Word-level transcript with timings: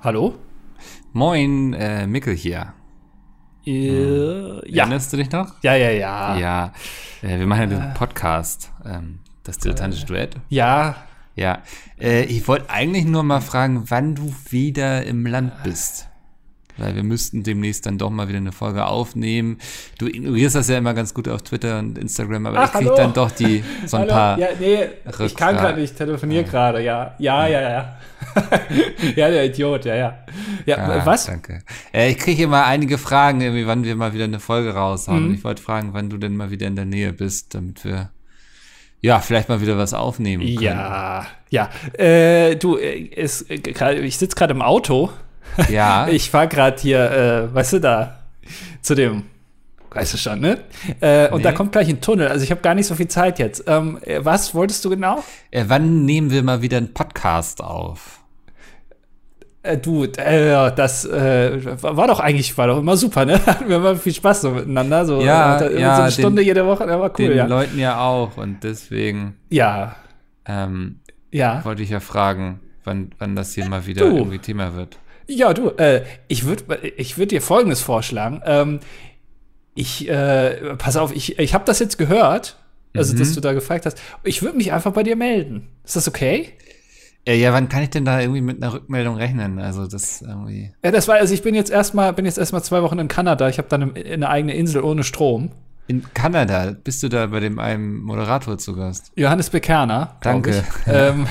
Hallo? 0.00 0.38
Moin, 1.12 1.72
äh, 1.72 2.06
Mickel 2.06 2.32
hier. 2.32 2.72
Äh, 3.66 4.70
ja. 4.70 4.84
Erinnerst 4.84 5.12
du 5.12 5.16
dich 5.16 5.28
noch? 5.32 5.60
Ja, 5.64 5.74
ja, 5.74 5.90
ja. 5.90 6.38
Ja, 6.38 6.72
äh, 7.20 7.36
wir 7.36 7.46
machen 7.48 7.72
ja 7.72 7.78
den 7.80 7.94
Podcast, 7.94 8.70
ähm, 8.84 9.18
das 9.42 9.58
dilettantische 9.58 10.06
Duett. 10.06 10.36
Ja. 10.50 10.94
Ja, 11.34 11.62
äh, 12.00 12.22
ich 12.22 12.46
wollte 12.46 12.70
eigentlich 12.70 13.06
nur 13.06 13.24
mal 13.24 13.40
fragen, 13.40 13.90
wann 13.90 14.14
du 14.14 14.32
wieder 14.50 15.04
im 15.04 15.26
Land 15.26 15.64
bist. 15.64 16.08
Weil 16.78 16.94
wir 16.94 17.02
müssten 17.02 17.42
demnächst 17.42 17.86
dann 17.86 17.98
doch 17.98 18.10
mal 18.10 18.28
wieder 18.28 18.38
eine 18.38 18.52
Folge 18.52 18.86
aufnehmen. 18.86 19.58
Du 19.98 20.06
ignorierst 20.06 20.54
das 20.54 20.68
ja 20.68 20.78
immer 20.78 20.94
ganz 20.94 21.12
gut 21.12 21.28
auf 21.28 21.42
Twitter 21.42 21.78
und 21.80 21.98
Instagram, 21.98 22.46
aber 22.46 22.58
Ach, 22.60 22.66
ich 22.66 22.72
krieg 22.72 22.86
hallo. 22.86 22.96
dann 22.96 23.12
doch 23.12 23.30
die 23.32 23.64
so 23.86 23.96
ein 23.96 24.02
Hallo? 24.02 24.12
paar. 24.12 24.38
Ja, 24.38 24.48
nee, 24.58 24.88
ich 25.26 25.36
kann 25.36 25.56
gerade 25.56 25.80
nicht, 25.80 25.96
telefoniere 25.96 26.44
gerade, 26.44 26.82
ja. 26.82 27.14
Ja, 27.18 27.46
ja, 27.48 27.60
ja. 27.60 27.98
ja, 29.16 29.30
der 29.30 29.46
Idiot, 29.46 29.84
ja, 29.84 29.94
ja. 29.94 30.18
Ja, 30.66 30.76
Ah, 30.78 31.06
was? 31.06 31.26
Danke. 31.26 31.62
Äh, 31.92 32.10
ich 32.10 32.18
kriege 32.18 32.44
immer 32.44 32.64
einige 32.64 32.98
Fragen, 32.98 33.40
irgendwie, 33.40 33.66
wann 33.66 33.84
wir 33.84 33.96
mal 33.96 34.12
wieder 34.14 34.24
eine 34.24 34.40
Folge 34.40 34.74
raushauen. 34.74 35.28
Mhm. 35.28 35.34
Ich 35.34 35.44
wollte 35.44 35.62
fragen, 35.62 35.90
wann 35.92 36.10
du 36.10 36.16
denn 36.18 36.36
mal 36.36 36.50
wieder 36.50 36.66
in 36.66 36.76
der 36.76 36.84
Nähe 36.84 37.12
bist, 37.12 37.54
damit 37.54 37.84
wir 37.84 38.10
ja 39.00 39.20
vielleicht 39.20 39.48
mal 39.48 39.60
wieder 39.60 39.78
was 39.78 39.94
aufnehmen 39.94 40.44
können. 40.44 40.60
Ja, 40.60 41.26
ja. 41.50 41.70
Äh, 41.96 42.56
du, 42.56 42.76
äh, 42.76 43.10
es, 43.14 43.42
äh, 43.42 43.94
ich 44.00 44.18
sitze 44.18 44.36
gerade 44.36 44.52
im 44.54 44.62
Auto. 44.62 45.10
Ja. 45.68 46.08
Ich 46.08 46.30
fahre 46.30 46.48
gerade 46.48 46.80
hier, 46.80 47.10
äh, 47.10 47.54
weißt 47.54 47.74
du, 47.74 47.78
da 47.80 48.18
zu 48.80 48.94
dem, 48.94 49.24
weißt 49.90 50.14
du 50.14 50.18
schon, 50.18 50.40
ne? 50.40 50.58
Äh, 51.00 51.28
und 51.30 51.38
Nee. 51.38 51.42
da 51.44 51.52
kommt 51.52 51.72
gleich 51.72 51.88
ein 51.88 52.00
Tunnel. 52.00 52.28
Also 52.28 52.44
ich 52.44 52.50
habe 52.50 52.60
gar 52.60 52.74
nicht 52.74 52.86
so 52.86 52.94
viel 52.94 53.08
Zeit 53.08 53.38
jetzt. 53.38 53.64
Ähm, 53.66 53.98
äh, 54.04 54.20
was 54.24 54.54
wolltest 54.54 54.84
du 54.84 54.90
genau? 54.90 55.22
Äh, 55.50 55.64
wann 55.68 56.04
nehmen 56.04 56.30
wir 56.30 56.42
mal 56.42 56.62
wieder 56.62 56.76
einen 56.78 56.94
Podcast 56.94 57.62
auf? 57.62 58.20
Äh, 59.62 59.76
du, 59.76 60.04
äh, 60.04 60.72
das 60.74 61.04
äh, 61.04 61.82
war 61.82 62.06
doch 62.06 62.20
eigentlich, 62.20 62.56
war 62.56 62.68
doch 62.68 62.78
immer 62.78 62.96
super, 62.96 63.24
ne? 63.26 63.40
Hatten 63.46 63.68
wir 63.68 63.76
immer 63.76 63.96
viel 63.96 64.14
Spaß 64.14 64.42
so 64.42 64.50
miteinander. 64.52 65.04
So, 65.04 65.20
Ja, 65.20 65.58
da- 65.58 65.70
ja, 65.70 65.96
so 65.96 66.02
eine 66.02 66.10
den- 66.12 66.20
Stunde 66.20 66.42
jede 66.42 66.64
Woche, 66.64 66.86
das 66.86 66.98
war 66.98 67.10
cool, 67.18 67.28
Den 67.28 67.36
ja. 67.36 67.46
Leuten 67.46 67.78
ja 67.78 68.00
auch 68.00 68.36
und 68.36 68.62
deswegen 68.62 69.34
Ja, 69.50 69.96
ähm, 70.46 71.00
ja. 71.32 71.64
wollte 71.64 71.82
ich 71.82 71.90
ja 71.90 71.98
fragen, 72.00 72.60
wann, 72.84 73.10
wann 73.18 73.34
das 73.34 73.52
hier 73.54 73.66
mal 73.68 73.84
wieder 73.84 74.08
Du. 74.08 74.16
irgendwie 74.16 74.38
Thema 74.38 74.74
wird. 74.76 74.96
Ja, 75.28 75.52
du, 75.54 75.68
äh, 75.76 76.02
ich 76.26 76.44
würde 76.46 76.78
ich 76.96 77.18
würd 77.18 77.30
dir 77.30 77.42
Folgendes 77.42 77.80
vorschlagen. 77.80 78.40
Ähm, 78.44 78.80
ich, 79.74 80.08
äh, 80.08 80.74
pass 80.76 80.96
auf, 80.96 81.14
ich, 81.14 81.38
ich 81.38 81.54
habe 81.54 81.64
das 81.64 81.78
jetzt 81.78 81.98
gehört, 81.98 82.56
also 82.96 83.14
Mhm. 83.14 83.18
dass 83.18 83.32
du 83.34 83.40
da 83.40 83.52
gefragt 83.52 83.86
hast. 83.86 84.00
Ich 84.24 84.42
würde 84.42 84.56
mich 84.56 84.72
einfach 84.72 84.92
bei 84.92 85.02
dir 85.02 85.14
melden. 85.16 85.68
Ist 85.84 85.96
das 85.96 86.08
okay? 86.08 86.48
Äh, 87.26 87.36
ja, 87.36 87.52
wann 87.52 87.68
kann 87.68 87.82
ich 87.82 87.90
denn 87.90 88.04
da 88.06 88.20
irgendwie 88.20 88.40
mit 88.40 88.62
einer 88.62 88.72
Rückmeldung 88.72 89.16
rechnen? 89.16 89.58
Also 89.58 89.86
das 89.86 90.22
irgendwie. 90.22 90.72
Ja, 90.82 90.90
das 90.90 91.06
war, 91.08 91.16
also 91.16 91.34
ich 91.34 91.42
bin 91.42 91.54
jetzt 91.54 91.70
erstmal, 91.70 92.12
bin 92.14 92.24
jetzt 92.24 92.38
erstmal 92.38 92.62
zwei 92.64 92.82
Wochen 92.82 92.98
in 92.98 93.08
Kanada. 93.08 93.48
Ich 93.48 93.58
habe 93.58 93.68
dann 93.68 93.94
eine, 93.94 94.04
eine 94.04 94.28
eigene 94.30 94.54
Insel 94.54 94.82
ohne 94.82 95.04
Strom. 95.04 95.50
In 95.88 96.04
Kanada 96.14 96.74
bist 96.82 97.02
du 97.02 97.08
da 97.08 97.26
bei 97.26 97.40
dem 97.40 97.58
einen 97.58 97.98
Moderator 97.98 98.58
zu 98.58 98.74
Gast? 98.74 99.12
Johannes 99.16 99.50
Bekerner. 99.50 100.16
Danke. 100.22 100.50
Ich. 100.86 100.92
ähm, 100.92 101.26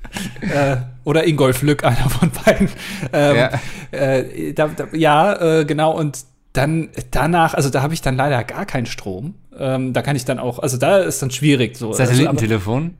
äh, 0.42 0.76
oder 1.04 1.26
Ingolf 1.26 1.62
Lück, 1.62 1.84
einer 1.84 2.08
von 2.10 2.30
beiden. 2.44 2.68
Ähm, 3.12 3.36
Ja. 3.36 3.50
äh, 3.90 4.52
da, 4.52 4.68
da, 4.68 4.86
ja, 4.92 5.60
äh, 5.60 5.64
genau. 5.64 5.92
Und 5.96 6.18
dann 6.52 6.88
danach, 7.12 7.54
also 7.54 7.70
da 7.70 7.82
habe 7.82 7.94
ich 7.94 8.02
dann 8.02 8.16
leider 8.16 8.42
gar 8.44 8.66
keinen 8.66 8.86
Strom. 8.86 9.34
Ähm, 9.56 9.92
da 9.92 10.02
kann 10.02 10.16
ich 10.16 10.24
dann 10.24 10.38
auch, 10.38 10.58
also 10.58 10.76
da 10.78 10.98
ist 10.98 11.22
dann 11.22 11.30
schwierig 11.30 11.76
so. 11.76 11.88
Also, 11.90 12.04
Satellitentelefon? 12.04 12.94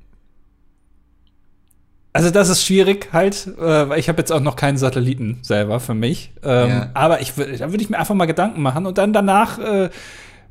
also 2.12 2.30
das 2.30 2.48
ist 2.48 2.64
schwierig 2.64 3.08
halt, 3.12 3.46
äh, 3.58 3.88
weil 3.88 3.98
ich 3.98 4.08
habe 4.08 4.18
jetzt 4.18 4.32
auch 4.32 4.40
noch 4.40 4.56
keinen 4.56 4.76
Satelliten 4.76 5.38
selber 5.42 5.78
für 5.80 5.94
mich. 5.94 6.32
Ähm, 6.44 6.68
Ja. 6.68 6.90
Aber 6.94 7.20
ich 7.20 7.34
da 7.34 7.70
würde 7.70 7.82
ich 7.82 7.90
mir 7.90 7.98
einfach 7.98 8.14
mal 8.14 8.26
Gedanken 8.26 8.62
machen 8.62 8.86
und 8.86 8.98
dann 8.98 9.12
danach 9.12 9.58
äh, 9.58 9.90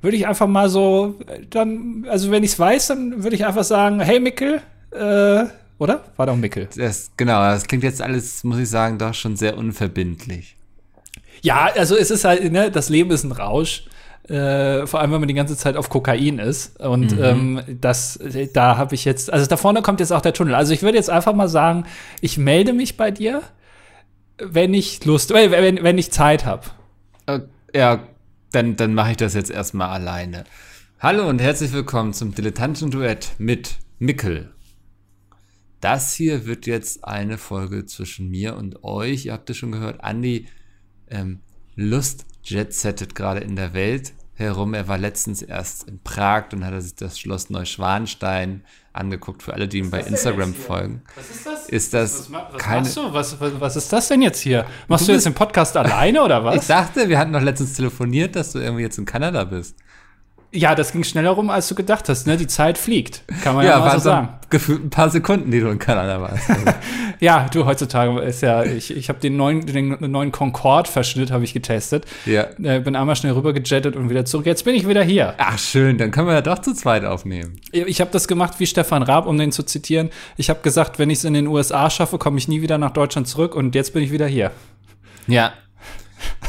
würde 0.01 0.15
ich 0.17 0.27
einfach 0.27 0.47
mal 0.47 0.69
so, 0.69 1.15
äh, 1.27 1.41
dann, 1.49 2.05
also 2.09 2.31
wenn 2.31 2.43
ich 2.43 2.51
es 2.53 2.59
weiß, 2.59 2.87
dann 2.87 3.23
würde 3.23 3.35
ich 3.35 3.45
einfach 3.45 3.63
sagen, 3.65 3.99
hey 3.99 4.19
Mickel, 4.19 4.61
äh, 4.91 5.45
oder? 5.79 6.03
War 6.17 6.27
doch 6.27 6.35
Mickel. 6.35 6.67
Das, 6.75 7.11
genau, 7.17 7.39
das 7.41 7.65
klingt 7.65 7.83
jetzt 7.83 8.01
alles, 8.01 8.43
muss 8.43 8.59
ich 8.59 8.69
sagen, 8.69 8.99
doch 8.99 9.13
schon 9.13 9.35
sehr 9.35 9.57
unverbindlich. 9.57 10.55
Ja, 11.41 11.69
also 11.75 11.95
es 11.95 12.11
ist 12.11 12.25
halt, 12.25 12.51
ne, 12.51 12.69
das 12.69 12.89
Leben 12.89 13.09
ist 13.11 13.23
ein 13.23 13.31
Rausch. 13.31 13.85
Äh, 14.27 14.85
vor 14.85 14.99
allem, 14.99 15.11
wenn 15.11 15.21
man 15.21 15.27
die 15.27 15.33
ganze 15.33 15.57
Zeit 15.57 15.75
auf 15.75 15.89
Kokain 15.89 16.37
ist. 16.37 16.79
Und 16.79 17.17
ähm, 17.19 17.61
das, 17.81 18.19
da 18.53 18.77
habe 18.77 18.93
ich 18.93 19.03
jetzt, 19.05 19.33
also 19.33 19.47
da 19.47 19.57
vorne 19.57 19.81
kommt 19.81 20.01
jetzt 20.01 20.11
auch 20.11 20.21
der 20.21 20.33
Tunnel. 20.33 20.53
Also 20.53 20.71
ich 20.71 20.83
würde 20.83 20.97
jetzt 20.97 21.09
einfach 21.09 21.33
mal 21.33 21.47
sagen, 21.47 21.85
ich 22.21 22.37
melde 22.37 22.73
mich 22.73 22.95
bei 22.95 23.09
dir, 23.09 23.41
wenn 24.37 24.75
ich 24.75 25.03
Lust, 25.05 25.31
äh, 25.31 25.49
wenn, 25.49 25.83
wenn 25.83 25.97
ich 25.97 26.11
Zeit 26.11 26.45
habe. 26.45 26.67
Äh, 27.25 27.39
Ja, 27.73 28.03
dann, 28.51 28.75
dann 28.75 28.93
mache 28.93 29.11
ich 29.11 29.17
das 29.17 29.33
jetzt 29.33 29.49
erstmal 29.49 29.89
alleine. 29.89 30.43
Hallo 30.99 31.27
und 31.27 31.39
herzlich 31.39 31.71
willkommen 31.73 32.13
zum 32.13 32.35
dilettantischen 32.35 32.91
Duett 32.91 33.29
mit 33.39 33.77
Mickel. 33.97 34.51
Das 35.81 36.13
hier 36.13 36.45
wird 36.45 36.65
jetzt 36.67 37.03
eine 37.05 37.37
Folge 37.37 37.85
zwischen 37.85 38.29
mir 38.29 38.55
und 38.57 38.83
euch. 38.83 39.25
Ihr 39.25 39.33
habt 39.33 39.49
es 39.49 39.57
schon 39.57 39.71
gehört, 39.71 40.03
Andi 40.03 40.47
ähm, 41.09 41.39
Lust 41.75 42.25
jetsettet 42.43 43.15
gerade 43.15 43.39
in 43.39 43.55
der 43.55 43.73
Welt 43.73 44.13
herum. 44.33 44.73
Er 44.73 44.87
war 44.87 44.97
letztens 44.97 45.41
erst 45.41 45.87
in 45.87 45.99
Prag 46.03 46.45
und 46.53 46.65
hat 46.65 46.81
sich 46.81 46.95
das 46.95 47.17
Schloss 47.19 47.49
Neuschwanstein 47.49 48.63
angeguckt. 48.93 49.41
Für 49.43 49.53
alle, 49.53 49.67
die 49.69 49.77
ihm 49.79 49.89
bei 49.91 50.01
Instagram 50.01 50.53
folgen. 50.53 51.01
Was 51.15 51.29
ist 51.29 51.45
das? 51.45 51.69
Ist 51.69 51.93
das 51.93 52.31
was, 52.33 52.53
was 52.53 52.61
keine- 52.61 52.81
machst 52.81 52.97
du? 52.97 53.13
Was, 53.13 53.39
was, 53.39 53.75
ist 53.77 53.93
das 53.93 54.07
denn 54.09 54.21
jetzt 54.21 54.39
hier? 54.41 54.65
Machst 54.89 55.03
du, 55.07 55.11
Du 55.11 55.13
jetzt 55.13 55.25
den 55.25 55.33
Podcast 55.33 55.77
alleine 55.77 56.21
oder 56.23 56.39
Ich 56.53 56.59
was? 56.59 56.67
dachte, 56.67 57.07
wir 57.07 57.17
hatten 57.17 57.31
doch 57.31 57.41
letztens 57.41 57.73
telefoniert, 57.73 58.35
dass 58.35 58.51
du 58.51 58.59
irgendwie 58.59 58.83
jetzt 58.83 58.97
in 58.97 59.05
Kanada 59.05 59.43
bist. 59.45 59.77
Ja, 60.51 60.73
das 60.73 60.93
ging 60.93 61.03
schneller 61.03 61.29
rum, 61.29 61.51
als 61.51 61.67
du 61.67 61.75
gedacht 61.75 62.09
hast. 62.09 62.25
Ne? 62.25 62.35
Die 62.35 62.47
Zeit 62.47 62.79
fliegt, 62.79 63.23
kann 63.43 63.55
man 63.55 63.65
ja, 63.65 63.77
mal 63.77 63.85
waren 63.85 63.99
so 63.99 64.03
sagen. 64.05 64.29
gefühlt 64.49 64.83
ein 64.83 64.89
paar 64.89 65.11
Sekunden, 65.11 65.51
die 65.51 65.59
du 65.59 65.67
in 65.69 65.79
Kanada 65.79 66.21
warst. 66.21 66.49
Ja, 67.21 67.47
du, 67.51 67.65
heutzutage 67.65 68.17
ist 68.21 68.39
ja, 68.41 68.63
ich, 68.63 68.95
ich 68.95 69.09
habe 69.09 69.19
den 69.19 69.35
neuen, 69.35 69.65
den 69.65 69.97
neuen 70.09 70.31
Concorde-Verschnitt 70.31 71.31
habe 71.31 71.43
ich 71.43 71.53
getestet. 71.53 72.05
ja. 72.25 72.47
Äh, 72.63 72.79
bin 72.79 72.95
einmal 72.95 73.17
schnell 73.17 73.33
rüber 73.33 73.51
gejettet 73.51 73.97
und 73.97 74.09
wieder 74.09 74.23
zurück. 74.23 74.45
Jetzt 74.45 74.63
bin 74.63 74.73
ich 74.73 74.87
wieder 74.87 75.03
hier. 75.03 75.33
Ach 75.37 75.59
schön, 75.59 75.97
dann 75.97 76.11
können 76.11 76.27
wir 76.27 76.33
ja 76.33 76.41
doch 76.41 76.59
zu 76.59 76.73
zweit 76.73 77.03
aufnehmen. 77.03 77.59
Ich 77.73 77.99
habe 77.99 78.09
das 78.11 78.29
gemacht 78.29 78.53
wie 78.59 78.65
Stefan 78.65 79.03
Raab, 79.03 79.25
um 79.27 79.37
den 79.37 79.51
zu 79.51 79.63
zitieren. 79.63 80.11
Ich 80.37 80.49
habe 80.49 80.61
gesagt, 80.61 80.97
wenn 80.97 81.09
ich 81.09 81.17
es 81.17 81.25
in 81.25 81.33
den 81.33 81.47
USA 81.47 81.89
schaffe, 81.89 82.17
komme 82.17 82.37
ich 82.37 82.47
nie 82.47 82.61
wieder 82.61 82.77
nach 82.77 82.91
Deutschland 82.91 83.27
zurück 83.27 83.53
und 83.53 83.75
jetzt 83.75 83.93
bin 83.93 84.01
ich 84.01 84.13
wieder 84.13 84.27
hier. 84.27 84.51
Ja. 85.27 85.51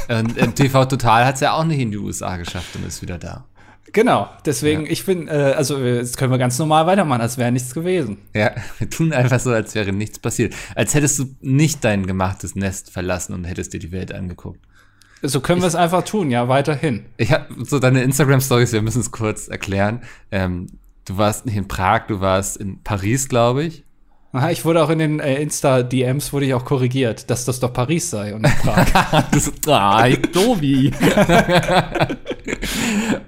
Und 0.08 0.54
TV 0.54 0.84
Total 0.84 1.24
hat 1.26 1.34
es 1.34 1.40
ja 1.40 1.54
auch 1.54 1.64
nicht 1.64 1.80
in 1.80 1.90
die 1.90 1.98
USA 1.98 2.36
geschafft 2.36 2.76
und 2.76 2.86
ist 2.86 3.02
wieder 3.02 3.18
da. 3.18 3.44
Genau, 3.92 4.28
deswegen, 4.46 4.86
Ja. 4.86 4.90
ich 4.92 5.04
bin, 5.04 5.28
äh, 5.28 5.54
also 5.56 5.78
äh, 5.78 5.96
jetzt 5.96 6.16
können 6.16 6.30
wir 6.32 6.38
ganz 6.38 6.58
normal 6.58 6.86
weitermachen, 6.86 7.20
als 7.20 7.38
wäre 7.38 7.50
nichts 7.52 7.74
gewesen. 7.74 8.18
Ja, 8.34 8.52
wir 8.78 8.88
tun 8.90 9.12
einfach 9.12 9.40
so, 9.40 9.50
als 9.50 9.74
wäre 9.74 9.92
nichts 9.92 10.18
passiert. 10.18 10.54
Als 10.74 10.94
hättest 10.94 11.18
du 11.18 11.34
nicht 11.40 11.84
dein 11.84 12.06
gemachtes 12.06 12.54
Nest 12.54 12.90
verlassen 12.90 13.34
und 13.34 13.44
hättest 13.44 13.72
dir 13.72 13.80
die 13.80 13.92
Welt 13.92 14.12
angeguckt. 14.12 14.60
So 15.22 15.40
können 15.40 15.60
wir 15.60 15.68
es 15.68 15.74
einfach 15.74 16.02
tun, 16.04 16.30
ja, 16.30 16.48
weiterhin. 16.48 17.04
Ich 17.18 17.32
habe 17.32 17.46
so 17.64 17.78
deine 17.78 18.02
Instagram-Stories, 18.02 18.72
wir 18.72 18.80
müssen 18.82 19.00
es 19.00 19.10
kurz 19.10 19.48
erklären. 19.48 20.02
Ähm, 20.30 20.68
du 21.04 21.18
warst 21.18 21.44
nicht 21.44 21.56
in 21.56 21.68
Prag, 21.68 22.06
du 22.06 22.20
warst 22.20 22.56
in 22.56 22.82
Paris, 22.82 23.28
glaube 23.28 23.64
ich. 23.64 23.84
Ich 24.50 24.64
wurde 24.64 24.84
auch 24.84 24.90
in 24.90 25.00
den 25.00 25.18
äh, 25.18 25.42
Insta-DMs 25.42 26.32
wurde 26.32 26.46
ich 26.46 26.54
auch 26.54 26.64
korrigiert, 26.64 27.30
dass 27.30 27.44
das 27.44 27.58
doch 27.58 27.72
Paris 27.72 28.10
sei 28.10 28.32
und 28.32 28.42
nicht 28.42 28.58
Prag. 28.62 28.86
Das, 29.32 29.50
ah, 29.66 30.08
Tobi. 30.32 30.92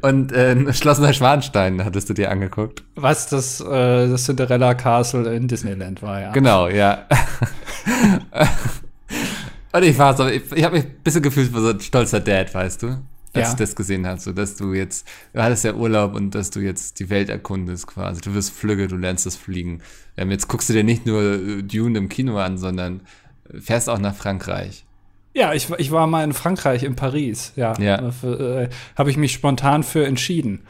Und 0.01 0.33
äh, 0.33 0.73
Schloss 0.73 0.99
Neuschwanstein 1.01 1.85
hattest 1.85 2.09
du 2.09 2.15
dir 2.15 2.31
angeguckt. 2.31 2.85
Was 2.95 3.29
das, 3.29 3.61
äh, 3.61 4.09
das 4.09 4.25
Cinderella 4.25 4.75
Castle 4.75 5.35
in 5.35 5.49
Disneyland 5.49 6.03
war, 6.03 6.21
ja. 6.21 6.31
Genau, 6.33 6.69
ja. 6.69 7.07
Und 9.73 9.83
ich 9.83 9.99
war 9.99 10.17
so, 10.17 10.29
ich, 10.29 10.43
ich 10.55 10.63
habe 10.65 10.77
mich 10.77 10.85
ein 10.85 11.01
bisschen 11.03 11.23
gefühlt 11.23 11.53
wie 11.53 11.61
so 11.61 11.71
ein 11.71 11.81
stolzer 11.81 12.21
Dad, 12.21 12.55
weißt 12.55 12.83
du? 12.83 12.99
Als 13.35 13.47
Ja. 13.47 13.53
ich 13.53 13.59
das 13.59 13.75
gesehen 13.77 14.07
habe, 14.07 14.21
so 14.21 14.33
dass 14.33 14.57
du 14.57 14.75
jetzt, 14.75 15.07
du 15.33 15.43
hattest 15.43 15.65
ja 15.65 15.75
Urlaub 15.75 16.15
und 16.15 16.35
dass 16.35 16.51
du 16.51 16.61
jetzt 16.61 17.01
die 17.01 17.09
Welt 17.09 17.31
erkundest 17.31 17.87
quasi. 17.87 18.21
Du 18.21 18.35
wirst 18.35 18.51
Flügge, 18.51 18.89
du 18.89 18.97
lernst 18.97 19.25
das 19.25 19.37
Fliegen. 19.37 19.81
Ähm, 20.17 20.31
jetzt 20.31 20.49
guckst 20.49 20.69
du 20.69 20.75
dir 20.75 20.85
nicht 20.85 21.07
nur 21.07 21.23
äh, 21.23 21.63
Dune 21.63 21.97
im 21.99 22.09
Kino 22.11 22.37
an, 22.39 22.59
sondern 22.59 23.01
fährst 23.59 23.89
auch 23.89 23.99
nach 23.99 24.15
Frankreich. 24.15 24.85
Ja, 25.35 25.55
ich, 25.55 25.69
ich 25.79 25.91
war 25.91 26.07
mal 26.07 26.25
in 26.25 26.35
Frankreich, 26.35 26.83
in 26.83 26.95
Paris, 26.95 27.53
ja. 27.57 27.73
Ja. 27.81 28.11
Äh, 28.23 28.69
Habe 28.97 29.11
ich 29.11 29.17
mich 29.17 29.33
spontan 29.33 29.83
für 29.83 30.05
entschieden. 30.07 30.61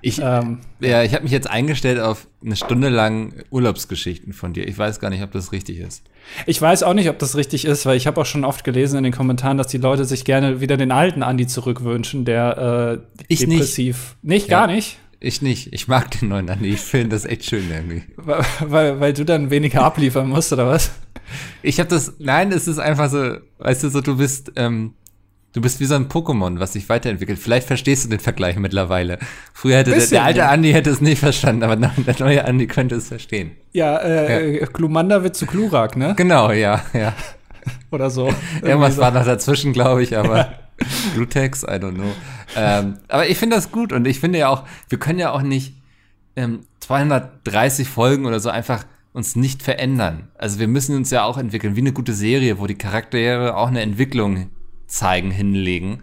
Ich, 0.00 0.20
Ähm, 0.22 0.60
ja, 0.78 1.02
ich 1.02 1.12
habe 1.14 1.24
mich 1.24 1.32
jetzt 1.32 1.50
eingestellt 1.50 1.98
auf 1.98 2.28
eine 2.44 2.54
Stunde 2.54 2.88
lang 2.88 3.34
Urlaubsgeschichten 3.50 4.32
von 4.32 4.52
dir. 4.52 4.66
Ich 4.68 4.78
weiß 4.78 5.00
gar 5.00 5.10
nicht, 5.10 5.22
ob 5.24 5.32
das 5.32 5.50
richtig 5.50 5.78
ist. 5.78 6.04
ich 6.46 6.60
weiß 6.62 6.84
auch 6.84 6.94
nicht, 6.94 7.08
ob 7.08 7.18
das 7.18 7.34
richtig 7.36 7.64
ist, 7.64 7.84
weil 7.84 7.96
ich 7.96 8.06
habe 8.06 8.20
auch 8.20 8.26
schon 8.26 8.44
oft 8.44 8.62
gelesen 8.62 8.96
in 8.98 9.04
den 9.04 9.12
Kommentaren, 9.12 9.58
dass 9.58 9.66
die 9.66 9.78
Leute 9.78 10.04
sich 10.04 10.24
gerne 10.24 10.60
wieder 10.60 10.76
den 10.76 10.92
alten 10.92 11.24
Andi 11.24 11.48
zurückwünschen, 11.48 12.24
der 12.24 13.00
äh, 13.18 13.22
Ich 13.26 13.40
nicht. 13.46 13.52
depressiv. 13.60 14.16
Nicht, 14.22 14.48
Ja. 14.48 14.58
gar 14.60 14.66
nicht. 14.72 14.98
Ich 15.24 15.40
nicht. 15.40 15.72
Ich 15.72 15.86
mag 15.86 16.10
den 16.10 16.28
neuen 16.30 16.50
Andi. 16.50 16.70
Ich 16.70 16.80
finde 16.80 17.10
das 17.10 17.24
echt 17.24 17.44
schön 17.44 17.70
irgendwie. 17.70 18.02
Weil, 18.16 18.44
weil, 18.60 19.00
weil 19.00 19.12
du 19.12 19.24
dann 19.24 19.50
weniger 19.50 19.84
abliefern 19.84 20.28
musst, 20.28 20.52
oder 20.52 20.66
was? 20.66 20.90
Ich 21.62 21.78
habe 21.78 21.88
das. 21.88 22.14
Nein, 22.18 22.50
es 22.50 22.66
ist 22.66 22.78
einfach 22.78 23.08
so, 23.08 23.36
weißt 23.58 23.84
du, 23.84 23.88
so 23.88 24.00
du 24.00 24.16
bist, 24.16 24.50
ähm, 24.56 24.94
du 25.52 25.60
bist 25.60 25.78
wie 25.78 25.84
so 25.84 25.94
ein 25.94 26.08
Pokémon, 26.08 26.58
was 26.58 26.72
sich 26.72 26.88
weiterentwickelt. 26.88 27.38
Vielleicht 27.38 27.68
verstehst 27.68 28.04
du 28.04 28.08
den 28.08 28.18
Vergleich 28.18 28.56
mittlerweile. 28.56 29.20
Früher 29.52 29.78
hätte 29.78 29.92
der, 29.92 30.04
der 30.04 30.24
alte 30.24 30.40
ja. 30.40 30.50
Andi 30.50 30.72
hätte 30.72 30.90
es 30.90 31.00
nicht 31.00 31.20
verstanden, 31.20 31.62
aber 31.62 31.76
der 31.76 32.16
neue 32.18 32.44
Andi 32.44 32.66
könnte 32.66 32.96
es 32.96 33.06
verstehen. 33.06 33.52
Ja, 33.70 33.98
äh, 34.02 34.66
Glumanda 34.72 35.22
wird 35.22 35.36
zu 35.36 35.46
Glurak, 35.46 35.96
ne? 35.96 36.14
Genau, 36.16 36.50
ja, 36.50 36.82
ja. 36.92 37.14
Oder 37.92 38.10
so. 38.10 38.28
Irgendwas 38.60 38.96
so. 38.96 39.02
war 39.02 39.12
noch 39.12 39.24
dazwischen, 39.24 39.72
glaube 39.72 40.02
ich, 40.02 40.18
aber 40.18 40.52
Glutex, 41.14 41.62
I 41.62 41.76
don't 41.76 41.94
know. 41.94 42.12
Ähm, 42.56 42.98
aber 43.08 43.28
ich 43.28 43.38
finde 43.38 43.56
das 43.56 43.70
gut 43.70 43.92
und 43.92 44.06
ich 44.06 44.20
finde 44.20 44.38
ja 44.38 44.48
auch, 44.48 44.64
wir 44.88 44.98
können 44.98 45.18
ja 45.18 45.32
auch 45.32 45.42
nicht 45.42 45.74
ähm, 46.36 46.60
230 46.80 47.88
Folgen 47.88 48.26
oder 48.26 48.40
so 48.40 48.50
einfach 48.50 48.84
uns 49.12 49.36
nicht 49.36 49.62
verändern. 49.62 50.28
Also 50.36 50.58
wir 50.58 50.68
müssen 50.68 50.96
uns 50.96 51.10
ja 51.10 51.24
auch 51.24 51.36
entwickeln, 51.38 51.76
wie 51.76 51.80
eine 51.80 51.92
gute 51.92 52.14
Serie, 52.14 52.58
wo 52.58 52.66
die 52.66 52.76
Charaktere 52.76 53.56
auch 53.56 53.68
eine 53.68 53.82
Entwicklung 53.82 54.50
zeigen, 54.86 55.30
hinlegen. 55.30 56.00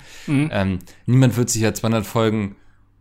Ähm, 0.52 0.80
niemand 1.06 1.38
wird 1.38 1.50
sich 1.50 1.62
ja 1.62 1.74
200 1.74 2.06
Folgen 2.06 2.56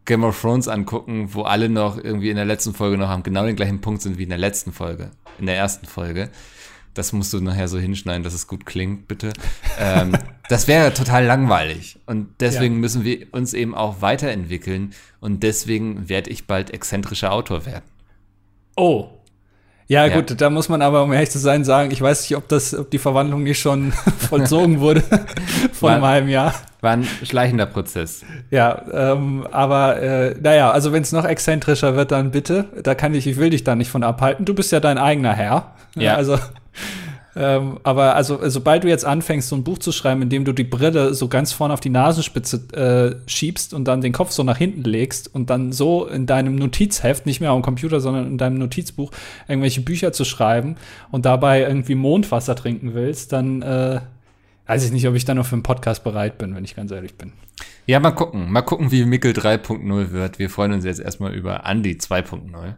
Game 0.05 0.25
of 0.25 0.41
Thrones 0.41 0.69
angucken, 0.69 1.35
wo 1.35 1.43
alle 1.43 1.69
noch 1.69 2.03
irgendwie 2.03 2.31
in 2.31 2.37
der 2.37 2.47
letzten 2.47 2.73
Folge 2.73 2.97
noch 2.97 3.11
am 3.11 3.23
genau 3.23 3.45
den 3.45 3.57
gleichen 3.57 3.81
Punkt 3.81 4.01
sind 4.01 4.17
wie 4.17 4.23
in 4.23 4.31
der 4.31 4.39
letzten 4.39 4.73
Folge, 4.73 5.11
in 5.39 5.47
der 5.47 5.57
ersten 5.57 5.87
Folge. 5.87 6.31
Das 6.99 7.13
musst 7.13 7.33
du 7.33 7.41
nachher 7.41 7.69
so 7.69 7.79
hinschneiden, 7.79 8.25
dass 8.25 8.35
es 8.35 8.49
gut 8.49 8.67
klingt, 8.67 9.07
bitte. 9.07 9.33
ähm, 9.79 10.19
das 10.49 10.67
wäre 10.67 10.93
total 10.93 11.25
langweilig. 11.25 12.01
Und 12.07 12.27
deswegen 12.41 12.75
Ja. 12.75 12.81
müssen 12.81 13.05
wir 13.05 13.27
uns 13.31 13.55
eben 13.55 13.73
auch 13.73 14.03
weiterentwickeln. 14.03 14.95
Und 15.21 15.45
deswegen 15.45 16.09
werde 16.09 16.31
ich 16.31 16.49
bald 16.49 16.71
exzentrischer 16.75 17.31
Autor 17.33 17.67
werden. 17.67 17.85
Oh. 18.77 19.11
Ja, 19.87 20.07
Ja. 20.07 20.17
gut, 20.17 20.41
da 20.41 20.51
muss 20.51 20.69
man 20.69 20.83
aber, 20.83 21.05
um 21.05 21.13
ehrlich 21.13 21.31
zu 21.31 21.39
sein, 21.39 21.65
sagen, 21.65 21.93
ich 21.93 22.01
weiß 22.03 22.23
nicht, 22.29 22.37
ob 22.37 22.49
das, 22.49 22.75
ob 22.75 22.91
die 22.91 22.99
Verwandlung 22.99 23.45
nicht 23.45 23.61
schon 23.61 23.93
vollzogen 24.19 24.81
wurde 24.81 25.03
vor 25.73 25.91
einem 25.93 26.05
halben 26.05 26.29
Jahr. 26.29 26.53
War 26.81 26.93
ein 26.95 27.05
schleichender 27.23 27.67
Prozess. 27.67 28.23
Ja, 28.51 28.83
ähm, 28.93 29.47
aber 29.53 30.03
äh, 30.03 30.35
naja, 30.41 30.73
also 30.73 30.93
wenn 30.93 31.03
es 31.03 31.13
noch 31.13 31.25
exzentrischer 31.25 31.95
wird, 31.95 32.11
dann 32.11 32.33
bitte. 32.33 32.65
Da 32.83 32.97
kann 32.97 33.15
ich, 33.15 33.29
ich 33.29 33.37
will 33.37 33.51
dich 33.51 33.63
da 33.63 33.77
nicht 33.77 33.91
von 33.91 34.03
abhalten. 34.03 34.45
Du 34.45 34.53
bist 34.55 34.73
ja 34.73 34.81
dein 34.81 34.99
eigener 34.99 35.33
Herr. 35.35 35.75
Ja. 35.95 36.17
Also, 36.17 36.39
ähm, 37.37 37.79
aber 37.85 38.17
also 38.17 38.41
sobald 38.49 38.83
du 38.83 38.89
jetzt 38.89 39.05
anfängst, 39.05 39.49
so 39.49 39.55
ein 39.55 39.63
Buch 39.63 39.79
zu 39.79 39.93
schreiben, 39.93 40.23
in 40.23 40.29
dem 40.29 40.45
du 40.45 40.53
die 40.53 40.65
Brille 40.65 41.15
so 41.15 41.29
ganz 41.29 41.53
vorne 41.53 41.73
auf 41.73 41.81
die 41.81 41.91
Nasenspitze 41.91 43.21
äh, 43.27 43.31
schiebst 43.31 43.75
und 43.75 43.85
dann 43.87 44.01
den 44.01 44.13
Kopf 44.13 44.33
so 44.33 44.43
nach 44.43 44.57
hinten 44.59 44.83
legst 44.83 45.33
und 45.33 45.49
dann 45.49 45.73
so 45.73 46.07
in 46.07 46.27
deinem 46.27 46.57
Notizheft, 46.57 47.27
nicht 47.27 47.41
mehr 47.41 47.51
am 47.51 47.63
Computer, 47.63 48.01
sondern 48.01 48.27
in 48.27 48.39
deinem 48.39 48.59
Notizbuch 48.59 49.13
irgendwelche 49.47 49.83
Bücher 49.83 50.13
zu 50.13 50.25
schreiben 50.25 50.77
und 51.13 51.27
dabei 51.27 51.63
irgendwie 51.63 51.95
Mondwasser 51.95 52.57
trinken 52.57 52.95
willst, 52.95 53.33
dann 53.33 53.63
äh, 53.63 54.01
weiß 54.67 54.85
ich 54.85 54.91
nicht, 54.91 55.07
ob 55.07 55.15
ich 55.15 55.25
dann 55.25 55.37
noch 55.37 55.47
für 55.47 55.55
einen 55.55 55.63
Podcast 55.63 56.03
bereit 56.03 56.39
bin, 56.39 56.57
wenn 56.57 56.65
ich 56.65 56.75
ganz 56.75 56.91
ehrlich 56.91 57.15
bin. 57.15 57.33
Ja, 57.87 58.01
mal 58.01 58.11
gucken. 58.11 58.51
Mal 58.51 58.63
gucken, 58.63 58.91
wie 58.91 59.05
Mickel 59.05 59.33
3.0 59.33 60.11
wird. 60.11 60.39
Wir 60.39 60.51
freuen 60.51 60.73
uns 60.73 60.85
jetzt 60.85 61.01
erstmal 61.01 61.35
über 61.35 61.65
Andy 61.65 61.93
2.0. 61.93 62.75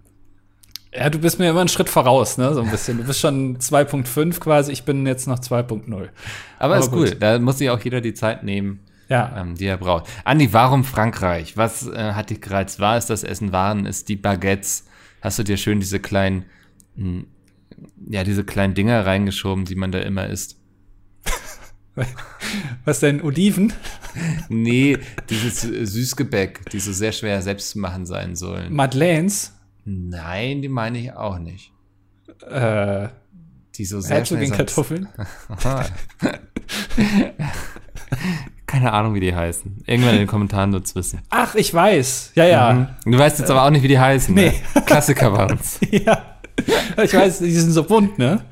Ja, 0.93 1.09
du 1.09 1.19
bist 1.21 1.39
mir 1.39 1.51
immer 1.51 1.61
einen 1.61 1.69
Schritt 1.69 1.89
voraus, 1.89 2.37
ne? 2.37 2.53
So 2.53 2.63
ein 2.63 2.71
bisschen. 2.71 2.99
Du 2.99 3.05
bist 3.05 3.21
schon 3.21 3.59
2.5 3.59 4.41
quasi, 4.41 4.73
ich 4.73 4.83
bin 4.85 5.07
jetzt 5.07 5.29
noch 5.29 5.39
2.0. 5.39 5.93
Aber, 5.95 6.09
Aber 6.59 6.79
ist 6.79 6.93
cool. 6.93 7.09
gut. 7.11 7.23
Da 7.23 7.39
muss 7.39 7.59
sich 7.59 7.71
auch 7.71 7.81
jeder 7.81 8.01
die 8.01 8.13
Zeit 8.15 8.43
nehmen, 8.43 8.81
Ja. 9.09 9.33
ähm, 9.41 9.55
die 9.55 9.67
er 9.67 9.77
braucht. 9.77 10.09
Andi, 10.25 10.53
warum 10.53 10.83
Frankreich? 10.83 11.57
Was 11.57 11.87
äh, 11.87 12.13
hat 12.15 12.31
dich 12.31 12.41
gereizt? 12.41 12.81
War 12.81 12.97
es 12.97 13.07
das 13.07 13.23
Essen? 13.23 13.53
Waren 13.53 13.87
es 13.87 14.05
die 14.05 14.17
Baguettes? 14.17 14.87
Hast 15.23 15.39
du 15.39 15.45
dir 15.45 15.57
schön 15.59 15.79
diese 15.79 16.01
kleinen, 16.01 16.47
mh, 16.97 17.23
ja, 18.09 18.25
diese 18.25 18.43
kleinen 18.43 18.75
Dinger 18.75 19.07
reingeschoben, 19.07 19.65
die 19.67 19.77
man 19.77 19.93
da 19.93 20.01
immer 20.01 20.27
isst? 20.27 20.57
Was 22.85 23.01
denn, 23.01 23.23
Oliven? 23.23 23.73
Nee, 24.49 24.99
dieses 25.29 25.61
Süßgebäck, 25.61 26.69
die 26.71 26.81
so 26.81 26.93
sehr 26.93 27.13
schwer 27.13 27.43
selbst 27.43 27.71
zu 27.71 27.79
machen 27.79 28.07
sein 28.07 28.35
sollen. 28.35 28.75
Madeleines? 28.75 29.53
Nein, 29.85 30.63
die 30.63 30.69
meine 30.69 30.99
ich 30.99 31.13
auch 31.13 31.39
nicht. 31.39 31.73
Äh, 32.49 33.09
Die 33.77 33.85
so 33.85 34.01
sehr 34.01 34.25
schnell 34.25 34.41
Herzogin 34.41 34.57
Kartoffeln? 34.57 35.09
Keine 38.67 38.93
Ahnung, 38.93 39.15
wie 39.15 39.21
die 39.21 39.35
heißen. 39.35 39.83
Irgendwann 39.87 40.13
in 40.15 40.19
den 40.21 40.27
Kommentaren 40.29 40.73
wird's 40.73 40.95
wissen. 40.95 41.21
Ach, 41.31 41.55
ich 41.57 41.73
weiß. 41.75 42.33
Ja, 42.37 42.45
ja. 42.45 42.95
Du 43.05 43.19
weißt 43.19 43.41
jetzt 43.41 43.51
aber 43.51 43.65
auch 43.65 43.71
nicht, 43.71 43.83
wie 43.83 43.89
die 43.89 43.99
heißen. 43.99 44.33
Nee. 44.35 44.53
Ne? 44.75 44.83
Klassiker 44.83 45.33
waren's. 45.33 45.81
ja. 45.91 46.37
Ich 47.03 47.13
weiß, 47.15 47.41
die 47.41 47.51
sind 47.51 47.73
so 47.73 47.83
bunt, 47.85 48.19
ne? 48.19 48.45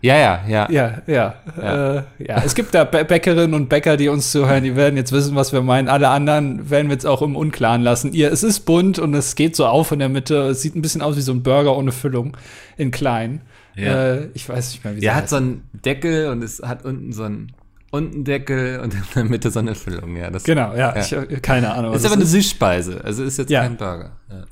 Ja, 0.00 0.16
ja, 0.16 0.40
ja. 0.46 0.68
Ja, 0.70 1.02
ja. 1.06 1.34
Ja. 1.56 1.96
Äh, 1.96 2.02
ja. 2.18 2.42
Es 2.44 2.54
gibt 2.54 2.74
da 2.74 2.82
Bä- 2.84 3.04
Bäckerinnen 3.04 3.54
und 3.54 3.68
Bäcker, 3.68 3.96
die 3.96 4.08
uns 4.08 4.30
zuhören, 4.30 4.62
die 4.64 4.76
werden 4.76 4.96
jetzt 4.96 5.10
wissen, 5.12 5.34
was 5.34 5.52
wir 5.52 5.60
meinen. 5.62 5.88
Alle 5.88 6.08
anderen 6.08 6.70
werden 6.70 6.88
wir 6.88 6.94
jetzt 6.94 7.06
auch 7.06 7.20
im 7.22 7.34
Unklaren 7.36 7.82
lassen. 7.82 8.12
Ihr, 8.12 8.32
es 8.32 8.42
ist 8.42 8.60
bunt 8.60 8.98
und 8.98 9.12
es 9.14 9.34
geht 9.34 9.56
so 9.56 9.66
auf 9.66 9.90
in 9.92 9.98
der 9.98 10.08
Mitte. 10.08 10.36
Es 10.48 10.62
sieht 10.62 10.76
ein 10.76 10.82
bisschen 10.82 11.02
aus 11.02 11.16
wie 11.16 11.20
so 11.20 11.32
ein 11.32 11.42
Burger 11.42 11.76
ohne 11.76 11.90
Füllung 11.92 12.36
in 12.76 12.90
klein. 12.90 13.40
Ja. 13.74 14.14
Äh, 14.14 14.28
ich 14.34 14.48
weiß 14.48 14.72
nicht 14.72 14.84
mehr, 14.84 14.94
wie 14.96 15.00
Der 15.00 15.10
sie 15.12 15.14
hat 15.16 15.22
heißt. 15.24 15.30
so 15.30 15.36
einen 15.36 15.68
Deckel 15.72 16.28
und 16.28 16.42
es 16.44 16.60
hat 16.64 16.84
unten 16.84 17.12
so 17.12 17.24
einen 17.24 17.52
unten 17.90 18.22
Deckel 18.24 18.80
und 18.80 18.92
in 18.94 19.02
der 19.14 19.24
Mitte 19.24 19.50
so 19.50 19.58
eine 19.60 19.74
Füllung. 19.74 20.14
Ja, 20.16 20.30
das 20.30 20.44
Genau, 20.44 20.74
ja, 20.76 20.94
Ja. 20.96 21.22
Ich, 21.28 21.42
keine 21.42 21.72
Ahnung. 21.72 21.92
ist 21.94 22.04
aber 22.04 22.14
es 22.14 22.20
eine 22.20 22.26
Süßspeise. 22.26 23.00
Also 23.02 23.24
ist 23.24 23.38
jetzt 23.38 23.50
kein 23.50 23.76
Burger. 23.76 24.12
Ja. 24.30 24.44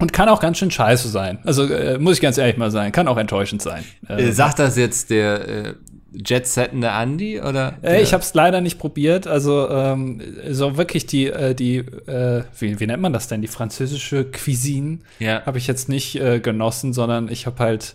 Und 0.00 0.12
kann 0.12 0.28
auch 0.28 0.40
ganz 0.40 0.58
schön 0.58 0.70
scheiße 0.70 1.08
sein. 1.08 1.38
Also 1.44 1.64
äh, 1.64 1.98
muss 1.98 2.16
ich 2.16 2.20
ganz 2.20 2.38
ehrlich 2.38 2.56
mal 2.56 2.70
sagen, 2.70 2.90
kann 2.92 3.06
auch 3.06 3.18
enttäuschend 3.18 3.62
sein. 3.62 3.84
Äh, 4.08 4.22
Äh, 4.28 4.32
sagt 4.32 4.58
das 4.58 4.76
jetzt 4.76 5.10
der 5.10 5.48
äh, 5.48 5.74
Jet-Settende 6.12 6.90
Andi 6.90 7.40
oder? 7.40 7.78
äh, 7.82 8.02
ich 8.02 8.12
habe 8.12 8.22
es 8.22 8.34
leider 8.34 8.60
nicht 8.60 8.78
probiert. 8.78 9.26
Also 9.28 9.68
ähm, 9.70 10.20
so 10.50 10.76
wirklich 10.76 11.06
die, 11.06 11.26
äh, 11.26 11.54
die 11.54 11.76
äh, 11.78 12.42
wie, 12.58 12.80
wie 12.80 12.86
nennt 12.86 13.02
man 13.02 13.12
das 13.12 13.28
denn? 13.28 13.42
Die 13.42 13.48
französische 13.48 14.24
Cuisine 14.24 14.98
ja. 15.20 15.44
habe 15.46 15.58
ich 15.58 15.66
jetzt 15.68 15.88
nicht 15.88 16.16
äh, 16.20 16.40
genossen, 16.40 16.92
sondern 16.92 17.28
ich 17.30 17.46
habe 17.46 17.62
halt 17.62 17.94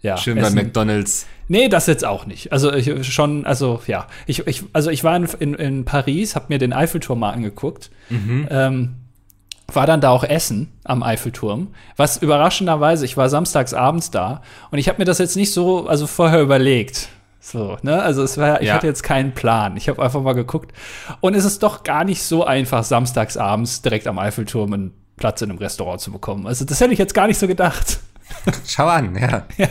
ja 0.00 0.16
Schön 0.16 0.36
bei 0.36 0.42
Essen- 0.46 0.54
McDonalds. 0.54 1.26
Nee, 1.48 1.68
das 1.68 1.86
jetzt 1.86 2.04
auch 2.04 2.26
nicht. 2.26 2.52
Also 2.52 2.72
ich 2.72 3.06
schon, 3.12 3.44
also 3.44 3.82
ja, 3.86 4.06
ich, 4.26 4.46
ich 4.46 4.62
also 4.72 4.90
ich 4.90 5.04
war 5.04 5.16
in, 5.16 5.24
in, 5.40 5.54
in 5.54 5.84
Paris, 5.84 6.34
habe 6.36 6.46
mir 6.48 6.58
den 6.58 6.72
Eiffelturm 6.72 7.18
mal 7.20 7.32
angeguckt. 7.32 7.90
Ähm, 8.10 8.94
war 9.72 9.86
dann 9.86 10.00
da 10.00 10.10
auch 10.10 10.24
essen 10.24 10.72
am 10.84 11.02
Eiffelturm. 11.02 11.68
Was 11.96 12.16
überraschenderweise, 12.18 13.04
ich 13.04 13.16
war 13.16 13.28
samstags 13.28 13.74
abends 13.74 14.10
da 14.10 14.42
und 14.70 14.78
ich 14.78 14.88
habe 14.88 14.98
mir 14.98 15.04
das 15.04 15.18
jetzt 15.18 15.36
nicht 15.36 15.52
so, 15.52 15.86
also 15.88 16.06
vorher 16.06 16.40
überlegt. 16.40 17.08
So, 17.40 17.76
ne? 17.82 18.02
Also 18.02 18.22
es 18.22 18.38
war, 18.38 18.60
ich 18.60 18.68
Ja. 18.68 18.74
hatte 18.74 18.86
jetzt 18.86 19.02
keinen 19.02 19.32
Plan. 19.32 19.76
Ich 19.76 19.88
habe 19.88 20.02
einfach 20.02 20.20
mal 20.22 20.32
geguckt. 20.34 20.72
Und 21.20 21.34
es 21.34 21.44
ist 21.44 21.62
doch 21.62 21.84
gar 21.84 22.04
nicht 22.04 22.22
so 22.22 22.44
einfach, 22.44 22.82
samstags 22.82 23.36
abends 23.36 23.82
direkt 23.82 24.06
am 24.08 24.18
Eiffelturm 24.18 24.72
einen 24.72 24.94
Platz 25.16 25.42
in 25.42 25.50
einem 25.50 25.58
Restaurant 25.58 26.00
zu 26.00 26.10
bekommen. 26.10 26.46
Also 26.46 26.64
das 26.64 26.80
hätte 26.80 26.92
ich 26.92 26.98
jetzt 26.98 27.14
gar 27.14 27.26
nicht 27.26 27.38
so 27.38 27.46
gedacht 27.46 28.00
Schau 28.66 28.86
an, 28.86 29.16
ja. 29.20 29.44
äh, 29.58 29.64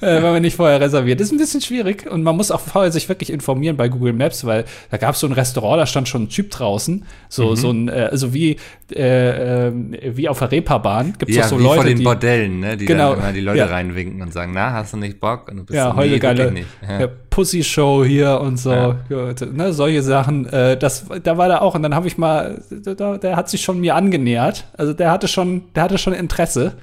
wenn 0.00 0.22
man 0.22 0.42
nicht 0.42 0.56
vorher 0.56 0.80
reserviert. 0.80 1.20
Ist 1.20 1.32
ein 1.32 1.38
bisschen 1.38 1.60
schwierig 1.60 2.10
und 2.10 2.22
man 2.22 2.36
muss 2.36 2.50
auch 2.50 2.60
vorher 2.60 2.92
sich 2.92 3.08
wirklich 3.08 3.30
informieren 3.30 3.76
bei 3.76 3.88
Google 3.88 4.12
Maps, 4.12 4.44
weil 4.44 4.64
da 4.90 4.96
gab 4.96 5.14
es 5.14 5.20
so 5.20 5.26
ein 5.26 5.32
Restaurant, 5.32 5.80
da 5.80 5.86
stand 5.86 6.08
schon 6.08 6.24
ein 6.24 6.28
Typ 6.28 6.50
draußen, 6.50 7.04
so 7.28 7.54
so 7.54 7.70
ein 7.70 7.88
äh, 7.88 8.08
also 8.10 8.32
wie 8.32 8.56
äh, 8.94 9.68
äh, 9.68 9.72
wie 10.16 10.28
auf 10.28 10.38
der 10.38 10.50
Reeperbahn 10.50 11.14
gibt 11.18 11.30
es 11.30 11.36
Ja, 11.36 11.48
so 11.48 11.58
wie 11.58 11.62
Leute, 11.62 11.76
vor 11.76 11.84
den 11.84 11.98
die 11.98 12.04
Bordellen, 12.04 12.60
ne? 12.60 12.76
die 12.76 12.86
Genau, 12.86 13.10
dann 13.10 13.20
immer 13.24 13.32
die 13.32 13.40
Leute 13.40 13.58
ja. 13.58 13.66
reinwinken 13.66 14.22
und 14.22 14.32
sagen, 14.32 14.52
na, 14.54 14.72
hast 14.72 14.92
du 14.94 14.96
nicht 14.96 15.20
Bock? 15.20 15.48
Und 15.50 15.58
du 15.58 15.64
bist 15.64 15.76
ja, 15.76 15.90
so, 15.90 15.96
heute 15.96 16.12
nee, 16.12 16.18
geile. 16.18 16.54
Ja. 16.86 17.00
ja, 17.00 17.08
Pussy 17.30 17.62
Show 17.62 18.04
hier 18.04 18.40
und 18.40 18.58
so, 18.58 18.72
Ja. 18.72 18.96
ja, 19.10 19.46
ne, 19.52 19.72
solche 19.72 20.02
Sachen. 20.02 20.46
Äh, 20.46 20.76
das, 20.76 21.06
da 21.22 21.36
war 21.36 21.48
der 21.48 21.62
auch 21.62 21.74
und 21.74 21.82
dann 21.82 21.94
habe 21.94 22.06
ich 22.06 22.16
mal, 22.16 22.62
da, 22.70 23.18
der 23.18 23.36
hat 23.36 23.50
sich 23.50 23.62
schon 23.62 23.80
mir 23.80 23.94
angenähert. 23.94 24.64
Also 24.76 24.92
der 24.92 25.10
hatte 25.10 25.28
schon, 25.28 25.64
der 25.74 25.82
hatte 25.82 25.98
schon 25.98 26.14
Interesse, 26.14 26.74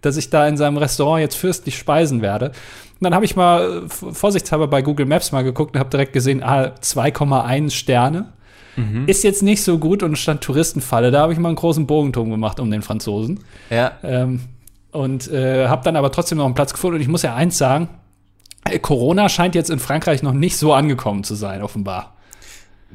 dass 0.00 0.16
ich 0.16 0.30
da 0.30 0.46
in 0.46 0.56
seinem 0.56 0.76
Restaurant 0.76 1.20
jetzt 1.20 1.36
fürstlich 1.36 1.76
speisen 1.76 2.22
werde. 2.22 2.48
Und 2.48 2.54
dann 3.02 3.14
habe 3.14 3.24
ich 3.24 3.36
mal 3.36 3.84
äh, 3.84 4.12
vorsichtshalber 4.12 4.68
bei 4.68 4.82
Google 4.82 5.06
Maps 5.06 5.32
mal 5.32 5.44
geguckt 5.44 5.74
und 5.74 5.80
habe 5.80 5.90
direkt 5.90 6.12
gesehen, 6.12 6.42
ah, 6.42 6.72
2,1 6.80 7.70
Sterne. 7.70 8.32
Ist 9.06 9.24
jetzt 9.24 9.42
nicht 9.42 9.62
so 9.62 9.78
gut 9.78 10.02
und 10.02 10.18
stand 10.18 10.42
Touristenfalle. 10.42 11.10
Da 11.10 11.22
habe 11.22 11.32
ich 11.32 11.38
mal 11.38 11.48
einen 11.48 11.56
großen 11.56 11.86
Bogenturm 11.86 12.30
gemacht 12.30 12.60
um 12.60 12.70
den 12.70 12.82
Franzosen. 12.82 13.40
ja. 13.70 13.92
Ähm, 14.02 14.40
und 14.92 15.30
äh, 15.30 15.68
habe 15.68 15.84
dann 15.84 15.96
aber 15.96 16.10
trotzdem 16.10 16.38
noch 16.38 16.46
einen 16.46 16.54
Platz 16.54 16.72
gefunden. 16.72 16.96
Und 16.96 17.02
ich 17.02 17.08
muss 17.08 17.22
ja 17.22 17.34
eins 17.34 17.58
sagen, 17.58 17.88
äh, 18.64 18.78
Corona 18.78 19.28
scheint 19.28 19.54
jetzt 19.54 19.68
in 19.68 19.78
Frankreich 19.78 20.22
noch 20.22 20.32
nicht 20.32 20.56
so 20.56 20.72
angekommen 20.72 21.22
zu 21.22 21.34
sein, 21.34 21.62
offenbar. 21.62 22.16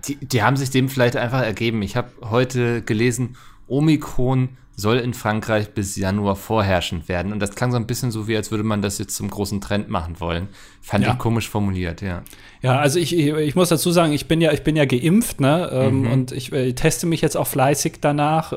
Die, 0.08 0.16
die 0.16 0.42
haben 0.42 0.58
sich 0.58 0.72
dem 0.72 0.90
vielleicht 0.90 1.16
einfach 1.16 1.42
ergeben. 1.42 1.82
Ich 1.84 1.96
habe 1.96 2.10
heute 2.30 2.82
gelesen, 2.82 3.36
Omikron 3.68 4.50
soll 4.82 4.98
in 4.98 5.14
Frankreich 5.14 5.70
bis 5.70 5.96
Januar 5.96 6.36
vorherrschend 6.36 7.08
werden. 7.08 7.32
Und 7.32 7.40
das 7.40 7.52
klang 7.56 7.72
so 7.72 7.78
ein 7.78 7.88
bisschen 7.88 8.12
so, 8.12 8.28
wie 8.28 8.36
als 8.36 8.52
würde 8.52 8.64
man 8.64 8.82
das 8.82 8.98
jetzt 8.98 9.16
zum 9.16 9.30
großen 9.30 9.62
Trend 9.62 9.90
machen 9.90 10.20
wollen. 10.20 10.50
Fand 10.82 11.06
Ja. 11.06 11.12
ich 11.14 11.18
komisch 11.20 11.48
formuliert, 11.48 12.02
ja. 12.02 12.24
Ja, 12.62 12.80
also 12.80 13.00
ich, 13.00 13.16
ich, 13.16 13.28
ich 13.34 13.56
muss 13.56 13.70
dazu 13.70 13.92
sagen, 13.92 14.12
ich 14.12 14.28
bin 14.28 14.42
ja, 14.42 14.52
ich 14.52 14.64
bin 14.64 14.76
ja 14.76 14.86
geimpft, 14.86 15.40
ne? 15.40 15.70
Ähm, 15.72 16.12
Und 16.12 16.32
ich 16.32 16.52
äh, 16.52 16.74
teste 16.74 17.06
mich 17.08 17.22
jetzt 17.22 17.38
auch 17.38 17.48
fleißig 17.48 18.00
danach. 18.02 18.52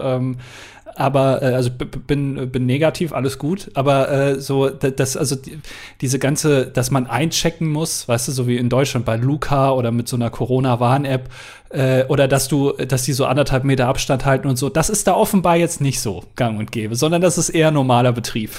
Aber 0.96 1.42
äh, 1.42 1.54
also 1.54 1.70
bin 1.70 2.50
bin 2.50 2.66
negativ 2.66 3.12
alles 3.12 3.38
gut 3.38 3.70
aber 3.74 4.10
äh, 4.10 4.40
so 4.40 4.68
das 4.68 5.16
also 5.16 5.36
die, 5.36 5.58
diese 6.00 6.18
ganze 6.18 6.66
dass 6.66 6.90
man 6.90 7.06
einchecken 7.06 7.68
muss 7.68 8.08
weißt 8.08 8.28
du 8.28 8.32
so 8.32 8.46
wie 8.46 8.56
in 8.56 8.68
Deutschland 8.68 9.04
bei 9.04 9.16
Luca 9.16 9.72
oder 9.72 9.90
mit 9.90 10.08
so 10.08 10.16
einer 10.16 10.30
Corona 10.30 10.80
Warn 10.80 11.04
App 11.04 11.28
äh, 11.70 12.04
oder 12.04 12.28
dass 12.28 12.48
du 12.48 12.72
dass 12.72 13.02
die 13.02 13.12
so 13.12 13.26
anderthalb 13.26 13.64
Meter 13.64 13.88
Abstand 13.88 14.24
halten 14.24 14.48
und 14.48 14.56
so 14.56 14.68
das 14.68 14.90
ist 14.90 15.06
da 15.06 15.14
offenbar 15.14 15.56
jetzt 15.56 15.80
nicht 15.80 16.00
so 16.00 16.24
gang 16.36 16.58
und 16.58 16.70
gäbe 16.70 16.94
sondern 16.94 17.22
das 17.22 17.38
ist 17.38 17.50
eher 17.50 17.70
normaler 17.70 18.12
Betrieb 18.12 18.50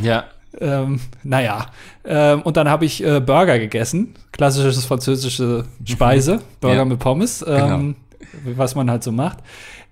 ja 0.00 0.24
ähm, 0.60 1.00
naja, 1.22 1.66
ähm, 2.04 2.42
und 2.42 2.56
dann 2.56 2.68
habe 2.68 2.84
ich 2.84 3.04
äh, 3.04 3.20
Burger 3.20 3.58
gegessen, 3.58 4.14
klassisches 4.32 4.84
französische 4.86 5.64
Speise, 5.84 6.40
Burger 6.60 6.76
ja. 6.76 6.84
mit 6.84 6.98
Pommes, 6.98 7.44
ähm, 7.46 7.96
genau. 8.42 8.56
was 8.56 8.74
man 8.74 8.90
halt 8.90 9.02
so 9.02 9.12
macht. 9.12 9.38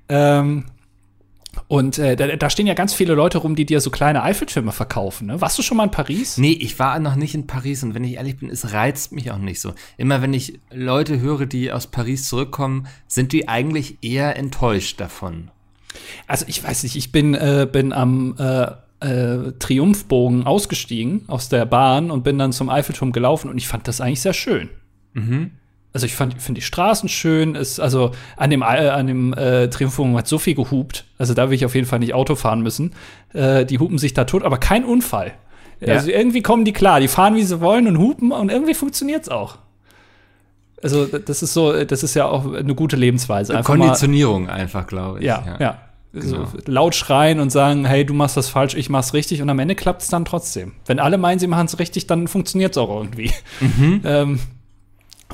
Ähm, 0.09 0.65
und 1.69 1.99
äh, 1.99 2.17
da, 2.17 2.37
da, 2.37 2.51
stehen 2.51 2.67
ja 2.67 2.75
ganz 2.75 2.95
viele 2.95 3.15
Leute 3.15 3.39
rum, 3.39 3.57
die 3.57 3.67
dir 3.67 3.81
so 3.81 3.91
kleine 3.91 4.23
Eiffeltürme 4.23 4.73
verkaufen. 4.73 5.27
Ne? 5.27 5.41
Warst 5.41 5.59
du 5.59 5.63
schon 5.63 5.77
mal 5.77 5.85
in 5.85 5.91
Paris? 5.91 6.39
Nee, 6.39 6.53
ich 6.53 6.79
war 6.79 6.99
noch 6.99 7.17
nicht 7.17 7.35
in 7.35 7.47
Paris 7.47 7.83
und 7.83 7.95
wenn 7.95 8.05
ich 8.05 8.15
ehrlich 8.15 8.37
bin, 8.37 8.51
es 8.51 8.73
reizt 8.73 9.13
mich 9.13 9.31
auch 9.31 9.39
nicht 9.39 9.61
so. 9.61 9.73
Immer 9.97 10.23
wenn 10.23 10.33
ich 10.33 10.59
Leute 10.73 11.21
höre, 11.21 11.47
die 11.47 11.73
aus 11.73 11.87
Paris 11.87 12.29
zurückkommen, 12.29 12.87
sind 13.07 13.33
die 13.33 13.49
eigentlich 13.49 13.99
eher 14.03 14.37
enttäuscht 14.37 15.01
davon. 15.01 15.51
Also 16.27 16.45
ich 16.49 16.63
weiß 16.63 16.83
nicht, 16.83 16.97
ich 16.97 17.13
bin, 17.13 17.35
äh, 17.35 17.69
bin 17.71 17.93
am 17.93 18.37
äh, 18.39 18.67
äh, 19.01 19.53
Triumphbogen 19.59 20.47
ausgestiegen 20.47 21.23
aus 21.29 21.49
der 21.49 21.67
Bahn 21.67 22.11
und 22.11 22.25
bin 22.25 22.39
dann 22.39 22.53
zum 22.53 22.69
Eiffelturm 22.69 23.13
gelaufen 23.13 23.51
und 23.51 23.59
ich 23.59 23.69
fand 23.69 23.87
das 23.89 24.01
eigentlich 24.01 24.21
sehr 24.21 24.33
schön. 24.33 24.71
Mhm. 25.13 25.53
Also 25.95 26.07
ich 26.07 26.15
fand 26.17 26.43
finde 26.43 26.61
die 26.61 26.67
Straßen 26.67 27.09
schön. 27.09 27.55
Ist, 27.55 27.79
also 27.79 28.11
an 28.37 28.51
dem, 28.51 28.63
äh, 28.63 28.65
an 28.65 29.07
dem 29.07 29.33
äh, 29.33 29.71
Triumphbogen 29.71 30.17
hat 30.17 30.27
so 30.27 30.39
viel 30.39 30.57
gehupt. 30.57 31.05
Also 31.19 31.35
da 31.35 31.49
will 31.49 31.55
ich 31.55 31.65
auf 31.65 31.77
jeden 31.77 31.87
Fall 31.87 32.01
nicht 32.01 32.15
Auto 32.15 32.35
fahren 32.35 32.63
müssen. 32.63 32.95
Äh, 33.33 33.65
die 33.65 33.79
hupen 33.79 33.99
sich 33.99 34.13
da 34.13 34.25
tot, 34.25 34.43
aber 34.43 34.59
kein 34.59 34.85
Unfall. 34.85 35.33
Ja. 35.79 35.95
Also 35.95 36.11
irgendwie 36.11 36.43
kommen 36.43 36.65
die 36.65 36.73
klar. 36.73 36.99
Die 36.99 37.07
fahren, 37.07 37.37
wie 37.37 37.45
sie 37.45 37.61
wollen 37.61 37.87
und 37.87 37.99
hupen 37.99 38.33
und 38.33 38.51
irgendwie 38.51 38.75
funktioniert's 38.75 39.29
auch. 39.29 39.59
Also 40.83 41.07
das 41.07 41.45
ist 41.45 41.55
so, 41.55 41.85
das 41.85 42.03
ist 42.03 42.15
ja 42.15 42.27
auch 42.27 42.53
eine 42.53 42.75
gute 42.75 42.97
Lebensweise. 42.97 43.57
Einfach 43.57 43.77
Konditionierung 43.77 44.47
mal, 44.47 44.53
einfach, 44.53 44.89
glaube 44.89 45.21
ich. 45.21 45.25
Ja, 45.25 45.45
ja. 45.47 45.57
ja. 45.61 45.79
Genau. 46.13 46.45
So 46.45 46.59
laut 46.67 46.95
schreien 46.97 47.39
und 47.39 47.51
sagen, 47.51 47.85
hey, 47.85 48.05
du 48.05 48.15
machst 48.15 48.37
das 48.37 48.49
falsch, 48.49 48.75
ich 48.75 48.91
mach's 48.91 49.15
richtig 49.15 49.43
und 49.43 49.51
am 49.51 49.59
Ende 49.61 49.75
klappt 49.77 50.03
es 50.03 50.09
dann 50.09 50.25
trotzdem. 50.25 50.73
Wenn 50.87 50.99
alle 50.99 51.19
meinen, 51.19 51.39
sie 51.39 51.47
machen 51.47 51.67
es 51.67 51.79
richtig, 51.79 52.07
dann 52.09 52.29
funktioniert 52.29 52.73
es 52.73 52.79
auch 52.79 52.95
irgendwie. 53.01 53.33
Mhm. 53.61 54.01
ähm, 54.05 54.41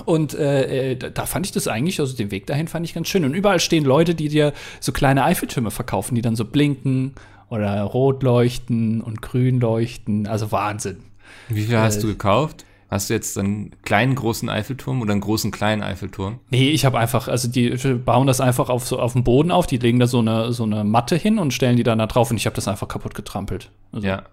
und 0.04 0.34
äh, 0.34 0.92
äh, 0.92 0.96
da 0.96 1.26
fand 1.26 1.46
ich 1.46 1.52
das 1.52 1.68
eigentlich, 1.68 2.00
also 2.00 2.16
den 2.16 2.30
Weg 2.30 2.46
dahin 2.46 2.68
fand 2.68 2.86
ich 2.86 2.94
ganz 2.94 3.08
schön. 3.08 3.24
Und 3.24 3.34
überall 3.34 3.60
stehen 3.60 3.84
Leute, 3.84 4.14
die 4.14 4.28
dir 4.28 4.52
so 4.80 4.92
kleine 4.92 5.24
Eiffeltürme 5.24 5.70
verkaufen, 5.70 6.14
die 6.14 6.22
dann 6.22 6.36
so 6.36 6.44
blinken 6.44 7.14
oder 7.48 7.82
rot 7.82 8.22
leuchten 8.22 9.00
und 9.00 9.22
grün 9.22 9.60
leuchten. 9.60 10.26
Also 10.26 10.52
Wahnsinn. 10.52 10.98
Wie 11.48 11.64
viel 11.64 11.74
äh, 11.74 11.78
hast 11.78 12.02
du 12.02 12.06
gekauft? 12.06 12.64
Hast 12.90 13.08
du 13.08 13.14
jetzt 13.14 13.38
einen 13.38 13.70
kleinen 13.82 14.16
großen 14.16 14.48
Eiffelturm 14.48 15.00
oder 15.00 15.12
einen 15.12 15.20
großen 15.20 15.52
kleinen 15.52 15.80
Eiffelturm? 15.80 16.40
Nee, 16.50 16.70
ich 16.70 16.84
habe 16.84 16.98
einfach, 16.98 17.28
also 17.28 17.48
die 17.48 17.70
bauen 18.04 18.26
das 18.26 18.40
einfach 18.40 18.68
auf 18.68 18.84
so 18.84 18.98
auf 18.98 19.12
dem 19.12 19.22
Boden 19.22 19.52
auf, 19.52 19.68
die 19.68 19.76
legen 19.76 20.00
da 20.00 20.08
so 20.08 20.18
eine 20.18 20.52
so 20.52 20.64
eine 20.64 20.82
Matte 20.82 21.14
hin 21.16 21.38
und 21.38 21.54
stellen 21.54 21.76
die 21.76 21.84
dann 21.84 21.98
da 21.98 22.08
drauf 22.08 22.32
und 22.32 22.36
ich 22.36 22.46
habe 22.46 22.56
das 22.56 22.66
einfach 22.66 22.88
kaputt 22.88 23.14
getrampelt. 23.14 23.70
Also, 23.92 24.08
ja. 24.08 24.24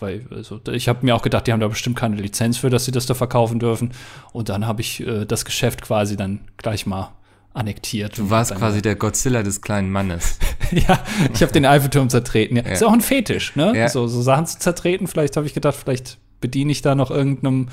Weil 0.00 0.26
also, 0.30 0.60
ich 0.70 0.88
habe 0.88 1.04
mir 1.04 1.14
auch 1.14 1.22
gedacht, 1.22 1.46
die 1.46 1.52
haben 1.52 1.60
da 1.60 1.68
bestimmt 1.68 1.96
keine 1.96 2.16
Lizenz 2.16 2.58
für, 2.58 2.70
dass 2.70 2.84
sie 2.84 2.92
das 2.92 3.06
da 3.06 3.14
verkaufen 3.14 3.58
dürfen. 3.58 3.92
Und 4.32 4.48
dann 4.48 4.66
habe 4.66 4.80
ich 4.80 5.06
äh, 5.06 5.24
das 5.24 5.44
Geschäft 5.44 5.82
quasi 5.82 6.16
dann 6.16 6.40
gleich 6.56 6.86
mal 6.86 7.12
annektiert. 7.52 8.18
Du 8.18 8.30
warst 8.30 8.54
quasi 8.54 8.80
der 8.80 8.94
Godzilla 8.94 9.42
des 9.42 9.60
kleinen 9.60 9.90
Mannes. 9.90 10.38
ja, 10.70 11.02
ich 11.34 11.42
habe 11.42 11.52
den 11.52 11.66
Eiffelturm 11.66 12.08
zertreten. 12.08 12.56
Ja. 12.56 12.62
Ja. 12.62 12.70
Ist 12.70 12.84
auch 12.84 12.92
ein 12.92 13.00
Fetisch, 13.00 13.56
ne? 13.56 13.76
Ja. 13.76 13.88
So, 13.88 14.06
so 14.06 14.22
Sachen 14.22 14.46
zu 14.46 14.58
zertreten. 14.58 15.06
Vielleicht 15.06 15.36
habe 15.36 15.46
ich 15.46 15.54
gedacht, 15.54 15.76
vielleicht 15.76 16.18
bediene 16.40 16.70
ich 16.72 16.82
da 16.82 16.94
noch 16.94 17.10
irgendeinem, 17.10 17.68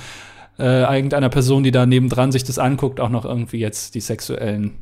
äh, 0.58 0.96
irgendeiner 0.96 1.30
Person, 1.30 1.64
die 1.64 1.72
da 1.72 1.86
nebendran 1.86 2.32
sich 2.32 2.44
das 2.44 2.58
anguckt, 2.58 3.00
auch 3.00 3.10
noch 3.10 3.26
irgendwie 3.26 3.60
jetzt 3.60 3.96
die 3.96 4.02
sexuellen 4.02 4.74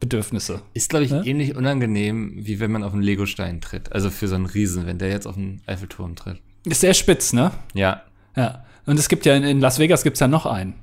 Bedürfnisse. 0.00 0.62
Ist, 0.74 0.90
glaube 0.90 1.04
ich, 1.04 1.10
ne? 1.10 1.22
ähnlich 1.24 1.56
unangenehm, 1.56 2.32
wie 2.36 2.60
wenn 2.60 2.70
man 2.70 2.84
auf 2.84 2.92
einen 2.92 3.02
Legostein 3.02 3.60
tritt. 3.60 3.92
Also 3.92 4.10
für 4.10 4.28
so 4.28 4.36
einen 4.36 4.46
Riesen, 4.46 4.86
wenn 4.86 4.98
der 4.98 5.08
jetzt 5.08 5.26
auf 5.26 5.36
einen 5.36 5.60
Eiffelturm 5.66 6.16
tritt. 6.16 6.40
Ist 6.64 6.80
sehr 6.80 6.94
spitz, 6.94 7.32
ne? 7.32 7.50
Ja. 7.74 8.02
Ja. 8.36 8.64
Und 8.86 8.98
es 8.98 9.08
gibt 9.08 9.26
ja 9.26 9.34
in, 9.34 9.44
in 9.44 9.60
Las 9.60 9.78
Vegas 9.78 10.02
gibt 10.02 10.16
es 10.16 10.20
ja 10.20 10.28
noch 10.28 10.46
einen 10.46 10.74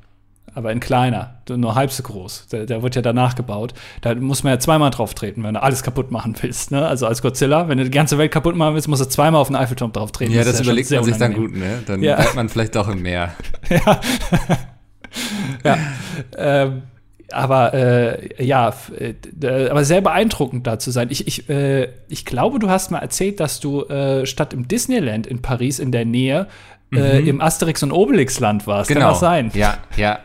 aber 0.56 0.72
in 0.72 0.80
kleiner, 0.80 1.42
nur 1.50 1.76
halb 1.76 1.92
so 1.92 2.02
groß. 2.02 2.48
Der, 2.48 2.66
der, 2.66 2.82
wird 2.82 2.96
ja 2.96 3.02
danach 3.02 3.36
gebaut. 3.36 3.74
Da 4.02 4.16
muss 4.16 4.44
man 4.44 4.54
ja 4.54 4.60
zweimal 4.60 4.90
drauf 4.90 5.14
treten, 5.14 5.44
wenn 5.44 5.54
du 5.54 5.62
alles 5.62 5.84
kaputt 5.84 6.12
machen 6.12 6.34
willst. 6.42 6.72
Ne? 6.72 6.88
Also 6.88 7.08
als 7.08 7.22
Godzilla, 7.22 7.68
wenn 7.68 7.78
du 7.78 7.84
die 7.84 7.92
ganze 7.92 8.18
Welt 8.18 8.32
kaputt 8.32 8.56
machen 8.56 8.74
willst, 8.74 8.88
musst 8.88 9.02
du 9.02 9.10
zweimal 9.10 9.42
auf 9.42 9.48
den 9.48 9.58
Eiffelturm 9.58 9.92
drauf 9.92 10.14
treten. 10.14 10.32
Ja, 10.32 10.46
das, 10.46 10.54
das 10.54 10.62
überlegt 10.62 10.90
man 10.92 11.04
sich 11.04 11.18
dann 11.18 11.34
gut, 11.34 11.54
ne? 11.54 11.84
Dann 11.86 12.02
ja. 12.02 12.16
bleibt 12.16 12.36
man 12.36 12.48
vielleicht 12.48 12.76
doch 12.76 12.88
im 12.88 13.02
Meer. 13.02 13.36
ja. 13.70 14.02
ja. 15.66 15.78
ähm, 16.38 16.84
aber 17.32 17.74
äh, 17.74 18.44
ja, 18.44 18.74
äh, 18.98 19.70
aber 19.70 19.84
sehr 19.84 20.02
beeindruckend 20.02 20.68
da 20.68 20.80
zu 20.80 20.92
sein. 20.92 21.08
Ich, 21.10 21.28
ich, 21.28 21.50
äh, 21.50 21.90
ich 22.08 22.26
glaube, 22.26 22.60
du 22.60 22.70
hast 22.70 22.92
mal 22.92 23.00
erzählt, 23.00 23.40
dass 23.40 23.60
du 23.60 23.84
äh, 23.84 24.26
statt 24.26 24.54
im 24.54 24.68
Disneyland 24.68 25.28
in 25.28 25.42
Paris 25.42 25.80
in 25.80 25.92
der 25.92 26.06
Nähe 26.06 26.48
äh, 26.92 27.22
mhm. 27.22 27.28
im 27.28 27.42
Asterix 27.42 27.84
und 27.84 27.92
Obelix 27.92 28.40
Land 28.40 28.68
warst. 28.68 28.88
Genau. 28.88 29.02
Kann 29.02 29.10
das 29.10 29.20
sein? 29.20 29.52
Ja, 29.54 29.80
ja, 29.98 30.20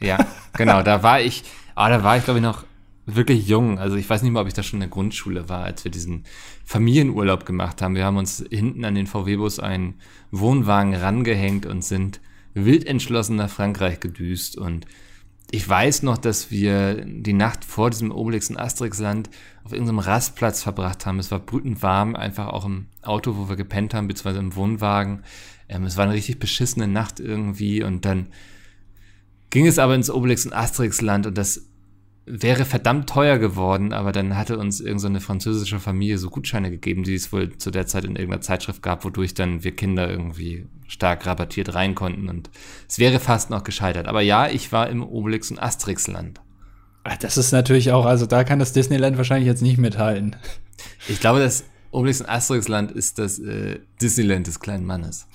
ja, 0.00 0.18
genau, 0.56 0.82
da 0.82 1.02
war 1.02 1.20
ich, 1.20 1.42
ah, 1.74 1.88
da 1.88 2.02
war 2.04 2.16
ich 2.16 2.24
glaube 2.24 2.38
ich 2.38 2.44
noch 2.44 2.64
wirklich 3.06 3.46
jung. 3.46 3.78
Also 3.78 3.96
ich 3.96 4.08
weiß 4.08 4.22
nicht 4.22 4.32
mal, 4.32 4.40
ob 4.40 4.48
ich 4.48 4.54
da 4.54 4.62
schon 4.62 4.78
in 4.78 4.88
der 4.88 4.90
Grundschule 4.90 5.48
war, 5.48 5.64
als 5.64 5.84
wir 5.84 5.90
diesen 5.90 6.24
Familienurlaub 6.64 7.46
gemacht 7.46 7.80
haben. 7.80 7.94
Wir 7.94 8.04
haben 8.04 8.16
uns 8.16 8.44
hinten 8.50 8.84
an 8.84 8.94
den 8.94 9.06
VW-Bus 9.06 9.60
einen 9.60 9.94
Wohnwagen 10.32 10.94
rangehängt 10.94 11.66
und 11.66 11.84
sind 11.84 12.20
wild 12.54 12.86
entschlossen 12.86 13.36
nach 13.36 13.50
Frankreich 13.50 14.00
gedüst. 14.00 14.58
Und 14.58 14.86
ich 15.50 15.68
weiß 15.68 16.02
noch, 16.02 16.18
dass 16.18 16.50
wir 16.50 17.04
die 17.04 17.32
Nacht 17.32 17.64
vor 17.64 17.90
diesem 17.90 18.10
Obelix 18.10 18.50
und 18.50 18.58
Asterix-Land 18.58 19.30
auf 19.64 19.72
irgendeinem 19.72 20.00
Rastplatz 20.00 20.62
verbracht 20.62 21.06
haben. 21.06 21.18
Es 21.18 21.30
war 21.30 21.38
brütend 21.38 21.82
warm, 21.82 22.16
einfach 22.16 22.48
auch 22.48 22.64
im 22.64 22.86
Auto, 23.02 23.36
wo 23.36 23.48
wir 23.48 23.56
gepennt 23.56 23.94
haben, 23.94 24.08
beziehungsweise 24.08 24.40
im 24.40 24.56
Wohnwagen. 24.56 25.22
Ähm, 25.68 25.84
es 25.84 25.96
war 25.96 26.04
eine 26.04 26.14
richtig 26.14 26.38
beschissene 26.40 26.88
Nacht 26.88 27.20
irgendwie 27.20 27.82
und 27.82 28.04
dann 28.04 28.28
ging 29.50 29.66
es 29.66 29.78
aber 29.78 29.94
ins 29.94 30.10
Obelix 30.10 30.44
und 30.44 30.52
Asterix-Land 30.52 31.26
und 31.26 31.38
das 31.38 31.66
wäre 32.26 32.64
verdammt 32.64 33.08
teuer 33.08 33.38
geworden, 33.38 33.92
aber 33.92 34.10
dann 34.10 34.36
hatte 34.36 34.58
uns 34.58 34.80
irgendeine 34.80 35.20
so 35.20 35.26
französische 35.26 35.78
Familie 35.78 36.18
so 36.18 36.28
Gutscheine 36.28 36.70
gegeben, 36.70 37.04
die 37.04 37.14
es 37.14 37.32
wohl 37.32 37.56
zu 37.56 37.70
der 37.70 37.86
Zeit 37.86 38.04
in 38.04 38.16
irgendeiner 38.16 38.42
Zeitschrift 38.42 38.82
gab, 38.82 39.04
wodurch 39.04 39.32
dann 39.32 39.62
wir 39.62 39.76
Kinder 39.76 40.10
irgendwie 40.10 40.66
stark 40.88 41.24
rabattiert 41.24 41.74
rein 41.74 41.94
konnten 41.94 42.28
und 42.28 42.50
es 42.88 42.98
wäre 42.98 43.20
fast 43.20 43.50
noch 43.50 43.62
gescheitert. 43.62 44.08
Aber 44.08 44.20
ja, 44.22 44.48
ich 44.48 44.72
war 44.72 44.88
im 44.90 45.04
Obelix 45.04 45.50
und 45.52 45.62
Asterix-Land. 45.62 46.40
Das 47.20 47.38
ist 47.38 47.52
natürlich 47.52 47.92
auch, 47.92 48.04
also 48.04 48.26
da 48.26 48.42
kann 48.42 48.58
das 48.58 48.72
Disneyland 48.72 49.16
wahrscheinlich 49.16 49.46
jetzt 49.46 49.62
nicht 49.62 49.78
mithalten. 49.78 50.34
Ich 51.08 51.20
glaube, 51.20 51.38
das 51.38 51.64
Obelix 51.92 52.20
und 52.20 52.28
Asterix-Land 52.28 52.90
ist 52.90 53.20
das 53.20 53.38
äh, 53.38 53.78
Disneyland 54.02 54.48
des 54.48 54.58
kleinen 54.58 54.84
Mannes. 54.84 55.28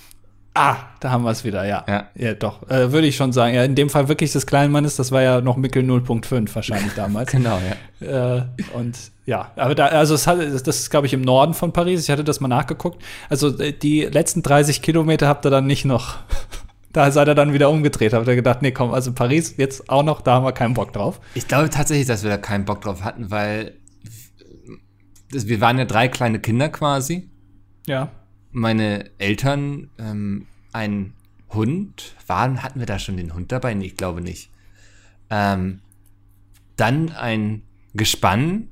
Ah, 0.53 0.75
da 0.99 1.11
haben 1.11 1.23
wir 1.23 1.31
es 1.31 1.45
wieder, 1.45 1.63
ja. 1.63 1.85
Ja, 1.87 2.09
ja 2.13 2.33
doch. 2.33 2.69
Äh, 2.69 2.91
Würde 2.91 3.07
ich 3.07 3.15
schon 3.15 3.31
sagen. 3.31 3.55
Ja, 3.55 3.63
in 3.63 3.75
dem 3.75 3.89
Fall 3.89 4.09
wirklich 4.09 4.33
des 4.33 4.45
kleinen 4.45 4.71
Mannes, 4.71 4.97
das 4.97 5.11
war 5.11 5.21
ja 5.21 5.39
noch 5.39 5.55
Mickel 5.55 5.83
0.5 5.83 6.53
wahrscheinlich 6.53 6.93
damals. 6.93 7.31
genau, 7.31 7.57
ja. 8.01 8.37
Äh, 8.37 8.43
und 8.73 8.97
ja, 9.25 9.51
aber 9.55 9.75
da, 9.75 9.87
also 9.87 10.13
es 10.13 10.27
hat, 10.27 10.39
das 10.39 10.79
ist, 10.79 10.89
glaube 10.89 11.07
ich, 11.07 11.13
im 11.13 11.21
Norden 11.21 11.53
von 11.53 11.71
Paris. 11.71 12.03
Ich 12.03 12.09
hatte 12.09 12.25
das 12.25 12.41
mal 12.41 12.49
nachgeguckt. 12.49 13.01
Also 13.29 13.57
äh, 13.59 13.71
die 13.71 14.01
letzten 14.01 14.43
30 14.43 14.81
Kilometer 14.81 15.27
habt 15.27 15.45
ihr 15.45 15.51
dann 15.51 15.67
nicht 15.67 15.85
noch. 15.85 16.17
da 16.91 17.11
seid 17.11 17.29
ihr 17.29 17.35
dann 17.35 17.53
wieder 17.53 17.69
umgedreht. 17.69 18.11
Habt 18.11 18.27
ihr 18.27 18.35
gedacht, 18.35 18.61
nee, 18.61 18.71
komm, 18.71 18.91
also 18.93 19.13
Paris 19.13 19.55
jetzt 19.55 19.89
auch 19.89 20.03
noch, 20.03 20.19
da 20.19 20.33
haben 20.33 20.45
wir 20.45 20.51
keinen 20.51 20.73
Bock 20.73 20.91
drauf. 20.91 21.21
Ich 21.33 21.47
glaube 21.47 21.69
tatsächlich, 21.69 22.07
dass 22.07 22.23
wir 22.23 22.29
da 22.29 22.37
keinen 22.37 22.65
Bock 22.65 22.81
drauf 22.81 23.05
hatten, 23.05 23.31
weil 23.31 23.77
wir 25.29 25.61
waren 25.61 25.77
ja 25.77 25.85
drei 25.85 26.09
kleine 26.09 26.39
Kinder 26.39 26.67
quasi. 26.67 27.29
Ja 27.87 28.11
meine 28.51 29.09
Eltern 29.17 29.89
ähm, 29.97 30.47
einen 30.73 31.13
Hund. 31.49 32.15
Waren, 32.27 32.63
hatten 32.63 32.79
wir 32.79 32.85
da 32.85 32.99
schon 32.99 33.17
den 33.17 33.33
Hund 33.33 33.51
dabei? 33.51 33.73
Nee, 33.73 33.87
ich 33.87 33.97
glaube 33.97 34.21
nicht. 34.21 34.49
Ähm, 35.29 35.81
dann 36.75 37.11
ein 37.11 37.63
Gespann 37.93 38.69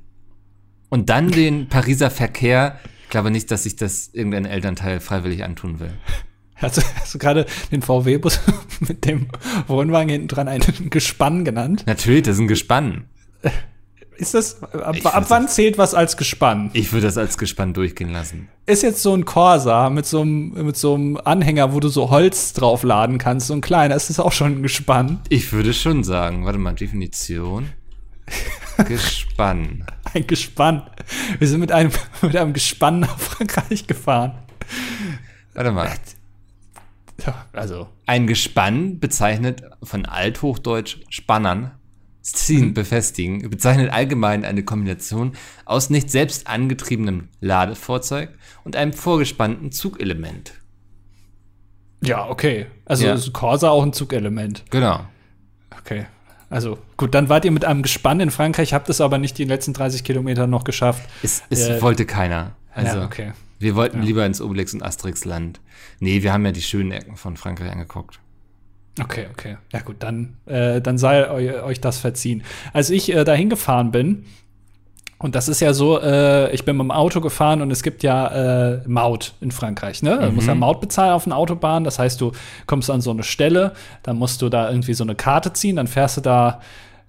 und 0.89 1.09
dann 1.09 1.31
den 1.31 1.67
Pariser 1.69 2.12
Verkehr. 2.12 2.79
Ich 3.03 3.09
glaube 3.09 3.31
nicht, 3.31 3.50
dass 3.51 3.63
sich 3.63 3.75
das 3.75 4.09
irgendein 4.13 4.45
Elternteil 4.45 5.00
freiwillig 5.00 5.43
antun 5.43 5.79
will. 5.79 5.93
Hast 6.55 6.77
du, 6.77 6.81
hast 6.95 7.13
du 7.13 7.19
gerade 7.19 7.45
den 7.71 7.81
VW-Bus 7.81 8.39
mit 8.81 9.05
dem 9.05 9.27
Wohnwagen 9.67 10.09
hinten 10.09 10.27
dran 10.27 10.48
ein 10.48 10.62
Gespann 10.89 11.45
genannt? 11.45 11.83
Natürlich, 11.88 12.24
das 12.24 12.36
ist 12.36 12.41
ein 12.41 12.48
Gespann. 12.48 13.05
Ist 14.19 14.33
das, 14.33 14.61
ab, 14.61 14.97
ab 15.05 15.25
wann 15.29 15.47
zählt 15.47 15.77
was 15.77 15.93
als 15.93 16.17
Gespann? 16.17 16.71
Ich 16.73 16.91
würde 16.91 17.07
das 17.07 17.17
als 17.17 17.38
Gespann 17.38 17.73
durchgehen 17.73 18.11
lassen. 18.11 18.49
Ist 18.65 18.83
jetzt 18.83 19.01
so 19.01 19.13
ein 19.13 19.23
Corsa 19.23 19.89
mit 19.89 20.05
so 20.05 20.21
einem, 20.21 20.65
mit 20.65 20.75
so 20.75 20.95
einem 20.95 21.17
Anhänger, 21.23 21.73
wo 21.73 21.79
du 21.79 21.88
so 21.88 22.09
Holz 22.09 22.51
draufladen 22.51 23.17
kannst, 23.17 23.47
so 23.47 23.53
ein 23.53 23.61
kleiner, 23.61 23.95
ist 23.95 24.09
das 24.09 24.19
auch 24.19 24.33
schon 24.33 24.57
ein 24.57 24.63
Gespann? 24.63 25.21
Ich 25.29 25.53
würde 25.53 25.73
schon 25.73 26.03
sagen, 26.03 26.45
warte 26.45 26.59
mal, 26.59 26.73
Definition. 26.73 27.69
Gespann. 28.88 29.85
Ein 30.13 30.27
Gespann. 30.27 30.83
Wir 31.39 31.47
sind 31.47 31.61
mit 31.61 31.71
einem, 31.71 31.91
mit 32.21 32.35
einem 32.35 32.51
Gespann 32.51 32.99
nach 32.99 33.17
Frankreich 33.17 33.88
gefahren. 33.88 34.33
Warte 35.53 35.71
mal. 35.71 35.89
Ja, 37.25 37.45
also. 37.53 37.88
Ein 38.05 38.27
Gespann 38.27 38.99
bezeichnet 38.99 39.63
von 39.81 40.05
Althochdeutsch 40.05 40.97
Spannern, 41.09 41.71
ziehen, 42.21 42.73
befestigen, 42.73 43.49
bezeichnet 43.49 43.91
allgemein 43.91 44.45
eine 44.45 44.63
Kombination 44.63 45.33
aus 45.65 45.89
nicht 45.89 46.09
selbst 46.11 46.47
angetriebenem 46.47 47.29
Ladefahrzeug 47.39 48.29
und 48.63 48.75
einem 48.75 48.93
vorgespannten 48.93 49.71
Zugelement. 49.71 50.53
Ja, 52.01 52.27
okay. 52.29 52.67
Also 52.85 53.05
Ja. 53.05 53.13
ist 53.13 53.33
Corsa 53.33 53.69
auch 53.69 53.83
ein 53.83 53.93
Zugelement. 53.93 54.63
Genau. 54.69 55.05
Okay. 55.77 56.05
Also 56.49 56.79
gut, 56.97 57.13
dann 57.13 57.29
wart 57.29 57.45
ihr 57.45 57.51
mit 57.51 57.65
einem 57.65 57.83
Gespann 57.83 58.19
in 58.19 58.31
Frankreich, 58.31 58.73
habt 58.73 58.89
es 58.89 59.01
aber 59.01 59.17
nicht 59.17 59.38
die 59.38 59.43
letzten 59.43 59.73
30 59.73 60.03
Kilometer 60.03 60.47
noch 60.47 60.63
geschafft. 60.63 61.07
Es, 61.21 61.43
es 61.49 61.67
Äh, 61.67 61.81
wollte 61.81 62.05
keiner. 62.05 62.55
Also, 62.73 62.97
ja, 62.99 63.05
okay. 63.05 63.33
wir 63.59 63.75
wollten 63.75 64.01
lieber 64.01 64.25
ins 64.25 64.41
Obelix 64.41 64.73
und 64.73 64.81
Asterix-Land. 64.81 65.59
Nee, 65.99 66.23
wir 66.23 66.33
haben 66.33 66.45
ja 66.45 66.51
die 66.51 66.61
schönen 66.61 66.91
Ecken 66.91 67.17
von 67.17 67.38
Frankreich 67.38 67.71
angeguckt. 67.71 68.19
Okay, 69.01 69.27
okay. 69.31 69.57
Ja 69.71 69.79
gut, 69.81 69.97
dann, 69.99 70.37
äh, 70.45 70.81
dann 70.81 70.97
sei 70.97 71.29
eu 71.29 71.63
euch 71.63 71.81
das 71.81 71.97
verziehen. 71.97 72.43
Als 72.73 72.89
ich 72.89 73.13
äh, 73.13 73.23
dahin 73.23 73.49
gefahren 73.49 73.91
bin, 73.91 74.25
und 75.21 75.35
das 75.35 75.49
ist 75.49 75.59
ja 75.59 75.73
so, 75.73 75.99
äh, 75.99 76.49
ich 76.53 76.63
bin 76.63 76.77
mit 76.77 76.85
dem 76.85 76.91
Auto 76.91 77.19
gefahren 77.19 77.61
und 77.61 77.71
es 77.71 77.83
gibt 77.83 78.03
ja 78.03 78.75
äh, 78.75 78.87
Maut 78.87 79.33
in 79.41 79.51
Frankreich, 79.51 80.01
ne? 80.01 80.17
Du 80.17 80.31
musst 80.31 80.47
ja 80.47 80.55
Maut 80.55 80.79
bezahlen 80.79 81.11
auf 81.11 81.25
einer 81.25 81.35
Autobahn. 81.35 81.83
Das 81.83 81.99
heißt, 81.99 82.21
du 82.21 82.31
kommst 82.67 82.89
an 82.89 83.01
so 83.01 83.11
eine 83.11 83.23
Stelle, 83.23 83.73
dann 84.01 84.17
musst 84.17 84.41
du 84.41 84.47
da 84.47 84.69
irgendwie 84.69 84.93
so 84.93 85.03
eine 85.03 85.15
Karte 85.15 85.51
ziehen, 85.51 85.75
dann 85.75 85.87
fährst 85.87 86.15
du 86.15 86.21
da 86.21 86.61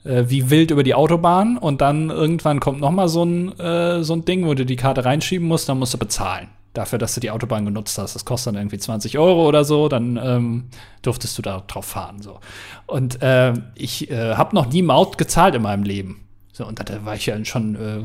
äh, 0.03 0.25
wie 0.27 0.51
wild 0.51 0.73
über 0.73 0.83
die 0.83 0.95
Autobahn 0.95 1.57
und 1.57 1.81
dann 1.81 2.11
irgendwann 2.11 2.59
kommt 2.59 2.81
noch 2.81 2.91
mal 2.91 3.09
so 3.09 3.25
ein, 3.25 3.57
äh, 3.61 4.03
so 4.03 4.15
ein 4.15 4.25
Ding, 4.25 4.45
wo 4.45 4.55
du 4.55 4.67
die 4.67 4.77
Karte 4.77 5.05
reinschieben 5.05 5.47
musst, 5.47 5.69
dann 5.69 5.79
musst 5.79 5.95
du 5.95 5.99
bezahlen. 5.99 6.49
Dafür, 6.73 6.99
dass 7.01 7.15
du 7.15 7.21
die 7.21 7.31
Autobahn 7.33 7.65
genutzt 7.65 7.99
hast. 7.99 8.15
Das 8.15 8.25
kostet 8.25 8.55
dann 8.55 8.61
irgendwie 8.61 8.79
20 8.79 9.19
Euro 9.19 9.49
oder 9.49 9.65
so, 9.65 9.89
dann 9.89 10.17
ähm, 10.23 10.65
durftest 11.03 11.37
du 11.37 11.43
da 11.43 11.65
drauf 11.67 11.85
fahren. 11.85 12.23
So. 12.23 12.39
Und 12.87 13.21
äh, 13.23 13.55
ich 13.75 14.09
äh, 14.11 14.35
habe 14.37 14.55
noch 14.55 14.69
nie 14.69 14.83
Maut 14.83 15.19
gezahlt 15.19 15.57
in 15.57 15.63
meinem 15.63 15.83
Leben. 15.83 16.29
So, 16.53 16.65
und 16.67 16.79
da 16.79 17.05
war 17.05 17.15
ich 17.17 17.27
ja 17.27 17.45
schon 17.45 17.75
äh, 17.75 18.05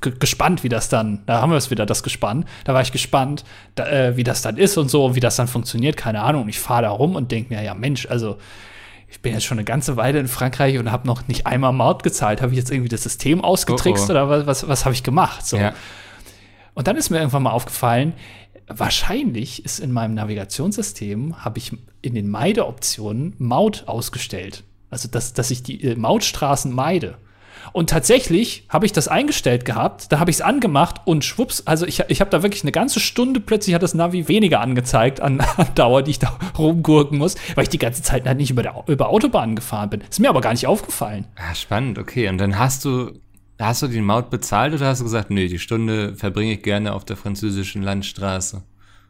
ge- 0.00 0.14
gespannt, 0.18 0.64
wie 0.64 0.68
das 0.68 0.88
dann, 0.88 1.22
da 1.26 1.40
haben 1.40 1.50
wir 1.50 1.56
es 1.56 1.70
wieder, 1.70 1.86
das 1.86 2.02
Gespann. 2.02 2.46
Da 2.64 2.74
war 2.74 2.80
ich 2.82 2.90
gespannt, 2.90 3.44
da, 3.76 3.86
äh, 3.88 4.16
wie 4.16 4.24
das 4.24 4.42
dann 4.42 4.56
ist 4.56 4.76
und 4.76 4.90
so, 4.90 5.14
wie 5.14 5.20
das 5.20 5.36
dann 5.36 5.46
funktioniert, 5.46 5.96
keine 5.96 6.22
Ahnung. 6.22 6.42
Und 6.44 6.48
ich 6.48 6.58
fahre 6.58 6.82
da 6.82 6.90
rum 6.90 7.14
und 7.14 7.30
denke 7.30 7.54
mir, 7.54 7.62
ja 7.62 7.74
Mensch, 7.74 8.06
also 8.10 8.38
ich 9.08 9.20
bin 9.20 9.34
jetzt 9.34 9.44
schon 9.44 9.58
eine 9.58 9.64
ganze 9.64 9.96
Weile 9.96 10.18
in 10.18 10.26
Frankreich 10.26 10.78
und 10.78 10.90
habe 10.90 11.06
noch 11.06 11.28
nicht 11.28 11.46
einmal 11.46 11.72
Maut 11.72 12.02
gezahlt. 12.02 12.42
Habe 12.42 12.50
ich 12.52 12.58
jetzt 12.58 12.72
irgendwie 12.72 12.88
das 12.88 13.04
System 13.04 13.40
ausgetrickst 13.44 14.04
Oh, 14.04 14.06
oh. 14.08 14.10
oder 14.10 14.28
was, 14.28 14.46
was, 14.46 14.68
was 14.68 14.84
habe 14.84 14.94
ich 14.94 15.04
gemacht? 15.04 15.46
So. 15.46 15.56
Ja. 15.58 15.74
Und 16.74 16.86
dann 16.86 16.96
ist 16.96 17.10
mir 17.10 17.18
irgendwann 17.18 17.44
mal 17.44 17.52
aufgefallen, 17.52 18.14
wahrscheinlich 18.66 19.64
ist 19.64 19.78
in 19.78 19.92
meinem 19.92 20.14
Navigationssystem, 20.14 21.44
habe 21.44 21.58
ich 21.58 21.72
in 22.02 22.14
den 22.14 22.28
Meideoptionen 22.28 23.34
Maut 23.38 23.84
ausgestellt. 23.86 24.64
Also, 24.90 25.08
dass, 25.08 25.32
dass 25.32 25.50
ich 25.50 25.62
die 25.62 25.82
äh, 25.82 25.96
Mautstraßen 25.96 26.72
meide. 26.72 27.16
Und 27.72 27.90
tatsächlich 27.90 28.64
habe 28.68 28.86
ich 28.86 28.92
das 28.92 29.08
eingestellt 29.08 29.64
gehabt, 29.64 30.12
da 30.12 30.18
habe 30.18 30.30
ich 30.30 30.36
es 30.36 30.40
angemacht 30.42 31.00
und 31.06 31.24
schwupps, 31.24 31.62
also 31.66 31.86
ich, 31.86 32.00
ich 32.08 32.20
habe 32.20 32.30
da 32.30 32.42
wirklich 32.42 32.62
eine 32.62 32.72
ganze 32.72 33.00
Stunde, 33.00 33.40
plötzlich 33.40 33.74
hat 33.74 33.82
das 33.82 33.94
Navi 33.94 34.28
weniger 34.28 34.60
angezeigt 34.60 35.20
an, 35.20 35.40
an 35.56 35.68
Dauer, 35.74 36.02
die 36.02 36.12
ich 36.12 36.18
da 36.18 36.38
rumgurken 36.58 37.18
muss, 37.18 37.36
weil 37.54 37.64
ich 37.64 37.70
die 37.70 37.78
ganze 37.78 38.02
Zeit 38.02 38.26
halt 38.26 38.38
nicht 38.38 38.50
über, 38.50 38.62
der, 38.62 38.84
über 38.86 39.08
Autobahnen 39.08 39.56
gefahren 39.56 39.90
bin. 39.90 40.02
Ist 40.08 40.20
mir 40.20 40.28
aber 40.28 40.40
gar 40.40 40.52
nicht 40.52 40.66
aufgefallen. 40.66 41.26
Ah, 41.36 41.54
spannend, 41.54 41.98
okay. 41.98 42.28
Und 42.28 42.38
dann 42.38 42.58
hast 42.58 42.84
du, 42.84 43.12
hast 43.60 43.82
du 43.82 43.88
die 43.88 44.00
Maut 44.00 44.30
bezahlt 44.30 44.74
oder 44.74 44.86
hast 44.86 45.00
du 45.00 45.04
gesagt, 45.04 45.30
nee, 45.30 45.48
die 45.48 45.58
Stunde 45.58 46.14
verbringe 46.16 46.54
ich 46.54 46.62
gerne 46.62 46.92
auf 46.92 47.04
der 47.04 47.16
französischen 47.16 47.82
Landstraße? 47.82 48.62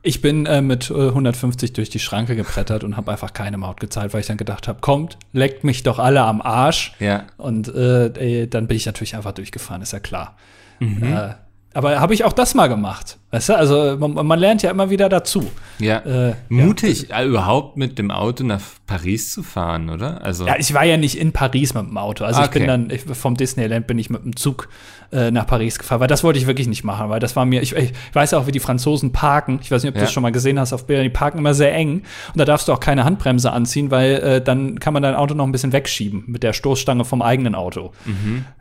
Ich 0.02 0.20
bin 0.20 0.44
äh, 0.44 0.60
mit 0.60 0.90
äh, 0.90 1.08
150 1.08 1.72
durch 1.72 1.88
die 1.88 1.98
Schranke 1.98 2.36
gebrettert 2.36 2.84
und 2.84 2.98
habe 2.98 3.10
einfach 3.10 3.32
keine 3.32 3.56
Maut 3.56 3.80
gezahlt, 3.80 4.12
weil 4.12 4.20
ich 4.20 4.26
dann 4.26 4.36
gedacht 4.36 4.68
habe, 4.68 4.80
kommt, 4.82 5.16
leckt 5.32 5.64
mich 5.64 5.82
doch 5.82 5.98
alle 5.98 6.20
am 6.20 6.42
Arsch. 6.42 6.92
Ja. 7.00 7.24
Und 7.38 7.68
äh, 7.68 8.42
äh, 8.42 8.46
dann 8.46 8.66
bin 8.66 8.76
ich 8.76 8.84
natürlich 8.84 9.16
einfach 9.16 9.32
durchgefahren, 9.32 9.80
ist 9.80 9.94
ja 9.94 10.00
klar. 10.00 10.36
Äh, 10.80 11.34
aber 11.72 12.00
habe 12.00 12.12
ich 12.12 12.24
auch 12.24 12.34
das 12.34 12.54
mal 12.54 12.68
gemacht? 12.68 13.18
Weißt 13.34 13.48
du, 13.48 13.56
also 13.56 13.96
man, 13.98 14.14
man 14.26 14.38
lernt 14.38 14.62
ja 14.62 14.70
immer 14.70 14.90
wieder 14.90 15.08
dazu. 15.08 15.50
Ja. 15.80 15.98
Äh, 15.98 16.34
Mutig, 16.48 17.12
äh, 17.12 17.24
überhaupt 17.26 17.76
mit 17.76 17.98
dem 17.98 18.12
Auto 18.12 18.44
nach 18.44 18.60
Paris 18.86 19.30
zu 19.32 19.42
fahren, 19.42 19.90
oder? 19.90 20.22
Also, 20.24 20.46
Ja, 20.46 20.54
ich 20.58 20.72
war 20.72 20.84
ja 20.84 20.96
nicht 20.96 21.18
in 21.18 21.32
Paris 21.32 21.74
mit 21.74 21.84
dem 21.84 21.98
Auto. 21.98 22.24
Also 22.24 22.42
ich 22.42 22.46
Okay. 22.48 22.60
bin 22.60 22.68
dann 22.68 22.90
ich, 22.90 23.02
vom 23.02 23.36
Disneyland 23.36 23.86
bin 23.88 23.98
ich 23.98 24.08
mit 24.10 24.22
dem 24.24 24.36
Zug 24.36 24.68
äh, 25.10 25.30
nach 25.32 25.46
Paris 25.46 25.78
gefahren, 25.78 26.00
weil 26.00 26.06
das 26.06 26.22
wollte 26.22 26.38
ich 26.38 26.46
wirklich 26.46 26.68
nicht 26.68 26.84
machen, 26.84 27.08
weil 27.08 27.18
das 27.18 27.34
war 27.34 27.44
mir, 27.44 27.60
ich, 27.62 27.74
ich 27.74 27.92
weiß 28.12 28.30
ja 28.32 28.38
auch, 28.38 28.46
wie 28.46 28.52
die 28.52 28.60
Franzosen 28.60 29.10
parken. 29.12 29.58
Ich 29.62 29.70
weiß 29.70 29.82
nicht, 29.82 29.88
ob 29.90 29.94
du 29.94 30.00
Ja. 30.00 30.04
das 30.04 30.12
schon 30.12 30.22
mal 30.22 30.30
gesehen 30.32 30.60
hast 30.60 30.72
auf 30.72 30.86
Bildern, 30.86 31.02
die 31.04 31.10
parken 31.10 31.38
immer 31.38 31.54
sehr 31.54 31.74
eng 31.74 32.02
und 32.32 32.38
da 32.38 32.44
darfst 32.44 32.68
du 32.68 32.72
auch 32.72 32.80
keine 32.80 33.04
Handbremse 33.04 33.50
anziehen, 33.50 33.90
weil 33.90 34.12
äh, 34.14 34.40
dann 34.40 34.78
kann 34.78 34.92
man 34.94 35.02
dein 35.02 35.14
Auto 35.16 35.34
noch 35.34 35.44
ein 35.46 35.52
bisschen 35.52 35.72
wegschieben 35.72 36.22
mit 36.28 36.42
der 36.44 36.52
Stoßstange 36.52 37.04
vom 37.04 37.20
eigenen 37.22 37.54
Auto. 37.56 37.90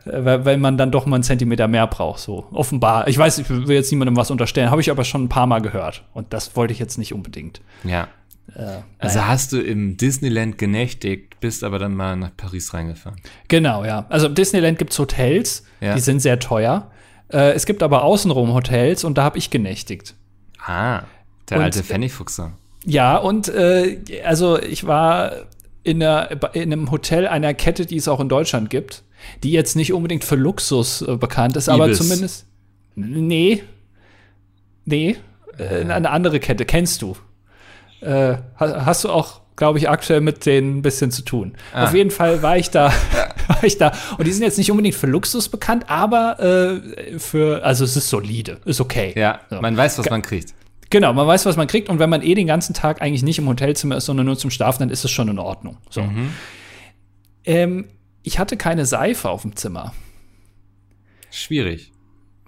Äh, 0.04 0.24
weil, 0.24 0.44
weil 0.44 0.56
man 0.58 0.76
dann 0.78 0.90
doch 0.90 1.06
mal 1.06 1.16
einen 1.16 1.22
Zentimeter 1.24 1.68
mehr 1.68 1.86
braucht, 1.86 2.20
so 2.20 2.46
offenbar. 2.52 3.06
Ich 3.08 3.18
weiß, 3.18 3.38
ich 3.38 3.48
will 3.50 3.76
jetzt 3.76 3.90
niemandem 3.92 4.16
was 4.16 4.30
unterstellen, 4.30 4.63
habe 4.70 4.80
ich 4.80 4.90
aber 4.90 5.04
schon 5.04 5.24
ein 5.24 5.28
paar 5.28 5.46
Mal 5.46 5.60
gehört 5.60 6.04
und 6.14 6.32
das 6.32 6.56
wollte 6.56 6.72
ich 6.72 6.78
jetzt 6.78 6.98
nicht 6.98 7.12
unbedingt. 7.14 7.60
ja. 7.84 8.08
Äh, 8.54 8.82
Also 8.98 9.18
naja. 9.18 9.28
hast 9.28 9.52
du 9.52 9.60
im 9.60 9.96
Disneyland 9.96 10.58
genächtigt, 10.58 11.40
bist 11.40 11.64
aber 11.64 11.78
dann 11.78 11.94
mal 11.94 12.14
nach 12.14 12.30
Paris 12.36 12.74
reingefahren. 12.74 13.18
Genau, 13.48 13.84
ja. 13.86 14.04
Also 14.10 14.26
im 14.26 14.34
Disneyland 14.34 14.78
gibt's 14.78 14.98
Hotels, 14.98 15.64
Ja. 15.80 15.94
die 15.94 16.00
sind 16.00 16.20
sehr 16.20 16.38
teuer. 16.38 16.90
Äh, 17.32 17.52
es 17.52 17.64
gibt 17.64 17.82
aber 17.82 18.04
außenrum 18.04 18.52
Hotels 18.52 19.02
und 19.02 19.16
da 19.16 19.24
habe 19.24 19.38
ich 19.38 19.48
genächtigt. 19.48 20.14
Ah, 20.58 21.04
der 21.48 21.56
Und- 21.56 21.64
alte 21.64 21.82
Pfennigfuchser. 21.82 22.52
Ja, 22.84 23.16
und 23.16 23.48
äh, 23.48 23.98
also 24.26 24.60
ich 24.60 24.86
war 24.86 25.32
in, 25.82 26.02
einer, 26.02 26.28
in 26.54 26.70
einem 26.70 26.90
Hotel 26.90 27.26
einer 27.26 27.54
Kette, 27.54 27.86
die 27.86 27.96
es 27.96 28.08
auch 28.08 28.20
in 28.20 28.28
Deutschland 28.28 28.68
gibt, 28.68 29.04
die 29.42 29.52
jetzt 29.52 29.74
nicht 29.74 29.94
unbedingt 29.94 30.22
für 30.22 30.36
Luxus 30.36 31.00
äh, 31.00 31.16
bekannt 31.16 31.56
ist, 31.56 31.70
aber 31.70 31.86
Ibis. 31.86 31.96
zumindest. 31.98 32.46
Nee. 32.94 33.62
Nee. 34.84 35.16
Äh, 35.58 35.84
eine 35.90 36.10
andere 36.10 36.40
Kette, 36.40 36.64
kennst 36.64 37.02
du. 37.02 37.16
Äh, 38.00 38.36
ha- 38.58 38.84
hast 38.86 39.04
du 39.04 39.10
auch, 39.10 39.40
glaube 39.56 39.78
ich, 39.78 39.88
aktuell 39.88 40.20
mit 40.20 40.44
denen 40.46 40.78
ein 40.78 40.82
bisschen 40.82 41.10
zu 41.10 41.22
tun. 41.22 41.54
Ah. 41.72 41.84
Auf 41.84 41.94
jeden 41.94 42.10
Fall 42.10 42.42
war 42.42 42.56
ich 42.58 42.70
da, 42.70 42.92
war 43.48 43.62
ich 43.64 43.78
da. 43.78 43.92
Und 44.18 44.26
die 44.26 44.32
sind 44.32 44.42
jetzt 44.42 44.58
nicht 44.58 44.70
unbedingt 44.70 44.94
für 44.96 45.06
Luxus 45.06 45.48
bekannt, 45.48 45.84
aber 45.88 46.40
äh, 46.40 47.18
für, 47.18 47.64
also 47.64 47.84
es 47.84 47.96
ist 47.96 48.08
solide, 48.10 48.60
ist 48.64 48.80
okay. 48.80 49.12
Ja, 49.16 49.40
So. 49.50 49.60
man 49.60 49.76
weiß, 49.76 49.98
was 49.98 50.10
man 50.10 50.22
kriegt. 50.22 50.54
Genau, 50.90 51.12
man 51.12 51.26
weiß, 51.26 51.46
was 51.46 51.56
man 51.56 51.66
kriegt. 51.66 51.88
Und 51.88 51.98
wenn 51.98 52.10
man 52.10 52.22
eh 52.22 52.34
den 52.34 52.46
ganzen 52.46 52.74
Tag 52.74 53.00
eigentlich 53.00 53.22
nicht 53.22 53.38
im 53.38 53.48
Hotelzimmer 53.48 53.96
ist, 53.96 54.04
sondern 54.06 54.26
nur 54.26 54.36
zum 54.36 54.50
Schlafen, 54.50 54.80
dann 54.80 54.90
ist 54.90 55.04
es 55.04 55.10
schon 55.10 55.28
in 55.28 55.38
Ordnung. 55.38 55.78
So. 55.90 56.06
Ähm, 57.44 57.88
ich 58.22 58.38
hatte 58.38 58.56
keine 58.56 58.86
Seife 58.86 59.28
auf 59.30 59.42
dem 59.42 59.56
Zimmer. 59.56 59.92
Schwierig. 61.30 61.92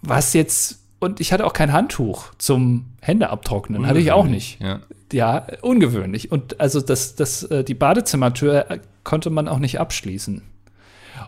Was 0.03 0.33
jetzt. 0.33 0.83
Und 0.99 1.21
ich 1.21 1.33
hatte 1.33 1.45
auch 1.45 1.53
kein 1.53 1.73
Handtuch 1.73 2.33
zum 2.39 2.87
Hände 3.03 3.31
abtrocknen. 3.31 3.87
Hatte 3.87 3.99
ich 3.99 4.13
auch 4.13 4.25
nicht. 4.25 4.61
Ja. 4.61 4.81
Ja, 5.13 5.47
ungewöhnlich. 5.63 6.33
Und 6.33 6.59
also 6.61 6.81
das, 6.81 7.15
das, 7.15 7.45
äh, 7.45 7.63
die 7.63 7.75
Badezimmertür 7.75 8.71
äh, 8.71 8.79
konnte 9.05 9.31
man 9.31 9.47
auch 9.47 9.59
nicht 9.59 9.79
abschließen. 9.79 10.43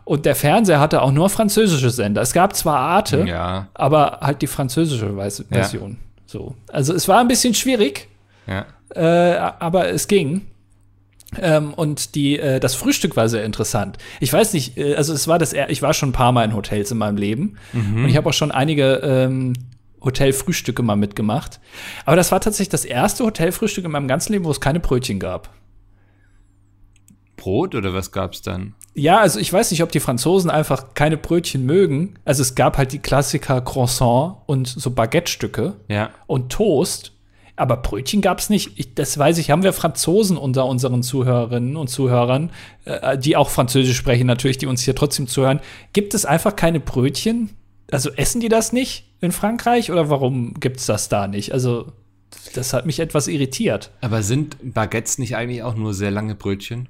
Und 0.05 0.27
der 0.27 0.35
Fernseher 0.35 0.81
hatte 0.81 1.03
auch 1.03 1.13
nur 1.13 1.29
französische 1.31 1.91
Sender. 1.91 2.23
Es 2.23 2.33
gab 2.33 2.57
zwar 2.57 2.79
Arte, 2.79 3.25
Ja, 3.27 3.69
aber 3.75 4.19
halt 4.21 4.43
die 4.43 4.47
französische 4.47 5.15
Version. 5.51 5.99
So. 6.27 6.55
Also 6.73 6.95
es 6.95 7.09
war 7.09 7.21
ein 7.21 7.29
bisschen 7.29 7.55
schwierig. 7.55 8.09
ja. 8.47 8.67
äh, 8.95 9.39
aber 9.59 9.89
es 9.91 10.09
ging. 10.09 10.47
Ähm, 11.41 11.75
und 11.75 12.15
die, 12.15 12.39
äh, 12.39 12.59
das 12.59 12.75
Frühstück 12.75 13.17
war 13.17 13.29
sehr 13.29 13.45
interessant. 13.45 13.99
Ich 14.21 14.33
weiß 14.33 14.55
nicht, 14.55 14.79
äh, 14.79 14.95
also 14.95 15.13
es 15.13 15.29
war 15.29 15.39
das, 15.39 15.53
ich 15.69 15.83
war 15.83 15.93
schon 15.93 16.09
ein 16.11 16.13
paar 16.13 16.33
Mal 16.33 16.45
in 16.45 16.55
Hotels 16.55 16.91
in 16.91 16.99
meinem 16.99 17.17
Leben 17.19 17.57
und 17.75 18.09
ich 18.09 18.17
habe 18.17 18.29
auch 18.31 18.33
schon 18.35 18.51
einige 18.51 18.95
ähm, 19.05 19.53
Hotelfrühstücke 20.03 20.83
mal 20.83 20.97
mitgemacht. 20.97 21.61
Aber 22.07 22.17
das 22.17 22.33
war 22.33 22.41
tatsächlich 22.41 22.71
das 22.71 22.85
erste 22.87 23.25
Hotelfrühstück 23.25 23.85
in 23.85 23.91
meinem 23.91 24.09
ganzen 24.09 24.33
Leben, 24.33 24.45
wo 24.47 24.51
es 24.51 24.61
keine 24.61 24.81
Brötchen 24.81 25.19
gab. 25.21 25.51
Brot 27.37 27.75
oder 27.75 27.95
was 27.95 28.11
gab's 28.11 28.43
dann? 28.43 28.75
Ja, 28.95 29.19
also 29.21 29.39
ich 29.39 29.53
weiß 29.53 29.71
nicht, 29.71 29.83
ob 29.83 29.93
die 29.93 30.01
Franzosen 30.01 30.51
einfach 30.51 30.95
keine 30.95 31.17
Brötchen 31.17 31.65
mögen. 31.65 32.15
Also 32.25 32.43
es 32.43 32.55
gab 32.55 32.79
halt 32.79 32.93
die 32.93 32.99
Klassiker 32.99 33.61
Croissant 33.61 34.37
und 34.47 34.67
so 34.67 34.91
Baguette-Stücke 34.91 35.75
Ja. 35.89 36.11
und 36.27 36.51
Toast. 36.51 37.13
Aber 37.59 37.77
Brötchen 37.77 38.21
gab 38.21 38.39
es 38.39 38.51
nicht. 38.51 38.71
Ich, 38.77 38.95
das 38.95 39.19
weiß 39.19 39.39
ich, 39.39 39.51
haben 39.51 39.63
wir 39.63 39.73
Franzosen 39.73 40.37
unter 40.37 40.67
unseren 40.67 41.03
Zuhörerinnen 41.03 41.77
und 41.77 41.89
Zuhörern, 41.89 42.51
äh, 42.85 43.19
die 43.19 43.37
auch 43.37 43.51
Französisch 43.51 43.97
sprechen, 43.97 44.27
natürlich, 44.27 44.59
die 44.59 44.67
uns 44.67 44.83
hier 44.83 44.95
trotzdem 44.95 45.27
zuhören. 45.27 45.61
Gibt 45.93 46.15
es 46.15 46.25
einfach 46.25 46.55
keine 46.55 46.81
Brötchen? 46.81 47.51
Also 47.91 48.11
essen 48.11 48.41
die 48.41 48.49
das 48.49 48.73
nicht 48.73 49.05
in 49.21 49.33
Frankreich 49.33 49.91
oder 49.91 50.11
warum 50.11 50.55
gibt 50.55 50.79
es 50.79 50.87
das 50.87 51.09
da 51.09 51.27
nicht? 51.27 51.53
Also, 51.53 51.93
das 52.55 52.73
hat 52.73 52.87
mich 52.87 53.01
etwas 53.01 53.27
irritiert. 53.27 53.91
Aber 54.03 54.23
sind 54.23 54.57
Baguettes 54.63 55.19
nicht 55.19 55.37
eigentlich 55.37 55.63
auch 55.63 55.75
nur 55.75 55.95
sehr 55.95 56.11
lange 56.11 56.35
Brötchen? 56.35 56.89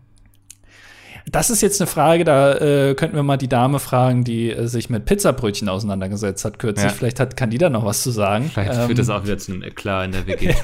Das 1.31 1.51
ist 1.51 1.61
jetzt 1.61 1.81
eine 1.81 1.87
Frage, 1.87 2.25
da 2.25 2.55
äh, 2.55 2.95
könnten 2.95 3.17
wir 3.17 3.23
mal 3.23 3.37
die 3.37 3.49
Dame 3.49 3.79
fragen, 3.79 4.25
die 4.25 4.51
äh, 4.51 4.67
sich 4.67 4.89
mit 4.89 5.05
Pizzabrötchen 5.05 5.69
auseinandergesetzt 5.69 6.45
hat 6.45 6.59
kürzlich. 6.59 6.87
Ja. 6.87 6.97
Vielleicht 6.97 7.21
hat, 7.21 7.37
kann 7.37 7.51
die 7.51 7.59
da 7.59 7.71
noch 7.71 7.85
was 7.85 8.03
zu 8.03 8.11
sagen. 8.11 8.51
Vielleicht 8.53 8.75
Ähm, 8.75 8.87
führt 8.87 8.99
das 8.99 9.11
auch 9.11 9.25
wieder 9.25 9.39
zu 9.39 9.53
einem 9.53 9.63
Eklat 9.63 10.07
in 10.07 10.13
der 10.13 10.27
WG. 10.27 10.55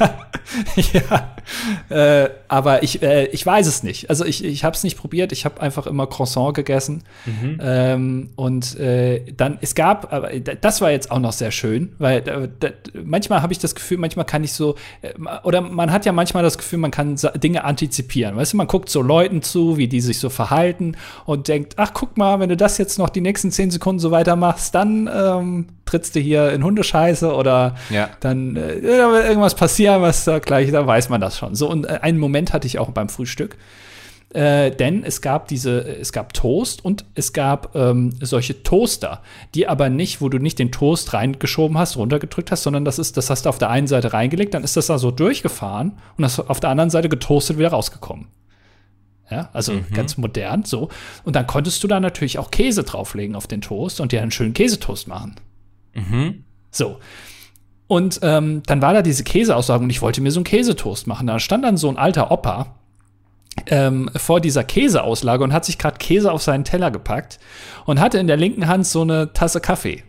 ja, 0.93 2.25
äh, 2.25 2.31
aber 2.49 2.83
ich, 2.83 3.03
äh, 3.03 3.27
ich 3.27 3.45
weiß 3.45 3.67
es 3.67 3.83
nicht. 3.83 4.11
Also 4.11 4.25
ich, 4.25 4.45
ich 4.45 4.65
habe 4.65 4.75
es 4.75 4.85
nicht 4.85 4.97
probiert. 4.97 5.33
Ich 5.33 5.45
habe 5.45 5.61
einfach 5.61 5.87
immer 5.87 6.07
Croissant 6.07 6.55
gegessen. 6.55 7.03
Ähm, 7.61 8.31
und 8.37 8.79
äh, 8.79 9.33
dann, 9.37 9.59
es 9.61 9.75
gab, 9.75 10.13
aber 10.13 10.31
das 10.39 10.81
war 10.81 10.91
jetzt 10.91 11.11
auch 11.11 11.19
noch 11.19 11.33
sehr 11.33 11.51
schön, 11.51 11.93
weil 11.99 12.23
da, 12.23 12.47
da, 12.61 12.69
manchmal 13.05 13.43
habe 13.43 13.53
ich 13.53 13.59
das 13.59 13.75
Gefühl, 13.75 13.99
manchmal 13.99 14.25
kann 14.25 14.45
ich 14.45 14.53
so, 14.53 14.77
äh, 15.03 15.13
oder 15.43 15.61
man 15.61 15.93
hat 15.93 16.07
ja 16.07 16.13
manchmal 16.13 16.43
das 16.43 16.59
Gefühl, 16.59 16.79
man 16.79 16.91
kann 16.91 17.17
Dinge 17.37 17.65
antizipieren. 17.65 18.37
Weißt 18.37 18.53
du, 18.53 18.57
man 18.57 18.67
guckt 18.67 18.89
so 18.89 19.03
Leuten 19.03 19.43
zu, 19.43 19.77
wie 19.77 19.89
die 19.89 20.01
sich 20.01 20.19
so 20.19 20.31
verhalten 20.31 20.54
und 21.27 21.49
denkt, 21.49 21.75
ach, 21.77 21.93
guck 21.95 22.17
mal, 22.17 22.41
wenn 22.41 22.49
du 22.49 22.57
das 22.57 22.79
jetzt 22.79 22.99
noch 22.99 23.09
die 23.11 23.21
nächsten 23.21 23.51
zehn 23.51 23.71
Sekunden 23.71 23.99
so 23.99 24.11
weitermachst, 24.11 24.75
dann 24.75 25.09
ähm, 25.15 25.67
trittst 25.85 26.15
du 26.17 26.21
hier 26.21 26.53
in 26.53 26.65
Hundescheiße 26.65 27.33
oder 27.35 27.75
Ja. 27.91 28.09
dann 28.21 28.57
äh, 28.57 28.75
irgendwas 28.79 29.55
passieren, 29.55 30.03
was 30.03 30.25
da 30.25 30.39
gleich, 30.39 30.71
da 30.71 30.87
weiß 30.87 31.09
man 31.09 31.21
das 31.21 31.39
schon. 31.39 31.55
So, 31.55 31.71
und 31.71 31.85
äh, 31.87 31.99
einen 32.03 32.19
Moment 32.19 32.53
hatte 32.53 32.67
ich 32.67 32.79
auch 32.79 32.91
beim 32.91 33.09
Frühstück. 33.09 33.57
Äh, 34.33 34.73
denn 34.73 35.05
es 35.05 35.21
gab 35.21 35.47
diese, 35.47 35.81
es 35.83 36.13
gab 36.13 36.33
Toast 36.33 36.85
und 36.85 37.05
es 37.15 37.33
gab 37.33 37.77
ähm, 37.77 38.15
solche 38.21 38.65
Toaster, 38.65 39.23
die 39.55 39.69
aber 39.69 39.89
nicht, 39.91 40.21
wo 40.21 40.29
du 40.29 40.39
nicht 40.39 40.59
den 40.59 40.73
Toast 40.73 41.13
reingeschoben 41.15 41.79
hast, 41.79 41.97
runtergedrückt 41.97 42.51
hast, 42.51 42.65
sondern 42.65 42.85
das 42.85 42.99
ist, 42.99 43.17
das 43.17 43.31
hast 43.31 43.45
du 43.47 43.49
auf 43.49 43.59
der 43.59 43.71
einen 43.71 43.87
Seite 43.87 44.13
reingelegt, 44.13 44.53
dann 44.55 44.65
ist 44.65 44.77
das 44.77 44.89
da 44.89 44.99
so 44.99 45.13
durchgefahren 45.13 45.93
und 46.17 46.23
das 46.23 46.41
auf 46.41 46.59
der 46.59 46.71
anderen 46.71 46.91
Seite 46.91 47.09
getoastet 47.09 47.59
wieder 47.59 47.69
rausgekommen. 47.71 48.27
Ja, 49.31 49.49
also 49.53 49.73
ganz 49.95 50.17
modern, 50.19 50.65
so. 50.65 50.91
Und 51.25 51.35
dann 51.35 51.47
konntest 51.47 51.83
du 51.83 51.89
da 51.89 51.99
natürlich 51.99 52.39
auch 52.39 52.51
Käse 52.51 52.83
drauflegen 52.83 53.35
auf 53.37 53.47
den 53.47 53.63
Toast 53.63 54.01
und 54.01 54.13
dir 54.13 54.21
einen 54.23 54.31
schönen 54.31 54.53
Käsetoast 54.53 55.09
machen. 55.09 55.37
So. 56.71 56.99
Und 57.87 58.21
ähm, 58.23 58.63
dann 58.67 58.83
war 58.83 58.93
da 58.93 59.03
diese 59.03 59.25
Käseaussage 59.25 59.83
und 59.83 59.91
ich 59.91 60.03
wollte 60.03 60.21
mir 60.21 60.31
so 60.31 60.41
einen 60.41 60.45
Käsetoast 60.45 61.07
machen. 61.07 61.27
Da 61.27 61.39
stand 61.39 61.65
dann 61.65 61.77
so 61.77 61.89
ein 61.89 61.97
alter 61.97 62.31
Opa 62.31 62.75
ähm, 63.67 64.11
vor 64.17 64.41
dieser 64.41 64.65
Käseauslage 64.65 65.45
und 65.45 65.53
hat 65.53 65.65
sich 65.65 65.79
gerade 65.79 65.99
Käse 65.99 66.33
auf 66.33 66.43
seinen 66.43 66.65
Teller 66.65 66.91
gepackt 66.91 67.39
und 67.87 68.01
hatte 68.01 68.19
in 68.19 68.27
der 68.27 68.37
linken 68.37 68.67
Hand 68.67 68.87
so 68.87 69.03
eine 69.03 69.33
Tasse 69.33 69.61
Kaffee. 69.61 70.03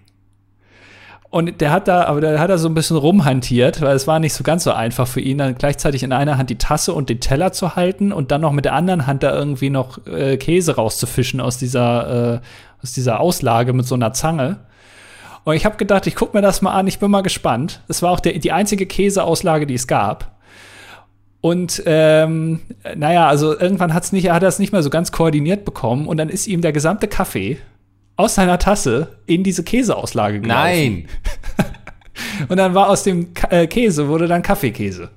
Und 1.29 1.59
der 1.59 1.71
hat 1.71 1.87
da, 1.87 2.05
aber 2.05 2.21
der 2.21 2.39
hat 2.39 2.49
da 2.49 2.57
so 2.57 2.69
ein 2.69 2.73
bisschen 2.73 2.95
rumhantiert, 2.95 3.81
weil 3.81 3.95
es 3.95 4.07
war 4.07 4.19
nicht 4.19 4.33
so 4.33 4.43
ganz 4.43 4.63
so 4.63 4.71
einfach 4.71 5.07
für 5.07 5.19
ihn, 5.19 5.37
dann 5.37 5.55
gleichzeitig 5.55 6.03
in 6.03 6.13
einer 6.13 6.37
Hand 6.37 6.49
die 6.49 6.57
Tasse 6.57 6.93
und 6.93 7.09
den 7.09 7.19
Teller 7.19 7.51
zu 7.51 7.75
halten 7.75 8.13
und 8.13 8.31
dann 8.31 8.41
noch 8.41 8.53
mit 8.53 8.65
der 8.65 8.73
anderen 8.73 9.05
Hand 9.05 9.23
da 9.23 9.35
irgendwie 9.35 9.69
noch 9.69 10.05
äh, 10.07 10.37
Käse 10.37 10.75
rauszufischen 10.75 11.41
aus 11.41 11.57
dieser, 11.57 12.35
äh, 12.35 12.39
aus 12.81 12.93
dieser 12.93 13.19
Auslage 13.19 13.73
mit 13.73 13.85
so 13.85 13.95
einer 13.95 14.13
Zange. 14.13 14.59
Und 15.43 15.55
ich 15.55 15.65
habe 15.65 15.77
gedacht, 15.77 16.07
ich 16.07 16.15
guck 16.15 16.33
mir 16.33 16.41
das 16.41 16.61
mal 16.61 16.73
an, 16.73 16.87
ich 16.87 16.99
bin 16.99 17.11
mal 17.11 17.21
gespannt. 17.21 17.81
Es 17.87 18.01
war 18.01 18.11
auch 18.11 18.19
der, 18.19 18.39
die 18.39 18.51
einzige 18.51 18.85
Käseauslage, 18.85 19.67
die 19.67 19.75
es 19.75 19.87
gab. 19.87 20.35
Und 21.41 21.83
ähm, 21.85 22.61
naja, 22.95 23.27
also 23.27 23.57
irgendwann 23.59 23.93
hat's 23.93 24.11
nicht, 24.11 24.31
hat 24.31 24.41
er 24.41 24.49
es 24.49 24.57
nicht 24.57 24.71
mehr 24.71 24.81
so 24.81 24.89
ganz 24.89 25.11
koordiniert 25.11 25.63
bekommen 25.63 26.07
und 26.07 26.17
dann 26.17 26.29
ist 26.29 26.47
ihm 26.47 26.61
der 26.61 26.71
gesamte 26.71 27.07
Kaffee 27.07 27.59
aus 28.17 28.35
seiner 28.35 28.59
Tasse 28.59 29.17
in 29.25 29.43
diese 29.43 29.63
Käseauslage 29.63 30.39
gelaufen. 30.41 30.61
Nein! 30.63 31.07
Und 32.49 32.57
dann 32.57 32.73
war 32.73 32.89
aus 32.89 33.03
dem 33.03 33.27
äh, 33.49 33.67
Käse, 33.67 34.07
wurde 34.07 34.27
dann 34.27 34.41
Kaffeekäse. 34.41 35.09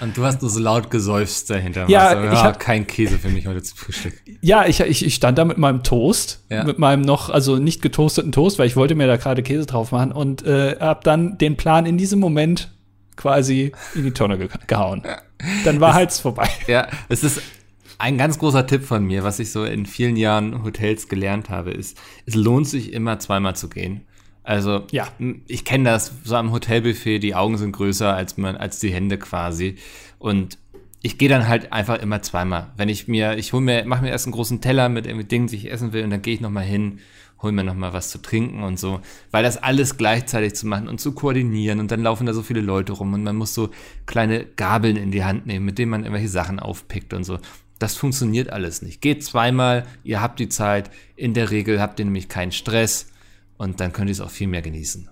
Und 0.00 0.16
du 0.16 0.24
hast 0.24 0.42
nur 0.42 0.50
so 0.50 0.60
laut 0.60 0.90
gesäuft 0.90 1.48
dahinter. 1.48 1.86
Ja, 1.88 2.14
Warst 2.14 2.16
so, 2.28 2.32
ich 2.34 2.42
hab- 2.44 2.60
kein 2.60 2.86
Käse 2.86 3.18
für 3.18 3.30
mich 3.30 3.46
heute 3.46 3.62
zum 3.62 3.78
Frühstück. 3.78 4.12
Ja, 4.42 4.66
ich, 4.66 4.80
ich, 4.80 5.04
ich 5.06 5.14
stand 5.14 5.38
da 5.38 5.44
mit 5.46 5.56
meinem 5.58 5.82
Toast, 5.82 6.44
Ja. 6.50 6.64
mit 6.64 6.78
meinem 6.78 7.00
noch, 7.02 7.30
also 7.30 7.56
nicht 7.56 7.80
getoasteten 7.82 8.30
Toast, 8.30 8.58
weil 8.58 8.66
ich 8.66 8.76
wollte 8.76 8.94
mir 8.94 9.06
da 9.06 9.16
gerade 9.16 9.42
Käse 9.42 9.64
drauf 9.64 9.92
machen 9.92 10.12
und 10.12 10.44
äh, 10.44 10.76
hab 10.78 11.02
dann 11.04 11.38
den 11.38 11.56
Plan 11.56 11.86
in 11.86 11.96
diesem 11.96 12.20
Moment 12.20 12.70
quasi 13.16 13.72
in 13.94 14.04
die 14.04 14.10
Tonne 14.12 14.36
ge 14.36 14.48
gehauen. 14.66 15.02
Dann 15.64 15.80
war 15.80 15.94
halt 15.94 16.12
vorbei. 16.12 16.48
Ja, 16.66 16.88
es 17.08 17.24
ist 17.24 17.40
ein 17.98 18.18
ganz 18.18 18.38
großer 18.38 18.66
Tipp 18.66 18.82
von 18.84 19.04
mir, 19.04 19.24
was 19.24 19.38
ich 19.38 19.50
so 19.50 19.64
in 19.64 19.86
vielen 19.86 20.16
Jahren 20.16 20.62
Hotels 20.64 21.08
gelernt 21.08 21.48
habe, 21.50 21.70
ist, 21.70 21.98
es 22.26 22.34
lohnt 22.34 22.68
sich 22.68 22.92
immer 22.92 23.18
zweimal 23.18 23.56
zu 23.56 23.68
gehen. 23.68 24.02
Also, 24.42 24.84
Ja. 24.92 25.08
ich 25.48 25.64
kenne 25.64 25.90
das 25.90 26.12
so 26.22 26.36
am 26.36 26.52
Hotelbuffet, 26.52 27.18
die 27.18 27.34
Augen 27.34 27.58
sind 27.58 27.72
größer 27.72 28.14
als 28.14 28.36
man, 28.36 28.56
als 28.56 28.78
die 28.78 28.92
Hände 28.92 29.18
quasi. 29.18 29.76
Und 30.18 30.58
ich 31.02 31.18
gehe 31.18 31.28
dann 31.28 31.48
halt 31.48 31.72
einfach 31.72 32.00
immer 32.00 32.22
zweimal. 32.22 32.72
Wenn 32.76 32.88
ich 32.88 33.08
mir, 33.08 33.36
ich 33.38 33.52
hole 33.52 33.62
mir, 33.62 33.84
mache 33.84 34.02
mir 34.02 34.10
erst 34.10 34.26
einen 34.26 34.32
großen 34.34 34.60
Teller 34.60 34.88
mit 34.88 35.06
irgendwie 35.06 35.26
Dingen, 35.26 35.48
die 35.48 35.56
ich 35.56 35.70
essen 35.70 35.92
will, 35.92 36.04
und 36.04 36.10
dann 36.10 36.22
gehe 36.22 36.34
ich 36.34 36.40
nochmal 36.40 36.64
hin, 36.64 37.00
hole 37.42 37.52
mir 37.52 37.64
nochmal 37.64 37.92
was 37.92 38.10
zu 38.10 38.18
trinken 38.22 38.62
und 38.62 38.78
so. 38.78 39.00
Weil 39.30 39.42
das 39.42 39.56
alles 39.62 39.96
gleichzeitig 39.98 40.54
zu 40.54 40.66
machen 40.66 40.88
und 40.88 41.00
zu 41.00 41.12
koordinieren 41.12 41.80
und 41.80 41.90
dann 41.90 42.02
laufen 42.02 42.26
da 42.26 42.32
so 42.32 42.42
viele 42.42 42.60
Leute 42.60 42.92
rum 42.92 43.12
und 43.14 43.24
man 43.24 43.36
muss 43.36 43.52
so 43.52 43.70
kleine 44.06 44.44
Gabeln 44.44 44.96
in 44.96 45.10
die 45.10 45.24
Hand 45.24 45.46
nehmen, 45.46 45.66
mit 45.66 45.78
denen 45.78 45.90
man 45.90 46.02
irgendwelche 46.02 46.28
Sachen 46.28 46.60
aufpickt 46.60 47.12
und 47.12 47.24
so. 47.24 47.38
Das 47.78 47.94
funktioniert 47.96 48.50
alles 48.50 48.82
nicht. 48.82 49.02
Geht 49.02 49.24
zweimal, 49.24 49.84
ihr 50.02 50.22
habt 50.22 50.40
die 50.40 50.48
Zeit. 50.48 50.90
In 51.14 51.34
der 51.34 51.50
Regel 51.50 51.80
habt 51.80 51.98
ihr 51.98 52.04
nämlich 52.06 52.28
keinen 52.28 52.52
Stress 52.52 53.08
und 53.58 53.80
dann 53.80 53.92
könnt 53.92 54.08
ihr 54.08 54.12
es 54.12 54.20
auch 54.20 54.30
viel 54.30 54.48
mehr 54.48 54.62
genießen. 54.62 55.08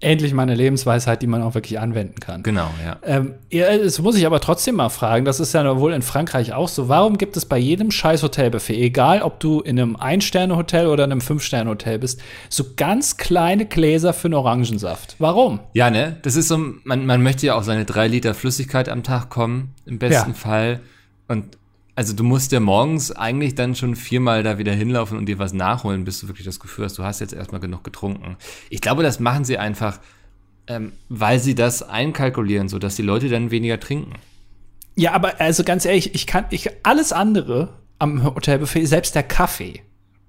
Endlich 0.00 0.32
mal 0.32 0.44
eine 0.44 0.54
Lebensweisheit, 0.54 1.22
die 1.22 1.26
man 1.26 1.42
auch 1.42 1.54
wirklich 1.56 1.80
anwenden 1.80 2.20
kann. 2.20 2.44
Genau, 2.44 2.70
ja. 2.86 2.98
Ähm, 3.02 3.34
das 3.50 3.98
muss 3.98 4.16
ich 4.16 4.26
aber 4.26 4.38
trotzdem 4.40 4.76
mal 4.76 4.90
fragen, 4.90 5.24
das 5.24 5.40
ist 5.40 5.54
ja 5.54 5.80
wohl 5.80 5.92
in 5.92 6.02
Frankreich 6.02 6.52
auch 6.52 6.68
so. 6.68 6.88
Warum 6.88 7.18
gibt 7.18 7.36
es 7.36 7.46
bei 7.46 7.58
jedem 7.58 7.90
scheiß 7.90 8.22
Hotelbuffet, 8.22 8.80
egal 8.80 9.22
ob 9.22 9.40
du 9.40 9.60
in 9.60 9.76
einem 9.76 9.96
Ein-Sterne-Hotel 9.96 10.86
oder 10.86 11.02
in 11.02 11.10
einem 11.10 11.20
Fünf-Sterne-Hotel 11.20 11.98
bist, 11.98 12.20
so 12.48 12.64
ganz 12.76 13.16
kleine 13.16 13.66
Gläser 13.66 14.12
für 14.12 14.28
einen 14.28 14.34
Orangensaft? 14.34 15.16
Warum? 15.18 15.58
Ja, 15.72 15.90
ne? 15.90 16.16
Das 16.22 16.36
ist 16.36 16.46
so, 16.46 16.58
man, 16.84 17.04
man 17.04 17.20
möchte 17.20 17.46
ja 17.46 17.56
auch 17.56 17.64
seine 17.64 17.84
drei 17.84 18.06
Liter 18.06 18.34
Flüssigkeit 18.34 18.88
am 18.88 19.02
Tag 19.02 19.30
kommen, 19.30 19.74
im 19.84 19.98
besten 19.98 20.30
Ja. 20.30 20.36
Fall. 20.36 20.80
Und 21.26 21.58
also 21.98 22.12
du 22.12 22.22
musst 22.22 22.52
ja 22.52 22.60
morgens 22.60 23.10
eigentlich 23.10 23.56
dann 23.56 23.74
schon 23.74 23.96
viermal 23.96 24.44
da 24.44 24.56
wieder 24.56 24.72
hinlaufen 24.72 25.18
und 25.18 25.26
dir 25.26 25.40
was 25.40 25.52
nachholen, 25.52 26.04
bis 26.04 26.20
du 26.20 26.28
wirklich 26.28 26.46
das 26.46 26.60
Gefühl 26.60 26.84
hast, 26.84 26.96
du 26.96 27.02
hast 27.02 27.18
jetzt 27.18 27.32
erstmal 27.32 27.60
genug 27.60 27.82
getrunken. 27.82 28.36
Ich 28.70 28.80
glaube, 28.80 29.02
das 29.02 29.18
machen 29.18 29.44
sie 29.44 29.58
einfach, 29.58 29.98
ähm, 30.68 30.92
weil 31.08 31.40
sie 31.40 31.56
das 31.56 31.82
einkalkulieren, 31.82 32.68
so 32.68 32.78
dass 32.78 32.94
die 32.94 33.02
Leute 33.02 33.28
dann 33.28 33.50
weniger 33.50 33.80
trinken. 33.80 34.12
Ja, 34.94 35.10
aber 35.10 35.40
also 35.40 35.64
ganz 35.64 35.84
ehrlich, 35.86 36.14
ich 36.14 36.28
kann, 36.28 36.44
ich, 36.50 36.70
alles 36.84 37.12
andere 37.12 37.80
am 37.98 38.22
Hotelbuffet, 38.22 38.86
selbst 38.86 39.16
der 39.16 39.24
Kaffee, 39.24 39.82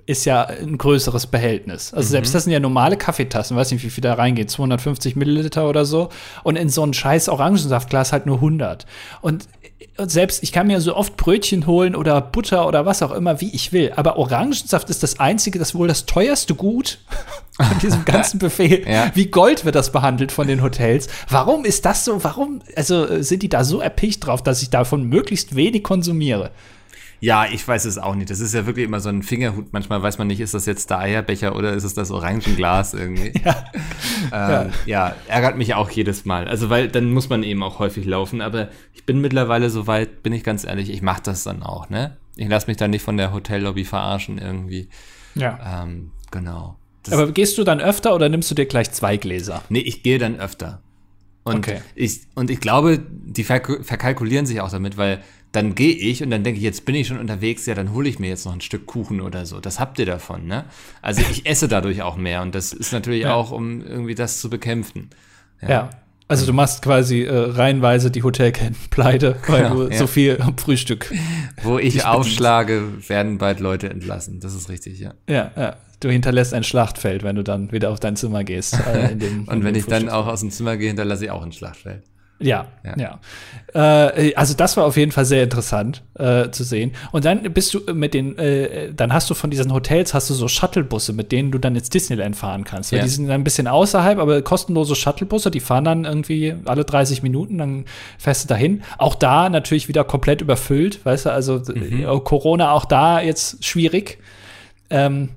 ist 0.09 0.25
ja 0.25 0.43
ein 0.43 0.79
größeres 0.79 1.27
Behältnis. 1.27 1.93
Also 1.93 2.09
selbst 2.09 2.33
das 2.33 2.45
sind 2.45 2.51
ja 2.51 2.59
normale 2.59 2.97
Kaffeetassen, 2.97 3.55
weiß 3.55 3.71
nicht, 3.71 3.83
wie 3.83 3.91
viel 3.91 4.01
da 4.01 4.15
reingeht, 4.15 4.49
250 4.49 5.15
Milliliter 5.15 5.69
oder 5.69 5.85
so. 5.85 6.09
Und 6.41 6.55
in 6.55 6.67
so 6.67 6.83
ein 6.83 6.95
scheiß 6.95 7.29
Orangensaftglas 7.29 8.11
halt 8.11 8.25
nur 8.25 8.37
100. 8.37 8.87
Und, 9.21 9.47
selbst, 9.97 10.41
ich 10.41 10.51
kann 10.51 10.65
mir 10.65 10.81
so 10.81 10.95
oft 10.95 11.15
Brötchen 11.15 11.67
holen 11.67 11.95
oder 11.95 12.21
Butter 12.21 12.67
oder 12.67 12.87
was 12.87 13.03
auch 13.03 13.11
immer, 13.11 13.39
wie 13.39 13.53
ich 13.53 13.71
will. 13.71 13.91
Aber 13.95 14.17
Orangensaft 14.17 14.89
ist 14.89 15.03
das 15.03 15.19
einzige, 15.19 15.59
das 15.59 15.75
wohl 15.75 15.87
das 15.87 16.07
teuerste 16.07 16.55
Gut 16.55 16.97
von 17.61 17.77
diesem 17.79 18.03
ganzen 18.03 18.39
Buffet. 18.39 18.89
Ja. 18.89 19.11
Wie 19.13 19.27
Gold 19.27 19.63
wird 19.63 19.75
das 19.75 19.91
behandelt 19.91 20.31
von 20.31 20.47
den 20.47 20.63
Hotels. 20.63 21.07
Warum 21.29 21.65
ist 21.65 21.85
das 21.85 22.03
so? 22.03 22.23
Warum, 22.23 22.61
also 22.75 23.21
sind 23.21 23.43
die 23.43 23.49
da 23.49 23.63
so 23.63 23.79
erpicht 23.79 24.25
drauf, 24.25 24.41
dass 24.41 24.63
ich 24.63 24.71
davon 24.71 25.03
möglichst 25.03 25.55
wenig 25.55 25.83
konsumiere? 25.83 26.49
Ja, 27.21 27.45
ich 27.51 27.67
weiß 27.67 27.85
es 27.85 27.97
auch 27.97 28.15
nicht. 28.15 28.29
Das 28.29 28.39
ist 28.39 28.53
ja 28.53 28.65
wirklich 28.65 28.85
immer 28.85 28.99
so 28.99 29.09
ein 29.09 29.23
Fingerhut. 29.23 29.73
Manchmal 29.73 30.01
weiß 30.01 30.17
man 30.17 30.27
nicht, 30.27 30.39
ist 30.39 30.53
das 30.53 30.65
jetzt 30.65 30.89
der 30.89 30.99
Eierbecher 30.99 31.55
oder 31.55 31.73
ist 31.73 31.83
es 31.83 31.93
das 31.93 32.11
Orangenglas 32.11 32.93
irgendwie. 32.93 33.33
Ja. 34.31 34.61
Ähm, 34.63 34.71
ja. 34.85 35.15
ärgert 35.27 35.57
mich 35.57 35.73
auch 35.73 35.89
jedes 35.89 36.25
Mal. 36.25 36.47
Also, 36.47 36.69
weil 36.69 36.89
dann 36.89 37.11
muss 37.11 37.29
man 37.29 37.41
eben 37.43 37.63
auch 37.63 37.79
häufig 37.79 38.05
laufen. 38.05 38.41
Aber 38.41 38.69
ich 38.93 39.05
bin 39.05 39.21
mittlerweile 39.21 39.69
so 39.69 39.87
weit, 39.87 40.23
bin 40.23 40.33
ich 40.33 40.43
ganz 40.43 40.65
ehrlich, 40.65 40.89
ich 40.89 41.01
mache 41.01 41.21
das 41.23 41.43
dann 41.43 41.63
auch, 41.63 41.89
ne? 41.89 42.17
Ich 42.35 42.47
lasse 42.47 42.67
mich 42.67 42.77
dann 42.77 42.91
nicht 42.91 43.01
von 43.01 43.17
der 43.17 43.33
Hotellobby 43.33 43.85
verarschen 43.85 44.37
irgendwie. 44.37 44.89
Ja. 45.35 45.83
Ähm, 45.83 46.11
genau. 46.31 46.77
Das, 47.03 47.13
Aber 47.13 47.31
gehst 47.31 47.57
du 47.57 47.63
dann 47.63 47.79
öfter 47.79 48.13
oder 48.13 48.29
nimmst 48.29 48.51
du 48.51 48.55
dir 48.55 48.65
gleich 48.65 48.91
zwei 48.91 49.17
Gläser? 49.17 49.63
nee, 49.69 49.79
ich 49.79 50.03
gehe 50.03 50.19
dann 50.19 50.39
öfter. 50.39 50.81
Und, 51.43 51.57
Okay. 51.67 51.81
ich, 51.95 52.21
und 52.35 52.49
ich 52.51 52.59
glaube, 52.59 52.99
die 53.09 53.43
verk- 53.45 53.83
verkalkulieren 53.83 54.45
sich 54.45 54.61
auch 54.61 54.69
damit, 54.71 54.97
weil 54.97 55.19
dann 55.51 55.73
gehe 55.73 55.93
ich 55.95 56.21
und 56.21 56.29
dann 56.29 56.43
denke 56.43 56.59
ich, 56.59 56.63
jetzt 56.63 56.85
bin 56.85 56.93
ich 56.93 57.07
schon 57.07 57.17
unterwegs, 57.17 57.65
ja, 57.65 57.73
dann 57.73 57.91
hole 57.91 58.07
ich 58.07 58.19
mir 58.19 58.27
jetzt 58.29 58.45
noch 58.45 58.53
ein 58.53 58.61
Stück 58.61 58.85
Kuchen 58.85 59.19
oder 59.19 59.47
so. 59.47 59.59
Das 59.59 59.79
habt 59.79 59.97
ihr 59.97 60.05
davon, 60.05 60.45
ne? 60.45 60.65
Also 61.01 61.21
ich 61.31 61.47
esse 61.47 61.67
dadurch 61.67 62.03
auch 62.03 62.17
mehr 62.17 62.43
und 62.43 62.53
das 62.53 62.71
ist 62.71 62.91
natürlich 62.93 63.23
Ja. 63.23 63.33
auch, 63.33 63.51
um 63.51 63.81
irgendwie 63.81 64.13
das 64.13 64.39
zu 64.41 64.49
bekämpfen. 64.49 65.09
Ja. 65.67 65.89
Also 66.27 66.45
du 66.45 66.53
machst 66.53 66.83
quasi 66.83 67.23
äh, 67.23 67.33
reihenweise 67.35 68.11
die 68.11 68.21
Hotelketten 68.21 68.75
pleite, 68.91 69.37
weil 69.47 69.63
Genau, 69.63 69.75
du 69.85 69.91
ja. 69.91 69.97
so 69.97 70.05
viel 70.05 70.39
am 70.39 70.55
Frühstück. 70.55 71.11
Wo 71.63 71.79
ich 71.79 72.05
aufschlage, 72.05 72.83
werden 73.07 73.39
bald 73.39 73.59
Leute 73.59 73.89
entlassen. 73.89 74.39
Das 74.39 74.53
ist 74.53 74.69
richtig, 74.69 74.99
ja. 74.99 75.15
Ja, 75.27 75.51
ja. 75.57 75.77
Du 75.99 76.09
hinterlässt 76.09 76.53
ein 76.53 76.63
Schlachtfeld, 76.63 77.23
wenn 77.23 77.35
du 77.35 77.43
dann 77.43 77.71
wieder 77.71 77.91
auf 77.91 77.99
dein 77.99 78.15
Zimmer 78.15 78.43
gehst. 78.43 78.73
Äh, 78.73 79.15
dem, 79.15 79.43
Und 79.47 79.63
wenn 79.63 79.75
ich 79.75 79.85
dann 79.85 80.09
auch 80.09 80.27
aus 80.27 80.41
dem 80.41 80.51
Zimmer 80.51 80.77
gehe, 80.77 80.87
hinterlasse 80.87 81.25
ich 81.25 81.31
auch 81.31 81.43
ein 81.43 81.51
Schlachtfeld. 81.51 82.03
Ja, 82.39 82.67
ja. 82.85 83.19
ja. 83.73 84.09
Äh, 84.13 84.33
also 84.35 84.53
das 84.53 84.77
war 84.77 84.85
auf 84.85 84.95
jeden 84.95 85.11
Fall 85.11 85.25
sehr 85.25 85.43
interessant 85.43 86.03
äh, 86.15 86.49
zu 86.51 86.63
sehen. 86.63 86.93
Und 87.11 87.25
dann 87.25 87.43
bist 87.53 87.73
du 87.73 87.81
mit 87.93 88.13
den, 88.13 88.37
äh, 88.37 88.93
dann 88.93 89.13
hast 89.13 89.29
du 89.29 89.33
von 89.33 89.49
diesen 89.49 89.73
Hotels 89.73 90.13
hast 90.13 90.29
du 90.29 90.33
so 90.33 90.47
Shuttlebusse, 90.47 91.11
mit 91.11 91.31
denen 91.31 91.51
du 91.51 91.59
dann 91.59 91.75
ins 91.75 91.89
Disneyland 91.89 92.35
fahren 92.37 92.63
kannst. 92.63 92.91
Ja. 92.91 93.03
Die 93.03 93.09
sind 93.09 93.29
ein 93.29 93.43
bisschen 93.43 93.67
außerhalb, 93.67 94.19
aber 94.19 94.41
kostenlose 94.41 94.95
Shuttlebusse, 94.95 95.51
die 95.51 95.59
fahren 95.59 95.83
dann 95.83 96.05
irgendwie 96.05 96.55
alle 96.65 96.85
30 96.85 97.23
Minuten, 97.23 97.57
dann 97.57 97.85
fährst 98.17 98.45
du 98.45 98.47
dahin. 98.47 98.83
Auch 98.97 99.15
da 99.15 99.49
natürlich 99.49 99.89
wieder 99.89 100.05
komplett 100.05 100.41
überfüllt, 100.41 101.05
weißt 101.05 101.25
du, 101.25 101.31
also 101.31 101.59
mhm. 101.59 102.03
Äh, 102.03 102.19
Corona 102.23 102.71
auch 102.71 102.85
da 102.85 103.19
jetzt 103.19 103.65
schwierig. 103.65 104.19
Ähm, 104.89 105.29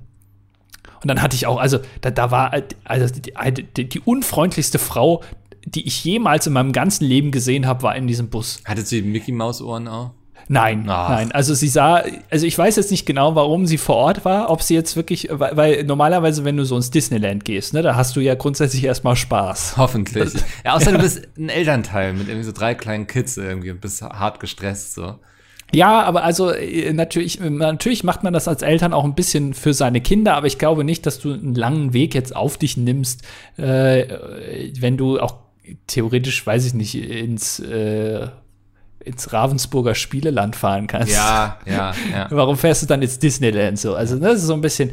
und 1.03 1.09
dann 1.09 1.21
hatte 1.21 1.35
ich 1.35 1.45
auch, 1.45 1.59
also 1.59 1.79
da, 2.01 2.11
da 2.11 2.31
war 2.31 2.53
also 2.85 3.13
die, 3.13 3.33
die, 3.75 3.89
die 3.89 3.99
unfreundlichste 3.99 4.79
Frau, 4.79 5.21
die 5.65 5.85
ich 5.85 6.03
jemals 6.03 6.47
in 6.47 6.53
meinem 6.53 6.71
ganzen 6.71 7.05
Leben 7.05 7.31
gesehen 7.31 7.67
habe, 7.67 7.83
war 7.83 7.95
in 7.95 8.07
diesem 8.07 8.29
Bus. 8.29 8.61
Hatte 8.65 8.81
sie 8.81 9.01
Mickey 9.01 9.33
Maus 9.33 9.61
Ohren 9.61 9.87
auch? 9.87 10.11
Nein, 10.47 10.85
Ach. 10.87 11.09
nein. 11.09 11.31
Also 11.31 11.53
sie 11.53 11.67
sah, 11.67 12.03
also 12.29 12.45
ich 12.45 12.57
weiß 12.57 12.75
jetzt 12.75 12.91
nicht 12.91 13.05
genau, 13.05 13.35
warum 13.35 13.65
sie 13.65 13.77
vor 13.77 13.95
Ort 13.95 14.25
war, 14.25 14.49
ob 14.49 14.61
sie 14.61 14.75
jetzt 14.75 14.95
wirklich, 14.95 15.27
weil, 15.31 15.55
weil 15.55 15.83
normalerweise, 15.83 16.43
wenn 16.43 16.57
du 16.57 16.65
so 16.65 16.75
ins 16.75 16.91
Disneyland 16.91 17.45
gehst, 17.45 17.73
ne, 17.73 17.81
da 17.81 17.95
hast 17.95 18.15
du 18.15 18.19
ja 18.19 18.35
grundsätzlich 18.35 18.83
erstmal 18.83 19.15
Spaß. 19.15 19.75
Hoffentlich. 19.77 20.33
ja, 20.65 20.73
außer 20.73 20.91
du 20.91 20.99
bist 20.99 21.27
ein 21.37 21.49
Elternteil 21.49 22.13
mit 22.13 22.27
irgendwie 22.27 22.45
so 22.45 22.51
drei 22.51 22.75
kleinen 22.75 23.07
Kids 23.07 23.37
irgendwie 23.37 23.71
und 23.71 23.81
bist 23.81 24.01
hart 24.01 24.39
gestresst 24.39 24.93
so. 24.95 25.15
Ja, 25.73 26.03
aber 26.03 26.23
also 26.23 26.51
äh, 26.51 26.93
natürlich, 26.93 27.39
natürlich 27.39 28.03
macht 28.03 28.23
man 28.23 28.33
das 28.33 28.47
als 28.47 28.61
Eltern 28.61 28.93
auch 28.93 29.03
ein 29.03 29.15
bisschen 29.15 29.53
für 29.53 29.73
seine 29.73 30.01
Kinder, 30.01 30.35
aber 30.35 30.47
ich 30.47 30.57
glaube 30.57 30.83
nicht, 30.83 31.05
dass 31.05 31.19
du 31.19 31.33
einen 31.33 31.55
langen 31.55 31.93
Weg 31.93 32.15
jetzt 32.15 32.35
auf 32.35 32.57
dich 32.57 32.77
nimmst, 32.77 33.23
äh, 33.57 34.05
wenn 34.79 34.97
du 34.97 35.19
auch 35.19 35.35
theoretisch, 35.87 36.45
weiß 36.45 36.65
ich 36.65 36.73
nicht, 36.73 36.95
ins 36.95 37.59
äh, 37.59 38.27
ins 39.05 39.33
Ravensburger 39.33 39.95
Spieleland 39.95 40.55
fahren 40.55 40.87
kannst. 40.87 41.13
Ja, 41.13 41.59
ja, 41.65 41.93
ja. 42.11 42.27
Warum 42.31 42.57
fährst 42.57 42.83
du 42.83 42.85
dann 42.85 43.01
ins 43.01 43.19
Disneyland 43.19 43.77
so? 43.77 43.95
Also, 43.95 44.17
das 44.17 44.35
ist 44.35 44.47
so 44.47 44.53
ein 44.53 44.61
bisschen, 44.61 44.91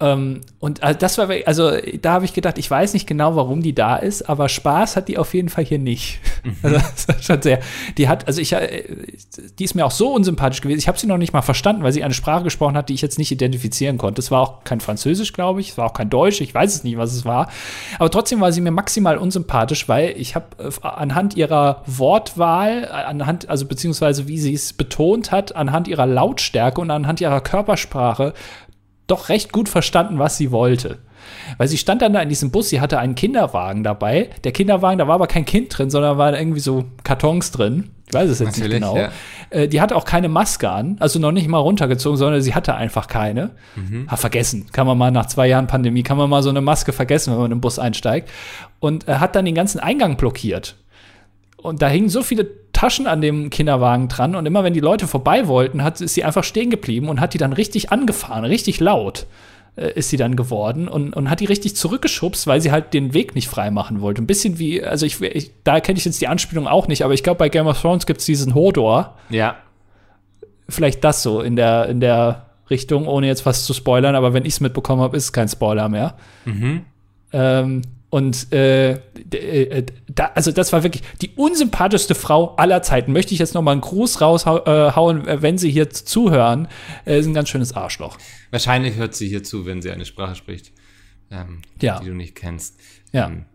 ähm, 0.00 0.40
und 0.58 0.82
also 0.82 0.98
das 0.98 1.18
war, 1.18 1.28
also 1.46 1.70
da 2.02 2.12
habe 2.14 2.24
ich 2.24 2.32
gedacht, 2.32 2.58
ich 2.58 2.68
weiß 2.68 2.94
nicht 2.94 3.06
genau, 3.06 3.36
warum 3.36 3.62
die 3.62 3.74
da 3.74 3.96
ist, 3.96 4.28
aber 4.28 4.48
Spaß 4.48 4.96
hat 4.96 5.06
die 5.06 5.18
auf 5.18 5.34
jeden 5.34 5.48
Fall 5.48 5.64
hier 5.64 5.78
nicht. 5.78 6.20
Mhm. 6.42 6.54
Also 6.64 6.78
das 6.78 7.08
war 7.08 7.22
schon 7.22 7.42
sehr. 7.42 7.60
Die 7.98 8.08
hat, 8.08 8.26
also 8.26 8.40
ich, 8.40 8.52
äh, 8.52 8.84
die 9.58 9.64
ist 9.64 9.74
mir 9.74 9.84
auch 9.84 9.90
so 9.90 10.12
unsympathisch 10.12 10.60
gewesen. 10.60 10.78
Ich 10.78 10.88
habe 10.88 10.98
sie 10.98 11.06
noch 11.06 11.18
nicht 11.18 11.32
mal 11.32 11.42
verstanden, 11.42 11.82
weil 11.82 11.92
sie 11.92 12.02
eine 12.02 12.14
Sprache 12.14 12.42
gesprochen 12.42 12.76
hat, 12.76 12.88
die 12.88 12.94
ich 12.94 13.02
jetzt 13.02 13.18
nicht 13.18 13.30
identifizieren 13.30 13.98
konnte. 13.98 14.20
Es 14.20 14.30
war 14.30 14.40
auch 14.40 14.64
kein 14.64 14.80
Französisch, 14.80 15.32
glaube 15.32 15.60
ich. 15.60 15.70
Es 15.70 15.78
war 15.78 15.86
auch 15.86 15.92
kein 15.92 16.10
Deutsch. 16.10 16.40
Ich 16.40 16.54
weiß 16.54 16.74
es 16.74 16.84
nicht, 16.84 16.96
was 16.96 17.12
es 17.12 17.24
war. 17.24 17.50
Aber 17.98 18.10
trotzdem 18.10 18.40
war 18.40 18.50
sie 18.52 18.60
mir 18.62 18.70
maximal 18.70 19.18
unsympathisch, 19.18 19.88
weil 19.88 20.14
ich 20.16 20.34
habe 20.34 20.46
äh, 20.58 20.70
anhand 20.82 21.36
ihrer 21.36 21.82
Wortwahl, 21.86 22.88
anhand, 22.88 23.48
also 23.48 23.66
beziehungsweise 23.66 24.26
wie 24.26 24.38
sie 24.38 24.54
es 24.54 24.72
betont 24.72 25.32
hat, 25.32 25.54
anhand 25.54 25.86
ihrer 25.86 26.06
Lautstärke 26.06 26.80
und 26.80 26.90
anhand 26.90 27.20
ihrer 27.20 27.40
Körpersprache 27.40 28.32
doch 29.06 29.28
recht 29.28 29.52
gut 29.52 29.68
verstanden, 29.68 30.18
was 30.18 30.36
sie 30.36 30.50
wollte. 30.50 30.98
Weil 31.56 31.68
sie 31.68 31.78
stand 31.78 32.02
dann 32.02 32.12
da 32.12 32.20
in 32.20 32.28
diesem 32.28 32.50
Bus, 32.50 32.68
sie 32.68 32.80
hatte 32.80 32.98
einen 32.98 33.14
Kinderwagen 33.14 33.82
dabei. 33.82 34.30
Der 34.44 34.52
Kinderwagen, 34.52 34.98
da 34.98 35.06
war 35.08 35.14
aber 35.14 35.26
kein 35.26 35.44
Kind 35.44 35.76
drin, 35.76 35.90
sondern 35.90 36.18
waren 36.18 36.34
irgendwie 36.34 36.60
so 36.60 36.84
Kartons 37.02 37.50
drin. 37.50 37.90
Ich 38.06 38.14
weiß 38.14 38.28
es 38.30 38.38
jetzt 38.38 38.58
Natürlich, 38.58 38.80
nicht 38.80 38.90
genau. 38.90 38.96
Ja. 38.96 39.10
Äh, 39.50 39.68
die 39.68 39.80
hatte 39.80 39.96
auch 39.96 40.04
keine 40.04 40.28
Maske 40.28 40.70
an, 40.70 40.96
also 41.00 41.18
noch 41.18 41.32
nicht 41.32 41.48
mal 41.48 41.58
runtergezogen, 41.58 42.18
sondern 42.18 42.42
sie 42.42 42.54
hatte 42.54 42.74
einfach 42.74 43.06
keine. 43.06 43.52
Mhm. 43.76 44.10
Ha, 44.10 44.16
vergessen. 44.16 44.66
Kann 44.72 44.86
man 44.86 44.98
mal 44.98 45.10
nach 45.10 45.26
zwei 45.26 45.48
Jahren 45.48 45.66
Pandemie, 45.66 46.02
kann 46.02 46.18
man 46.18 46.28
mal 46.28 46.42
so 46.42 46.50
eine 46.50 46.60
Maske 46.60 46.92
vergessen, 46.92 47.32
wenn 47.32 47.38
man 47.38 47.46
in 47.46 47.56
den 47.56 47.60
Bus 47.60 47.78
einsteigt. 47.78 48.30
Und 48.78 49.08
äh, 49.08 49.14
hat 49.14 49.34
dann 49.36 49.46
den 49.46 49.54
ganzen 49.54 49.80
Eingang 49.80 50.16
blockiert. 50.16 50.76
Und 51.56 51.80
da 51.80 51.88
hingen 51.88 52.10
so 52.10 52.22
viele 52.22 52.46
Taschen 52.84 53.06
an 53.06 53.22
dem 53.22 53.48
Kinderwagen 53.48 54.08
dran 54.08 54.36
und 54.36 54.44
immer 54.44 54.62
wenn 54.62 54.74
die 54.74 54.80
Leute 54.80 55.06
vorbei 55.06 55.48
wollten, 55.48 55.82
hat, 55.82 56.02
ist 56.02 56.12
sie 56.12 56.22
einfach 56.22 56.44
stehen 56.44 56.68
geblieben 56.68 57.08
und 57.08 57.18
hat 57.18 57.32
die 57.32 57.38
dann 57.38 57.54
richtig 57.54 57.90
angefahren, 57.90 58.44
richtig 58.44 58.78
laut 58.78 59.24
äh, 59.76 59.92
ist 59.94 60.10
sie 60.10 60.18
dann 60.18 60.36
geworden 60.36 60.86
und, 60.86 61.14
und 61.14 61.30
hat 61.30 61.40
die 61.40 61.46
richtig 61.46 61.76
zurückgeschubst, 61.76 62.46
weil 62.46 62.60
sie 62.60 62.72
halt 62.72 62.92
den 62.92 63.14
Weg 63.14 63.34
nicht 63.34 63.48
frei 63.48 63.70
machen 63.70 64.02
wollte. 64.02 64.20
Ein 64.20 64.26
bisschen 64.26 64.58
wie, 64.58 64.84
also 64.84 65.06
ich, 65.06 65.18
ich 65.22 65.50
da 65.64 65.80
kenne 65.80 65.98
ich 65.98 66.04
jetzt 66.04 66.20
die 66.20 66.28
Anspielung 66.28 66.68
auch 66.68 66.86
nicht, 66.86 67.06
aber 67.06 67.14
ich 67.14 67.22
glaube, 67.22 67.38
bei 67.38 67.48
Game 67.48 67.66
of 67.66 67.80
Thrones 67.80 68.04
gibt 68.04 68.20
es 68.20 68.26
diesen 68.26 68.54
Hodor. 68.54 69.16
Ja. 69.30 69.56
Vielleicht 70.68 71.02
das 71.04 71.22
so 71.22 71.40
in 71.40 71.56
der, 71.56 71.88
in 71.88 72.00
der 72.00 72.50
Richtung, 72.68 73.08
ohne 73.08 73.28
jetzt 73.28 73.46
was 73.46 73.64
zu 73.64 73.72
spoilern, 73.72 74.14
aber 74.14 74.34
wenn 74.34 74.44
ich 74.44 74.52
es 74.52 74.60
mitbekommen 74.60 75.00
habe, 75.00 75.16
ist 75.16 75.24
es 75.24 75.32
kein 75.32 75.48
Spoiler 75.48 75.88
mehr. 75.88 76.18
Mhm. 76.44 76.82
Ähm, 77.32 77.80
und 78.14 78.52
äh, 78.52 78.92
äh, 78.92 79.86
da, 80.06 80.30
also 80.36 80.52
das 80.52 80.72
war 80.72 80.84
wirklich 80.84 81.02
die 81.20 81.32
unsympathischste 81.34 82.14
Frau 82.14 82.54
aller 82.54 82.80
Zeiten. 82.80 83.12
Möchte 83.12 83.34
ich 83.34 83.40
jetzt 83.40 83.54
noch 83.54 83.62
mal 83.62 83.72
einen 83.72 83.80
Gruß 83.80 84.20
raushauen, 84.20 85.26
äh, 85.26 85.42
wenn 85.42 85.58
Sie 85.58 85.68
hier 85.68 85.90
zuhören. 85.90 86.68
Äh, 87.06 87.18
ist 87.18 87.26
ein 87.26 87.34
ganz 87.34 87.48
schönes 87.48 87.72
Arschloch. 87.72 88.16
Wahrscheinlich 88.52 88.94
hört 88.94 89.16
sie 89.16 89.26
hier 89.26 89.42
zu, 89.42 89.66
wenn 89.66 89.82
sie 89.82 89.90
eine 89.90 90.04
Sprache 90.04 90.36
spricht, 90.36 90.70
ähm, 91.32 91.62
ja. 91.82 91.98
die 91.98 92.06
du 92.06 92.14
nicht 92.14 92.36
kennst. 92.36 92.78
Ja. 93.10 93.26
Ähm, 93.26 93.46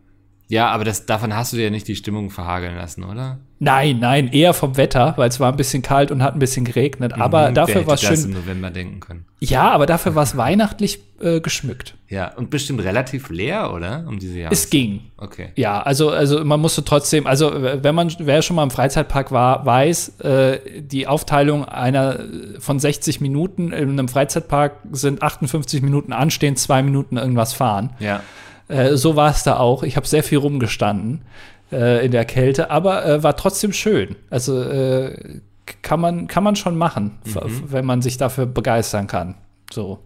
ja, 0.49 0.67
aber 0.69 0.83
das, 0.83 1.05
davon 1.05 1.35
hast 1.35 1.53
du 1.53 1.57
dir 1.57 1.65
ja 1.65 1.69
nicht 1.69 1.87
die 1.87 1.95
Stimmung 1.95 2.31
verhageln 2.31 2.75
lassen, 2.75 3.03
oder? 3.03 3.37
Nein, 3.59 3.99
nein, 3.99 4.29
eher 4.29 4.55
vom 4.55 4.77
Wetter, 4.77 5.13
weil 5.15 5.29
es 5.29 5.39
war 5.39 5.51
ein 5.51 5.57
bisschen 5.57 5.83
kalt 5.83 6.09
und 6.09 6.23
hat 6.23 6.33
ein 6.33 6.39
bisschen 6.39 6.65
geregnet. 6.65 7.15
Mhm, 7.15 7.21
aber 7.21 7.51
dafür 7.51 7.85
war 7.85 7.93
es 7.93 8.01
schön. 8.01 8.23
Im 8.23 8.31
November 8.31 8.71
denken 8.71 8.99
können. 8.99 9.25
Ja, 9.39 9.69
aber 9.69 9.85
dafür 9.85 10.15
war 10.15 10.23
es 10.23 10.37
weihnachtlich 10.37 11.01
äh, 11.21 11.39
geschmückt. 11.39 11.95
Ja, 12.07 12.33
und 12.33 12.49
bestimmt 12.49 12.83
relativ 12.83 13.29
leer, 13.29 13.71
oder? 13.71 14.05
Um 14.07 14.17
diese 14.17 14.39
Jahreszeit. 14.39 14.65
Es 14.65 14.69
ging. 14.71 15.01
Okay. 15.17 15.49
Ja, 15.55 15.83
also, 15.83 16.09
also 16.09 16.43
man 16.43 16.59
musste 16.59 16.83
trotzdem, 16.83 17.27
also 17.27 17.51
wenn 17.53 17.93
man, 17.93 18.11
wer 18.17 18.41
schon 18.41 18.55
mal 18.55 18.63
im 18.63 18.71
Freizeitpark 18.71 19.31
war, 19.31 19.63
weiß, 19.67 20.19
äh, 20.21 20.81
die 20.81 21.05
Aufteilung 21.05 21.65
einer 21.65 22.21
von 22.57 22.79
60 22.79 23.21
Minuten 23.21 23.71
in 23.71 23.91
einem 23.91 24.07
Freizeitpark 24.07 24.77
sind 24.93 25.21
58 25.21 25.83
Minuten 25.83 26.11
anstehen, 26.11 26.55
zwei 26.55 26.81
Minuten 26.81 27.17
irgendwas 27.17 27.53
fahren. 27.53 27.91
Ja. 27.99 28.23
Äh, 28.69 28.95
so 28.95 29.15
war 29.15 29.31
es 29.31 29.43
da 29.43 29.57
auch. 29.57 29.83
Ich 29.83 29.97
habe 29.97 30.07
sehr 30.07 30.23
viel 30.23 30.37
rumgestanden 30.37 31.23
äh, 31.71 32.05
in 32.05 32.11
der 32.11 32.23
Kälte, 32.23 32.71
aber 32.71 33.05
äh, 33.05 33.23
war 33.23 33.35
trotzdem 33.35 33.73
schön. 33.73 34.15
Also 34.29 34.61
äh, 34.61 35.41
kann 35.81 35.99
man 35.99 36.27
kann 36.27 36.43
man 36.43 36.55
schon 36.55 36.77
machen, 36.77 37.19
mhm. 37.25 37.63
wenn 37.71 37.85
man 37.85 38.01
sich 38.01 38.17
dafür 38.17 38.45
begeistern 38.45 39.07
kann. 39.07 39.35
So. 39.71 39.99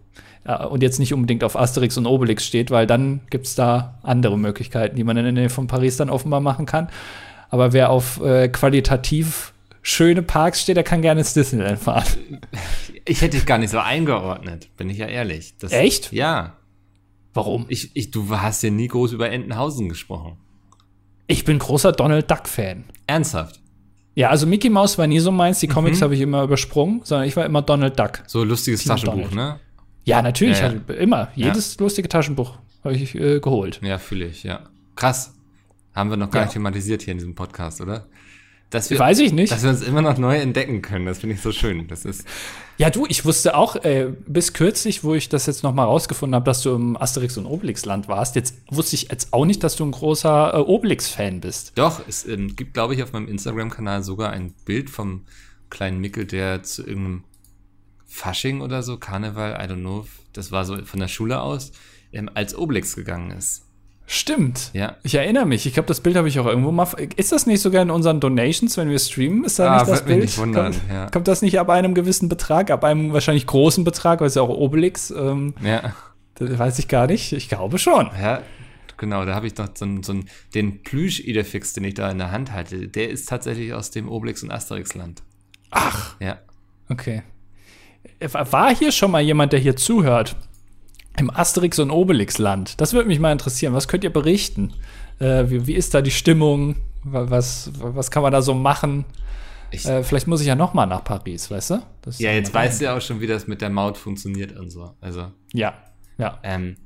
Ja, 0.46 0.64
und 0.64 0.82
jetzt 0.82 0.98
nicht 0.98 1.14
unbedingt 1.14 1.42
auf 1.42 1.58
Asterix 1.58 1.96
und 1.96 2.06
Obelix 2.06 2.44
steht, 2.44 2.70
weil 2.70 2.86
dann 2.86 3.20
gibt 3.30 3.46
es 3.46 3.54
da 3.54 3.98
andere 4.02 4.38
Möglichkeiten, 4.38 4.94
die 4.94 5.04
man 5.04 5.16
in 5.16 5.24
der 5.24 5.32
Nähe 5.32 5.48
von 5.48 5.68
Paris 5.68 5.96
dann 5.96 6.10
offenbar 6.10 6.40
machen 6.40 6.66
kann. 6.66 6.90
Aber 7.48 7.72
wer 7.72 7.88
auf 7.88 8.20
äh, 8.20 8.48
qualitativ 8.48 9.54
schöne 9.80 10.22
Parks 10.22 10.60
steht, 10.60 10.76
der 10.76 10.84
kann 10.84 11.00
gerne 11.00 11.20
ins 11.20 11.32
Disneyland 11.32 11.78
fahren. 11.78 12.04
Ich 13.06 13.20
hätte 13.20 13.36
dich 13.36 13.46
gar 13.46 13.58
nicht 13.58 13.70
so 13.70 13.78
eingeordnet, 13.78 14.74
bin 14.76 14.88
ich 14.88 14.98
ja 14.98 15.06
ehrlich. 15.06 15.54
Das, 15.58 15.72
Echt? 15.72 16.12
Ja. 16.12 16.54
Warum? 17.34 17.66
Ich, 17.68 17.94
ich, 17.94 18.10
du 18.10 18.30
hast 18.30 18.62
ja 18.62 18.70
nie 18.70 18.88
groß 18.88 19.12
über 19.12 19.30
Entenhausen 19.30 19.88
gesprochen. 19.88 20.36
Ich 21.26 21.44
bin 21.44 21.58
großer 21.58 21.92
Donald 21.92 22.30
Duck-Fan. 22.30 22.84
Ernsthaft? 23.06 23.60
Ja, 24.14 24.30
also 24.30 24.46
Mickey 24.46 24.70
Mouse 24.70 24.96
war 24.96 25.08
nie 25.08 25.18
so 25.18 25.32
meins, 25.32 25.58
die 25.58 25.66
Comics 25.66 25.98
mhm. 25.98 26.04
habe 26.04 26.14
ich 26.14 26.20
immer 26.20 26.44
übersprungen, 26.44 27.00
sondern 27.02 27.26
ich 27.26 27.36
war 27.36 27.44
immer 27.44 27.62
Donald 27.62 27.98
Duck. 27.98 28.22
So 28.26 28.44
lustiges 28.44 28.82
Team 28.82 28.90
Taschenbuch, 28.90 29.30
Donald. 29.30 29.34
ne? 29.34 29.60
Ja, 30.04 30.22
natürlich, 30.22 30.60
ja, 30.60 30.72
ja. 30.72 30.94
immer. 30.94 31.28
Jedes 31.34 31.74
ja. 31.74 31.82
lustige 31.82 32.08
Taschenbuch 32.08 32.58
habe 32.84 32.94
ich 32.94 33.14
äh, 33.14 33.40
geholt. 33.40 33.80
Ja, 33.82 33.98
fühle 33.98 34.26
ich, 34.26 34.44
ja. 34.44 34.60
Krass. 34.94 35.34
Haben 35.94 36.10
wir 36.10 36.16
noch 36.16 36.30
gar 36.30 36.42
nicht 36.42 36.52
thematisiert 36.52 37.02
hier 37.02 37.12
in 37.12 37.18
diesem 37.18 37.34
Podcast, 37.34 37.80
oder? 37.80 38.06
Dass 38.70 38.90
wir, 38.90 38.98
Weiß 38.98 39.18
ich 39.20 39.32
nicht. 39.32 39.52
Dass 39.52 39.62
wir 39.62 39.70
uns 39.70 39.82
immer 39.82 40.02
noch 40.02 40.18
neu 40.18 40.36
entdecken 40.36 40.82
können, 40.82 41.06
das 41.06 41.18
finde 41.18 41.36
ich 41.36 41.42
so 41.42 41.52
schön. 41.52 41.86
Das 41.86 42.04
ist 42.04 42.24
ja, 42.76 42.90
du, 42.90 43.06
ich 43.06 43.24
wusste 43.24 43.56
auch 43.56 43.76
äh, 43.76 44.12
bis 44.26 44.52
kürzlich, 44.52 45.04
wo 45.04 45.14
ich 45.14 45.28
das 45.28 45.46
jetzt 45.46 45.62
noch 45.62 45.72
mal 45.72 45.84
rausgefunden 45.84 46.34
habe, 46.34 46.44
dass 46.44 46.62
du 46.62 46.74
im 46.74 46.96
Asterix 46.96 47.36
und 47.36 47.46
Obelix-Land 47.46 48.08
warst. 48.08 48.34
Jetzt 48.34 48.56
wusste 48.68 48.96
ich 48.96 49.10
jetzt 49.10 49.32
auch 49.32 49.44
nicht, 49.44 49.62
dass 49.62 49.76
du 49.76 49.84
ein 49.84 49.92
großer 49.92 50.54
äh, 50.54 50.58
Obelix-Fan 50.58 51.40
bist. 51.40 51.72
Doch, 51.76 52.02
es 52.08 52.26
ähm, 52.26 52.56
gibt, 52.56 52.74
glaube 52.74 52.94
ich, 52.94 53.02
auf 53.04 53.12
meinem 53.12 53.28
Instagram-Kanal 53.28 54.02
sogar 54.02 54.30
ein 54.30 54.54
Bild 54.64 54.90
vom 54.90 55.24
kleinen 55.70 56.00
Mickel, 56.00 56.26
der 56.26 56.64
zu 56.64 56.84
irgendeinem 56.84 57.24
Fasching 58.06 58.60
oder 58.60 58.82
so, 58.82 58.96
Karneval, 58.96 59.52
I 59.52 59.70
don't 59.70 59.80
know, 59.80 60.06
das 60.32 60.50
war 60.50 60.64
so 60.64 60.84
von 60.84 60.98
der 60.98 61.08
Schule 61.08 61.40
aus, 61.40 61.70
ähm, 62.12 62.28
als 62.34 62.56
Obelix 62.56 62.96
gegangen 62.96 63.30
ist. 63.30 63.63
Stimmt. 64.06 64.70
Ja. 64.74 64.96
Ich 65.02 65.14
erinnere 65.14 65.46
mich. 65.46 65.64
Ich 65.64 65.72
glaube, 65.72 65.86
das 65.86 66.00
Bild 66.00 66.16
habe 66.16 66.28
ich 66.28 66.38
auch 66.38 66.46
irgendwo 66.46 66.70
mal. 66.70 66.86
Ist 67.16 67.32
das 67.32 67.46
nicht 67.46 67.62
sogar 67.62 67.82
in 67.82 67.90
unseren 67.90 68.20
Donations, 68.20 68.76
wenn 68.76 68.90
wir 68.90 68.98
streamen? 68.98 69.44
Ist 69.44 69.58
da 69.58 69.72
ah, 69.72 69.78
nicht 69.78 69.90
das 69.90 70.04
Bild? 70.04 70.20
Nicht 70.20 70.38
wundern, 70.38 70.72
kommt, 70.72 70.82
ja. 70.90 71.10
kommt, 71.10 71.26
das 71.26 71.40
nicht 71.40 71.58
ab 71.58 71.70
einem 71.70 71.94
gewissen 71.94 72.28
Betrag, 72.28 72.70
ab 72.70 72.84
einem 72.84 73.14
wahrscheinlich 73.14 73.46
großen 73.46 73.82
Betrag, 73.82 74.20
weil 74.20 74.26
es 74.26 74.34
ja 74.34 74.42
auch 74.42 74.50
Obelix. 74.50 75.10
Ähm, 75.10 75.54
ja. 75.62 75.94
Das 76.34 76.58
weiß 76.58 76.78
ich 76.80 76.88
gar 76.88 77.06
nicht. 77.06 77.32
Ich 77.32 77.48
glaube 77.48 77.78
schon. 77.78 78.10
Ja, 78.20 78.42
genau. 78.98 79.24
Da 79.24 79.34
habe 79.34 79.46
ich 79.46 79.56
noch 79.56 79.68
so, 79.72 79.86
so 80.02 80.12
einen, 80.12 80.28
den 80.54 80.82
Plüsch-Idefix, 80.82 81.72
den 81.72 81.84
ich 81.84 81.94
da 81.94 82.10
in 82.10 82.18
der 82.18 82.30
Hand 82.30 82.52
halte. 82.52 82.88
Der 82.88 83.08
ist 83.08 83.28
tatsächlich 83.28 83.72
aus 83.72 83.90
dem 83.90 84.08
Obelix- 84.08 84.42
und 84.42 84.50
Asterix-Land. 84.50 85.22
Ach. 85.70 86.16
Ja. 86.20 86.38
Okay. 86.90 87.22
War 88.20 88.74
hier 88.74 88.92
schon 88.92 89.10
mal 89.10 89.22
jemand, 89.22 89.54
der 89.54 89.60
hier 89.60 89.76
zuhört? 89.76 90.36
Im 91.16 91.30
Asterix- 91.30 91.80
und 91.80 91.90
Obelix-Land. 91.90 92.80
Das 92.80 92.92
würde 92.92 93.08
mich 93.08 93.20
mal 93.20 93.32
interessieren. 93.32 93.72
Was 93.74 93.88
könnt 93.88 94.04
ihr 94.04 94.12
berichten? 94.12 94.72
Äh, 95.20 95.48
wie, 95.48 95.66
wie, 95.66 95.74
ist 95.74 95.94
da 95.94 96.02
die 96.02 96.10
Stimmung? 96.10 96.76
Was, 97.04 97.70
was 97.78 98.10
kann 98.10 98.22
man 98.22 98.32
da 98.32 98.42
so 98.42 98.54
machen? 98.54 99.04
Äh, 99.70 100.02
vielleicht 100.02 100.26
muss 100.26 100.40
ich 100.40 100.46
ja 100.46 100.54
noch 100.54 100.74
mal 100.74 100.86
nach 100.86 101.04
Paris, 101.04 101.50
weißt 101.50 101.70
du? 101.70 101.82
Das 102.02 102.18
Ja, 102.18 102.32
jetzt 102.32 102.54
weißt 102.54 102.80
du 102.80 102.86
ja 102.86 102.96
auch 102.96 103.00
schon, 103.00 103.20
wie 103.20 103.26
das 103.26 103.46
mit 103.46 103.60
der 103.60 103.70
Maut 103.70 103.98
funktioniert 103.98 104.56
und 104.58 104.70
so. 104.70 104.94
Also, 105.00 105.32
Ja, 105.52 105.74
ja. 106.18 106.38
ähm, 106.42 106.76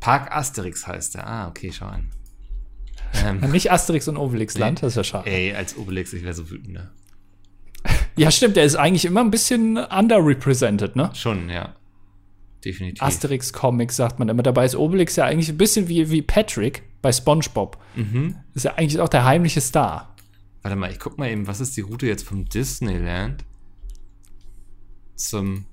Park 0.00 0.34
Asterix 0.34 0.86
heißt 0.86 1.14
der. 1.14 1.26
Ah, 1.26 1.48
okay, 1.48 1.70
schau 1.72 1.86
an. 1.86 2.10
Ähm, 3.24 3.40
Nicht 3.50 3.70
Asterix 3.72 4.08
und 4.08 4.16
Obelix 4.16 4.56
Land, 4.56 4.82
das 4.82 4.92
ist 4.92 4.96
ja 4.96 5.04
schade. 5.04 5.30
ey, 5.30 5.54
als 5.54 5.76
Obelix, 5.76 6.12
ich 6.12 6.22
wäre 6.22 6.34
so 6.34 6.48
wütend, 6.50 6.72
ne? 6.72 6.90
Ja, 8.16 8.30
stimmt, 8.30 8.56
der 8.56 8.64
ist 8.64 8.76
eigentlich 8.76 9.04
immer 9.04 9.20
ein 9.20 9.30
bisschen 9.30 9.76
underrepresented, 9.76 10.96
ne? 10.96 11.10
Schon, 11.14 11.48
ja. 11.48 11.74
Definitiv. 12.64 13.02
Asterix 13.02 13.52
Comics 13.52 13.96
sagt 13.96 14.18
man 14.18 14.28
immer. 14.28 14.42
Dabei 14.42 14.64
ist 14.66 14.76
Obelix 14.76 15.16
ja 15.16 15.24
eigentlich 15.24 15.48
ein 15.48 15.56
bisschen 15.56 15.88
wie, 15.88 16.10
wie 16.10 16.22
Patrick 16.22 16.82
bei 17.02 17.12
SpongeBob. 17.12 17.78
Mhm. 17.96 18.36
Ist 18.54 18.64
ja 18.64 18.74
eigentlich 18.74 19.00
auch 19.00 19.08
der 19.08 19.24
heimliche 19.24 19.60
Star. 19.60 20.14
Warte 20.62 20.76
mal, 20.76 20.90
ich 20.90 20.98
guck 20.98 21.16
mal 21.18 21.30
eben, 21.30 21.46
was 21.46 21.60
ist 21.60 21.76
die 21.76 21.80
Route 21.80 22.06
jetzt 22.06 22.26
vom 22.26 22.44
Disneyland 22.44 23.44
zum 25.14 25.64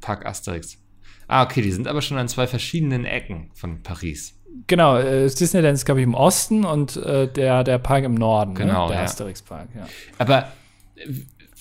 Park 0.00 0.26
Asterix? 0.26 0.76
Ah, 1.26 1.42
okay, 1.44 1.62
die 1.62 1.72
sind 1.72 1.88
aber 1.88 2.02
schon 2.02 2.18
an 2.18 2.28
zwei 2.28 2.46
verschiedenen 2.46 3.06
Ecken 3.06 3.50
von 3.54 3.82
Paris. 3.82 4.34
Genau, 4.66 4.98
äh, 4.98 5.24
das 5.24 5.34
Disneyland 5.36 5.74
ist, 5.74 5.86
glaube 5.86 6.00
ich, 6.00 6.04
im 6.04 6.14
Osten 6.14 6.64
und 6.64 6.96
äh, 6.96 7.26
der, 7.26 7.64
der 7.64 7.78
Park 7.78 8.04
im 8.04 8.14
Norden, 8.14 8.54
Genau, 8.54 8.84
ne? 8.84 8.92
der 8.92 8.98
ja. 8.98 9.04
Asterix-Park, 9.04 9.68
ja. 9.74 9.88
Aber 10.18 10.52
äh, 10.96 11.08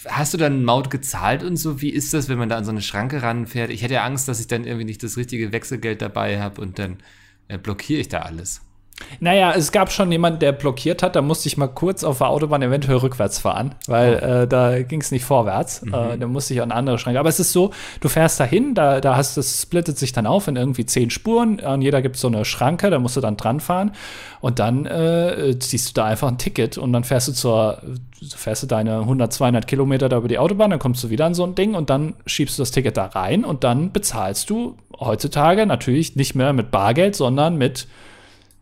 hast 0.07 0.33
du 0.33 0.37
dann 0.37 0.63
Maut 0.63 0.89
gezahlt 0.89 1.43
und 1.43 1.57
so? 1.57 1.81
Wie 1.81 1.89
ist 1.89 2.13
das, 2.13 2.29
wenn 2.29 2.37
man 2.37 2.49
da 2.49 2.57
an 2.57 2.65
so 2.65 2.71
eine 2.71 2.81
Schranke 2.81 3.21
ranfährt? 3.21 3.69
Ich 3.71 3.81
hätte 3.83 3.95
ja 3.95 4.03
Angst, 4.03 4.27
dass 4.27 4.39
ich 4.39 4.47
dann 4.47 4.65
irgendwie 4.65 4.85
nicht 4.85 5.03
das 5.03 5.17
richtige 5.17 5.51
Wechselgeld 5.51 6.01
dabei 6.01 6.41
habe 6.41 6.61
und 6.61 6.79
dann 6.79 6.97
äh, 7.47 7.57
blockiere 7.57 8.01
ich 8.01 8.09
da 8.09 8.19
alles. 8.19 8.61
Naja, 9.19 9.53
es 9.55 9.71
gab 9.71 9.91
schon 9.91 10.11
jemanden, 10.11 10.39
der 10.39 10.51
blockiert 10.51 11.03
hat. 11.03 11.15
Da 11.15 11.21
musste 11.21 11.47
ich 11.47 11.57
mal 11.57 11.67
kurz 11.67 12.03
auf 12.03 12.19
der 12.19 12.27
Autobahn 12.27 12.61
eventuell 12.61 12.97
rückwärts 12.97 13.39
fahren, 13.39 13.75
weil 13.87 14.15
äh, 14.15 14.47
da 14.47 14.81
ging 14.81 15.01
es 15.01 15.11
nicht 15.11 15.25
vorwärts. 15.25 15.83
Äh, 15.83 16.17
da 16.17 16.27
musste 16.27 16.53
ich 16.53 16.61
an 16.61 16.71
andere 16.71 16.97
Schranke. 16.97 17.19
Aber 17.19 17.29
es 17.29 17.39
ist 17.39 17.51
so, 17.51 17.71
du 18.01 18.09
fährst 18.09 18.39
dahin, 18.39 18.73
da, 18.73 19.01
da 19.01 19.15
hast 19.15 19.37
das 19.37 19.61
splittet 19.61 19.97
sich 19.97 20.11
dann 20.11 20.25
auf 20.25 20.47
in 20.47 20.55
irgendwie 20.55 20.85
zehn 20.85 21.09
Spuren. 21.09 21.59
An 21.59 21.81
jeder 21.81 22.01
gibt 22.01 22.15
es 22.15 22.21
so 22.21 22.27
eine 22.27 22.45
Schranke, 22.45 22.89
da 22.89 22.99
musst 22.99 23.15
du 23.15 23.21
dann 23.21 23.37
dran 23.37 23.59
fahren. 23.59 23.91
Und 24.41 24.59
dann 24.59 24.85
äh, 24.85 25.57
ziehst 25.59 25.89
du 25.89 25.93
da 25.93 26.05
einfach 26.05 26.27
ein 26.27 26.37
Ticket 26.37 26.77
und 26.77 26.93
dann 26.93 27.03
fährst 27.03 27.27
du 27.27 27.31
zur, 27.33 27.81
fährst 28.35 28.63
du 28.63 28.67
deine 28.67 28.99
100, 28.99 29.31
200 29.31 29.67
Kilometer 29.67 30.09
da 30.09 30.17
über 30.17 30.27
die 30.27 30.39
Autobahn, 30.39 30.69
dann 30.69 30.79
kommst 30.79 31.03
du 31.03 31.09
wieder 31.09 31.25
an 31.25 31.33
so 31.33 31.43
ein 31.43 31.55
Ding 31.55 31.75
und 31.75 31.89
dann 31.89 32.15
schiebst 32.25 32.57
du 32.57 32.61
das 32.61 32.71
Ticket 32.71 32.97
da 32.97 33.05
rein 33.05 33.45
und 33.45 33.63
dann 33.63 33.91
bezahlst 33.91 34.49
du 34.49 34.77
heutzutage 34.99 35.65
natürlich 35.65 36.15
nicht 36.15 36.35
mehr 36.35 36.53
mit 36.53 36.71
Bargeld, 36.71 37.15
sondern 37.15 37.57
mit 37.57 37.87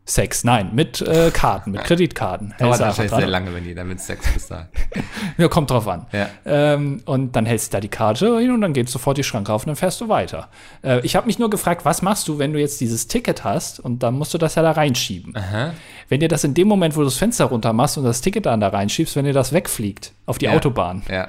Sex, 0.04 0.44
nein, 0.44 0.72
mit 0.74 1.00
äh, 1.02 1.30
Karten, 1.32 1.72
mit 1.72 1.84
Kreditkarten. 1.84 2.54
Dauert 2.58 2.80
wahrscheinlich 2.80 3.14
sehr 3.14 3.28
lange, 3.28 3.54
wenn 3.54 3.64
jeder 3.66 3.84
mit 3.84 4.00
Sex 4.02 4.34
bezahlt. 4.34 4.68
Ja, 5.38 5.48
kommt 5.48 5.70
drauf 5.72 5.88
an. 5.88 6.06
Ja. 6.12 6.28
Ähm, 6.46 7.02
und 7.06 7.36
dann 7.36 7.46
hältst 7.46 7.72
du 7.72 7.78
da 7.78 7.80
die 7.82 7.88
Karte 7.88 8.40
hin 8.40 8.52
und 8.52 8.62
dann 8.62 8.74
geht 8.74 8.90
sofort 8.90 9.18
die 9.18 9.24
Schranke 9.24 9.54
auf 9.54 9.64
und 9.64 9.68
dann 9.68 9.76
fährst 9.76 10.02
du 10.02 10.10
weiter. 10.10 10.50
Äh, 10.84 11.00
ich 11.06 11.16
habe 11.16 11.28
mich 11.28 11.40
nur 11.40 11.50
gefragt, 11.50 11.86
was 11.86 12.02
machst 12.02 12.28
du, 12.28 12.40
wenn 12.40 12.52
du 12.52 12.60
jetzt 12.60 12.82
dieses 12.82 13.08
Ticket 13.08 13.44
hast 13.44 13.80
und 13.80 14.04
dann 14.04 14.16
musst 14.16 14.34
du 14.34 14.38
das 14.38 14.56
ja 14.56 14.64
da 14.64 14.72
reinschieben. 14.72 15.36
Aha. 15.36 15.74
Wenn 16.10 16.20
dir 16.20 16.28
das 16.28 16.44
in 16.44 16.54
dem 16.54 16.68
Moment, 16.68 16.96
wo 16.96 17.00
du 17.00 17.06
das 17.06 17.18
Fenster 17.18 17.46
runter 17.46 17.72
machst 17.72 17.98
und 17.98 18.04
das 18.04 18.22
Ticket 18.22 18.46
dann 18.48 18.60
da 18.60 18.68
reinschiebst, 18.70 19.16
wenn 19.16 19.26
dir 19.26 19.34
das 19.34 19.54
wegfliegt 19.54 20.12
auf 20.26 20.38
die 20.40 20.46
Ja. 20.46 20.52
Autobahn, 20.54 21.04
Ja. 21.10 21.28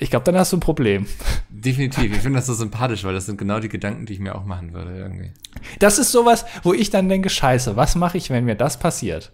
Ich 0.00 0.10
glaube, 0.10 0.24
dann 0.24 0.36
hast 0.36 0.52
du 0.52 0.56
ein 0.56 0.60
Problem. 0.60 1.06
Definitiv. 1.50 2.12
Ich 2.12 2.20
finde 2.22 2.38
das 2.38 2.46
so 2.46 2.54
sympathisch, 2.54 3.04
weil 3.04 3.12
das 3.14 3.26
sind 3.26 3.36
genau 3.38 3.60
die 3.60 3.68
Gedanken, 3.68 4.06
die 4.06 4.14
ich 4.14 4.18
mir 4.18 4.34
auch 4.34 4.44
machen 4.44 4.72
würde 4.72 4.96
irgendwie. 4.96 5.30
Das 5.78 5.98
ist 5.98 6.10
sowas, 6.10 6.46
wo 6.62 6.72
ich 6.72 6.90
dann 6.90 7.08
denke, 7.08 7.28
scheiße, 7.28 7.76
was 7.76 7.94
mache 7.94 8.16
ich, 8.16 8.30
wenn 8.30 8.44
mir 8.46 8.54
das 8.56 8.78
passiert? 8.78 9.30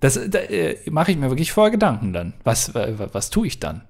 Das 0.00 0.18
da, 0.28 0.38
äh, 0.38 0.78
mache 0.90 1.12
ich 1.12 1.18
mir 1.18 1.28
wirklich 1.28 1.52
vorher 1.52 1.70
Gedanken 1.70 2.12
dann. 2.12 2.32
Was, 2.42 2.70
äh, 2.74 2.94
was 3.12 3.30
tue 3.30 3.46
ich 3.46 3.60
dann? 3.60 3.82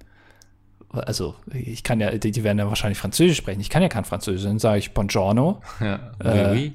Also, 0.90 1.34
ich 1.52 1.82
kann 1.82 2.00
ja, 2.00 2.10
die, 2.10 2.30
die 2.30 2.42
werden 2.44 2.58
ja 2.58 2.68
wahrscheinlich 2.68 2.98
Französisch 2.98 3.36
sprechen. 3.38 3.60
Ich 3.60 3.70
kann 3.70 3.82
ja 3.82 3.88
kein 3.88 4.04
Französisch. 4.04 4.44
Dann 4.44 4.58
sage 4.58 4.78
ich 4.78 4.92
Buongiorno. 4.92 5.60
Ja. 5.80 6.12
Äh, 6.18 6.52
oui, 6.52 6.72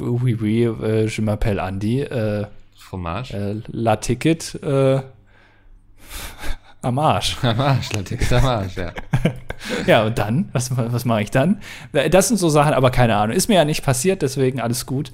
Oui, 0.00 0.36
oui, 0.40 0.62
äh, 0.64 1.06
je 1.08 1.22
m'appelle 1.22 1.60
Andy. 1.60 2.00
Äh, 2.00 2.46
Fromage. 2.76 3.34
äh, 3.34 3.60
La 3.68 3.96
Ticket. 3.96 4.58
Äh, 6.84 6.88
am 6.88 6.98
Arsch. 6.98 7.36
Am 7.42 7.60
Arsch, 7.60 7.92
Leute. 7.92 8.18
Am 8.36 8.46
Arsch, 8.46 8.76
ja. 8.76 8.92
Ja, 9.86 10.04
und 10.04 10.18
dann? 10.18 10.50
Was, 10.52 10.76
was 10.76 11.04
mache 11.06 11.22
ich 11.22 11.30
dann? 11.30 11.60
Das 11.92 12.28
sind 12.28 12.36
so 12.36 12.50
Sachen, 12.50 12.74
aber 12.74 12.90
keine 12.90 13.16
Ahnung. 13.16 13.34
Ist 13.34 13.48
mir 13.48 13.54
ja 13.54 13.64
nicht 13.64 13.82
passiert, 13.82 14.20
deswegen 14.20 14.60
alles 14.60 14.84
gut. 14.84 15.10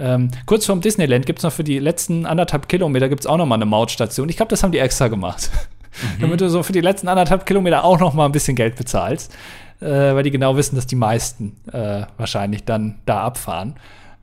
Ähm, 0.00 0.30
kurz 0.46 0.66
vorm 0.66 0.80
Disneyland 0.80 1.26
gibt 1.26 1.38
es 1.38 1.42
noch 1.44 1.52
für 1.52 1.62
die 1.62 1.78
letzten 1.78 2.26
anderthalb 2.26 2.68
Kilometer 2.68 3.08
gibt's 3.08 3.26
auch 3.26 3.36
noch 3.36 3.46
mal 3.46 3.56
eine 3.56 3.66
Mautstation. 3.66 4.28
Ich 4.28 4.36
glaube, 4.36 4.50
das 4.50 4.62
haben 4.62 4.72
die 4.72 4.78
extra 4.78 5.08
gemacht. 5.08 5.50
Damit 6.20 6.40
du 6.40 6.48
so 6.48 6.62
für 6.62 6.72
die 6.72 6.80
letzten 6.80 7.06
anderthalb 7.06 7.46
Kilometer 7.46 7.84
auch 7.84 8.00
noch 8.00 8.14
mal 8.14 8.24
ein 8.24 8.32
bisschen 8.32 8.56
Geld 8.56 8.74
bezahlst. 8.74 9.32
Äh, 9.80 9.86
weil 9.86 10.22
die 10.22 10.30
genau 10.30 10.56
wissen, 10.56 10.74
dass 10.74 10.86
die 10.86 10.96
meisten 10.96 11.56
äh, 11.72 12.06
wahrscheinlich 12.16 12.64
dann 12.64 12.98
da 13.04 13.22
abfahren. 13.22 13.74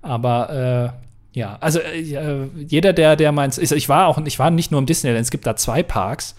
Aber 0.01 0.93
äh, 0.93 1.37
ja, 1.37 1.57
also 1.59 1.79
äh, 1.79 2.47
jeder, 2.57 2.93
der, 2.93 3.15
der 3.15 3.31
meint, 3.31 3.57
ich, 3.57 3.71
ich 3.71 3.87
war 3.87 4.07
auch, 4.07 4.17
ich 4.25 4.39
war 4.39 4.51
nicht 4.51 4.71
nur 4.71 4.79
im 4.79 4.85
Disneyland, 4.85 5.21
es 5.21 5.31
gibt 5.31 5.45
da 5.45 5.55
zwei 5.55 5.83
Parks. 5.83 6.35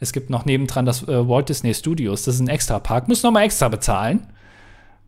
Es 0.00 0.12
gibt 0.12 0.30
noch 0.30 0.46
nebendran 0.46 0.86
das 0.86 1.06
äh, 1.06 1.28
Walt 1.28 1.48
Disney 1.48 1.74
Studios, 1.74 2.24
das 2.24 2.36
ist 2.36 2.40
ein 2.40 2.48
extra 2.48 2.78
Park, 2.78 3.06
muss 3.06 3.22
noch 3.22 3.30
mal 3.30 3.42
extra 3.42 3.68
bezahlen. 3.68 4.26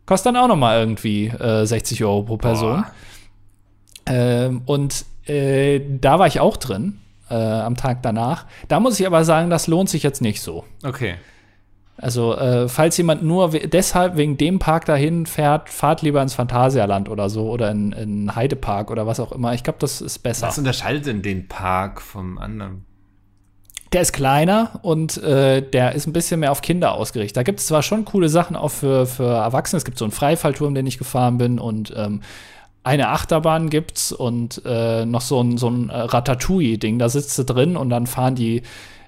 Kostet 0.05 0.27
dann 0.27 0.37
auch 0.37 0.47
noch 0.47 0.57
mal 0.57 0.79
irgendwie 0.79 1.27
äh, 1.27 1.65
60 1.65 2.03
Euro 2.03 2.23
pro 2.23 2.37
Person. 2.37 2.83
Ähm, 4.05 4.61
und 4.65 5.05
äh, 5.25 5.81
da 5.99 6.19
war 6.19 6.27
ich 6.27 6.39
auch 6.39 6.57
drin 6.57 6.99
äh, 7.29 7.35
am 7.35 7.75
Tag 7.75 8.03
danach. 8.03 8.45
Da 8.67 8.79
muss 8.79 8.99
ich 8.99 9.07
aber 9.07 9.23
sagen, 9.23 9.49
das 9.49 9.67
lohnt 9.67 9.89
sich 9.89 10.03
jetzt 10.03 10.21
nicht 10.21 10.41
so. 10.41 10.65
Okay. 10.83 11.15
Also, 11.97 12.35
äh, 12.35 12.67
falls 12.67 12.97
jemand 12.97 13.23
nur 13.23 13.53
we 13.53 13.67
deshalb 13.67 14.17
wegen 14.17 14.35
dem 14.37 14.59
Park 14.59 14.85
dahin 14.85 15.25
fährt, 15.25 15.69
fahrt 15.69 16.01
lieber 16.01 16.21
ins 16.21 16.33
Phantasialand 16.33 17.07
oder 17.07 17.29
so 17.29 17.49
oder 17.49 17.71
in, 17.71 17.91
in 17.93 18.35
Heidepark 18.35 18.91
oder 18.91 19.05
was 19.07 19.19
auch 19.19 19.31
immer. 19.31 19.53
Ich 19.53 19.63
glaube, 19.63 19.79
das 19.79 20.01
ist 20.01 20.19
besser. 20.19 20.47
Was 20.47 20.57
unterscheidet 20.57 21.05
denn 21.05 21.21
den 21.21 21.47
Park 21.47 22.01
vom 22.01 22.39
anderen? 22.39 22.85
Der 23.93 24.01
ist 24.01 24.11
kleiner 24.11 24.79
und 24.81 25.21
äh, 25.21 25.61
der 25.61 25.93
ist 25.93 26.07
ein 26.07 26.13
bisschen 26.13 26.39
mehr 26.39 26.51
auf 26.51 26.63
Kinder 26.63 26.95
ausgerichtet. 26.95 27.37
Da 27.37 27.43
gibt 27.43 27.59
es 27.59 27.67
zwar 27.67 27.83
schon 27.83 28.05
coole 28.05 28.27
Sachen 28.27 28.55
auch 28.55 28.71
für, 28.71 29.05
für 29.05 29.27
Erwachsene. 29.27 29.77
Es 29.77 29.85
gibt 29.85 29.99
so 29.99 30.05
einen 30.05 30.11
Freifallturm, 30.11 30.73
den 30.73 30.87
ich 30.87 30.97
gefahren 30.97 31.37
bin 31.37 31.59
und 31.59 31.93
ähm, 31.95 32.21
eine 32.83 33.09
Achterbahn 33.09 33.69
gibt's 33.69 34.11
und 34.11 34.63
äh, 34.65 35.05
noch 35.05 35.21
so 35.21 35.41
ein, 35.41 35.59
so 35.59 35.69
ein 35.69 35.89
äh, 35.89 35.95
Ratatouille-Ding. 35.95 36.97
Da 36.97 37.07
sitzt 37.07 37.37
du 37.37 37.43
drin 37.43 37.77
und 37.77 37.91
dann 37.91 38.07
fahren 38.07 38.33
die 38.33 38.63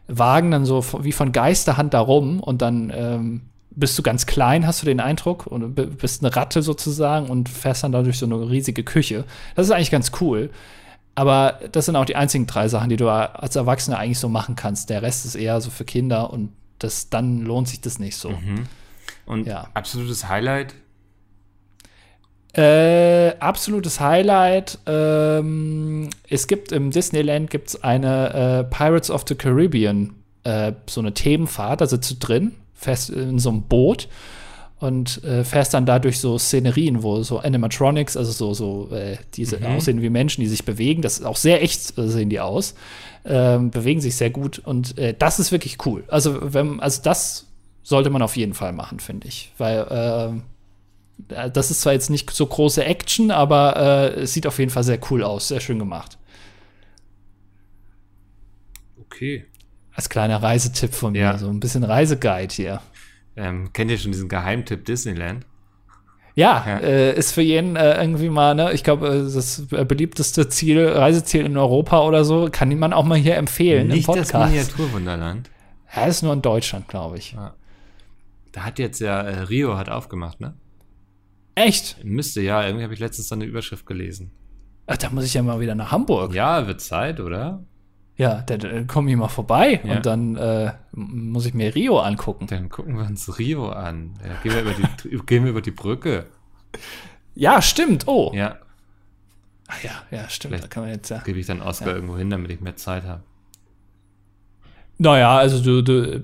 Wagen 0.07 0.51
dann 0.51 0.65
so 0.65 0.85
wie 1.01 1.11
von 1.11 1.31
Geisterhand 1.31 1.95
da 1.95 1.99
rum 1.99 2.39
und 2.39 2.61
dann 2.61 2.93
ähm, 2.95 3.41
bist 3.71 3.97
du 3.97 4.03
ganz 4.03 4.27
klein, 4.27 4.67
hast 4.67 4.83
du 4.83 4.85
den 4.85 4.99
Eindruck, 4.99 5.47
und 5.47 5.73
bist 5.97 6.23
eine 6.23 6.33
Ratte 6.35 6.61
sozusagen 6.61 7.27
und 7.27 7.49
fährst 7.49 7.83
dann 7.83 7.91
dadurch 7.91 8.19
so 8.19 8.25
eine 8.27 8.49
riesige 8.49 8.83
Küche. 8.83 9.25
Das 9.55 9.65
ist 9.65 9.71
eigentlich 9.71 9.91
ganz 9.91 10.11
cool. 10.21 10.51
Aber 11.15 11.59
das 11.71 11.85
sind 11.85 11.95
auch 11.95 12.05
die 12.05 12.15
einzigen 12.17 12.45
drei 12.45 12.67
Sachen, 12.67 12.89
die 12.89 12.97
du 12.97 13.09
als 13.09 13.55
Erwachsener 13.55 13.97
eigentlich 13.99 14.19
so 14.19 14.27
machen 14.29 14.55
kannst. 14.55 14.89
Der 14.89 15.01
Rest 15.01 15.25
ist 15.25 15.35
eher 15.35 15.61
so 15.61 15.69
für 15.69 15.85
Kinder 15.85 16.31
und 16.31 16.51
das, 16.79 17.09
dann 17.09 17.41
lohnt 17.41 17.69
sich 17.69 17.79
das 17.79 17.99
nicht 17.99 18.17
so. 18.17 18.33
Und 19.25 19.47
Ja. 19.47 19.67
absolutes 19.73 20.27
Highlight? 20.27 20.75
Äh, 22.53 23.35
absolutes 23.39 23.99
Highlight. 23.99 24.79
Ähm, 24.85 26.09
es 26.29 26.47
gibt 26.47 26.71
im 26.71 26.91
Disneyland 26.91 27.49
gibt's 27.49 27.81
eine 27.83 28.33
äh, 28.33 28.63
Pirates 28.75 29.09
of 29.11 29.25
the 29.27 29.35
Caribbean, 29.35 30.13
äh, 30.43 30.71
so 30.89 31.01
eine 31.01 31.13
Themenfahrt. 31.13 31.81
Da 31.81 31.87
sitzt 31.87 32.11
du 32.11 32.15
drin, 32.15 32.55
fährst 32.73 33.09
in 33.09 33.39
so 33.39 33.49
einem 33.49 33.63
Boot 33.63 34.07
und 34.85 35.23
äh, 35.23 35.43
fährst 35.43 35.73
dann 35.73 35.85
da 35.85 35.99
durch 35.99 36.19
so 36.19 36.37
Szenerien, 36.37 37.01
wo 37.03 37.23
so 37.23 37.39
Animatronics, 37.39 38.15
also 38.17 38.31
so, 38.31 38.53
so 38.53 38.95
äh, 38.95 39.17
diese 39.33 39.57
aussehen 39.67 40.01
wie 40.01 40.09
Menschen, 40.09 40.41
die 40.41 40.47
sich 40.47 40.63
bewegen. 40.65 41.01
Das 41.01 41.19
ist 41.19 41.25
auch 41.25 41.37
sehr 41.37 41.61
echt, 41.63 41.97
äh, 41.97 42.07
sehen 42.07 42.29
die 42.29 42.39
aus. 42.39 42.75
Ähm, 43.25 43.71
bewegen 43.71 44.01
sich 44.01 44.15
sehr 44.15 44.29
gut 44.29 44.59
und 44.59 44.97
äh, 44.99 45.15
das 45.17 45.39
ist 45.39 45.51
wirklich 45.51 45.77
cool. 45.85 46.03
Also, 46.07 46.53
wenn, 46.53 46.79
also 46.79 47.01
das 47.01 47.47
sollte 47.81 48.09
man 48.11 48.21
auf 48.21 48.37
jeden 48.37 48.53
Fall 48.53 48.71
machen, 48.73 48.99
finde 48.99 49.27
ich. 49.27 49.51
Weil 49.57 49.87
ähm, 49.89 50.43
äh, 51.29 51.49
das 51.49 51.71
ist 51.71 51.81
zwar 51.81 51.93
jetzt 51.93 52.09
nicht 52.11 52.29
so 52.29 52.45
große 52.45 52.83
Action, 52.85 53.31
aber 53.31 53.75
äh, 54.15 54.21
es 54.21 54.33
sieht 54.33 54.45
auf 54.45 54.59
jeden 54.59 54.69
Fall 54.71 54.83
sehr 54.83 54.99
cool 55.09 55.23
aus, 55.23 55.47
sehr 55.47 55.59
schön 55.59 55.79
gemacht. 55.79 56.17
Okay. 58.99 59.45
Als 59.93 60.09
kleiner 60.09 60.43
Reisetipp 60.43 60.93
von 60.93 61.13
mir, 61.13 61.21
Ja. 61.21 61.37
so 61.37 61.47
ein 61.49 61.59
bisschen 61.59 61.83
Reiseguide 61.83 62.53
hier. 62.53 62.81
Ähm, 63.35 63.71
kennt 63.73 63.91
ihr 63.91 63.97
schon 63.97 64.11
diesen 64.11 64.29
Geheimtipp 64.29 64.85
Disneyland? 64.85 65.45
Ja, 66.35 66.63
Ja. 66.67 66.77
Äh, 66.79 67.17
ist 67.17 67.31
für 67.31 67.41
jeden 67.41 67.75
äh, 67.77 67.99
irgendwie 68.01 68.29
mal, 68.29 68.55
ne, 68.55 68.73
ich 68.73 68.83
glaube, 68.83 69.07
äh, 69.07 69.33
das 69.33 69.67
beliebteste 69.69 70.49
Ziel, 70.49 70.85
Reiseziel 70.85 71.45
in 71.45 71.55
Europa 71.57 72.01
oder 72.01 72.25
so, 72.25 72.49
kann 72.51 72.77
man 72.77 72.91
auch 72.93 73.05
mal 73.05 73.17
hier 73.17 73.35
empfehlen 73.37 73.87
Nicht 73.87 74.07
im 74.09 74.15
das. 74.15 74.33
Miniaturwunderland. 74.33 75.49
Ja, 75.95 76.05
ist 76.05 76.23
nur 76.23 76.33
in 76.33 76.41
Deutschland, 76.41 76.87
glaube 76.89 77.17
ich. 77.17 77.37
Da 78.51 78.61
hat 78.63 78.79
jetzt 78.79 78.99
ja 78.99 79.21
äh, 79.21 79.39
Rio 79.43 79.77
hat 79.77 79.89
aufgemacht, 79.89 80.41
ne? 80.41 80.55
Echt? 81.55 82.03
Müsste 82.03 82.41
ja, 82.41 82.63
irgendwie 82.65 82.83
habe 82.83 82.93
ich 82.93 82.99
letztens 82.99 83.29
so 83.29 83.35
eine 83.35 83.45
Überschrift 83.45 83.85
gelesen. 83.85 84.31
Ach, 84.87 84.97
da 84.97 85.09
muss 85.09 85.23
ich 85.25 85.33
ja 85.33 85.41
mal 85.41 85.59
wieder 85.61 85.73
nach 85.73 85.91
Hamburg. 85.91 86.33
Ja, 86.33 86.67
wird 86.67 86.81
Zeit, 86.81 87.19
oder? 87.21 87.63
Ja, 88.17 88.41
dann, 88.43 88.59
dann 88.59 88.87
komme 88.87 89.11
ich 89.11 89.17
mal 89.17 89.27
vorbei 89.27 89.81
Ja. 89.83 89.95
und 89.97 90.05
dann 90.05 90.35
äh, 90.37 90.71
muss 90.93 91.45
ich 91.45 91.53
mir 91.53 91.75
Rio 91.75 91.99
angucken. 91.99 92.47
Dann 92.47 92.69
gucken 92.69 92.97
wir 92.97 93.05
uns 93.05 93.37
Rio 93.39 93.69
an. 93.69 94.13
Ja, 94.25 94.35
gehen, 94.41 94.53
wir 94.53 94.61
über 94.61 94.73
die, 94.73 95.17
gehen 95.25 95.43
wir 95.43 95.51
über 95.51 95.61
die 95.61 95.71
Brücke. 95.71 96.27
Ja, 97.33 97.61
stimmt. 97.61 98.07
Oh. 98.07 98.31
Ja, 98.33 98.57
Ach 99.67 99.83
ja, 99.83 99.91
ja, 100.11 100.29
stimmt. 100.29 100.51
Vielleicht- 100.53 100.63
Da 100.63 100.67
kann 100.67 100.83
man 100.83 100.91
jetzt 100.93 101.09
ja. 101.09 101.17
gebe 101.19 101.39
ich 101.39 101.45
dann 101.47 101.61
Oscar 101.61 101.95
irgendwo 101.95 102.15
hin, 102.17 102.29
damit 102.29 102.51
ich 102.51 102.61
mehr 102.61 102.75
Zeit 102.75 103.03
habe. 103.03 103.23
Naja, 104.97 105.37
also 105.37 105.61
du, 105.61 105.81
du 105.81 106.21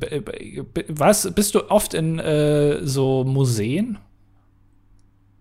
was, 0.88 1.30
bist 1.34 1.56
du 1.56 1.70
oft 1.70 1.94
in 1.94 2.20
äh, 2.20 2.86
so 2.86 3.24
Museen? 3.26 3.98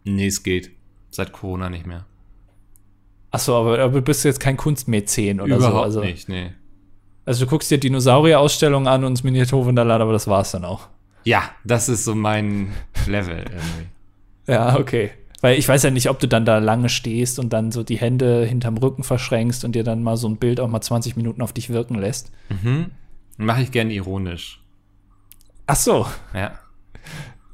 Nee, 0.03 0.27
es 0.27 0.43
geht. 0.43 0.71
Seit 1.11 1.31
Corona 1.33 1.69
nicht 1.71 1.87
mehr. 1.87 2.07
Achso, 3.31 3.57
aber, 3.61 3.79
aber 3.79 3.93
du 3.95 4.03
bist 4.03 4.25
jetzt 4.25 4.41
kein 4.41 4.57
Kunstmäzen 4.57 5.41
oder 5.41 5.61
so. 5.61 5.67
Überhaupt 5.69 5.85
Also, 5.85 6.01
nicht, 6.01 6.29
nee. 6.29 6.51
also 7.25 7.45
du 7.45 7.51
guckst 7.51 7.71
dir 7.71 7.79
Dinosaurier-Ausstellungen 7.79 8.89
an 8.89 9.05
und 9.05 9.15
das 9.19 9.23
Miniaturwunderland, 9.25 10.03
aber 10.03 10.13
das 10.13 10.27
war's 10.27 10.51
dann 10.53 10.65
auch. 10.65 10.89
Ja, 11.25 11.43
das 11.65 11.89
ist 11.89 12.05
so 12.05 12.15
mein 12.15 12.73
Level 13.07 13.39
irgendwie. 13.39 13.87
Ja, 14.47 14.77
okay. 14.81 15.11
Weil 15.43 15.59
ich 15.59 15.69
weiß 15.69 15.85
ja 15.85 15.91
nicht, 15.91 16.11
ob 16.11 16.19
du 16.19 16.27
dann 16.27 16.45
da 16.45 16.59
lange 16.59 16.89
stehst 16.89 17.39
und 17.39 17.53
dann 17.53 17.71
so 17.71 17.85
die 17.85 17.99
Hände 17.99 18.45
hinterm 18.45 18.77
Rücken 18.79 19.05
verschränkst 19.05 19.65
und 19.65 19.73
dir 19.77 19.85
dann 19.85 20.03
mal 20.03 20.17
so 20.17 20.29
ein 20.29 20.39
Bild 20.39 20.59
auch 20.59 20.67
mal 20.69 20.81
20 20.81 21.15
Minuten 21.17 21.41
auf 21.41 21.53
dich 21.53 21.71
wirken 21.71 21.95
lässt. 21.95 22.33
Mache 23.37 23.63
ich 23.63 23.71
gern 23.71 23.91
ironisch. 23.91 24.61
Ach 25.69 25.77
so. 25.77 26.05
Ja, 26.35 26.59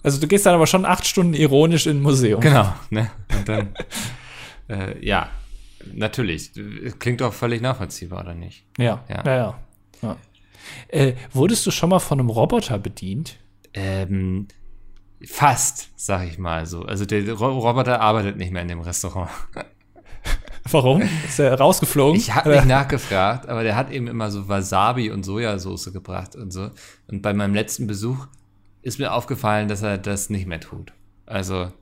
Also 0.03 0.19
du 0.21 0.27
gehst 0.27 0.47
dann 0.47 0.55
aber 0.55 0.67
schon 0.67 0.87
acht 0.87 1.07
Stunden 1.07 1.35
ironisch 1.35 1.87
in 1.87 1.99
ein 1.99 2.03
Museum. 2.03 2.41
genau. 2.41 2.73
Ne? 2.89 3.11
Und 3.37 3.47
dann, 3.49 3.69
äh, 4.69 5.05
ja, 5.07 5.29
natürlich. 5.95 6.53
Klingt 6.99 7.21
doch 7.21 7.33
völlig 7.33 7.61
nachvollziehbar, 7.63 8.23
oder 8.23 8.35
nicht? 8.35 8.65
Ja, 8.79 9.05
Ja. 9.09 9.23
ja, 9.25 9.37
ja. 9.37 9.59
ja. 10.03 10.17
Äh, 10.89 11.15
wurdest 11.33 11.67
du 11.67 11.71
schon 11.71 11.91
mal 11.91 12.01
von 12.01 12.19
einem 12.19 12.31
Roboter 12.31 12.79
bedient? 12.79 13.39
Ähm, 13.75 14.49
fast, 15.25 15.91
sag 15.97 16.27
ich 16.27 16.39
mal 16.39 16.67
so. 16.67 16.83
Also 16.83 17.05
der 17.07 17.33
Ro 17.33 17.59
Roboter 17.59 18.01
arbeitet 18.01 18.37
nicht 18.37 18.53
mehr 18.53 18.63
in 18.63 18.69
dem 18.69 18.81
Restaurant. 18.81 19.31
Warum? 20.71 21.03
Ist 21.27 21.39
er 21.39 21.55
rausgeflogen? 21.55 22.17
Ich 22.21 22.35
habe 22.35 22.51
nicht 22.51 22.67
nachgefragt, 22.67 23.49
aber 23.49 23.63
der 23.63 23.77
hat 23.77 23.91
eben 23.93 24.09
immer 24.09 24.31
so 24.33 24.49
Wasabi 24.49 25.11
und 25.11 25.23
Sojasauce 25.25 25.93
gebracht 25.93 26.35
und 26.35 26.53
so. 26.53 26.71
Und 27.07 27.23
bei 27.23 27.33
meinem 27.33 27.55
letzten 27.55 27.87
Besuch 27.87 28.27
ist 28.83 28.99
mir 28.99 29.13
aufgefallen, 29.13 29.69
dass 29.69 29.83
er 29.83 29.99
das 29.99 30.29
nicht 30.29 30.47
mehr 30.47 30.59
tut. 30.61 30.93
Also 31.25 31.73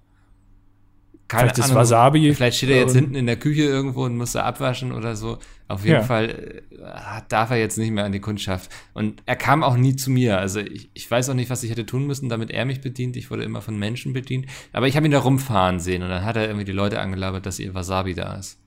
keine 1.29 1.43
Vielleicht 1.45 1.59
ist 1.59 1.65
Ahnung. 1.67 1.77
Wasabi, 1.77 2.35
Vielleicht 2.35 2.59
steht 2.59 2.71
er 2.71 2.77
jetzt 2.79 2.95
hinten 2.95 3.15
in 3.15 3.27
der 3.27 3.37
Küche 3.37 3.63
irgendwo 3.63 4.05
und 4.05 4.17
muss 4.17 4.33
da 4.33 4.43
abwaschen 4.43 4.93
oder 4.93 5.17
so. 5.17 5.39
Auf 5.69 5.83
jeden 5.85 5.97
Ja. 5.97 6.03
Fall 6.03 6.29
äh, 6.71 7.23
darf 7.29 7.51
er 7.51 7.57
jetzt 7.57 7.79
nicht 7.79 7.91
mehr 7.91 8.05
an 8.05 8.13
die 8.13 8.21
Kundschaft. 8.21 8.71
Und 8.93 9.23
er 9.25 9.37
kam 9.37 9.63
auch 9.63 9.77
nie 9.77 9.97
zu 9.97 10.11
mir. 10.11 10.39
Also 10.39 10.61
ich, 10.61 10.91
ich 10.93 11.11
weiß 11.11 11.31
auch 11.31 11.35
nicht, 11.35 11.49
was 11.49 11.63
ich 11.63 11.71
hätte 11.71 11.87
tun 11.87 12.07
müssen, 12.07 12.29
damit 12.29 12.51
er 12.51 12.67
mich 12.67 12.83
bedient. 12.83 13.17
Ich 13.17 13.31
wurde 13.31 13.43
immer 13.45 13.63
von 13.63 13.79
Menschen 13.79 14.13
bedient. 14.13 14.47
Aber 14.73 14.87
ich 14.87 14.97
habe 14.97 15.07
ihn 15.07 15.13
da 15.13 15.21
rumfahren 15.21 15.81
sehen 15.81 16.03
und 16.03 16.11
dann 16.11 16.25
hat 16.25 16.37
er 16.37 16.47
irgendwie 16.47 16.67
die 16.67 16.73
Leute 16.73 17.01
angelabert, 17.01 17.47
dass 17.47 17.59
ihr 17.59 17.73
Wasabi 17.75 18.15
da 18.15 18.35
ist. 18.35 18.59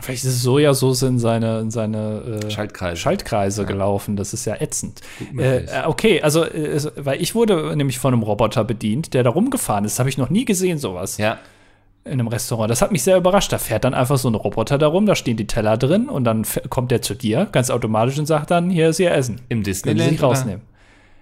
Vielleicht 0.00 0.24
ist 0.24 0.42
Sojasauce 0.42 1.02
in 1.02 1.18
seine, 1.18 1.58
in 1.58 1.70
seine 1.72 2.40
äh, 2.44 2.50
Schaltkreise. 2.50 2.96
Schaltkreise 3.00 3.64
gelaufen. 3.66 4.14
Das 4.14 4.32
ist 4.32 4.44
ja 4.44 4.54
ätzend. 4.60 5.00
Äh, 5.36 5.64
äh, 5.64 5.86
okay, 5.86 6.22
also, 6.22 6.44
äh, 6.44 6.80
weil 6.96 7.20
ich 7.20 7.34
wurde 7.34 7.74
nämlich 7.74 7.98
von 7.98 8.12
einem 8.14 8.22
Roboter 8.22 8.62
bedient, 8.62 9.12
der 9.14 9.24
da 9.24 9.30
rumgefahren 9.30 9.84
ist. 9.84 9.98
Habe 9.98 10.08
ich 10.08 10.16
noch 10.18 10.30
nie 10.30 10.44
gesehen, 10.44 10.78
sowas. 10.78 11.16
Ja, 11.18 11.38
in 12.08 12.14
einem 12.20 12.28
Restaurant. 12.28 12.70
Das 12.70 12.82
hat 12.82 12.92
mich 12.92 13.02
sehr 13.02 13.16
überrascht. 13.16 13.52
Da 13.52 13.58
fährt 13.58 13.84
dann 13.84 13.94
einfach 13.94 14.18
so 14.18 14.28
ein 14.28 14.34
Roboter 14.34 14.78
darum, 14.78 15.06
da 15.06 15.14
stehen 15.14 15.36
die 15.36 15.46
Teller 15.46 15.76
drin 15.76 16.08
und 16.08 16.24
dann 16.24 16.44
kommt 16.70 16.90
der 16.90 17.02
zu 17.02 17.14
dir 17.14 17.46
ganz 17.52 17.70
automatisch 17.70 18.18
und 18.18 18.26
sagt 18.26 18.50
dann, 18.50 18.70
hier 18.70 18.88
ist 18.88 18.98
Ihr 19.00 19.12
Essen. 19.12 19.36
im 19.48 19.62
Können 19.62 19.64
Sie 19.64 19.70
Disneyland. 19.70 20.10
sich 20.10 20.22
rausnehmen. 20.22 20.62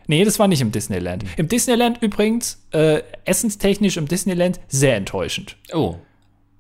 Nee, 0.08 0.24
das 0.24 0.38
war 0.38 0.46
nicht 0.48 0.60
im 0.60 0.70
Disneyland. 0.70 1.24
Im 1.36 1.48
Disneyland 1.48 2.00
übrigens, 2.00 2.64
äh, 2.70 3.02
essenstechnisch 3.24 3.96
im 3.96 4.06
Disneyland 4.06 4.60
sehr 4.68 4.94
enttäuschend. 4.96 5.56
Oh, 5.74 5.96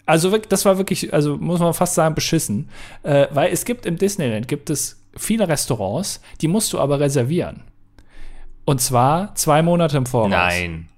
Also 0.04 0.36
das 0.36 0.64
war 0.64 0.78
wirklich, 0.78 1.14
also 1.14 1.36
muss 1.36 1.60
man 1.60 1.72
fast 1.72 1.94
sagen, 1.94 2.14
beschissen. 2.16 2.68
Äh, 3.04 3.28
weil 3.30 3.52
es 3.52 3.64
gibt 3.64 3.86
im 3.86 3.98
Disneyland 3.98 4.48
gibt 4.48 4.68
es 4.70 5.00
viele 5.16 5.46
Restaurants, 5.48 6.20
die 6.40 6.48
musst 6.48 6.72
du 6.72 6.78
aber 6.80 6.98
reservieren. 7.00 7.62
Und 8.64 8.80
zwar 8.80 9.34
zwei 9.36 9.62
Monate 9.62 9.96
im 9.96 10.06
Voraus. 10.06 10.30
nein. 10.30 10.88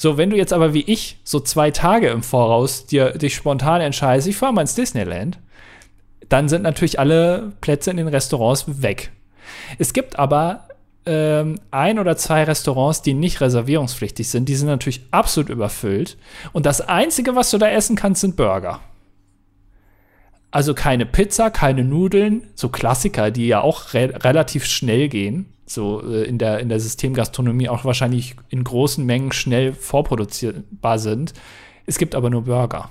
So, 0.00 0.16
wenn 0.16 0.30
du 0.30 0.36
jetzt 0.38 0.54
aber 0.54 0.72
wie 0.72 0.80
ich 0.80 1.18
so 1.24 1.40
zwei 1.40 1.70
Tage 1.70 2.08
im 2.08 2.22
Voraus 2.22 2.86
dir 2.86 3.10
dich 3.18 3.34
spontan 3.34 3.82
entscheidest, 3.82 4.28
ich 4.28 4.36
fahre 4.38 4.54
mal 4.54 4.62
ins 4.62 4.74
Disneyland, 4.74 5.38
dann 6.30 6.48
sind 6.48 6.62
natürlich 6.62 6.98
alle 6.98 7.52
Plätze 7.60 7.90
in 7.90 7.98
den 7.98 8.08
Restaurants 8.08 8.64
weg. 8.80 9.12
Es 9.78 9.92
gibt 9.92 10.18
aber 10.18 10.68
ähm, 11.04 11.60
ein 11.70 11.98
oder 11.98 12.16
zwei 12.16 12.44
Restaurants, 12.44 13.02
die 13.02 13.12
nicht 13.12 13.42
reservierungspflichtig 13.42 14.30
sind. 14.30 14.48
Die 14.48 14.54
sind 14.54 14.68
natürlich 14.68 15.02
absolut 15.10 15.50
überfüllt. 15.50 16.16
Und 16.52 16.64
das 16.64 16.80
Einzige, 16.80 17.36
was 17.36 17.50
du 17.50 17.58
da 17.58 17.68
essen 17.68 17.94
kannst, 17.94 18.22
sind 18.22 18.36
Burger. 18.36 18.80
Also 20.50 20.72
keine 20.72 21.04
Pizza, 21.04 21.50
keine 21.50 21.84
Nudeln, 21.84 22.48
so 22.54 22.70
Klassiker, 22.70 23.30
die 23.30 23.48
ja 23.48 23.60
auch 23.60 23.92
re 23.92 24.14
relativ 24.24 24.64
schnell 24.64 25.10
gehen, 25.10 25.52
so 25.70 26.02
äh, 26.02 26.24
in, 26.24 26.38
der, 26.38 26.58
in 26.60 26.68
der 26.68 26.80
Systemgastronomie 26.80 27.68
auch 27.68 27.84
wahrscheinlich 27.84 28.36
in 28.48 28.64
großen 28.64 29.04
Mengen 29.04 29.32
schnell 29.32 29.72
vorproduzierbar 29.72 30.98
sind. 30.98 31.32
Es 31.86 31.98
gibt 31.98 32.14
aber 32.14 32.30
nur 32.30 32.42
Burger. 32.42 32.90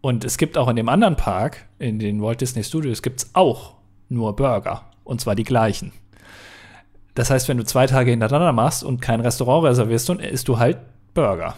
Und 0.00 0.24
es 0.24 0.38
gibt 0.38 0.56
auch 0.56 0.68
in 0.68 0.76
dem 0.76 0.88
anderen 0.88 1.16
Park, 1.16 1.66
in 1.78 1.98
den 1.98 2.22
Walt 2.22 2.40
Disney 2.40 2.64
Studios, 2.64 3.02
gibt 3.02 3.20
es 3.20 3.30
auch 3.34 3.74
nur 4.08 4.34
Burger. 4.34 4.86
Und 5.04 5.20
zwar 5.20 5.34
die 5.34 5.44
gleichen. 5.44 5.92
Das 7.14 7.30
heißt, 7.30 7.48
wenn 7.48 7.58
du 7.58 7.64
zwei 7.64 7.86
Tage 7.86 8.10
hintereinander 8.10 8.52
machst 8.52 8.82
und 8.82 9.02
kein 9.02 9.20
Restaurant 9.20 9.66
reservierst, 9.66 10.08
dann 10.08 10.20
isst 10.20 10.48
du 10.48 10.58
halt 10.58 10.78
Burger. 11.12 11.56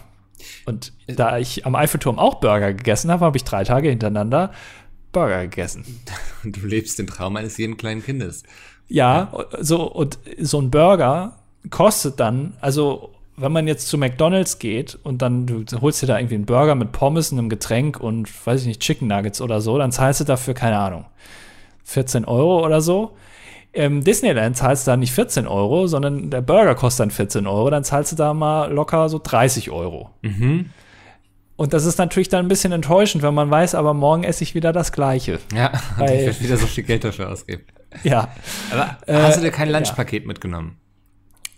Und 0.65 0.91
da 1.07 1.37
ich 1.37 1.65
am 1.65 1.75
Eiffelturm 1.75 2.19
auch 2.19 2.35
Burger 2.35 2.73
gegessen 2.73 3.11
habe, 3.11 3.23
habe 3.23 3.37
ich 3.37 3.43
drei 3.43 3.63
Tage 3.63 3.89
hintereinander 3.89 4.51
Burger 5.11 5.43
gegessen. 5.43 5.85
Du 6.45 6.67
lebst 6.67 6.99
den 6.99 7.07
Traum 7.07 7.37
eines 7.37 7.57
jeden 7.57 7.77
kleinen 7.77 8.03
Kindes. 8.03 8.43
Ja, 8.87 9.31
so 9.59 9.83
und 9.83 10.19
so 10.39 10.59
ein 10.59 10.69
Burger 10.69 11.33
kostet 11.69 12.19
dann, 12.19 12.53
also 12.61 13.09
wenn 13.35 13.51
man 13.51 13.67
jetzt 13.67 13.87
zu 13.87 13.97
McDonald's 13.97 14.59
geht 14.59 14.99
und 15.03 15.21
dann 15.23 15.47
du 15.47 15.63
holst 15.81 16.01
dir 16.03 16.07
da 16.07 16.19
irgendwie 16.19 16.35
einen 16.35 16.45
Burger 16.45 16.75
mit 16.75 16.91
Pommes, 16.91 17.31
einem 17.31 17.49
Getränk 17.49 17.99
und 17.99 18.29
weiß 18.45 18.61
ich 18.61 18.67
nicht, 18.67 18.81
Chicken 18.81 19.07
Nuggets 19.07 19.41
oder 19.41 19.61
so, 19.61 19.77
dann 19.77 19.91
zahlst 19.91 20.19
du 20.19 20.23
dafür, 20.25 20.53
keine 20.53 20.77
Ahnung, 20.77 21.05
14 21.85 22.25
Euro 22.25 22.63
oder 22.63 22.81
so. 22.81 23.15
Im 23.71 24.03
Disneyland 24.03 24.55
zahlst 24.55 24.85
du 24.85 24.91
da 24.91 24.97
nicht 24.97 25.13
14 25.13 25.47
Euro, 25.47 25.87
sondern 25.87 26.29
der 26.29 26.41
Burger 26.41 26.75
kostet 26.75 26.99
dann 27.05 27.11
14 27.11 27.47
Euro, 27.47 27.71
dann 27.71 27.83
zahlst 27.83 28.11
du 28.11 28.15
da 28.15 28.35
mal 28.35 28.71
locker 28.71 29.09
so 29.09 29.19
30 29.23 29.71
Euro. 29.71 30.11
Und 31.55 31.73
das 31.73 31.85
ist 31.85 31.97
natürlich 31.97 32.29
dann 32.29 32.45
ein 32.45 32.49
bisschen 32.49 32.71
enttäuschend, 32.71 33.23
wenn 33.23 33.33
man 33.33 33.49
weiß, 33.49 33.73
aber 33.73 33.93
morgen 33.95 34.23
esse 34.23 34.43
ich 34.43 34.53
wieder 34.53 34.73
das 34.73 34.91
Gleiche. 34.91 35.39
Ja, 35.55 35.71
Weil- 35.97 36.19
ich 36.19 36.25
werde 36.27 36.39
wieder 36.41 36.57
so 36.57 36.67
viel 36.67 36.83
Geld 36.83 37.03
dafür 37.03 37.31
ausgeben. 37.31 37.63
Ja. 38.03 38.29
Aber 38.71 38.97
Äh, 39.07 39.13
hast 39.21 39.37
du 39.37 39.41
dir 39.41 39.51
kein 39.51 39.69
ja. 39.69 39.77
Lunchpaket 39.77 40.25
mitgenommen? 40.25 40.77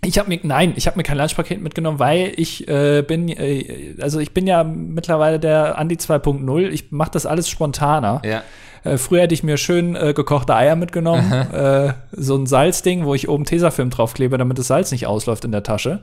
Ich 0.03 0.19
habe 0.19 0.29
mir 0.29 0.39
nein, 0.43 0.73
ich 0.75 0.85
habe 0.85 0.97
mir 0.97 1.03
kein 1.03 1.17
Lunchpaket 1.17 1.61
mitgenommen, 1.61 1.97
weil 1.99 2.33
ich 2.35 2.67
äh, 2.67 3.01
bin 3.01 3.27
äh, 3.29 3.95
also 3.99 4.19
ich 4.19 4.33
bin 4.33 4.45
ja 4.45 4.63
mittlerweile 4.63 5.39
der 5.39 5.77
Andi 5.79 5.95
2.0. 5.95 6.67
Ich 6.69 6.91
mache 6.91 7.11
das 7.11 7.25
alles 7.25 7.49
spontaner. 7.49 8.21
Ja. 8.23 8.43
Äh, 8.85 8.97
früher 8.97 9.23
hätte 9.23 9.33
ich 9.33 9.43
mir 9.43 9.57
schön 9.57 9.95
äh, 9.95 10.13
gekochte 10.13 10.55
Eier 10.55 10.75
mitgenommen, 10.77 11.31
äh, 11.51 11.93
so 12.13 12.35
ein 12.37 12.45
Salzding, 12.45 13.03
wo 13.05 13.13
ich 13.13 13.27
oben 13.27 13.43
Tesafilm 13.43 13.89
draufklebe, 13.89 14.37
damit 14.37 14.57
das 14.57 14.67
Salz 14.67 14.91
nicht 14.91 15.07
ausläuft 15.07 15.43
in 15.43 15.51
der 15.51 15.63
Tasche. 15.63 16.01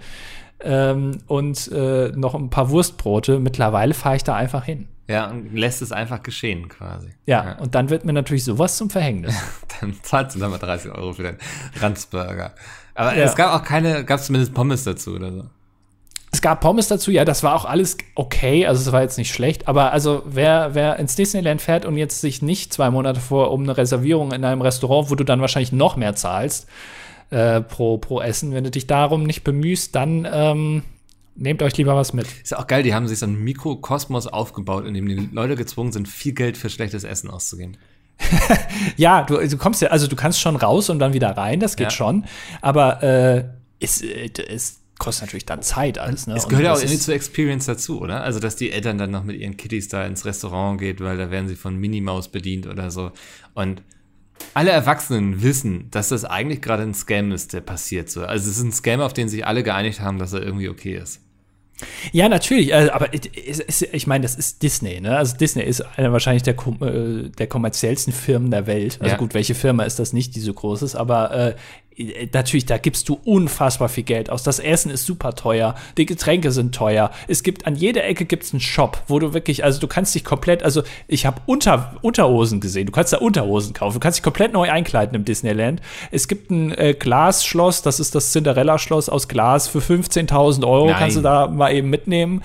Ähm, 0.64 1.18
und 1.26 1.70
äh, 1.72 2.08
noch 2.14 2.34
ein 2.34 2.50
paar 2.50 2.70
Wurstbrote. 2.70 3.40
Mittlerweile 3.40 3.94
fahre 3.94 4.16
ich 4.16 4.24
da 4.24 4.34
einfach 4.36 4.64
hin. 4.64 4.86
Ja, 5.08 5.28
und 5.30 5.52
lässt 5.54 5.82
es 5.82 5.90
einfach 5.90 6.22
geschehen 6.22 6.68
quasi. 6.68 7.08
Ja, 7.26 7.58
und 7.58 7.74
dann 7.74 7.90
wird 7.90 8.04
mir 8.04 8.12
natürlich 8.12 8.44
sowas 8.44 8.76
zum 8.76 8.88
Verhängnis. 8.88 9.34
Dann 9.80 9.94
zahlst 10.02 10.36
du 10.36 10.40
dann 10.40 10.52
mal 10.52 10.58
30 10.58 10.92
Euro 10.92 11.12
für 11.14 11.24
deinen 11.24 11.38
Ranzburger. 11.80 12.52
Aber 12.94 13.16
Ja. 13.16 13.24
es 13.24 13.34
gab 13.34 13.52
auch 13.52 13.64
keine, 13.64 14.04
gab 14.04 14.20
es 14.20 14.26
zumindest 14.26 14.54
Pommes 14.54 14.84
dazu 14.84 15.16
oder 15.16 15.32
so. 15.32 15.44
Es 16.34 16.40
gab 16.40 16.62
Pommes 16.62 16.88
dazu, 16.88 17.10
ja, 17.10 17.24
das 17.26 17.42
war 17.42 17.54
auch 17.54 17.66
alles 17.66 17.98
okay, 18.14 18.66
also 18.66 18.80
es 18.80 18.90
war 18.90 19.02
jetzt 19.02 19.18
nicht 19.18 19.32
schlecht, 19.34 19.68
aber 19.68 19.92
also 19.92 20.22
wer, 20.24 20.74
wer 20.74 20.98
ins 20.98 21.14
Disneyland 21.14 21.60
fährt 21.60 21.84
und 21.84 21.98
jetzt 21.98 22.22
sich 22.22 22.40
nicht 22.40 22.72
zwei 22.72 22.90
Monate 22.90 23.20
vor 23.20 23.50
um 23.50 23.62
eine 23.62 23.76
Reservierung 23.76 24.32
in 24.32 24.42
einem 24.44 24.62
Restaurant, 24.62 25.10
wo 25.10 25.14
du 25.14 25.24
dann 25.24 25.42
wahrscheinlich 25.42 25.72
noch 25.72 25.96
mehr 25.96 26.14
zahlst 26.16 26.66
äh, 27.30 27.60
pro, 27.60 27.98
pro 27.98 28.20
Essen, 28.22 28.54
wenn 28.54 28.64
du 28.64 28.70
dich 28.70 28.86
darum 28.86 29.24
nicht 29.24 29.44
bemühst, 29.44 29.94
dann 29.94 30.26
ähm, 30.32 30.82
nehmt 31.36 31.62
euch 31.62 31.76
lieber 31.76 31.96
was 31.96 32.14
mit. 32.14 32.26
Ist 32.42 32.52
ja 32.52 32.58
auch 32.58 32.66
geil, 32.66 32.82
die 32.82 32.94
haben 32.94 33.08
sich 33.08 33.18
so 33.18 33.26
einen 33.26 33.44
Mikrokosmos 33.44 34.26
aufgebaut, 34.26 34.86
in 34.86 34.94
dem 34.94 35.06
die 35.06 35.28
Leute 35.32 35.54
gezwungen 35.54 35.92
sind, 35.92 36.08
viel 36.08 36.32
Geld 36.32 36.56
für 36.56 36.70
schlechtes 36.70 37.04
Essen 37.04 37.30
auszugeben. 37.30 37.76
Ja, 38.96 39.22
du, 39.22 39.36
du 39.36 39.56
kommst 39.58 39.82
ja, 39.82 39.88
also 39.88 40.06
du 40.06 40.16
kannst 40.16 40.40
schon 40.40 40.56
raus 40.56 40.88
und 40.90 40.98
dann 40.98 41.12
wieder 41.12 41.36
rein, 41.36 41.60
das 41.60 41.76
geht 41.76 41.86
Ja. 41.86 41.90
schon, 41.90 42.24
aber 42.60 43.02
äh, 43.02 43.44
es, 43.80 44.02
äh, 44.02 44.30
es 44.48 44.81
kostet 45.02 45.26
natürlich 45.26 45.46
dann 45.46 45.62
Zeit 45.62 45.98
alles. 45.98 46.28
Ne? 46.28 46.36
Es 46.36 46.46
gehört 46.46 46.64
ja 46.64 46.72
auch 46.72 46.78
irgendwie 46.78 46.98
zur 46.98 47.14
Experience 47.14 47.66
dazu, 47.66 48.00
oder? 48.00 48.22
Also, 48.22 48.38
dass 48.38 48.54
die 48.54 48.70
Eltern 48.70 48.98
dann 48.98 49.10
noch 49.10 49.24
mit 49.24 49.36
ihren 49.36 49.56
Kitties 49.56 49.88
da 49.88 50.06
ins 50.06 50.24
Restaurant 50.24 50.78
geht, 50.78 51.00
weil 51.00 51.18
da 51.18 51.28
werden 51.30 51.48
sie 51.48 51.56
von 51.56 51.76
Minimaus 51.76 52.28
bedient 52.28 52.68
oder 52.68 52.88
so. 52.92 53.10
Und 53.54 53.82
alle 54.54 54.70
Erwachsenen 54.70 55.42
wissen, 55.42 55.88
dass 55.90 56.10
das 56.10 56.24
eigentlich 56.24 56.62
gerade 56.62 56.84
ein 56.84 56.94
Scam 56.94 57.32
ist, 57.32 57.52
der 57.52 57.62
passiert 57.62 58.10
so. 58.10 58.24
Also 58.24 58.48
es 58.48 58.58
ist 58.58 58.62
ein 58.62 58.72
Scam, 58.72 59.00
auf 59.00 59.12
den 59.12 59.28
sich 59.28 59.44
alle 59.44 59.64
geeinigt 59.64 60.00
haben, 60.00 60.18
dass 60.18 60.32
er 60.34 60.42
irgendwie 60.42 60.68
okay 60.68 60.96
ist. 60.96 61.20
Ja, 62.12 62.28
natürlich, 62.28 62.70
äh, 62.70 62.90
aber 62.92 63.08
ich 63.12 64.06
meine, 64.06 64.22
das 64.22 64.36
ist 64.36 64.62
Disney, 64.62 65.00
ne? 65.00 65.16
Also 65.16 65.36
Disney 65.36 65.64
ist 65.64 65.80
einer 65.96 66.12
wahrscheinlich 66.12 66.44
der, 66.44 66.54
äh, 66.54 67.28
der 67.30 67.46
kommerziellsten 67.48 68.12
Firmen 68.12 68.52
der 68.52 68.68
Welt. 68.68 68.98
Also 69.00 69.12
ja. 69.12 69.18
gut, 69.18 69.34
welche 69.34 69.56
Firma 69.56 69.82
ist 69.82 69.98
das 69.98 70.12
nicht, 70.12 70.36
die 70.36 70.40
so 70.40 70.54
groß 70.54 70.82
ist, 70.82 70.94
aber 70.94 71.32
äh, 71.32 71.54
natürlich, 72.32 72.66
da 72.66 72.78
gibst 72.78 73.08
du 73.08 73.18
unfassbar 73.24 73.88
viel 73.88 74.04
Geld 74.04 74.30
aus. 74.30 74.42
Das 74.42 74.58
Essen 74.58 74.90
ist 74.90 75.06
super 75.06 75.34
teuer, 75.34 75.74
die 75.96 76.06
Getränke 76.06 76.50
sind 76.52 76.74
teuer. 76.74 77.10
Es 77.28 77.42
gibt 77.42 77.66
an 77.66 77.76
jeder 77.76 78.04
Ecke 78.04 78.24
gibt's 78.24 78.52
einen 78.52 78.60
Shop, 78.60 79.02
wo 79.08 79.18
du 79.18 79.34
wirklich, 79.34 79.64
also 79.64 79.80
du 79.80 79.86
kannst 79.86 80.14
dich 80.14 80.24
komplett, 80.24 80.62
also 80.62 80.82
ich 81.08 81.26
habe 81.26 81.40
Unter, 81.46 81.96
Unterhosen 82.02 82.60
gesehen. 82.60 82.86
Du 82.86 82.92
kannst 82.92 83.12
da 83.12 83.18
Unterhosen 83.18 83.74
kaufen. 83.74 83.94
Du 83.94 84.00
kannst 84.00 84.18
dich 84.18 84.22
komplett 84.22 84.52
neu 84.52 84.70
einkleiden 84.70 85.14
im 85.14 85.24
Disneyland. 85.24 85.80
Es 86.10 86.28
gibt 86.28 86.50
ein 86.50 86.72
äh, 86.76 86.94
Glasschloss, 86.98 87.82
das 87.82 88.00
ist 88.00 88.14
das 88.14 88.32
Cinderella-Schloss 88.32 89.08
aus 89.08 89.28
Glas 89.28 89.68
für 89.68 89.80
15.000 89.80 90.66
Euro. 90.66 90.86
Nein. 90.86 90.96
Kannst 90.98 91.16
du 91.16 91.20
da 91.20 91.48
mal 91.48 91.72
eben 91.72 91.90
mitnehmen. 91.90 92.42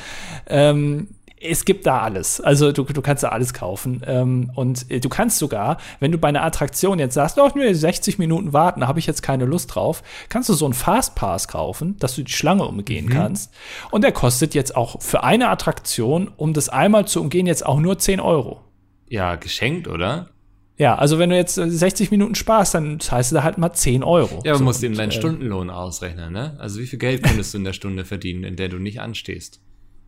Ähm, 0.48 1.08
es 1.40 1.66
gibt 1.66 1.86
da 1.86 2.02
alles. 2.02 2.42
Also 2.42 2.72
du, 2.72 2.84
du 2.84 3.02
kannst 3.02 3.24
da 3.24 3.30
alles 3.30 3.54
kaufen. 3.54 4.02
Ähm, 4.06 4.52
und 4.56 4.90
äh, 4.90 5.00
du 5.00 5.10
kannst 5.10 5.38
sogar, 5.38 5.78
wenn 6.00 6.12
du 6.12 6.18
bei 6.18 6.30
einer 6.30 6.44
Attraktion 6.44 7.00
jetzt 7.00 7.14
sagst, 7.14 7.38
oh, 7.38 7.50
nur 7.56 7.74
60 7.74 8.18
Minuten 8.18 8.54
warten, 8.54 8.82
da 8.82 8.88
habe 8.88 9.00
ich 9.00 9.06
jetzt 9.06 9.22
keine 9.22 9.46
Lust 9.46 9.76
drauf, 9.76 10.04
kannst 10.30 10.50
du 10.50 10.54
so 10.54 10.66
einen 10.66 10.74
Fastpass 10.74 11.48
kaufen, 11.48 11.98
dass 12.00 12.16
du 12.16 12.24
die 12.24 12.32
Schlange 12.32 12.66
umgehen 12.66 13.06
mhm. 13.06 13.10
kannst. 13.10 13.54
Und 13.92 14.04
der 14.04 14.12
kostet 14.12 14.56
jetzt 14.56 14.76
auch 14.76 15.02
für 15.02 15.24
eine 15.24 15.50
Attraktion, 15.50 16.32
um 16.38 16.54
das 16.54 16.70
einmal 16.70 17.08
zu 17.08 17.22
umgehen, 17.22 17.46
jetzt 17.46 17.66
auch 17.66 17.80
nur 17.80 18.00
10 18.00 18.20
Euro. 18.20 18.62
Ja, 19.10 19.36
geschenkt, 19.36 19.88
oder? 19.88 20.30
Ja, 20.78 20.96
also 20.96 21.18
wenn 21.18 21.32
du 21.32 21.36
jetzt 21.36 21.56
60 21.56 22.12
Minuten 22.12 22.36
sparst, 22.36 22.76
dann 22.76 23.00
heißt 23.00 23.34
da 23.34 23.44
halt 23.44 23.58
mal 23.58 23.74
10 23.74 24.04
Euro. 24.04 24.42
Ja, 24.44 24.52
aber 24.52 24.60
so, 24.60 24.64
musst 24.64 24.84
eben 24.84 24.96
deinen 24.96 25.10
äh, 25.10 25.14
Stundenlohn 25.14 25.70
ausrechnen, 25.72 26.32
ne? 26.32 26.56
Also 26.60 26.80
wie 26.80 26.86
viel 26.86 27.00
Geld 27.00 27.24
könntest 27.24 27.54
du 27.54 27.58
in 27.58 27.64
der 27.64 27.74
Stunde 27.74 28.06
verdienen, 28.06 28.44
in 28.44 28.56
der 28.56 28.70
du 28.70 28.78
nicht 28.78 29.02
anstehst? 29.02 29.60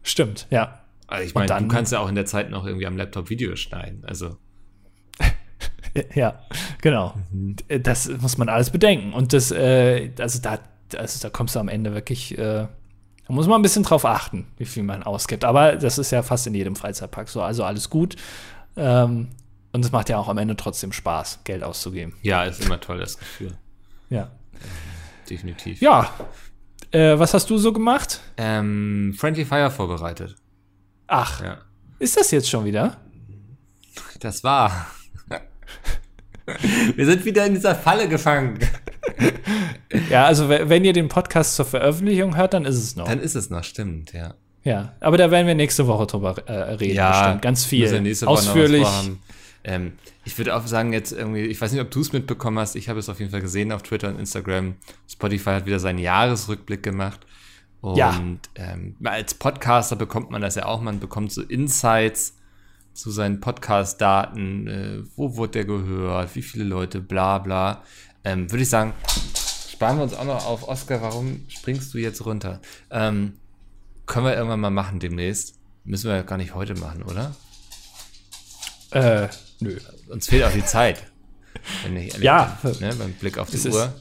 Stimmt, 0.04 0.48
ja. 0.52 0.80
Also 1.10 1.26
ich 1.26 1.34
meine, 1.34 1.48
du 1.48 1.68
kannst 1.68 1.92
ja 1.92 2.00
auch 2.00 2.10
in 2.10 2.16
der 2.16 2.26
Zeit 2.26 2.50
noch 2.52 2.66
irgendwie 2.66 2.86
am 2.86 2.96
Laptop 2.96 3.30
Videos 3.30 3.60
schneiden. 3.60 4.04
Also. 4.06 4.38
ja, 6.16 6.40
genau. 6.82 7.16
Mhm. 7.32 7.56
Das 7.82 8.10
muss 8.22 8.38
man 8.38 8.48
alles 8.48 8.70
bedenken. 8.70 9.14
Und 9.14 9.34
das, 9.34 9.52
äh, 9.52 10.12
also 10.20 10.40
da, 10.40 10.60
also 10.96 11.20
da 11.22 11.30
kommst 11.32 11.56
du 11.56 11.60
am 11.60 11.68
Ende 11.68 11.94
wirklich, 11.94 12.38
äh, 12.38 12.68
da 13.28 13.34
muss 13.34 13.48
man 13.48 13.60
ein 13.60 13.64
bisschen 13.64 13.84
drauf 13.84 14.06
achten, 14.06 14.48
wie 14.58 14.66
viel 14.66 14.84
man 14.84 15.04
ausgibt. 15.04 15.44
Aber 15.44 15.76
das 15.76 15.98
ist 15.98 16.12
ja 16.12 16.22
fast 16.22 16.46
in 16.46 16.54
jedem 16.54 16.76
Freizeitpark 16.76 17.28
so. 17.28 17.42
Also 17.42 17.64
alles 17.64 17.90
gut. 17.90 18.16
Ähm, 18.78 19.30
und 19.72 19.86
es 19.86 19.92
macht 19.92 20.10
ja 20.10 20.18
auch 20.18 20.28
am 20.28 20.38
Ende 20.38 20.56
trotzdem 20.56 20.92
Spaß, 20.92 21.44
Geld 21.44 21.64
auszugeben. 21.64 22.14
Ja, 22.22 22.44
ist 22.44 22.64
immer 22.64 22.80
toll, 22.80 23.00
das 23.00 23.18
Gefühl. 23.18 23.58
Ja. 24.10 24.32
Definitiv. 25.30 25.82
Ja. 25.82 26.12
Äh, 26.92 27.20
was 27.20 27.34
hast 27.34 27.50
du 27.50 27.58
so 27.58 27.72
gemacht? 27.72 28.20
Ähm, 28.38 29.14
Friendly 29.18 29.46
Fire 29.46 29.70
vorbereitet. 29.70 30.36
Ach, 31.10 31.44
ja. 31.44 31.58
ist 31.98 32.18
das 32.18 32.32
jetzt 32.32 32.50
schon 32.50 32.66
wieder? 32.66 32.98
Das 34.20 34.44
war. 34.44 34.88
Wir 36.96 37.06
sind 37.06 37.26
wieder 37.26 37.46
in 37.46 37.56
dieser 37.56 37.76
Falle 37.76 38.08
gefangen. 38.08 38.60
ja, 40.10 40.26
also 40.26 40.50
wenn 40.50 40.86
ihr 40.86 40.94
den 40.94 41.08
Podcast 41.08 41.56
zur 41.56 41.66
Veröffentlichung 41.66 42.38
hört, 42.38 42.54
dann 42.54 42.66
ist 42.66 42.78
es 42.78 42.96
noch. 42.96 43.08
Dann 43.08 43.20
ist 43.20 43.36
es 43.36 43.50
noch, 43.50 43.64
stimmt, 43.64 44.14
ja. 44.14 44.36
Ja, 44.64 44.94
aber 45.00 45.18
da 45.18 45.32
werden 45.32 45.48
wir 45.48 45.56
nächste 45.56 45.88
Woche 45.88 46.06
drüber 46.06 46.36
äh, 46.48 46.52
reden, 46.74 46.96
ja, 46.96 47.10
bestimmt. 47.10 47.42
Ganz 47.42 47.66
viel. 47.66 48.02
Nächste 48.02 48.26
Woche 48.26 48.34
Ausführlich. 48.34 48.88
Ähm, 49.64 49.94
ich 50.26 50.38
würde 50.38 50.56
auch 50.56 50.66
sagen, 50.68 50.94
jetzt 50.94 51.12
irgendwie, 51.12 51.42
ich 51.42 51.60
weiß 51.60 51.72
nicht, 51.72 51.82
ob 51.82 51.92
du 51.92 52.02
es 52.02 52.14
mitbekommen 52.14 52.60
hast, 52.60 52.76
ich 52.76 52.88
habe 52.88 53.00
es 53.00 53.10
auf 53.10 53.20
jeden 53.20 53.32
Fall 53.32 53.42
gesehen 53.42 53.72
auf 53.72 53.84
Twitter 53.84 54.10
und 54.10 54.20
Instagram. 54.20 54.76
Spotify 55.08 55.52
hat 55.52 55.66
wieder 55.66 55.80
seinen 55.80 56.00
Jahresrückblick 56.00 56.84
gemacht. 56.84 57.26
Und 57.82 57.98
ja. 57.98 58.20
ähm, 58.56 58.96
als 59.04 59.34
Podcaster 59.34 59.96
bekommt 59.96 60.32
man 60.32 60.42
das 60.42 60.56
ja 60.56 60.66
auch, 60.66 60.82
man 60.82 61.00
bekommt 61.00 61.32
so 61.32 61.42
Insights 61.42 62.36
zu 62.94 63.12
seinen 63.12 63.40
Podcast-Daten, 63.40 64.68
äh, 64.68 65.04
wo 65.16 65.38
wurde 65.38 65.54
der 65.54 65.66
gehört, 65.66 66.36
wie 66.36 66.42
viele 66.42 66.66
Leute, 66.66 67.00
bla 67.00 67.38
bla. 67.38 67.84
Ähm, 68.26 68.52
Würde 68.52 68.64
ich 68.64 68.70
sagen, 68.70 68.94
sparen 69.72 69.98
wir 69.98 70.04
uns 70.04 70.14
auch 70.14 70.26
noch 70.26 70.46
auf. 70.46 70.68
Oscar, 70.68 71.02
warum 71.02 71.46
springst 71.48 71.94
du 71.94 71.98
jetzt 71.98 72.26
runter? 72.26 72.60
Ähm, 72.90 73.38
können 74.06 74.26
wir 74.26 74.36
irgendwann 74.36 74.60
mal 74.60 74.70
machen 74.70 75.00
demnächst. 75.00 75.56
Müssen 75.86 76.10
wir 76.10 76.18
ja 76.18 76.24
gar 76.24 76.38
nicht 76.38 76.54
heute 76.54 76.76
machen, 76.76 77.04
oder? 77.04 77.36
Äh, 78.92 79.30
nö. 79.60 79.78
Uns 80.10 80.28
fehlt 80.28 80.44
auch 80.44 80.52
die 80.52 80.66
Zeit. 80.66 81.04
Ja. 82.20 82.58
Bin, 82.62 82.80
ne, 82.80 82.96
beim 82.96 83.14
Blick 83.14 83.38
auf 83.38 83.50
die 83.50 83.70
Uhr. 83.70 83.94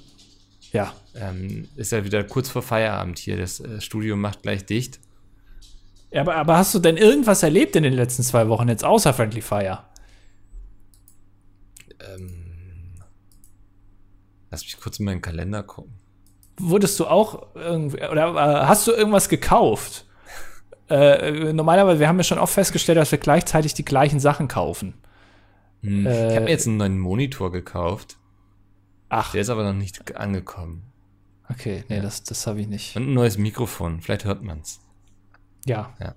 Ja. 0.72 0.92
Ähm, 1.14 1.68
ist 1.76 1.92
ja 1.92 2.04
wieder 2.04 2.24
kurz 2.24 2.48
vor 2.48 2.62
Feierabend 2.62 3.18
hier. 3.18 3.36
Das 3.36 3.60
äh, 3.60 3.80
Studium 3.80 4.20
macht 4.20 4.42
gleich 4.42 4.66
dicht. 4.66 5.00
Ja, 6.10 6.22
aber, 6.22 6.36
aber 6.36 6.56
hast 6.56 6.74
du 6.74 6.78
denn 6.78 6.96
irgendwas 6.96 7.42
erlebt 7.42 7.76
in 7.76 7.82
den 7.82 7.92
letzten 7.92 8.22
zwei 8.22 8.48
Wochen 8.48 8.68
jetzt 8.68 8.84
außer 8.84 9.12
Friendly 9.12 9.42
Fire? 9.42 9.80
Ähm, 12.00 12.94
lass 14.50 14.62
mich 14.62 14.80
kurz 14.80 14.98
in 14.98 15.04
meinen 15.04 15.22
Kalender 15.22 15.62
gucken. 15.62 15.94
Wurdest 16.60 16.98
du 16.98 17.06
auch 17.06 17.54
irgendwie, 17.54 18.02
oder 18.04 18.34
äh, 18.34 18.66
hast 18.66 18.86
du 18.86 18.92
irgendwas 18.92 19.28
gekauft? 19.28 20.06
äh, 20.90 21.52
normalerweise, 21.52 22.00
wir 22.00 22.08
haben 22.08 22.18
ja 22.18 22.24
schon 22.24 22.38
oft 22.38 22.54
festgestellt, 22.54 22.98
dass 22.98 23.12
wir 23.12 23.18
gleichzeitig 23.18 23.74
die 23.74 23.84
gleichen 23.84 24.20
Sachen 24.20 24.48
kaufen. 24.48 24.94
Hm. 25.82 26.06
Äh, 26.06 26.30
ich 26.30 26.36
habe 26.36 26.44
mir 26.46 26.50
jetzt 26.50 26.66
einen 26.66 26.78
neuen 26.78 26.98
Monitor 26.98 27.52
gekauft. 27.52 28.17
Ach. 29.08 29.32
Der 29.32 29.40
ist 29.40 29.50
aber 29.50 29.64
noch 29.64 29.78
nicht 29.78 30.16
angekommen. 30.16 30.82
Okay, 31.50 31.84
nee, 31.88 31.96
ja. 31.96 32.02
das, 32.02 32.22
das 32.24 32.46
habe 32.46 32.60
ich 32.60 32.66
nicht. 32.66 32.94
Und 32.96 33.08
ein 33.08 33.14
neues 33.14 33.38
Mikrofon, 33.38 34.00
vielleicht 34.02 34.24
hört 34.24 34.42
man's. 34.42 34.80
Ja. 35.64 35.94
Ja. 35.98 36.14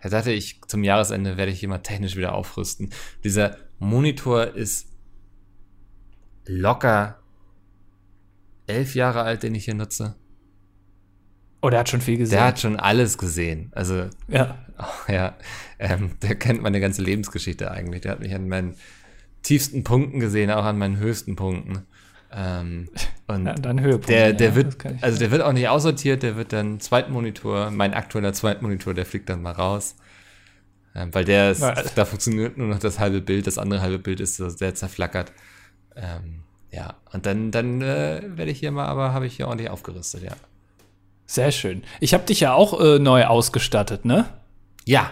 Er 0.00 0.10
sagte, 0.10 0.32
ich 0.32 0.60
zum 0.66 0.84
Jahresende 0.84 1.36
werde 1.36 1.52
ich 1.52 1.66
mal 1.66 1.78
technisch 1.78 2.16
wieder 2.16 2.34
aufrüsten. 2.34 2.90
Dieser 3.24 3.56
Monitor 3.78 4.54
ist 4.54 4.88
locker 6.44 7.18
elf 8.66 8.94
Jahre 8.94 9.22
alt, 9.22 9.42
den 9.42 9.54
ich 9.54 9.64
hier 9.64 9.74
nutze. 9.74 10.16
Oh, 11.62 11.70
der 11.70 11.80
hat 11.80 11.88
schon 11.88 12.00
viel 12.00 12.18
gesehen. 12.18 12.36
Der 12.36 12.46
hat 12.46 12.60
schon 12.60 12.76
alles 12.76 13.18
gesehen. 13.18 13.70
Also, 13.74 14.08
ja. 14.28 14.58
Oh, 14.78 14.84
ja, 15.12 15.36
ähm, 15.78 16.12
der 16.22 16.36
kennt 16.36 16.62
meine 16.62 16.80
ganze 16.80 17.02
Lebensgeschichte 17.02 17.70
eigentlich. 17.70 18.02
Der 18.02 18.12
hat 18.12 18.20
mich 18.20 18.34
an 18.34 18.48
meinen 18.48 18.76
tiefsten 19.46 19.84
Punkten 19.84 20.20
gesehen, 20.20 20.50
auch 20.50 20.64
an 20.64 20.78
meinen 20.78 20.98
höchsten 20.98 21.36
Punkten. 21.36 21.86
Ähm, 22.32 22.88
und 23.26 23.46
ja, 23.46 23.54
dann 23.54 23.80
Höhepunkt. 23.80 24.08
Der, 24.08 24.32
der 24.32 24.50
ja, 24.50 24.54
wird, 24.56 24.76
also 25.00 25.18
der 25.18 25.30
wird 25.30 25.42
auch 25.42 25.52
nicht 25.52 25.68
aussortiert, 25.68 26.22
der 26.22 26.36
wird 26.36 26.52
dann 26.52 26.80
Zweitmonitor, 26.80 27.70
mein 27.70 27.94
aktueller 27.94 28.32
Zweitmonitor, 28.32 28.94
der 28.94 29.06
fliegt 29.06 29.28
dann 29.28 29.42
mal 29.42 29.52
raus. 29.52 29.96
Ähm, 30.94 31.14
weil 31.14 31.24
der 31.24 31.50
ist, 31.50 31.62
da 31.94 32.04
funktioniert 32.04 32.56
nur 32.56 32.68
noch 32.68 32.78
das 32.78 32.98
halbe 32.98 33.20
Bild, 33.20 33.46
das 33.46 33.58
andere 33.58 33.82
halbe 33.82 33.98
Bild 33.98 34.20
ist 34.20 34.36
so 34.36 34.48
sehr 34.48 34.74
zerflackert. 34.74 35.32
Ähm, 35.94 36.42
ja, 36.70 36.94
und 37.12 37.26
dann, 37.26 37.50
dann 37.50 37.82
äh, 37.82 38.22
werde 38.24 38.50
ich 38.50 38.58
hier 38.58 38.72
mal, 38.72 38.86
aber 38.86 39.12
habe 39.12 39.26
ich 39.26 39.36
hier 39.36 39.46
ordentlich 39.46 39.70
aufgerüstet, 39.70 40.22
ja. 40.22 40.32
Sehr 41.26 41.50
schön. 41.52 41.82
Ich 42.00 42.14
habe 42.14 42.24
dich 42.24 42.40
ja 42.40 42.54
auch 42.54 42.80
äh, 42.80 42.98
neu 42.98 43.24
ausgestattet, 43.24 44.04
ne? 44.04 44.28
Ja, 44.84 45.10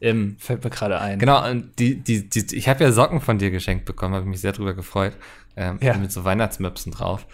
ähm, 0.00 0.36
Fällt 0.38 0.64
mir 0.64 0.70
gerade 0.70 1.00
ein. 1.00 1.18
Genau, 1.18 1.48
und 1.48 1.78
die, 1.78 1.96
die, 1.96 2.28
die, 2.28 2.56
ich 2.56 2.68
habe 2.68 2.84
ja 2.84 2.92
Socken 2.92 3.20
von 3.20 3.38
dir 3.38 3.50
geschenkt 3.50 3.84
bekommen, 3.84 4.14
habe 4.14 4.26
mich 4.26 4.40
sehr 4.40 4.52
drüber 4.52 4.74
gefreut. 4.74 5.14
Ähm, 5.56 5.78
ja. 5.82 5.96
Mit 5.96 6.12
so 6.12 6.24
Weihnachtsmöpsen 6.24 6.92
drauf. 6.92 7.26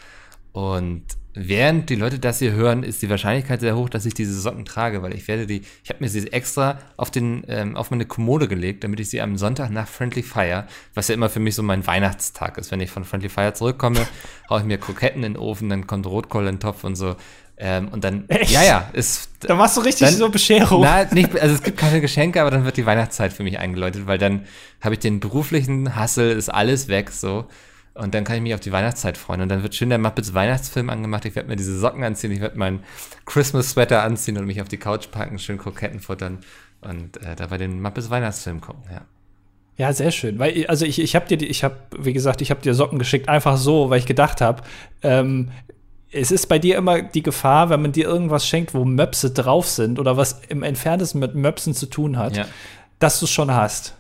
Und 0.53 1.05
während 1.35 1.91
die 1.91 1.97
Leute 1.97 2.19
das 2.19 2.39
hier 2.39 2.53
hören, 2.53 2.83
ist 2.83 3.03
die 3.03 3.11
Wahrscheinlichkeit 3.11 3.61
sehr 3.61 3.77
hoch, 3.77 3.91
dass 3.91 4.07
ich 4.07 4.15
diese 4.15 4.33
Socken 4.41 4.65
trage, 4.65 5.03
weil 5.03 5.15
ich 5.15 5.29
werde 5.29 5.47
die, 5.47 5.63
ich 5.85 5.91
habe 5.91 6.03
mir 6.03 6.09
sie 6.09 6.33
extra 6.33 6.79
auf 6.97 7.11
den, 7.11 7.45
ähm, 7.49 7.77
auf 7.77 7.91
meine 7.91 8.07
Kommode 8.07 8.49
gelegt, 8.49 8.83
damit 8.83 8.99
ich 9.01 9.11
sie 9.11 9.21
am 9.21 9.37
Sonntag 9.37 9.71
nach 9.71 9.87
Friendly 9.87 10.23
Fire, 10.23 10.67
was 10.95 11.09
ja 11.09 11.15
immer 11.15 11.29
für 11.29 11.41
mich 11.41 11.55
so 11.55 11.63
mein 11.63 11.87
Weihnachtstag 11.87 12.57
ist, 12.57 12.71
wenn 12.71 12.81
ich 12.81 12.91
von 12.91 13.05
Friendly 13.05 13.29
Fire 13.29 13.53
zurückkomme, 13.53 14.07
haue 14.51 14.61
ich 14.61 14.67
mir 14.67 14.79
Kroketten 14.79 15.23
in 15.23 15.35
den 15.35 15.41
Ofen, 15.41 15.69
dann 15.69 15.87
kommt 15.87 16.07
Rotkohl 16.07 16.47
in 16.47 16.55
den 16.55 16.61
Topf 16.61 16.85
und 16.85 16.97
so. 16.97 17.17
Ähm, 17.59 17.89
und 17.89 18.05
dann, 18.05 18.25
Echt? 18.29 18.51
ja, 18.51 18.63
ja, 18.63 18.91
ist. 18.93 19.31
Da 19.41 19.55
machst 19.55 19.77
du 19.77 19.81
richtig 19.81 20.09
dann, 20.09 20.17
so 20.17 20.29
Bescherung. 20.29 20.83
Na, 20.83 21.05
nicht, 21.05 21.39
also 21.41 21.55
es 21.55 21.63
gibt 21.63 21.79
keine 21.79 22.01
Geschenke, 22.01 22.41
aber 22.41 22.51
dann 22.51 22.65
wird 22.65 22.77
die 22.77 22.87
Weihnachtszeit 22.87 23.33
für 23.33 23.43
mich 23.43 23.59
eingeläutet, 23.59 24.07
weil 24.07 24.19
dann 24.19 24.45
habe 24.81 24.95
ich 24.95 25.01
den 25.01 25.21
beruflichen 25.21 25.97
Hassel, 25.97 26.33
ist 26.33 26.49
alles 26.49 26.89
weg, 26.89 27.11
so. 27.11 27.47
Und 27.95 28.15
dann 28.15 28.25
kann 28.25 28.37
ich 28.37 28.43
mich 28.43 28.53
auf 28.53 28.61
die 28.61 28.73
Weihnachtszeit 28.73 29.17
freuen. 29.17 29.41
Und 29.41 29.49
dann 29.49 29.63
wird 29.63 29.75
schön 29.75 29.89
der 29.89 29.99
Muppets 29.99 30.35
Weihnachtsfilm 30.35 30.91
angemacht. 30.91 31.25
Ich 31.25 31.35
werde 31.35 31.49
mir 31.49 31.57
diese 31.57 31.79
Socken 31.79 32.05
anziehen, 32.05 32.31
ich 32.31 32.41
werde 32.41 32.59
meinen 32.59 32.81
Christmas-Sweater 33.25 34.03
anziehen 34.03 34.37
und 34.37 34.45
mich 34.45 34.61
auf 34.61 34.69
die 34.69 34.77
Couch 34.77 35.11
packen, 35.11 35.39
schön 35.39 35.57
Kroketten 35.57 36.01
futtern 36.01 36.41
und 36.83 37.17
äh, 37.23 37.35
dabei 37.37 37.57
den 37.57 37.81
Muppets 37.81 38.11
Weihnachtsfilm 38.11 38.61
gucken, 38.61 38.83
ja. 38.93 39.03
Ja, 39.79 39.93
sehr 39.93 40.11
schön. 40.11 40.39
Weil, 40.39 40.67
also 40.69 40.87
ich, 40.87 40.99
ich 40.99 41.15
habe 41.15 41.27
dir, 41.27 41.47
ich 41.47 41.63
habe, 41.63 41.77
wie 41.99 42.15
gesagt, 42.15 42.41
ich 42.41 42.51
habe 42.51 42.63
dir 42.63 42.75
Socken 42.75 42.99
geschickt, 42.99 43.29
einfach 43.29 43.59
so, 43.59 43.91
weil 43.91 43.99
ich 43.99 44.07
gedacht 44.07 44.41
habe, 44.41 44.63
ähm, 45.03 45.51
es 46.17 46.31
ist 46.31 46.47
bei 46.49 46.59
dir 46.59 46.77
immer 46.77 47.03
die 47.03 47.23
Gefahr, 47.23 47.71
wenn 47.71 47.83
man 47.83 47.93
dir 47.93 48.07
irgendwas 48.07 48.47
schenkt, 48.47 48.75
wo 48.75 48.85
Möpse 48.85 49.31
drauf 49.31 49.69
sind 49.69 49.99
oder 49.99 50.17
was 50.17 50.41
im 50.49 50.63
Entferntesten 50.63 51.21
mit 51.21 51.35
Möpsen 51.35 51.75
zu 51.75 51.87
tun 51.87 52.17
hat, 52.19 52.37
Ja. 52.37 52.47
dass 52.99 53.19
du 53.21 53.27
es 53.27 53.31
schon 53.31 53.53
hast. 53.55 53.95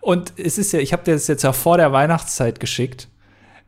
Und 0.00 0.32
es 0.36 0.58
ist 0.58 0.72
ja, 0.72 0.78
ich 0.80 0.92
habe 0.92 1.02
dir 1.04 1.14
das 1.14 1.26
jetzt 1.26 1.42
ja 1.42 1.52
vor 1.52 1.76
der 1.76 1.92
Weihnachtszeit 1.92 2.60
geschickt, 2.60 3.08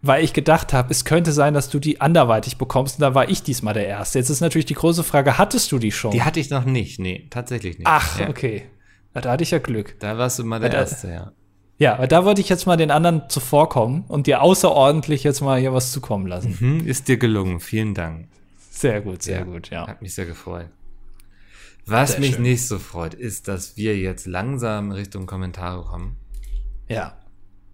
weil 0.00 0.22
ich 0.22 0.32
gedacht 0.32 0.72
habe, 0.72 0.90
es 0.92 1.04
könnte 1.04 1.32
sein, 1.32 1.54
dass 1.54 1.68
du 1.70 1.80
die 1.80 2.00
anderweitig 2.00 2.56
bekommst. 2.56 2.98
Und 2.98 3.02
da 3.02 3.14
war 3.14 3.28
ich 3.28 3.42
diesmal 3.42 3.74
der 3.74 3.86
Erste. 3.88 4.18
Jetzt 4.20 4.30
ist 4.30 4.40
natürlich 4.40 4.66
die 4.66 4.74
große 4.74 5.02
Frage, 5.02 5.38
hattest 5.38 5.72
du 5.72 5.78
die 5.80 5.90
schon? 5.90 6.12
Die 6.12 6.22
hatte 6.22 6.38
ich 6.38 6.50
noch 6.50 6.64
nicht. 6.64 7.00
Nee, 7.00 7.26
tatsächlich 7.30 7.78
nicht. 7.78 7.86
Ach, 7.88 8.20
ja. 8.20 8.28
okay. 8.28 8.66
Na, 9.14 9.20
da 9.22 9.32
hatte 9.32 9.42
ich 9.42 9.50
ja 9.50 9.58
Glück. 9.58 9.96
Da 9.98 10.16
warst 10.16 10.38
du 10.38 10.44
mal 10.44 10.60
der 10.60 10.70
Da- 10.70 10.78
Erste, 10.78 11.08
ja. 11.08 11.32
Ja, 11.78 11.98
weil 11.98 12.08
da 12.08 12.24
wollte 12.24 12.40
ich 12.40 12.48
jetzt 12.48 12.66
mal 12.66 12.76
den 12.76 12.90
anderen 12.90 13.28
zuvorkommen 13.28 14.04
und 14.08 14.26
dir 14.26 14.42
außerordentlich 14.42 15.22
jetzt 15.24 15.40
mal 15.40 15.60
hier 15.60 15.72
was 15.72 15.92
zukommen 15.92 16.26
lassen. 16.26 16.56
Hm, 16.58 16.86
ist 16.86 17.06
dir 17.08 17.16
gelungen. 17.18 17.60
Vielen 17.60 17.94
Dank. 17.94 18.26
Sehr 18.70 19.00
gut, 19.00 19.22
sehr 19.22 19.38
Ja. 19.40 19.44
gut, 19.44 19.70
ja. 19.70 19.86
Hat 19.86 20.02
mich 20.02 20.14
sehr 20.14 20.26
gefreut. 20.26 20.66
Was 21.86 22.12
Sehr 22.12 22.20
mich 22.20 22.34
schön. 22.34 22.42
nicht 22.42 22.66
so 22.66 22.78
freut, 22.78 23.14
ist, 23.14 23.48
dass 23.48 23.76
wir 23.76 23.96
jetzt 23.96 24.26
langsam 24.26 24.90
Richtung 24.90 25.26
Kommentare 25.26 25.82
kommen. 25.84 26.16
Ja. 26.88 27.16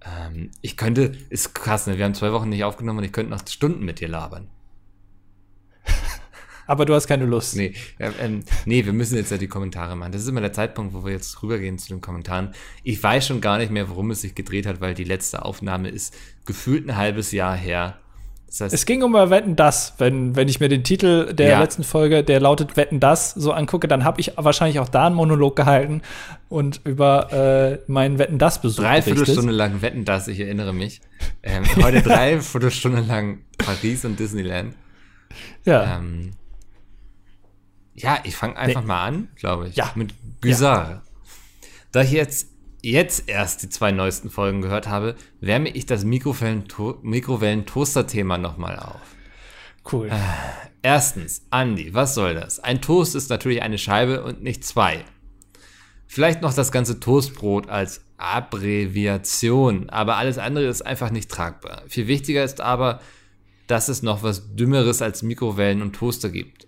Ähm, 0.05 0.50
ich 0.61 0.76
könnte, 0.76 1.12
ist 1.30 1.55
krass, 1.55 1.86
ne? 1.86 1.98
Wir 1.98 2.05
haben 2.05 2.14
zwei 2.14 2.30
Wochen 2.32 2.48
nicht 2.50 2.62
aufgenommen 2.62 2.98
und 3.00 3.05
ich 3.05 3.12
könnte 3.12 3.30
noch 3.32 3.40
Stunden 3.48 3.84
mit 3.84 3.98
dir 4.00 4.09
labern. 4.09 4.48
Aber 6.67 6.85
du 6.87 6.95
hast 6.95 7.07
keine 7.07 7.27
Lust. 7.27 7.57
Nee, 7.57 7.75
äh, 7.99 8.11
ähm, 8.21 8.45
nee, 8.65 8.85
wir 8.85 8.93
müssen 8.93 9.17
jetzt 9.17 9.31
ja 9.31 9.37
die 9.39 9.49
Kommentare 9.49 9.97
machen. 9.97 10.12
Das 10.12 10.23
ist 10.23 10.29
immer 10.29 10.41
der 10.41 10.53
Zeitpunkt, 10.53 10.95
wo 10.95 11.05
wir 11.05 11.12
jetzt 11.12 11.43
rübergehen 11.43 11.79
zu 11.79 11.89
den 11.89 12.01
Kommentaren. 12.01 12.55
Ich 12.83 13.03
weiß 13.03 13.27
schon 13.27 13.41
gar 13.41 13.59
nicht 13.59 13.71
mehr, 13.71 13.89
worum 13.89 14.11
es 14.11 14.23
sich 14.23 14.35
gedreht 14.35 14.67
hat, 14.67 14.81
weil 14.81 14.95
die 14.95 15.05
letzte 15.05 15.45
Aufnahme 15.45 15.89
ist 15.89 16.15
gefühlt 16.47 16.89
ein 16.89 16.97
halbes 16.97 17.33
Jahr 17.33 17.57
her. 17.57 17.99
Das 18.47 18.61
heißt, 18.61 18.75
Es 18.75 18.87
ging 18.87 19.03
um 19.03 19.15
Wetten 19.15 19.57
das. 19.57 19.95
Wenn, 19.99 20.37
wenn 20.37 20.47
ich 20.49 20.61
mir 20.61 20.69
den 20.69 20.85
Titel 20.85 21.33
der 21.35 21.49
Ja. 21.51 21.61
letzten 21.61 21.83
Folge, 21.83 22.23
der 22.23 22.39
lautet 22.39 22.77
Wetten 22.77 23.01
das, 23.01 23.33
so 23.33 23.51
angucke, 23.53 23.89
dann 23.89 24.05
habe 24.05 24.21
ich 24.21 24.33
wahrscheinlich 24.37 24.79
auch 24.79 24.89
da 24.89 25.07
einen 25.07 25.17
Monolog 25.17 25.57
gehalten 25.57 26.03
und 26.49 26.81
über 26.85 27.33
äh, 27.33 27.79
meinen 27.91 28.21
Wetten 28.21 28.39
das 28.39 28.61
Besuch 28.62 28.85
dreiviertel 28.85 29.15
berichtet. 29.15 29.35
Stunde 29.35 29.53
lang 29.53 29.83
wetten 29.83 30.05
das, 30.05 30.29
ich 30.29 30.39
erinnere 30.39 30.73
mich. 30.73 31.01
Ähm, 31.43 31.65
heute 31.83 32.01
dreiviertel 32.03 32.71
Stunde 32.71 33.01
lang 33.01 33.41
Paris 33.59 34.05
und 34.05 34.21
Disneyland. 34.21 34.75
Ja. 35.65 35.97
Ähm, 35.99 36.31
ja, 37.95 38.18
ich 38.24 38.36
fange 38.36 38.57
einfach 38.57 38.80
Nee. 38.82 38.86
mal 38.88 39.05
an, 39.05 39.28
glaube 39.36 39.68
ich. 39.68 39.76
Ja. 39.76 39.90
Mit 39.95 40.14
Güsar. 40.40 41.03
Da 41.92 42.03
ich 42.03 42.11
jetzt, 42.11 42.49
jetzt 42.82 43.28
erst 43.28 43.62
die 43.62 43.68
zwei 43.68 43.92
neuesten 43.92 44.30
Folgen 44.30 44.61
gehört 44.62 44.88
habe, 44.88 45.14
wärme 45.40 45.68
ich 45.70 45.86
das 45.86 46.05
Mikrowellen- 46.05 46.64
Mikrowellen-Toaster-Thema 47.03 48.38
nochmal 48.38 48.78
auf. 48.78 49.01
Cool. 49.92 50.11
Erstens, 50.82 51.42
Andi, 51.51 51.95
was 51.95 52.14
soll 52.14 52.34
das? 52.34 52.59
Ein 52.61 52.80
Toast 52.82 53.14
ist 53.14 53.30
natürlich 53.30 53.62
eine 53.62 53.78
Scheibe 53.78 54.22
und 54.24 54.42
nicht 54.42 54.64
zwei. 54.64 55.05
Vielleicht 56.07 56.42
noch 56.42 56.55
das 56.55 56.72
ganze 56.72 57.01
Toastbrot 57.01 57.68
als 57.68 58.03
Abbreviation, 58.16 59.90
aber 59.90 60.16
alles 60.16 60.38
andere 60.38 60.66
ist 60.66 60.82
einfach 60.82 61.11
nicht 61.11 61.30
tragbar. 61.30 61.82
Viel 61.88 62.07
wichtiger 62.07 62.45
ist 62.45 62.61
aber, 62.61 63.01
dass 63.66 63.88
es 63.88 64.03
noch 64.03 64.22
was 64.22 64.55
Dümmeres 64.55 65.03
als 65.03 65.22
Mikrowellen 65.22 65.82
und 65.82 65.95
Toaster 65.97 66.30
gibt. 66.30 66.66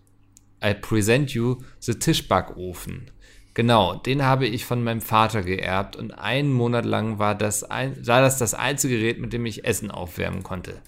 I 0.64 0.74
present 0.74 1.32
you 1.32 1.62
the 1.80 1.94
Tischbackofen. 1.94 3.10
Genau, 3.54 3.94
den 3.94 4.22
habe 4.22 4.46
ich 4.46 4.66
von 4.66 4.84
meinem 4.84 5.00
Vater 5.00 5.42
geerbt 5.42 5.96
und 5.96 6.12
einen 6.12 6.52
Monat 6.52 6.84
lang 6.84 7.18
war 7.18 7.34
das, 7.34 7.64
ein, 7.64 8.06
war 8.06 8.20
das 8.20 8.36
das 8.36 8.52
einzige 8.52 8.98
Gerät, 8.98 9.18
mit 9.18 9.32
dem 9.32 9.46
ich 9.46 9.64
Essen 9.64 9.90
aufwärmen 9.90 10.42
konnte. 10.42 10.82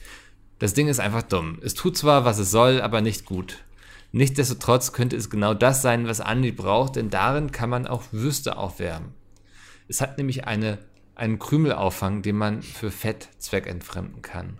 Das 0.59 0.75
Ding 0.75 0.89
ist 0.89 1.01
einfach 1.01 1.23
dumm. 1.23 1.59
Es 1.62 1.75
tut 1.75 1.97
zwar, 1.97 2.25
was 2.25 2.39
es 2.39 2.51
soll, 2.51 2.83
aber 2.83 3.01
nicht 3.01 3.25
gut. 3.25 3.64
Nichtsdestotrotz 4.12 4.93
könnte 4.93 5.16
es 5.16 5.31
genau 5.31 5.55
das 5.55 5.83
sein, 5.83 6.07
was 6.07 6.21
Andi 6.21 6.53
braucht, 6.53 6.97
denn 6.97 7.11
darin 7.11 7.53
kann 7.53 7.71
man 7.71 7.87
auch 7.87 8.05
Würste 8.11 8.57
aufwärmen. 8.57 9.14
Es 9.87 10.01
hat 10.01 10.19
nämlich 10.19 10.47
eine, 10.47 10.79
einen 11.14 11.39
Krümelauffang, 11.39 12.23
den 12.23 12.37
man 12.37 12.62
für 12.62 12.91
Fett 12.91 13.29
zweckentfremden 13.39 14.21
kann. 14.23 14.59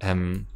Ähm, 0.00 0.46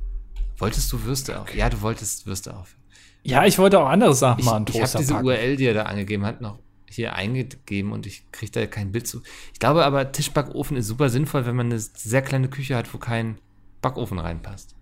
wolltest 0.59 0.93
du 0.93 1.03
Würste 1.05 1.41
auf? 1.41 1.55
Ja, 1.55 1.69
du 1.69 1.81
wolltest 1.81 2.27
Würste 2.27 2.57
auf. 2.57 2.77
Ja, 3.23 3.45
ich 3.45 3.59
wollte 3.59 3.81
auch 3.81 3.89
andere 3.89 4.15
Sachen 4.15 4.41
Ich, 4.41 4.49
einen 4.49 4.67
ich 4.69 4.81
habe 4.81 4.99
diese 4.99 5.15
packen. 5.15 5.27
URL, 5.27 5.57
die 5.57 5.67
er 5.67 5.75
da 5.75 5.83
angegeben 5.85 6.25
hat, 6.25 6.41
noch 6.41 6.59
hier 6.89 7.15
eingegeben 7.15 7.93
und 7.93 8.07
ich 8.07 8.31
kriege 8.31 8.53
da 8.53 8.67
kein 8.67 8.93
Bild 8.93 9.07
zu. 9.09 9.23
Ich 9.53 9.59
glaube 9.59 9.85
aber, 9.85 10.13
Tischbackofen 10.13 10.77
ist 10.77 10.87
super 10.87 11.09
sinnvoll, 11.09 11.45
wenn 11.45 11.57
man 11.57 11.67
eine 11.67 11.79
sehr 11.81 12.23
kleine 12.23 12.49
Küche 12.49 12.77
hat, 12.77 12.93
wo 12.95 12.99
kein 12.99 13.39
Backofen 13.83 14.19
reinpasst. 14.19 14.75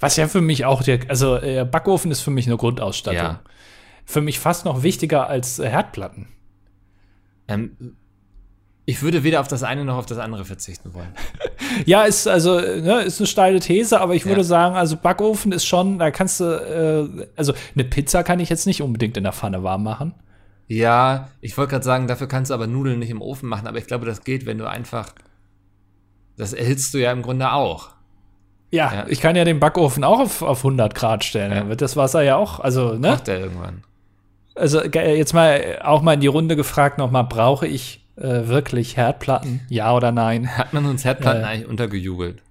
Was 0.00 0.16
ja 0.16 0.28
für 0.28 0.40
mich 0.40 0.64
auch 0.64 0.82
der, 0.82 1.00
also 1.08 1.36
äh, 1.36 1.66
Backofen 1.70 2.10
ist 2.10 2.20
für 2.20 2.30
mich 2.30 2.46
eine 2.46 2.56
Grundausstattung. 2.56 3.20
Ja. 3.20 3.42
Für 4.04 4.20
mich 4.20 4.38
fast 4.38 4.64
noch 4.64 4.82
wichtiger 4.82 5.28
als 5.28 5.58
äh, 5.58 5.68
Herdplatten. 5.68 6.28
Ähm, 7.48 7.96
ich 8.86 9.02
würde 9.02 9.22
weder 9.24 9.40
auf 9.40 9.48
das 9.48 9.62
eine 9.62 9.84
noch 9.84 9.96
auf 9.96 10.06
das 10.06 10.18
andere 10.18 10.44
verzichten 10.44 10.94
wollen. 10.94 11.12
Ja, 11.84 12.04
ist 12.04 12.26
also 12.26 12.58
ne, 12.60 13.02
ist 13.02 13.20
eine 13.20 13.26
steile 13.26 13.60
These, 13.60 14.00
aber 14.00 14.14
ich 14.14 14.22
Ja. 14.22 14.28
würde 14.30 14.44
sagen, 14.44 14.76
also 14.76 14.96
Backofen 14.96 15.52
ist 15.52 15.66
schon, 15.66 15.98
da 15.98 16.10
kannst 16.10 16.40
du, 16.40 16.44
äh, 17.20 17.26
also 17.36 17.52
eine 17.74 17.84
Pizza 17.84 18.22
kann 18.22 18.40
ich 18.40 18.48
jetzt 18.48 18.66
nicht 18.66 18.80
unbedingt 18.82 19.16
in 19.16 19.24
der 19.24 19.32
Pfanne 19.34 19.62
warm 19.62 19.82
machen. 19.82 20.14
Ja, 20.68 21.28
ich 21.40 21.56
wollte 21.58 21.72
gerade 21.72 21.84
sagen, 21.84 22.06
dafür 22.06 22.28
kannst 22.28 22.50
du 22.50 22.54
aber 22.54 22.66
Nudeln 22.66 22.98
nicht 23.00 23.10
im 23.10 23.20
Ofen 23.20 23.48
machen, 23.48 23.66
aber 23.66 23.78
ich 23.78 23.86
glaube, 23.86 24.06
das 24.06 24.22
geht, 24.24 24.46
wenn 24.46 24.58
du 24.58 24.66
einfach. 24.68 25.12
Das 26.36 26.52
erhitzt 26.52 26.94
du 26.94 26.98
ja 26.98 27.12
im 27.12 27.22
Grunde 27.22 27.52
auch. 27.52 27.88
Ja, 28.70 28.92
Ja. 28.94 29.04
ich 29.08 29.20
kann 29.20 29.36
ja 29.36 29.44
den 29.44 29.60
Backofen 29.60 30.02
auch 30.04 30.20
auf, 30.20 30.42
auf 30.42 30.58
100 30.60 30.94
Grad 30.94 31.24
stellen. 31.24 31.50
Ja. 31.52 31.58
Dann 31.60 31.68
wird 31.68 31.82
das 31.82 31.96
Wasser 31.96 32.22
ja 32.22 32.36
auch, 32.36 32.60
also 32.60 32.92
ne, 32.94 33.10
Macht 33.10 33.28
er 33.28 33.40
irgendwann. 33.40 33.82
also 34.54 34.82
jetzt 34.82 35.34
mal 35.34 35.80
auch 35.84 36.00
mal 36.02 36.14
in 36.14 36.20
die 36.20 36.26
Runde 36.26 36.56
gefragt 36.56 36.96
nochmal, 36.98 37.24
brauche 37.24 37.66
ich 37.66 38.05
äh, 38.16 38.46
wirklich 38.48 38.96
Herdplatten? 38.96 39.60
Ja 39.68 39.94
oder 39.94 40.12
nein? 40.12 40.56
Hat 40.56 40.72
man 40.72 40.86
uns 40.86 41.04
Herdplatten 41.04 41.42
Ja. 41.42 41.48
eigentlich 41.48 41.68
untergejubelt? 41.68 42.42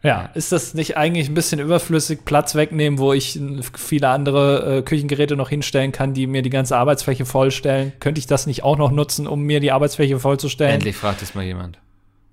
Ja, 0.00 0.30
ist 0.34 0.52
das 0.52 0.74
nicht 0.74 0.96
eigentlich 0.96 1.28
ein 1.28 1.34
bisschen 1.34 1.58
überflüssig, 1.58 2.24
Platz 2.24 2.54
wegnehmen, 2.54 3.00
wo 3.00 3.12
ich 3.12 3.40
äh, 3.40 3.60
viele 3.76 4.08
andere 4.08 4.78
äh, 4.78 4.82
Küchengeräte 4.82 5.34
noch 5.34 5.48
hinstellen 5.48 5.90
kann, 5.90 6.14
die 6.14 6.28
mir 6.28 6.42
die 6.42 6.50
ganze 6.50 6.76
Arbeitsfläche 6.76 7.24
vollstellen? 7.24 7.92
Könnte 7.98 8.20
ich 8.20 8.26
das 8.28 8.46
nicht 8.46 8.62
auch 8.62 8.78
noch 8.78 8.92
nutzen, 8.92 9.26
um 9.26 9.42
mir 9.42 9.58
die 9.58 9.72
Arbeitsfläche 9.72 10.20
vollzustellen? 10.20 10.74
Endlich 10.74 10.94
fragt 10.96 11.20
es 11.22 11.34
mal 11.34 11.42
jemand. 11.44 11.78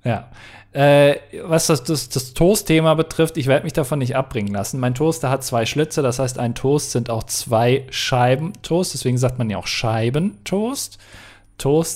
Ja. 0.03 0.29
Äh, 0.73 1.15
was 1.43 1.67
das, 1.67 1.83
das, 1.85 2.09
das 2.09 2.33
Toast-Thema 2.35 2.93
betrifft, 2.95 3.37
ich 3.37 3.47
werde 3.47 3.63
mich 3.63 3.73
davon 3.73 3.97
nicht 3.97 4.15
abbringen 4.15 4.53
lassen. 4.53 4.79
Mein 4.79 4.93
Toaster 4.93 5.29
hat 5.31 5.43
zwei 5.43 5.65
Schlitze, 5.65 6.03
das 6.03 6.19
heißt, 6.19 6.37
ein 6.37 6.53
Toast 6.53 6.91
sind 6.91 7.09
auch 7.09 7.23
zwei 7.23 7.87
Scheiben 7.89 8.53
Toast, 8.61 8.93
deswegen 8.93 9.17
sagt 9.17 9.39
man 9.39 9.49
ja 9.49 9.57
auch 9.57 9.67
Scheibentoast. 9.67 10.45
Toast 10.45 10.99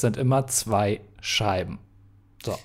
sind 0.01 0.17
immer 0.17 0.47
zwei 0.47 1.01
Scheiben. 1.21 1.79
So. 2.43 2.57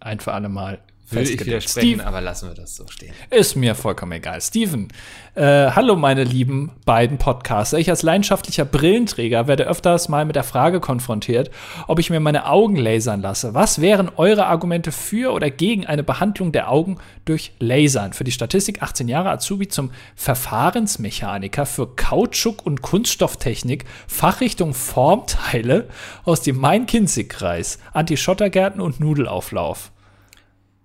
Ein 0.00 0.20
für 0.20 0.32
alle 0.32 0.48
Mal. 0.48 0.82
Würde 1.10 1.30
ich 1.30 1.44
widersprechen, 1.44 1.88
Steve, 1.88 2.06
aber 2.06 2.20
lassen 2.20 2.48
wir 2.48 2.54
das 2.54 2.76
so 2.76 2.86
stehen. 2.86 3.12
ist 3.30 3.56
mir 3.56 3.74
vollkommen 3.74 4.12
egal. 4.12 4.40
Steven, 4.40 4.88
äh, 5.34 5.42
hallo 5.42 5.96
meine 5.96 6.22
lieben 6.22 6.70
beiden 6.84 7.18
Podcaster. 7.18 7.78
Ich 7.78 7.90
als 7.90 8.02
leidenschaftlicher 8.02 8.64
Brillenträger 8.64 9.48
werde 9.48 9.66
öfters 9.66 10.08
mal 10.08 10.24
mit 10.24 10.36
der 10.36 10.44
Frage 10.44 10.80
konfrontiert, 10.80 11.50
ob 11.88 11.98
ich 11.98 12.10
mir 12.10 12.20
meine 12.20 12.46
Augen 12.46 12.76
lasern 12.76 13.20
lasse. 13.20 13.54
Was 13.54 13.80
wären 13.80 14.08
eure 14.16 14.46
Argumente 14.46 14.92
für 14.92 15.32
oder 15.32 15.50
gegen 15.50 15.86
eine 15.86 16.02
Behandlung 16.02 16.52
der 16.52 16.70
Augen 16.70 16.98
durch 17.24 17.52
Lasern? 17.58 18.12
Für 18.12 18.24
die 18.24 18.32
Statistik 18.32 18.82
18 18.82 19.08
Jahre 19.08 19.30
Azubi 19.30 19.68
zum 19.68 19.90
Verfahrensmechaniker 20.14 21.66
für 21.66 21.94
Kautschuk 21.96 22.64
und 22.64 22.82
Kunststofftechnik, 22.82 23.84
Fachrichtung 24.06 24.74
Formteile 24.74 25.88
aus 26.24 26.42
dem 26.42 26.56
Main-Kinzig-Kreis, 26.58 27.78
Anti-Schottergärten 27.92 28.80
und 28.80 29.00
Nudelauflauf. 29.00 29.90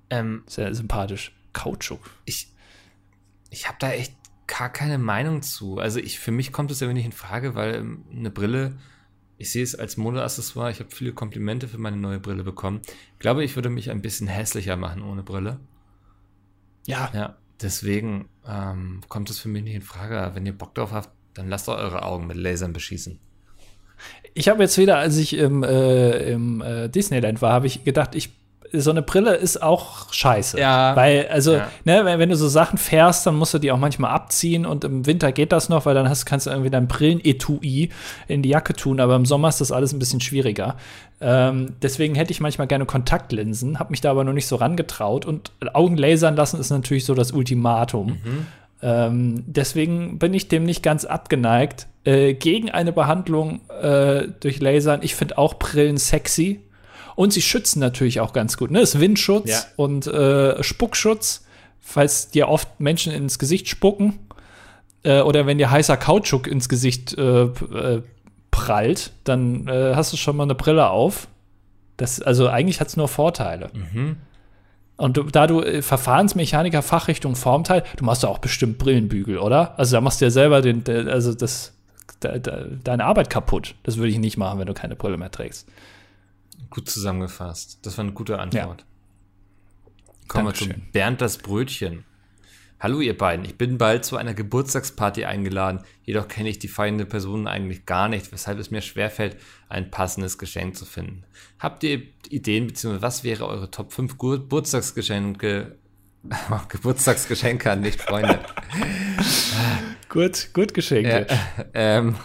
Ähm, 0.10 0.44
Sehr 0.48 0.74
sympathisch. 0.74 1.32
Kautschuk. 1.54 2.02
ich 2.26 2.52
ich 3.50 3.68
habe 3.68 3.78
da 3.80 3.92
echt 3.92 4.14
gar 4.48 4.70
keine 4.70 4.98
Meinung 4.98 5.42
zu. 5.42 5.80
Also 5.80 6.00
ich, 6.00 6.20
für 6.20 6.32
mich 6.32 6.52
kommt 6.52 6.72
es 6.72 6.80
ja 6.80 6.92
nicht 6.92 7.06
in 7.06 7.12
Frage, 7.12 7.56
weil 7.56 7.76
ähm, 7.76 8.04
eine 8.12 8.30
Brille, 8.30 8.74
ich 9.38 9.52
sehe 9.52 9.64
es 9.64 9.76
als 9.76 9.98
Modeaccessoire, 9.98 10.72
ich 10.72 10.80
habe 10.80 10.92
viele 10.94 11.14
Komplimente 11.14 11.68
für 11.68 11.78
meine 11.78 11.98
neue 11.98 12.20
Brille 12.20 12.44
bekommen. 12.44 12.82
Ich 13.14 13.20
glaube, 13.20 13.44
ich 13.44 13.56
würde 13.56 13.70
mich 13.70 13.90
ein 13.90 14.02
bisschen 14.02 14.28
hässlicher 14.28 14.76
machen 14.76 15.02
ohne 15.02 15.24
Brille. 15.24 15.60
Ja, 16.86 17.10
Ja, 17.14 17.36
deswegen 17.62 18.30
ähm, 18.48 19.02
kommt 19.08 19.30
es 19.30 19.40
für 19.40 19.50
mich 19.50 19.64
nicht 19.64 19.76
in 19.76 19.82
Frage. 19.82 20.36
Wenn 20.36 20.46
ihr 20.46 20.58
Bock 20.58 20.76
drauf 20.76 20.92
habt, 20.92 21.10
dann 21.34 21.50
lasst 21.50 21.68
doch 21.68 21.78
eure 21.78 22.04
Augen 22.04 22.28
mit 22.28 22.38
Lasern 22.38 22.74
beschießen. 22.74 23.20
Ich 24.34 24.50
habe 24.50 24.62
jetzt 24.62 24.78
wieder, 24.78 24.98
als 24.98 25.18
ich 25.18 25.34
im, 25.34 25.64
äh, 25.64 26.32
im 26.32 26.62
äh, 26.62 26.90
Disneyland 26.90 27.42
war, 27.42 27.54
habe 27.54 27.68
ich 27.68 27.84
gedacht, 27.84 28.14
ich 28.14 28.34
so 28.82 28.92
eine 28.92 29.02
Brille 29.02 29.36
ist 29.36 29.62
auch 29.62 30.12
scheiße. 30.14 30.60
Ja. 30.60 30.96
Weil, 30.96 31.28
also, 31.30 31.54
Ja. 31.56 31.68
ne, 31.84 32.06
wenn, 32.06 32.20
wenn 32.20 32.30
du 32.30 32.36
so 32.36 32.48
Sachen 32.48 32.78
fährst, 32.78 33.26
dann 33.26 33.36
musst 33.36 33.54
du 33.54 33.60
die 33.60 33.72
auch 33.72 33.78
manchmal 33.78 34.12
abziehen 34.12 34.66
und 34.66 34.84
im 34.84 35.06
Winter 35.06 35.32
geht 35.32 35.52
das 35.52 35.70
noch, 35.70 35.86
weil 35.86 35.96
dann 35.96 36.10
hast, 36.10 36.26
kannst 36.26 36.46
du 36.48 36.52
irgendwie 36.52 36.70
dein 36.70 36.88
Brillenetui 36.88 37.90
in 38.28 38.42
die 38.42 38.50
Jacke 38.50 38.74
tun, 38.74 39.00
aber 39.00 39.16
im 39.16 39.26
Sommer 39.26 39.50
ist 39.50 39.62
das 39.62 39.72
alles 39.72 39.94
ein 39.94 40.00
bisschen 40.00 40.22
schwieriger. 40.22 40.76
Ähm, 41.22 41.74
deswegen 41.82 42.16
hätte 42.16 42.32
ich 42.32 42.42
manchmal 42.42 42.68
gerne 42.68 42.86
Kontaktlinsen, 42.86 43.80
habe 43.80 43.92
mich 43.92 44.02
da 44.02 44.12
aber 44.12 44.24
noch 44.24 44.34
nicht 44.34 44.48
so 44.48 44.58
rangetraut 44.58 45.26
und 45.26 45.52
Augen 45.74 45.96
lasern 45.98 46.36
lassen 46.36 46.60
ist 46.60 46.70
natürlich 46.72 47.06
so 47.06 47.14
das 47.14 47.32
Ultimatum. 47.32 48.18
Ähm, 48.82 49.44
deswegen 49.48 50.20
bin 50.20 50.34
ich 50.34 50.48
dem 50.50 50.64
nicht 50.64 50.84
ganz 50.84 51.06
abgeneigt. 51.06 51.88
Äh, 52.04 52.34
gegen 52.36 52.70
eine 52.70 52.92
Behandlung 52.92 53.62
äh, 53.82 54.28
durch 54.42 54.60
Lasern, 54.60 55.00
ich 55.02 55.16
finde 55.16 55.38
auch 55.38 55.56
Brillen 55.56 55.98
sexy. 55.98 56.60
Und 57.16 57.32
sie 57.34 57.42
schützen 57.42 57.80
natürlich 57.80 58.20
auch 58.20 58.34
ganz 58.34 58.58
gut. 58.58 58.72
Ne? 58.72 58.80
Das 58.80 58.96
ist 58.96 59.02
Windschutz 59.02 59.50
Ja. 59.50 59.62
und 59.78 60.06
äh, 60.08 60.62
Spuckschutz, 60.64 61.46
falls 61.80 62.30
dir 62.30 62.48
oft 62.50 62.80
Menschen 62.80 63.14
ins 63.14 63.40
Gesicht 63.40 63.68
spucken. 63.70 64.20
Äh, 65.04 65.22
oder 65.22 65.46
wenn 65.46 65.58
dir 65.58 65.72
heißer 65.72 65.98
Kautschuk 65.98 66.48
ins 66.48 66.68
Gesicht 66.68 67.18
äh, 67.18 67.44
äh, 67.44 68.02
prallt, 68.52 69.12
dann 69.24 69.68
äh, 69.68 69.94
hast 69.96 70.12
du 70.14 70.18
schon 70.18 70.36
mal 70.36 70.44
eine 70.44 70.56
Brille 70.56 70.90
auf. 70.90 71.28
Das, 71.98 72.22
also 72.22 72.50
eigentlich 72.50 72.80
hat 72.82 72.90
es 72.90 72.98
nur 72.98 73.08
Vorteile. 73.08 73.70
Und 74.98 75.18
du, 75.18 75.24
da 75.24 75.48
du 75.48 75.62
äh, 75.62 75.82
Verfahrensmechaniker 75.82 76.82
Fachrichtung 76.82 77.36
Formteil, 77.36 77.84
du 77.98 78.04
machst 78.06 78.24
ja 78.24 78.30
auch 78.30 78.40
bestimmt 78.40 78.78
Brillenbügel, 78.78 79.38
oder? 79.38 79.78
Also 79.80 79.96
da 79.96 80.02
machst 80.02 80.20
du 80.22 80.26
ja 80.26 80.32
selber 80.32 80.62
den, 80.62 80.84
der, 80.84 81.08
also 81.08 81.34
das, 81.34 81.74
de, 82.24 82.40
de, 82.40 82.78
deine 82.84 83.06
Arbeit 83.06 83.30
kaputt. 83.30 83.76
Das 83.84 83.98
würde 83.98 84.10
ich 84.10 84.20
nicht 84.20 84.38
machen, 84.38 84.60
wenn 84.60 84.68
du 84.68 84.74
keine 84.74 84.96
Brille 84.96 85.18
mehr 85.18 85.32
trägst. 85.32 85.68
Gut 86.70 86.90
zusammengefasst. 86.90 87.80
Das 87.86 87.98
war 87.98 88.04
eine 88.06 88.14
gute 88.14 88.40
Antwort. 88.40 88.86
Kommen 90.28 90.48
wir 90.48 90.54
zu 90.54 90.66
Dankeschön. 90.66 90.92
Bernd 90.92 91.22
das 91.22 91.38
Brötchen. 91.38 92.04
Hallo 92.80 93.00
ihr 93.00 93.18
beiden, 93.18 93.46
ich 93.46 93.58
bin 93.58 93.78
bald 93.78 94.04
zu 94.04 94.18
einer 94.18 94.34
Geburtstagsparty 94.34 95.24
eingeladen, 95.26 95.82
jedoch 96.04 96.28
kenne 96.28 96.50
ich 96.50 96.60
die 96.60 96.68
feiernde 96.68 97.06
Person 97.06 97.48
eigentlich 97.48 97.86
gar 97.86 98.10
nicht, 98.10 98.32
weshalb 98.34 98.60
es 98.60 98.70
mir 98.70 98.82
schwerfällt, 98.82 99.38
ein 99.70 99.90
passendes 99.92 100.38
Geschenk 100.38 100.76
zu 100.76 100.86
finden. 100.86 101.24
Habt 101.58 101.84
ihr 101.84 102.02
Ideen, 102.30 102.68
beziehungsweise 102.68 103.02
was 103.02 103.24
wäre 103.24 103.48
eure 103.48 103.72
Top 103.72 103.94
5 103.94 104.18
Gur- 104.18 104.40
Geburtstagsgeschenke, 104.40 105.78
Geburtstagsgeschenke 106.68 107.72
an 107.72 107.80
Nicht-Freunde? 107.82 108.40
Gut, 110.10 110.50
gut 110.54 110.74
Geschenke. 110.74 111.28
Ja, 111.30 111.66
ähm, 111.74 112.16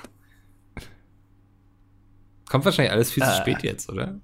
kommt 2.49 2.65
wahrscheinlich 2.65 2.93
alles 2.93 3.11
viel 3.11 3.23
zu 3.23 3.31
Äh, 3.31 3.37
spät 3.41 3.63
jetzt, 3.63 3.89
oder? 3.89 4.21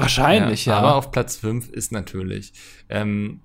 Wahrscheinlich, 0.00 0.66
ja. 0.66 0.78
Aber 0.78 0.96
auf 0.96 1.10
Platz 1.10 1.36
5 1.36 1.70
ist 1.70 1.92
natürlich. 1.92 2.52
Ähm, 2.88 3.40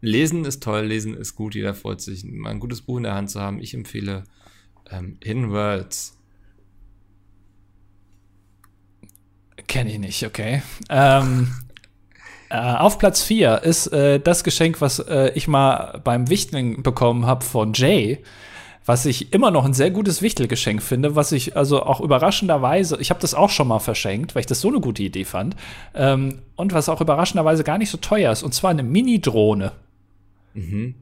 lesen 0.00 0.44
ist 0.44 0.62
toll, 0.62 0.82
lesen 0.86 1.16
ist 1.16 1.34
gut, 1.34 1.54
jeder 1.54 1.74
freut 1.74 2.00
sich, 2.00 2.24
mal 2.24 2.50
ein 2.50 2.60
gutes 2.60 2.82
Buch 2.82 2.98
in 2.98 3.04
der 3.04 3.14
Hand 3.14 3.30
zu 3.30 3.40
haben. 3.40 3.60
Ich 3.60 3.74
empfehle 3.74 4.24
ähm, 4.90 5.18
Hidden 5.22 5.50
Worlds. 5.50 6.18
Kenne 9.66 9.92
ich 9.92 9.98
nicht, 9.98 10.24
okay. 10.24 10.62
Ähm, 10.90 11.54
äh, 12.50 12.56
auf 12.56 12.98
Platz 12.98 13.22
4 13.22 13.62
ist 13.62 13.88
äh, 13.88 14.20
das 14.20 14.44
Geschenk, 14.44 14.80
was 14.80 14.98
äh, 14.98 15.32
ich 15.34 15.48
mal 15.48 16.00
beim 16.04 16.28
Wichteln 16.28 16.82
bekommen 16.82 17.26
habe 17.26 17.44
von 17.44 17.72
Jay, 17.72 18.22
was 18.84 19.06
ich 19.06 19.32
immer 19.32 19.50
noch 19.50 19.64
ein 19.64 19.72
sehr 19.72 19.90
gutes 19.90 20.20
Wichtelgeschenk 20.20 20.82
finde, 20.82 21.16
was 21.16 21.32
ich 21.32 21.56
also 21.56 21.82
auch 21.82 22.00
überraschenderweise, 22.00 22.98
ich 23.00 23.10
habe 23.10 23.20
das 23.20 23.34
auch 23.34 23.50
schon 23.50 23.68
mal 23.68 23.78
verschenkt, 23.78 24.34
weil 24.34 24.40
ich 24.40 24.46
das 24.46 24.60
so 24.60 24.68
eine 24.68 24.80
gute 24.80 25.02
Idee 25.02 25.24
fand, 25.24 25.56
ähm, 25.94 26.40
und 26.56 26.72
was 26.72 26.88
auch 26.88 27.00
überraschenderweise 27.00 27.64
gar 27.64 27.78
nicht 27.78 27.90
so 27.90 27.98
teuer 27.98 28.30
ist, 28.30 28.42
und 28.42 28.52
zwar 28.52 28.70
eine 28.70 28.82
Mini-Drohne. 28.82 29.72
Mhm. 30.54 30.94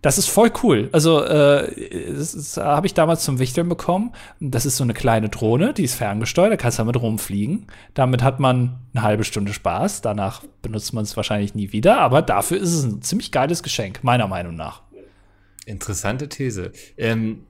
Das 0.00 0.16
ist 0.16 0.28
voll 0.28 0.52
cool. 0.62 0.88
Also, 0.92 1.24
äh, 1.24 2.12
das, 2.12 2.32
das 2.32 2.56
habe 2.56 2.86
ich 2.86 2.94
damals 2.94 3.24
zum 3.24 3.40
Wichteln 3.40 3.68
bekommen. 3.68 4.12
Das 4.38 4.64
ist 4.64 4.76
so 4.76 4.84
eine 4.84 4.94
kleine 4.94 5.28
Drohne, 5.28 5.74
die 5.74 5.82
ist 5.82 5.96
ferngesteuert, 5.96 6.52
da 6.52 6.56
kannst 6.56 6.78
du 6.78 6.82
damit 6.82 7.00
rumfliegen. 7.00 7.66
Damit 7.94 8.22
hat 8.22 8.38
man 8.38 8.78
eine 8.94 9.02
halbe 9.02 9.24
Stunde 9.24 9.52
Spaß. 9.52 10.00
Danach 10.02 10.44
benutzt 10.62 10.92
man 10.94 11.02
es 11.02 11.16
wahrscheinlich 11.16 11.56
nie 11.56 11.72
wieder, 11.72 11.98
aber 11.98 12.22
dafür 12.22 12.58
ist 12.58 12.72
es 12.72 12.84
ein 12.84 13.02
ziemlich 13.02 13.32
geiles 13.32 13.64
Geschenk, 13.64 14.04
meiner 14.04 14.28
Meinung 14.28 14.54
nach. 14.54 14.82
Interessante 15.68 16.28
These. 16.28 16.72
Ähm, 16.96 17.44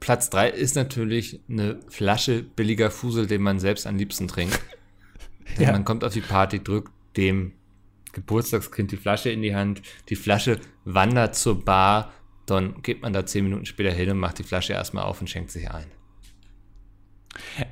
Platz 0.00 0.30
3 0.30 0.50
ist 0.50 0.76
natürlich 0.76 1.40
eine 1.48 1.80
Flasche 1.88 2.42
billiger 2.42 2.90
Fusel, 2.90 3.26
den 3.26 3.42
man 3.42 3.58
selbst 3.58 3.86
am 3.86 3.96
liebsten 3.96 4.28
trinkt. 4.28 4.58
Ja. 5.58 5.72
Man 5.72 5.84
kommt 5.84 6.02
auf 6.04 6.12
die 6.14 6.22
Party, 6.22 6.64
drückt 6.64 6.90
dem 7.18 7.52
Geburtstagskind 8.12 8.90
die 8.90 8.96
Flasche 8.96 9.28
in 9.28 9.42
die 9.42 9.54
Hand, 9.54 9.82
die 10.08 10.16
Flasche 10.16 10.58
wandert 10.86 11.36
zur 11.36 11.62
Bar, 11.62 12.12
dann 12.46 12.80
geht 12.82 13.02
man 13.02 13.12
da 13.12 13.26
zehn 13.26 13.44
Minuten 13.44 13.66
später 13.66 13.92
hin 13.92 14.10
und 14.10 14.18
macht 14.18 14.38
die 14.38 14.42
Flasche 14.42 14.72
erstmal 14.72 15.04
auf 15.04 15.20
und 15.20 15.28
schenkt 15.28 15.50
sich 15.50 15.70
ein. 15.70 15.84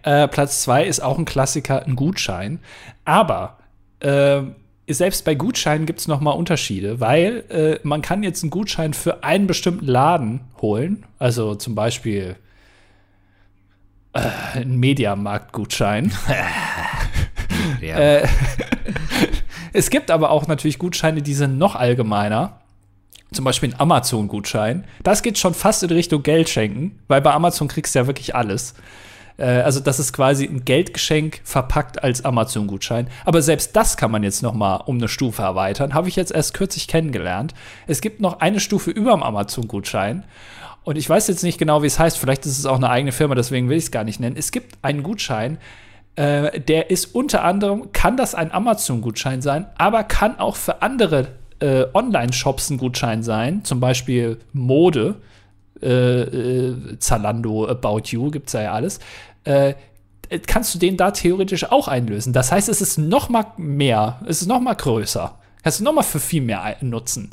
Äh, 0.03 0.29
Platz 0.29 0.63
zwei 0.63 0.85
ist 0.85 1.01
auch 1.01 1.19
ein 1.19 1.25
Klassiker, 1.25 1.85
ein 1.85 1.97
Gutschein. 1.97 2.61
Aber 3.07 3.59
äh, 4.01 4.43
selbst 4.89 5.25
bei 5.25 5.35
Gutscheinen 5.35 5.87
gibt 5.87 6.01
es 6.01 6.09
noch 6.09 6.21
mal 6.21 6.33
Unterschiede, 6.33 7.01
weil 7.01 7.45
äh, 7.51 7.79
man 7.83 8.03
kann 8.03 8.23
jetzt 8.23 8.43
einen 8.43 8.51
Gutschein 8.51 8.95
für 8.95 9.25
einen 9.25 9.47
bestimmten 9.47 9.87
Laden 9.87 10.41
holen. 10.61 11.07
Also 11.19 11.55
zum 11.55 11.75
Beispiel 11.75 12.37
äh, 14.13 14.21
einen 14.55 14.79
Mediamarkt-Gutschein. 14.79 16.13
Ja. 17.81 17.97
Äh, 17.99 18.29
es 19.73 19.91
gibt 19.91 20.11
aber 20.11 20.31
auch 20.31 20.47
natürlich 20.47 20.79
Gutscheine, 20.79 21.23
die 21.23 21.35
sind 21.35 21.59
noch 21.59 21.75
allgemeiner. 21.75 22.61
Zum 23.33 23.45
Beispiel 23.45 23.73
ein 23.73 23.81
Amazon-Gutschein. 23.81 24.85
Das 25.03 25.23
geht 25.23 25.39
schon 25.39 25.55
fast 25.55 25.83
in 25.83 25.91
Richtung 25.91 26.23
Geld 26.23 26.51
schenken, 26.51 27.01
weil 27.09 27.23
bei 27.23 27.33
Amazon 27.33 27.67
kriegst 27.67 27.95
du 27.95 28.01
ja 28.01 28.07
wirklich 28.07 28.35
alles. 28.35 28.75
Äh, 29.37 29.45
also 29.45 29.81
das 29.81 29.99
ist 29.99 30.13
quasi 30.13 30.47
ein 30.47 30.65
Geldgeschenk 30.65 31.41
verpackt 31.45 32.03
als 32.03 32.25
Amazon-Gutschein. 32.25 33.09
Aber 33.25 33.43
selbst 33.43 33.77
das 33.77 33.97
kann 33.97 34.11
man 34.11 34.23
jetzt 34.23 34.43
noch 34.43 34.55
mal 34.55 34.77
um 34.77 34.97
eine 34.97 35.09
Stufe 35.09 35.43
erweitern. 35.43 35.95
Habe 35.95 36.09
ich 36.09 36.17
jetzt 36.17 36.33
erst 36.33 36.55
kürzlich 36.55 36.89
kennengelernt. 36.89 37.55
Es 37.87 38.01
gibt 38.01 38.21
noch 38.21 38.41
eine 38.41 38.61
Stufe 38.61 38.91
über 38.91 39.13
dem 39.13 39.23
Amazon-Gutschein. 39.23 40.25
Und 40.85 40.99
ich 40.99 41.09
weiß 41.09 41.29
jetzt 41.29 41.45
nicht 41.45 41.59
genau, 41.59 41.83
wie 41.83 41.87
es 41.87 41.99
heißt. 41.99 42.19
Vielleicht 42.19 42.45
ist 42.47 42.59
es 42.59 42.67
auch 42.67 42.77
eine 42.77 42.91
eigene 42.91 43.13
Firma, 43.13 43.35
deswegen 43.35 43.69
will 43.69 43.77
ich 43.77 43.85
es 43.85 43.91
gar 43.91 44.05
nicht 44.05 44.21
nennen. 44.21 44.37
Es 44.37 44.51
gibt 44.51 44.77
einen 44.83 45.03
Gutschein, 45.03 45.59
äh, 46.17 46.61
der 46.61 46.91
ist 46.91 47.15
unter 47.15 47.45
anderem, 47.45 47.93
kann 47.93 48.17
das 48.17 48.35
ein 48.35 48.53
Amazon-Gutschein 48.53 49.43
sein, 49.43 49.67
aber 49.79 50.05
kann 50.05 50.39
auch 50.39 50.57
für 50.57 50.83
andere 50.83 51.29
äh, 51.61 51.87
Online-Shops 51.95 52.71
ein 52.71 52.79
Gutschein 52.79 53.23
sein, 53.23 53.65
zum 53.65 53.81
Beispiel 53.81 54.39
Mode, 54.53 55.15
äh, 55.83 56.23
äh, 56.23 56.99
Zalando, 56.99 57.69
About 57.69 58.03
You, 58.07 58.31
gibt's 58.31 58.53
ja 58.53 58.73
alles. 58.73 59.01
Äh, 59.45 59.75
kannst 60.47 60.75
du 60.75 60.79
den 60.79 60.97
da 60.97 61.11
theoretisch 61.11 61.71
auch 61.71 61.89
einlösen. 61.89 62.33
Das 62.33 62.53
heißt, 62.53 62.69
es 62.69 62.81
ist 62.81 62.99
noch 62.99 63.29
mal 63.29 63.47
mehr, 63.57 64.21
es 64.27 64.43
ist 64.43 64.49
noch 64.49 64.61
mal 64.61 64.75
größer. 64.75 65.39
Kannst 65.63 65.81
du 65.81 65.85
noch 65.85 65.93
mal 65.93 66.03
für 66.03 66.21
viel 66.21 66.43
mehr 66.43 66.77
nutzen. 66.81 67.31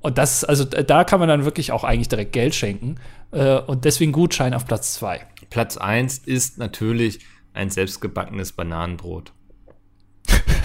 Und 0.00 0.18
das, 0.18 0.44
also 0.44 0.64
da 0.64 1.04
kann 1.04 1.20
man 1.20 1.28
dann 1.28 1.44
wirklich 1.44 1.72
auch 1.72 1.84
eigentlich 1.84 2.08
direkt 2.08 2.32
Geld 2.32 2.54
schenken. 2.54 2.96
Äh, 3.30 3.58
und 3.60 3.84
deswegen 3.84 4.12
Gutschein 4.12 4.54
auf 4.54 4.66
Platz 4.66 4.94
zwei. 4.94 5.20
Platz 5.50 5.76
1 5.76 6.18
ist 6.18 6.58
natürlich 6.58 7.20
ein 7.52 7.70
selbstgebackenes 7.70 8.52
Bananenbrot. 8.52 9.32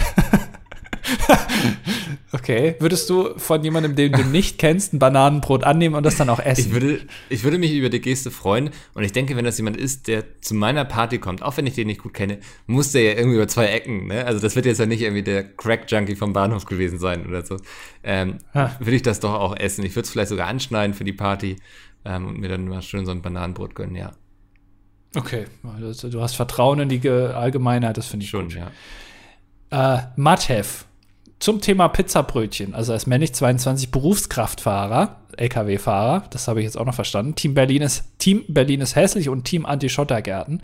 Okay. 2.32 2.76
Würdest 2.78 3.10
du 3.10 3.36
von 3.38 3.62
jemandem, 3.64 3.96
den 3.96 4.12
du 4.12 4.22
nicht 4.22 4.58
kennst, 4.58 4.92
ein 4.92 4.98
Bananenbrot 5.00 5.64
annehmen 5.64 5.96
und 5.96 6.04
das 6.06 6.16
dann 6.16 6.28
auch 6.28 6.38
essen? 6.38 6.60
Ich 6.68 6.72
würde, 6.72 7.00
ich 7.28 7.42
würde 7.42 7.58
mich 7.58 7.72
über 7.72 7.88
die 7.90 8.00
Geste 8.00 8.30
freuen 8.30 8.70
und 8.94 9.02
ich 9.02 9.10
denke, 9.12 9.34
wenn 9.36 9.44
das 9.44 9.58
jemand 9.58 9.76
ist, 9.76 10.06
der 10.06 10.40
zu 10.40 10.54
meiner 10.54 10.84
Party 10.84 11.18
kommt, 11.18 11.42
auch 11.42 11.56
wenn 11.56 11.66
ich 11.66 11.74
den 11.74 11.88
nicht 11.88 12.02
gut 12.02 12.14
kenne, 12.14 12.38
muss 12.66 12.92
der 12.92 13.02
ja 13.02 13.12
irgendwie 13.14 13.34
über 13.36 13.48
zwei 13.48 13.66
Ecken, 13.66 14.06
ne? 14.06 14.24
Also 14.26 14.40
das 14.40 14.54
wird 14.54 14.64
jetzt 14.66 14.78
ja 14.78 14.86
nicht 14.86 15.02
irgendwie 15.02 15.24
der 15.24 15.42
Crack-Junkie 15.42 16.14
vom 16.14 16.32
Bahnhof 16.32 16.66
gewesen 16.66 16.98
sein 17.00 17.26
oder 17.26 17.44
so. 17.44 17.56
Ähm, 18.04 18.38
Ah. 18.54 18.70
Würde 18.78 18.94
ich 18.96 19.02
das 19.02 19.18
doch 19.20 19.34
auch 19.34 19.56
essen. 19.56 19.84
Ich 19.84 19.96
würde 19.96 20.04
es 20.06 20.10
vielleicht 20.10 20.28
sogar 20.30 20.46
anschneiden 20.46 20.94
für 20.94 21.04
die 21.04 21.12
Party 21.12 21.56
ähm, 22.04 22.28
und 22.28 22.38
mir 22.38 22.48
dann 22.48 22.66
mal 22.68 22.80
schön 22.82 23.06
so 23.06 23.10
ein 23.12 23.22
Bananenbrot 23.22 23.74
gönnen, 23.74 23.96
ja. 23.96 24.12
okay. 25.16 25.46
Also, 25.80 26.08
Du 26.08 26.20
hast 26.22 26.36
Vertrauen 26.36 26.78
in 26.80 26.88
die 26.88 27.00
Ge- 27.00 27.32
Allgemeinheit, 27.32 27.96
das 27.96 28.06
finde 28.06 28.24
ich 28.24 28.30
Schon, 28.30 28.48
gut. 28.50 28.56
ja. 29.70 29.96
Äh, 29.96 30.02
Mathev. 30.16 30.84
Zum 31.40 31.62
Thema 31.62 31.88
Pizzabrötchen. 31.88 32.74
Also 32.74 32.92
als 32.92 33.06
männlich 33.06 33.32
22 33.32 33.90
Berufskraftfahrer, 33.90 35.16
LKW-Fahrer, 35.38 36.24
das 36.30 36.46
habe 36.48 36.60
ich 36.60 36.64
jetzt 36.64 36.76
auch 36.76 36.84
noch 36.84 36.94
verstanden. 36.94 37.34
Team 37.34 37.54
Berlin 37.54 37.80
ist, 37.82 38.04
Team 38.18 38.44
Berlin 38.46 38.82
ist 38.82 38.94
hässlich 38.94 39.30
und 39.30 39.44
Team 39.44 39.64
Anti-Schottergärten. 39.64 40.62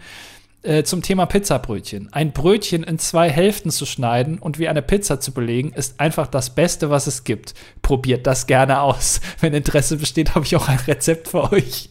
Äh, 0.62 0.82
zum 0.82 1.00
Thema 1.00 1.26
Pizzabrötchen. 1.26 2.12
Ein 2.12 2.32
Brötchen 2.32 2.82
in 2.82 2.98
zwei 2.98 3.30
Hälften 3.30 3.70
zu 3.70 3.86
schneiden 3.86 4.38
und 4.38 4.58
wie 4.58 4.68
eine 4.68 4.82
Pizza 4.82 5.18
zu 5.18 5.32
belegen, 5.32 5.72
ist 5.72 5.98
einfach 5.98 6.26
das 6.26 6.54
Beste, 6.54 6.90
was 6.90 7.06
es 7.06 7.24
gibt. 7.24 7.54
Probiert 7.80 8.26
das 8.26 8.46
gerne 8.46 8.80
aus. 8.80 9.20
Wenn 9.40 9.54
Interesse 9.54 9.96
besteht, 9.96 10.34
habe 10.34 10.44
ich 10.44 10.56
auch 10.56 10.68
ein 10.68 10.80
Rezept 10.86 11.28
für 11.28 11.52
euch. 11.52 11.88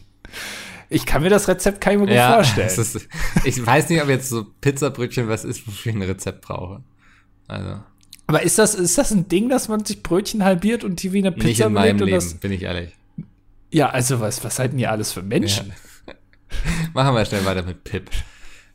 Ich 0.90 1.06
kann 1.06 1.22
mir 1.22 1.30
das 1.30 1.48
Rezept 1.48 1.84
mir 1.84 1.98
gut 1.98 2.10
ja 2.10 2.34
vorstellen. 2.34 2.68
ist, 2.68 3.08
ich 3.44 3.66
weiß 3.66 3.88
nicht, 3.88 4.00
ob 4.00 4.08
jetzt 4.08 4.28
so 4.28 4.44
Pizzabrötchen 4.60 5.26
was 5.26 5.44
ist, 5.44 5.66
wofür 5.66 5.90
ich 5.90 5.96
ein 5.96 6.02
Rezept 6.02 6.42
brauche. 6.42 6.84
Also. 7.48 7.80
Aber 8.26 8.42
ist 8.42 8.58
das, 8.58 8.74
ist 8.74 8.98
das 8.98 9.12
ein 9.12 9.28
Ding, 9.28 9.48
dass 9.48 9.68
man 9.68 9.84
sich 9.84 10.02
Brötchen 10.02 10.44
halbiert 10.44 10.82
und 10.84 11.02
die 11.02 11.12
wie 11.12 11.18
eine 11.18 11.32
Pizza 11.32 11.46
Nicht 11.46 11.60
in 11.60 11.72
meinem 11.72 11.98
Leben, 11.98 12.10
das, 12.10 12.34
bin 12.34 12.52
ich 12.52 12.62
ehrlich. 12.62 12.90
Ja, 13.72 13.90
also 13.90 14.20
was, 14.20 14.42
was 14.42 14.56
seid 14.56 14.72
denn 14.72 14.78
ihr 14.78 14.90
alles 14.90 15.12
für 15.12 15.22
Menschen? 15.22 15.72
Ja. 16.06 16.14
Machen 16.94 17.14
wir 17.14 17.24
schnell 17.24 17.44
weiter 17.44 17.62
mit 17.62 17.84
Pip. 17.84 18.10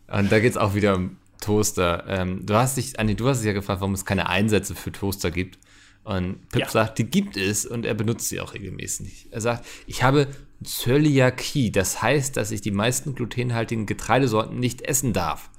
Und 0.08 0.32
da 0.32 0.39
geht 0.39 0.52
es 0.52 0.58
auch 0.58 0.74
wieder 0.76 0.95
um 0.95 1.18
Toaster. 1.41 2.06
Ähm, 2.08 2.45
du 2.45 2.54
hast 2.56 2.78
dich, 2.78 2.99
Andi, 2.99 3.16
du 3.16 3.28
hast 3.28 3.39
dich 3.39 3.47
ja 3.47 3.54
gefragt, 3.54 3.82
warum 3.82 3.93
es 3.93 4.06
keine 4.06 4.30
Einsätze 4.30 4.76
für 4.76 4.91
Toaster 4.91 5.32
gibt. 5.32 5.58
Und 6.04 6.49
Pip 6.49 6.62
Ja. 6.62 6.70
sagt, 6.70 6.97
die 6.99 7.04
gibt 7.06 7.38
es 7.38 7.66
und 7.66 7.86
er 7.86 7.93
benutzt 7.93 8.30
sie 8.30 8.39
auch 8.39 8.54
regelmäßig. 8.54 9.28
Er 9.32 9.41
sagt, 9.41 9.66
ich 9.86 10.04
habe 10.04 10.28
Zöliakie, 10.64 11.72
das 11.72 12.02
heißt, 12.02 12.38
dass 12.38 12.52
ich 12.52 12.62
die 12.62 12.72
meisten 12.72 13.16
glutenhaltigen 13.16 13.86
Getreidesorten 13.86 14.60
nicht 14.60 14.82
essen 14.82 15.14
darf. 15.14 15.49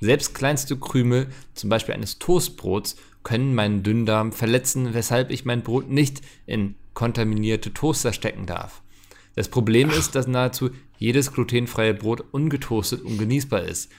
Selbst 0.00 0.34
kleinste 0.34 0.76
Krümel, 0.76 1.28
zum 1.54 1.70
Beispiel 1.70 1.94
eines 1.94 2.18
Toastbrots, 2.18 2.96
können 3.22 3.54
meinen 3.54 3.82
Dünndarm 3.82 4.32
verletzen, 4.32 4.94
weshalb 4.94 5.30
ich 5.30 5.44
mein 5.44 5.62
Brot 5.62 5.88
nicht 5.88 6.22
in 6.46 6.74
kontaminierte 6.94 7.72
Toaster 7.72 8.12
stecken 8.12 8.46
darf. 8.46 8.82
Das 9.34 9.48
Problem 9.48 9.90
ist, 9.90 10.14
dass 10.14 10.26
nahezu 10.26 10.70
jedes 10.98 11.32
glutenfreie 11.32 11.94
Brot 11.94 12.22
ungetoastet 12.32 13.02
und 13.02 13.18
genießbar 13.18 13.62
ist. 13.62 13.90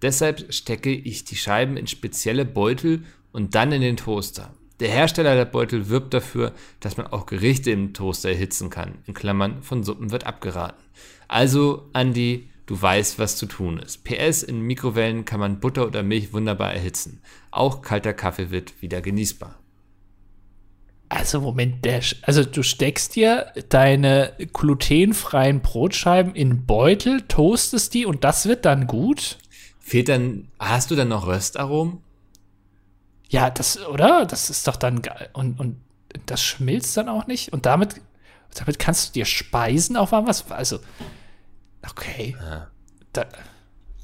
Deshalb 0.00 0.52
stecke 0.52 0.92
ich 0.92 1.24
die 1.24 1.36
Scheiben 1.36 1.76
in 1.76 1.86
spezielle 1.86 2.44
Beutel 2.44 3.04
und 3.32 3.54
dann 3.54 3.72
in 3.72 3.82
den 3.82 3.96
Toaster. 3.96 4.54
Der 4.80 4.88
Hersteller 4.88 5.34
der 5.34 5.44
Beutel 5.44 5.88
wirbt 5.88 6.14
dafür, 6.14 6.52
dass 6.80 6.96
man 6.96 7.08
auch 7.08 7.26
Gerichte 7.26 7.70
im 7.72 7.92
Toaster 7.94 8.30
erhitzen 8.30 8.70
kann. 8.70 8.98
In 9.06 9.14
Klammern 9.14 9.62
von 9.62 9.82
Suppen 9.82 10.12
wird 10.12 10.24
abgeraten. 10.24 10.82
Also, 11.26 11.88
Andi, 11.92 12.47
du 12.68 12.80
weißt, 12.80 13.18
was 13.18 13.36
zu 13.36 13.46
tun 13.46 13.78
ist. 13.80 14.04
PS, 14.04 14.44
in 14.44 14.60
Mikrowellen 14.60 15.24
kann 15.24 15.40
man 15.40 15.58
Butter 15.58 15.86
oder 15.86 16.04
Milch 16.04 16.32
wunderbar 16.32 16.72
erhitzen. 16.72 17.20
Auch 17.50 17.82
kalter 17.82 18.12
Kaffee 18.12 18.50
wird 18.50 18.80
wieder 18.80 19.00
genießbar. 19.00 19.58
Also 21.08 21.40
Moment, 21.40 21.84
der, 21.86 22.02
sch- 22.02 22.16
also 22.22 22.44
du 22.44 22.62
steckst 22.62 23.16
dir 23.16 23.52
deine 23.70 24.34
glutenfreien 24.52 25.60
Brotscheiben 25.62 26.34
in 26.34 26.66
Beutel, 26.66 27.22
toastest 27.22 27.94
die 27.94 28.04
und 28.04 28.24
das 28.24 28.46
wird 28.46 28.66
dann 28.66 28.86
gut? 28.86 29.38
Fehlt 29.80 30.10
dann, 30.10 30.48
hast 30.58 30.90
du 30.90 30.96
dann 30.96 31.08
noch 31.08 31.26
Röstaromen? 31.26 32.02
Ja, 33.30 33.48
das, 33.48 33.82
oder? 33.86 34.26
Das 34.26 34.50
ist 34.50 34.68
doch 34.68 34.76
dann 34.76 35.00
geil. 35.00 35.30
Und, 35.32 35.58
und 35.58 35.76
das 36.26 36.42
schmilzt 36.42 36.94
dann 36.98 37.08
auch 37.08 37.26
nicht? 37.26 37.54
Und 37.54 37.64
damit, 37.64 38.02
damit 38.54 38.78
kannst 38.78 39.08
du 39.08 39.12
dir 39.14 39.24
Speisen 39.24 39.96
aufwärmen? 39.96 40.28
Was? 40.28 40.50
Also, 40.50 40.80
okay. 41.90 42.36
Da, 43.12 43.26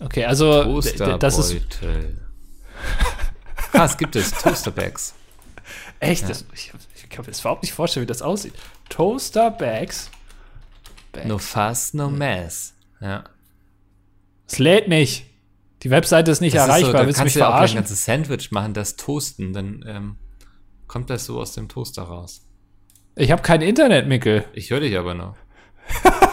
okay, 0.01 0.25
also, 0.25 0.81
das 1.19 1.39
ist 1.39 1.81
ah, 3.73 3.85
es 3.85 3.97
gibt 3.97 4.17
es. 4.17 4.33
Toasterbags. 4.33 5.15
echt, 6.01 6.29
das, 6.29 6.45
ich, 6.53 6.73
ich 6.97 7.09
kann 7.09 7.25
mir 7.25 7.31
das 7.31 7.41
überhaupt 7.41 7.63
nicht 7.63 7.73
vorstellen, 7.73 8.03
wie 8.03 8.09
das 8.09 8.23
aussieht. 8.23 8.55
Toaster 8.89 9.51
Bags. 9.51 10.11
No 11.25 11.39
fuss, 11.39 11.95
no 11.95 12.11
mess. 12.11 12.75
Ja. 13.01 13.25
Es 14.49 14.59
lädt 14.59 14.89
nicht. 14.89 15.27
Die 15.85 15.91
Webseite 15.91 16.31
ist 16.31 16.41
nicht 16.41 16.57
Das 16.57 16.63
ist 16.63 16.67
so, 16.67 16.71
erreichbar. 16.73 17.01
da 17.03 17.07
Willst 17.07 17.21
du 17.21 17.25
mich 17.25 17.35
kannst 17.35 17.37
du 17.37 17.41
ja 17.41 17.47
auch 17.47 17.51
ein 17.51 17.57
verarschen? 17.57 17.77
ganzes 17.77 18.05
Sandwich 18.05 18.51
machen, 18.51 18.75
das 18.75 18.97
toasten, 18.97 19.53
dann 19.53 19.85
ähm, 19.87 20.17
kommt 20.89 21.11
das 21.11 21.27
so 21.27 21.39
aus 21.41 21.53
dem 21.53 21.69
Toaster 21.69 22.03
raus. 22.03 22.43
Ich 23.17 23.31
habe 23.31 23.43
kein 23.43 23.61
Internet, 23.63 24.09
Mickel. 24.09 24.45
Ich 24.55 24.71
höre 24.71 24.81
dich 24.81 24.97
aber 24.99 25.15
noch. 25.15 25.37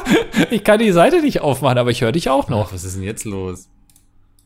Ich 0.50 0.64
kann 0.64 0.80
die 0.80 0.92
Seite 0.92 1.22
nicht 1.22 1.42
aufmachen, 1.42 1.78
aber 1.78 1.92
ich 1.92 2.02
höre 2.02 2.12
dich 2.12 2.30
auch 2.30 2.50
noch. 2.50 2.68
Ach, 2.70 2.74
was 2.74 2.84
ist 2.84 2.96
denn 2.96 3.04
jetzt 3.04 3.26
los? 3.26 3.68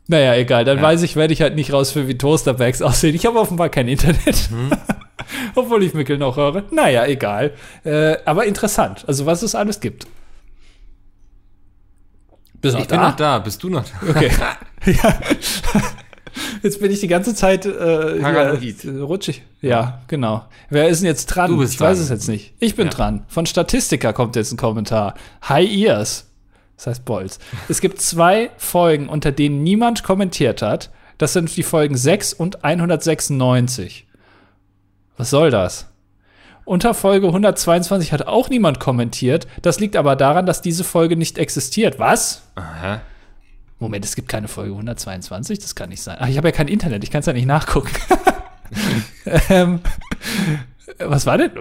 Naja, 0.07 0.35
egal. 0.35 0.65
Dann 0.65 0.77
Ja. 0.77 0.83
weiß 0.83 1.01
ich, 1.03 1.15
werde 1.15 1.33
ich 1.33 1.41
halt 1.41 1.55
nicht 1.55 1.73
rausfinden, 1.73 2.09
wie 2.09 2.17
Toasterbags 2.17 2.81
aussehen. 2.83 3.15
Ich 3.15 3.25
habe 3.25 3.39
offenbar 3.39 3.69
kein 3.69 3.87
Internet. 3.87 4.49
Mhm. 4.51 4.71
Obwohl 5.55 5.83
ich 5.83 5.93
Mickel 5.93 6.17
noch 6.17 6.37
höre. 6.37 6.63
Naja, 6.71 7.05
egal. 7.05 7.53
Äh, 7.83 8.17
aber 8.25 8.45
interessant. 8.45 9.03
Also, 9.07 9.25
was 9.25 9.41
es 9.41 9.55
alles 9.55 9.79
gibt. 9.79 10.05
Bist 12.61 12.75
du 12.75 12.79
Ich 12.81 12.83
noch 12.85 12.89
bin 12.89 12.99
da? 12.99 13.09
noch 13.09 13.15
da. 13.15 13.39
Bist 13.39 13.63
du 13.63 13.69
noch 13.69 13.83
da? 13.83 14.09
Okay. 14.09 14.31
ja. 14.85 15.19
Jetzt 16.65 16.79
bin 16.79 16.91
ich 16.91 16.99
die 16.99 17.07
ganze 17.07 17.35
Zeit 17.35 17.65
äh, 17.67 18.19
Paranoid. 18.19 18.59
hier, 18.59 18.93
äh, 18.95 18.99
rutschig. 19.01 19.43
Ja, 19.61 20.01
genau. 20.07 20.45
Wer 20.71 20.89
ist 20.89 21.01
denn 21.03 21.07
jetzt 21.07 21.27
dran? 21.27 21.51
Du 21.51 21.57
bist 21.59 21.75
ich 21.75 21.79
weiß 21.79 21.97
dran. 21.97 22.03
es 22.05 22.09
jetzt 22.09 22.27
nicht. 22.27 22.55
Ich 22.59 22.75
bin 22.75 22.87
Ja. 22.87 22.93
dran. 22.93 23.23
Von 23.27 23.45
Statistika 23.45 24.13
kommt 24.13 24.35
jetzt 24.35 24.51
ein 24.51 24.57
Kommentar. 24.57 25.13
High 25.47 25.69
Ears. 25.71 26.31
Das 26.75 26.87
heißt 26.87 27.05
Bolz. 27.05 27.37
Es 27.69 27.81
gibt 27.81 28.01
zwei 28.01 28.49
Folgen, 28.57 29.09
unter 29.09 29.31
denen 29.31 29.61
niemand 29.61 30.03
kommentiert 30.03 30.63
hat. 30.63 30.89
Das 31.19 31.33
sind 31.33 31.55
die 31.55 31.61
Folgen 31.61 31.95
6 31.95 32.33
und 32.33 32.63
196. 32.65 34.07
Was 35.17 35.29
soll 35.29 35.51
das? 35.51 35.85
Unter 36.65 36.95
Folge 36.95 37.27
122 37.27 38.11
hat 38.11 38.25
auch 38.25 38.49
niemand 38.49 38.79
kommentiert. 38.79 39.45
Das 39.61 39.79
liegt 39.79 39.95
aber 39.95 40.15
daran, 40.15 40.47
dass 40.47 40.63
diese 40.63 40.83
Folge 40.83 41.15
nicht 41.15 41.37
existiert. 41.37 41.99
Was? 41.99 42.41
Aha. 42.55 43.01
Moment, 43.79 44.05
es 44.05 44.15
gibt 44.15 44.29
keine 44.29 44.47
Folge 44.47 44.71
122, 44.71 45.59
das 45.59 45.75
kann 45.75 45.89
nicht 45.89 46.01
sein. 46.01 46.17
Ach, 46.19 46.27
ich 46.27 46.37
habe 46.37 46.47
ja 46.47 46.51
kein 46.53 46.67
Internet, 46.67 47.03
ich 47.03 47.11
kann 47.11 47.19
es 47.19 47.25
ja 47.25 47.33
nicht 47.33 47.45
nachgucken. 47.45 47.91
ähm, 49.49 49.81
was 50.99 51.25
war 51.25 51.37
denn? 51.37 51.51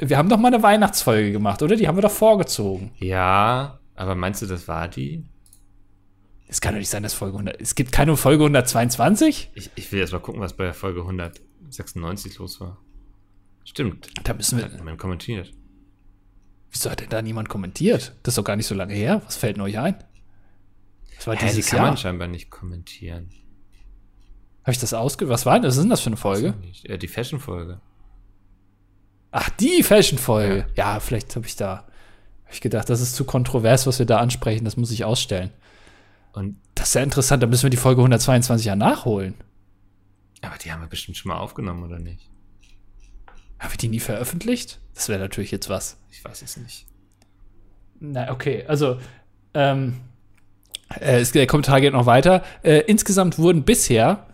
Wir 0.00 0.18
haben 0.18 0.28
doch 0.28 0.38
mal 0.38 0.52
eine 0.52 0.62
Weihnachtsfolge 0.62 1.32
gemacht, 1.32 1.62
oder? 1.62 1.76
Die 1.76 1.86
haben 1.86 1.96
wir 1.96 2.02
doch 2.02 2.10
vorgezogen. 2.10 2.90
Ja, 2.98 3.78
aber 3.94 4.14
meinst 4.14 4.42
du, 4.42 4.46
das 4.46 4.66
war 4.66 4.88
die? 4.88 5.24
Es 6.48 6.60
kann 6.60 6.74
doch 6.74 6.80
nicht 6.80 6.90
sein, 6.90 7.04
dass 7.04 7.14
Folge 7.14 7.36
100. 7.36 7.60
Es 7.60 7.76
gibt 7.76 7.92
keine 7.92 8.16
Folge 8.16 8.42
122? 8.42 9.50
Ich, 9.54 9.70
ich 9.76 9.92
will 9.92 10.00
erst 10.00 10.12
mal 10.12 10.18
gucken, 10.18 10.40
was 10.40 10.56
bei 10.56 10.64
der 10.64 10.74
Folge 10.74 11.02
196 11.02 12.38
los 12.38 12.60
war. 12.60 12.78
Stimmt. 13.64 14.08
Da 14.24 14.34
müssen 14.34 14.58
wir. 14.58 14.64
Hat 14.64 14.98
kommentiert. 14.98 15.52
Wieso 16.72 16.90
hat 16.90 17.00
denn 17.00 17.08
da 17.08 17.22
niemand 17.22 17.48
kommentiert? 17.48 18.16
Das 18.24 18.32
ist 18.32 18.38
doch 18.38 18.44
gar 18.44 18.56
nicht 18.56 18.66
so 18.66 18.74
lange 18.74 18.94
her. 18.94 19.22
Was 19.26 19.36
fällt 19.36 19.56
denn 19.56 19.62
euch 19.62 19.78
ein? 19.78 19.96
Das 21.20 21.26
war 21.26 21.36
Hä, 21.36 21.40
die 21.50 21.54
dieses 21.56 21.70
kann 21.70 21.76
Jahr. 21.80 21.86
man 21.88 21.96
scheinbar 21.98 22.28
nicht 22.28 22.48
kommentieren. 22.50 23.28
Habe 24.62 24.72
ich 24.72 24.78
das 24.78 24.94
ausge... 24.94 25.28
Was 25.28 25.44
war 25.44 25.54
denn? 25.60 25.64
Was 25.64 25.76
ist 25.76 25.82
denn 25.82 25.90
das 25.90 26.00
für 26.00 26.06
eine 26.06 26.16
Folge? 26.16 26.54
Äh, 26.84 26.96
die 26.96 27.08
Fashion-Folge. 27.08 27.78
Ach, 29.30 29.50
die 29.50 29.82
Fashion-Folge. 29.82 30.66
Ja. 30.76 30.98
vielleicht 30.98 31.36
habe 31.36 31.46
ich 31.46 31.56
da. 31.56 31.84
Habe 32.44 32.54
ich 32.54 32.62
gedacht, 32.62 32.88
das 32.88 33.02
ist 33.02 33.16
zu 33.16 33.24
kontrovers, 33.24 33.86
was 33.86 33.98
wir 33.98 34.06
da 34.06 34.16
ansprechen. 34.16 34.64
Das 34.64 34.78
muss 34.78 34.90
ich 34.90 35.04
ausstellen. 35.04 35.50
Und, 36.32 36.56
Das 36.74 36.88
ist 36.88 36.94
ja 36.94 37.02
interessant, 37.02 37.42
da 37.42 37.46
müssen 37.46 37.64
wir 37.64 37.70
die 37.70 37.76
Folge 37.76 38.00
122 38.00 38.64
ja 38.66 38.74
nachholen. 38.74 39.34
aber 40.40 40.56
die 40.56 40.72
haben 40.72 40.80
wir 40.80 40.88
bestimmt 40.88 41.18
schon 41.18 41.28
mal 41.28 41.38
aufgenommen, 41.38 41.82
oder 41.84 41.98
nicht? 41.98 42.30
Haben 43.58 43.72
wir 43.74 43.76
die 43.76 43.88
nie 43.88 44.00
veröffentlicht? 44.00 44.80
Das 44.94 45.10
wäre 45.10 45.20
natürlich 45.20 45.50
jetzt 45.50 45.68
was. 45.68 45.98
Ich 46.10 46.24
weiß 46.24 46.40
es 46.40 46.56
nicht. 46.56 46.86
Na, 47.98 48.30
okay, 48.32 48.64
also, 48.66 48.98
ähm, 49.52 50.00
äh, 50.98 51.20
es, 51.20 51.32
der 51.32 51.46
Kommentar 51.46 51.80
geht 51.80 51.92
noch 51.92 52.06
weiter. 52.06 52.42
Äh, 52.62 52.80
insgesamt 52.86 53.38
wurden 53.38 53.62
bisher 53.62 54.26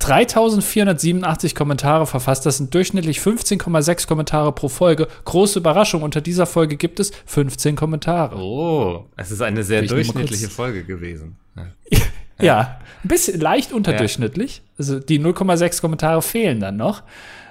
3487 0.00 1.54
Kommentare 1.54 2.06
verfasst. 2.06 2.44
Das 2.44 2.58
sind 2.58 2.74
durchschnittlich 2.74 3.18
15,6 3.18 4.06
Kommentare 4.06 4.52
pro 4.52 4.68
Folge. 4.68 5.08
Große 5.24 5.58
Überraschung, 5.58 6.02
unter 6.02 6.20
dieser 6.20 6.46
Folge 6.46 6.76
gibt 6.76 7.00
es 7.00 7.10
15 7.26 7.76
Kommentare. 7.76 8.36
Oh, 8.36 9.06
es 9.16 9.30
ist 9.30 9.40
eine 9.40 9.62
sehr 9.62 9.82
durchschnittliche 9.82 10.48
Folge 10.48 10.84
gewesen. 10.84 11.36
Ja. 12.40 12.44
Ja, 12.44 12.80
ein 13.04 13.08
bisschen 13.08 13.40
leicht 13.40 13.72
unterdurchschnittlich. 13.72 14.62
Also 14.76 14.98
die 14.98 15.20
0,6 15.20 15.80
Kommentare 15.80 16.20
fehlen 16.20 16.58
dann 16.58 16.76
noch. 16.76 17.04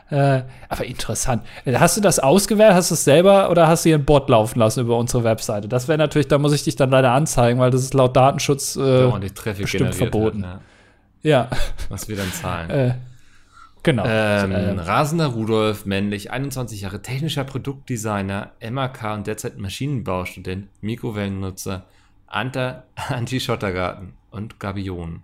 Äh, 0.10 0.44
aber 0.70 0.86
interessant. 0.86 1.44
Hast 1.66 1.98
du 1.98 2.02
das 2.02 2.20
ausgewählt? 2.20 2.74
Hast 2.74 2.92
du 2.92 2.96
es 2.96 3.04
selber 3.04 3.50
oder 3.50 3.68
hast 3.68 3.86
du 3.86 3.90
hier 3.90 3.96
einen 3.96 4.06
Bot 4.06 4.30
laufen 4.30 4.60
lassen 4.60 4.82
über 4.82 4.98
unsere 4.98 5.24
Webseite? 5.24 5.68
Das 5.68 5.88
wäre 5.88 5.98
natürlich, 5.98 6.28
da 6.28 6.38
muss 6.38 6.54
ich 6.54 6.64
dich 6.64 6.76
dann 6.76 6.90
leider 6.90 7.12
anzeigen, 7.12 7.60
weil 7.60 7.72
das 7.72 7.82
ist 7.82 7.94
laut 7.94 8.16
Datenschutz 8.16 8.76
äh, 8.76 9.10
bestimmt 9.10 9.66
generiert 9.72 9.96
verboten. 9.96 10.46
Hat, 10.46 10.62
ja. 11.24 11.48
ja. 11.50 11.58
Was 11.90 12.08
wir 12.08 12.18
dann 12.18 12.32
zahlen. 12.32 12.70
Äh, 12.70 12.96
genau. 13.82 14.04
Ähm, 14.06 14.52
Ähm, 14.52 14.80
Rasender 14.80 15.28
Rudolf, 15.28 15.86
männlich, 15.86 16.32
21 16.32 16.82
Jahre, 16.82 17.02
technischer 17.02 17.44
Produktdesigner, 17.44 18.52
MAK 18.70 19.14
und 19.16 19.28
derzeit 19.28 19.58
Maschinenbaustudent, 19.58 20.68
Mikrowellennutzer, 20.82 21.86
Anti-Schottergarten 22.28 24.14
und 24.32 24.60
Gabion. 24.60 25.24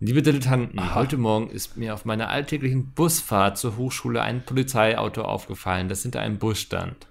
Liebe 0.00 0.22
Dilettanten, 0.22 0.78
Aha. 0.80 0.96
heute 0.96 1.16
Morgen 1.16 1.50
ist 1.50 1.76
mir 1.76 1.94
auf 1.94 2.04
meiner 2.04 2.28
alltäglichen 2.28 2.92
Busfahrt 2.94 3.56
zur 3.56 3.76
Hochschule 3.76 4.22
ein 4.22 4.44
Polizeiauto 4.44 5.22
aufgefallen, 5.22 5.88
das 5.88 6.02
hinter 6.02 6.20
einem 6.20 6.38
Bus 6.38 6.60
stand. 6.60 7.06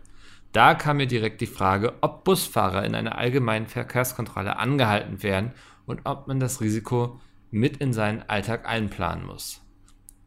Da 0.52 0.76
kam 0.76 0.98
mir 0.98 1.08
direkt 1.08 1.40
die 1.40 1.48
Frage, 1.48 1.94
ob 2.02 2.26
Busfahrer 2.26 2.84
in 2.84 2.94
einer 2.94 3.18
allgemeinen 3.18 3.68
Verkehrskontrolle 3.68 4.58
angehalten 4.58 5.24
werden 5.24 5.54
und 5.86 6.02
ob 6.04 6.28
man 6.28 6.42
das 6.42 6.60
Risiko 6.60 7.22
mit 7.52 7.78
in 7.78 7.94
seinen 7.94 8.22
Alltag 8.24 8.68
einplanen 8.68 9.26
muss. 9.26 9.62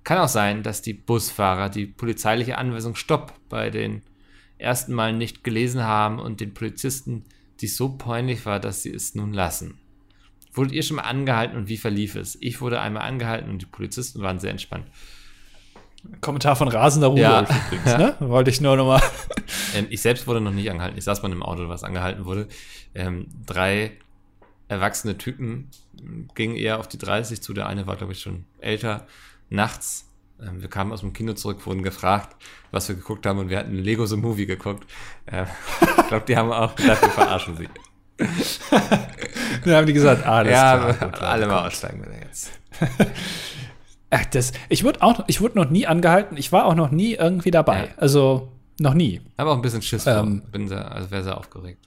Kann 0.02 0.18
auch 0.18 0.28
sein, 0.28 0.62
dass 0.62 0.80
die 0.80 0.94
Busfahrer 0.94 1.68
die 1.68 1.86
polizeiliche 1.86 2.57
Anweisung 2.57 2.94
Stopp 2.94 3.34
bei 3.50 3.68
den 3.68 4.02
ersten 4.57 4.94
Malen 4.94 5.18
nicht 5.18 5.44
gelesen 5.44 5.82
haben 5.84 6.18
und 6.18 6.40
den 6.40 6.54
Polizisten 6.54 7.24
dies 7.61 7.76
so 7.76 7.90
peinlich 7.90 8.46
war, 8.46 8.61
dass 8.61 8.82
sie 8.82 8.94
es 8.94 9.14
nun 9.14 9.34
lassen. 9.34 9.78
Wurdet 10.57 10.72
ihr 10.72 10.82
schon 10.82 10.96
mal 10.96 11.02
angehalten 11.02 11.57
und 11.57 11.68
wie 11.68 11.76
verlief 11.76 12.16
es? 12.16 12.38
Ich 12.40 12.61
wurde 12.61 12.80
einmal 12.80 13.02
angehalten 13.02 13.50
und 13.50 13.62
die 13.62 13.66
Polizisten 13.66 14.22
waren 14.22 14.38
sehr 14.38 14.50
entspannt. 14.50 14.86
Kommentar 16.20 16.57
von 16.57 16.68
Rasender 16.68 17.09
Rudolf 17.09 17.50
ja. 17.50 17.57
übrigens, 17.66 17.98
ne? 17.98 18.16
Wollte 18.20 18.50
ich 18.50 18.61
nur 18.61 18.76
noch 18.76 18.86
mal. 18.86 19.02
Ähm, 19.74 19.86
ich 19.90 20.00
selbst 20.00 20.26
wurde 20.26 20.40
noch 20.40 20.52
nicht 20.52 20.70
angehalten. 20.70 20.96
Ich 20.96 21.04
saß 21.04 21.22
mal 21.22 21.32
im 21.32 21.42
Auto, 21.42 21.68
was 21.68 21.84
angehalten 21.84 22.24
wurde. 22.24 22.48
Ähm, 22.94 23.26
drei 23.44 23.92
erwachsene 24.68 25.18
Typen 25.18 25.68
gingen 26.34 26.57
eher 26.57 26.78
auf 26.78 26.88
die 26.88 26.98
30 26.98 27.42
zu. 27.42 27.52
Der 27.52 27.66
eine 27.66 27.86
war, 27.86 27.96
glaube 27.96 28.12
ich, 28.12 28.20
schon 28.20 28.44
älter. 28.61 29.07
Nachts, 29.50 30.09
ähm, 30.40 30.62
wir 30.62 30.68
kamen 30.68 30.92
aus 30.92 31.00
dem 31.00 31.12
Kino 31.12 31.34
zurück, 31.34 31.66
wurden 31.66 31.82
gefragt, 31.82 32.36
was 32.70 32.88
wir 32.88 32.96
geguckt 32.96 33.26
haben 33.26 33.38
und 33.38 33.48
wir 33.48 33.59
hatten 33.59 33.74
Lego 33.74 34.07
The 34.07 34.16
Movie 34.16 34.46
geguckt. 34.46 34.90
Äh, 35.26 35.44
ich 35.98 36.07
glaube, 36.09 36.24
die 36.26 36.36
haben 36.36 36.52
auch 36.52 36.74
gedacht, 36.74 37.02
wir 37.02 37.11
verarschen 37.11 37.57
sie. 37.57 37.68
Dann 39.64 39.74
haben 39.74 39.86
die 39.86 39.92
gesagt, 39.92 40.26
alles 40.26 40.52
ja, 40.52 40.92
klar. 40.92 41.12
Ja, 41.12 41.18
alle 41.20 41.46
mal 41.46 41.66
aussteigen 41.66 42.04
wir 42.04 42.18
jetzt. 42.26 42.50
Ach, 44.10 44.24
das, 44.26 44.52
ich 44.68 44.84
wurde 44.84 45.02
auch, 45.02 45.24
ich 45.26 45.40
wurde 45.40 45.58
noch 45.58 45.68
nie 45.68 45.86
angehalten. 45.86 46.36
Ich 46.36 46.52
war 46.52 46.66
auch 46.66 46.74
noch 46.74 46.90
nie 46.90 47.14
irgendwie 47.14 47.50
dabei. 47.50 47.78
Ja. 47.78 47.88
Also 47.96 48.52
noch 48.78 48.94
nie. 48.94 49.20
Aber 49.36 49.52
auch 49.52 49.56
ein 49.56 49.62
bisschen 49.62 49.82
Schiss. 49.82 50.06
Ähm, 50.06 50.42
Bin 50.50 50.68
sehr, 50.68 50.90
also 50.90 51.10
wäre 51.10 51.24
sehr 51.24 51.36
aufgeregt. 51.36 51.80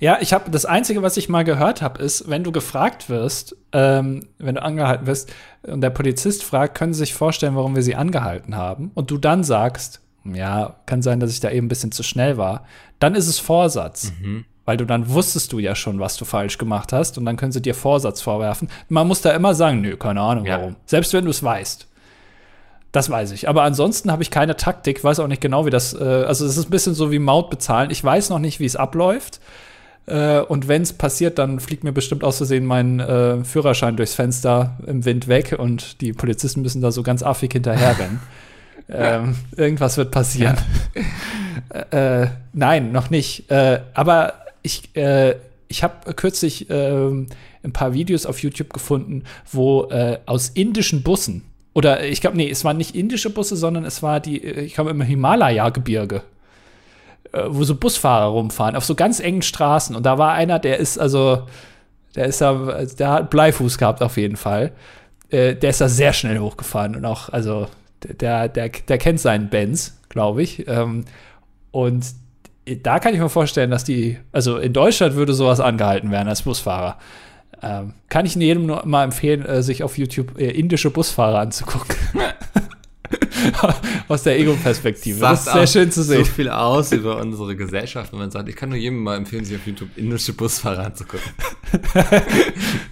Ja, 0.00 0.18
ich 0.20 0.32
habe 0.32 0.50
das 0.50 0.66
Einzige, 0.66 1.02
was 1.02 1.16
ich 1.16 1.28
mal 1.28 1.44
gehört 1.44 1.80
habe, 1.80 2.02
ist, 2.02 2.28
wenn 2.28 2.44
du 2.44 2.52
gefragt 2.52 3.08
wirst, 3.08 3.56
ähm, 3.72 4.26
wenn 4.38 4.56
du 4.56 4.62
angehalten 4.62 5.06
wirst 5.06 5.32
und 5.62 5.80
der 5.80 5.90
Polizist 5.90 6.44
fragt, 6.44 6.76
können 6.76 6.92
Sie 6.92 7.00
sich 7.00 7.14
vorstellen, 7.14 7.56
warum 7.56 7.74
wir 7.74 7.82
Sie 7.82 7.94
angehalten 7.94 8.56
haben? 8.56 8.90
Und 8.94 9.10
du 9.10 9.16
dann 9.16 9.44
sagst, 9.44 10.00
ja, 10.24 10.76
kann 10.84 11.00
sein, 11.00 11.20
dass 11.20 11.30
ich 11.30 11.40
da 11.40 11.50
eben 11.50 11.66
ein 11.66 11.70
bisschen 11.70 11.92
zu 11.92 12.02
schnell 12.02 12.36
war, 12.36 12.66
dann 12.98 13.14
ist 13.14 13.28
es 13.28 13.38
Vorsatz. 13.38 14.12
Mhm 14.20 14.44
weil 14.68 14.76
du 14.76 14.84
dann 14.84 15.08
wusstest 15.08 15.54
du 15.54 15.58
ja 15.60 15.74
schon, 15.74 15.98
was 15.98 16.18
du 16.18 16.26
falsch 16.26 16.58
gemacht 16.58 16.92
hast 16.92 17.16
und 17.16 17.24
dann 17.24 17.38
können 17.38 17.52
sie 17.52 17.62
dir 17.62 17.74
Vorsatz 17.74 18.20
vorwerfen. 18.20 18.68
Man 18.90 19.08
muss 19.08 19.22
da 19.22 19.30
immer 19.30 19.54
sagen, 19.54 19.80
nö, 19.80 19.96
keine 19.96 20.20
Ahnung 20.20 20.44
ja. 20.44 20.58
warum. 20.58 20.76
Selbst 20.84 21.14
wenn 21.14 21.24
du 21.24 21.30
es 21.30 21.42
weißt. 21.42 21.86
Das 22.92 23.08
weiß 23.08 23.32
ich. 23.32 23.48
Aber 23.48 23.62
ansonsten 23.62 24.12
habe 24.12 24.22
ich 24.22 24.30
keine 24.30 24.58
Taktik, 24.58 25.02
weiß 25.02 25.20
auch 25.20 25.26
nicht 25.26 25.40
genau, 25.40 25.64
wie 25.64 25.70
das. 25.70 25.94
Äh, 25.94 26.04
also, 26.04 26.44
es 26.44 26.58
ist 26.58 26.66
ein 26.66 26.70
bisschen 26.70 26.92
so 26.92 27.10
wie 27.10 27.18
Maut 27.18 27.48
bezahlen. 27.48 27.90
Ich 27.90 28.04
weiß 28.04 28.28
noch 28.28 28.40
nicht, 28.40 28.60
wie 28.60 28.66
es 28.66 28.76
abläuft. 28.76 29.40
Äh, 30.04 30.40
und 30.40 30.68
wenn 30.68 30.82
es 30.82 30.92
passiert, 30.92 31.38
dann 31.38 31.60
fliegt 31.60 31.82
mir 31.82 31.92
bestimmt 31.92 32.22
aus 32.22 32.36
Versehen 32.36 32.66
mein 32.66 33.00
äh, 33.00 33.42
Führerschein 33.44 33.96
durchs 33.96 34.12
Fenster 34.12 34.76
im 34.86 35.06
Wind 35.06 35.28
weg 35.28 35.56
und 35.58 36.02
die 36.02 36.12
Polizisten 36.12 36.60
müssen 36.60 36.82
da 36.82 36.92
so 36.92 37.02
ganz 37.02 37.22
affig 37.22 37.54
hinterherrennen. 37.54 38.20
ähm, 38.90 39.34
irgendwas 39.56 39.96
wird 39.96 40.10
passieren. 40.10 40.58
Ja. 41.92 42.22
äh, 42.22 42.28
nein, 42.52 42.92
noch 42.92 43.08
nicht. 43.08 43.50
Äh, 43.50 43.80
aber 43.94 44.34
ich, 44.68 44.94
äh, 44.96 45.36
ich 45.68 45.82
habe 45.82 46.12
kürzlich 46.14 46.68
äh, 46.70 46.92
ein 46.92 47.72
paar 47.72 47.94
Videos 47.94 48.26
auf 48.26 48.42
YouTube 48.42 48.72
gefunden, 48.72 49.24
wo 49.50 49.84
äh, 49.84 50.18
aus 50.26 50.50
indischen 50.50 51.02
Bussen, 51.02 51.42
oder 51.74 52.04
ich 52.04 52.20
glaube, 52.20 52.36
nee, 52.36 52.50
es 52.50 52.64
waren 52.64 52.76
nicht 52.76 52.94
indische 52.94 53.30
Busse, 53.30 53.56
sondern 53.56 53.84
es 53.84 54.02
war 54.02 54.20
die, 54.20 54.42
äh, 54.44 54.60
ich 54.60 54.74
glaube, 54.74 54.90
im 54.90 55.00
Himalaya-Gebirge, 55.00 56.22
äh, 57.32 57.42
wo 57.46 57.64
so 57.64 57.74
Busfahrer 57.74 58.26
rumfahren, 58.26 58.76
auf 58.76 58.84
so 58.84 58.94
ganz 58.94 59.20
engen 59.20 59.42
Straßen. 59.42 59.96
Und 59.96 60.04
da 60.04 60.18
war 60.18 60.32
einer, 60.32 60.58
der 60.58 60.78
ist 60.78 60.98
also, 60.98 61.46
der 62.14 62.26
ist 62.26 62.40
da, 62.40 62.84
der 62.84 63.10
hat 63.10 63.30
Bleifuß 63.30 63.78
gehabt 63.78 64.02
auf 64.02 64.16
jeden 64.16 64.36
Fall. 64.36 64.72
Äh, 65.30 65.54
der 65.54 65.70
ist 65.70 65.80
da 65.80 65.88
sehr 65.88 66.12
schnell 66.12 66.38
hochgefahren 66.38 66.96
und 66.96 67.04
auch, 67.04 67.30
also, 67.30 67.68
der, 68.02 68.48
der, 68.48 68.68
der 68.68 68.98
kennt 68.98 69.20
seinen 69.20 69.48
Benz, 69.48 69.98
glaube 70.08 70.42
ich. 70.42 70.68
Ähm, 70.68 71.04
und 71.70 72.04
da 72.76 72.98
kann 72.98 73.14
ich 73.14 73.20
mir 73.20 73.28
vorstellen, 73.28 73.70
dass 73.70 73.84
die, 73.84 74.18
also 74.32 74.58
in 74.58 74.72
Deutschland 74.72 75.14
würde 75.14 75.34
sowas 75.34 75.60
angehalten 75.60 76.10
werden 76.10 76.28
als 76.28 76.42
Busfahrer. 76.42 76.98
Ähm, 77.62 77.94
kann 78.08 78.24
ich 78.24 78.34
jedem 78.34 78.66
nur 78.66 78.86
mal 78.86 79.04
empfehlen, 79.04 79.44
äh, 79.44 79.62
sich 79.62 79.82
auf 79.82 79.98
YouTube 79.98 80.38
äh, 80.38 80.50
indische 80.50 80.90
Busfahrer 80.90 81.40
anzugucken. 81.40 81.96
Aus 84.08 84.22
der 84.22 84.38
Ego-Perspektive. 84.38 85.20
Das 85.20 85.46
ist 85.46 85.52
sehr 85.52 85.66
schön 85.66 85.90
zu 85.90 86.02
sehen. 86.02 86.24
so 86.24 86.30
viel 86.30 86.50
aus 86.50 86.92
über 86.92 87.18
unsere 87.18 87.56
Gesellschaft, 87.56 88.12
wenn 88.12 88.18
man 88.18 88.30
sagt, 88.30 88.48
ich 88.48 88.56
kann 88.56 88.68
nur 88.68 88.78
jedem 88.78 89.02
mal 89.02 89.16
empfehlen, 89.16 89.44
sich 89.44 89.56
auf 89.56 89.66
YouTube 89.66 89.88
indische 89.96 90.34
Busfahrer 90.34 90.84
anzugucken. 90.84 91.32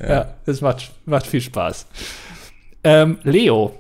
ja. 0.01 0.09
ja, 0.09 0.35
das 0.47 0.61
macht, 0.63 0.91
macht 1.05 1.27
viel 1.27 1.43
Spaß. 1.43 1.87
Ähm, 2.83 3.19
Leo, 3.25 3.75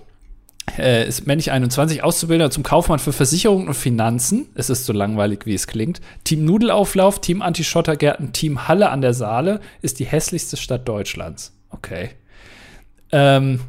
äh, 0.79 1.07
ist 1.09 1.27
männlich 1.27 1.51
21, 1.51 2.03
Auszubildender 2.03 2.51
zum 2.51 2.63
Kaufmann 2.63 2.99
für 2.99 3.13
Versicherungen 3.13 3.69
und 3.69 3.75
Finanzen. 3.75 4.49
Es 4.55 4.71
ist 4.71 4.85
so 4.85 4.93
langweilig, 4.93 5.47
wie 5.47 5.55
es 5.55 5.67
klingt. 5.67 6.01
Team 6.25 6.45
Nudelauflauf, 6.45 7.21
Team 7.21 7.43
Anti-Schottergärten, 7.43 8.33
Team 8.33 8.69
Halle 8.69 8.91
an 8.91 9.01
der 9.01 9.15
Saale 9.15 9.61
ist 9.83 9.99
die 9.99 10.05
hässlichste 10.07 10.57
Stadt 10.57 10.87
Deutschlands. 10.87 11.53
Okay. 11.71 12.11
Ähm, 13.13 13.61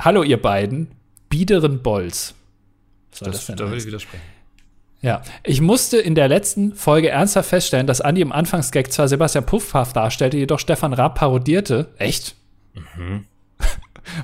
hallo, 0.00 0.22
ihr 0.22 0.40
beiden. 0.40 0.88
Biederen 1.28 1.82
Bolz. 1.82 2.34
Soll 3.12 3.30
das, 3.30 3.46
das 3.46 3.56
da 3.56 3.70
will 3.70 3.78
ich 3.78 3.86
widersprechen. 3.86 4.22
Ja, 5.00 5.22
ich 5.44 5.60
musste 5.60 5.98
in 5.98 6.16
der 6.16 6.26
letzten 6.26 6.74
Folge 6.74 7.10
ernsthaft 7.10 7.50
feststellen, 7.50 7.86
dass 7.86 8.00
Andi 8.00 8.20
im 8.20 8.32
Anfangsgag 8.32 8.90
zwar 8.90 9.06
Sebastian 9.06 9.46
Puffhaft 9.46 9.94
darstellte, 9.94 10.36
jedoch 10.36 10.58
Stefan 10.58 10.92
Raab 10.92 11.16
parodierte. 11.16 11.92
Echt? 11.98 12.34
Mhm 12.96 13.26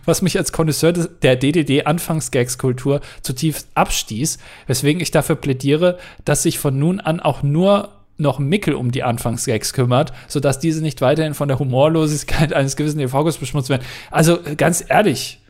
was 0.05 0.23
mich 0.23 0.39
als 0.39 0.53
Connoisseur 0.53 0.93
der 0.93 1.37
DDD-Anfangsgags-Kultur 1.37 3.01
zutiefst 3.23 3.69
abstieß, 3.75 4.39
weswegen 4.67 5.01
ich 5.01 5.11
dafür 5.11 5.37
plädiere, 5.37 5.99
dass 6.25 6.43
sich 6.43 6.59
von 6.59 6.79
nun 6.79 7.01
an 7.01 7.21
auch 7.21 7.43
nur 7.43 7.91
noch 8.17 8.39
Mickel 8.39 8.75
um 8.75 8.93
die 8.93 9.03
Anfangsgags 9.03 9.73
kümmert, 9.73 10.13
sodass 10.29 10.59
diese 10.59 10.83
nicht 10.83 11.01
weiterhin 11.01 11.35
von 11.35 11.49
der 11.49 11.59
Humorlosigkeit 11.59 12.53
eines 12.55 12.77
gewissen 12.77 13.01
EVGs 13.01 13.39
beschmutzt 13.39 13.69
werden. 13.69 13.85
Also 14.11 14.39
ganz 14.57 14.85
ehrlich, 14.87 15.41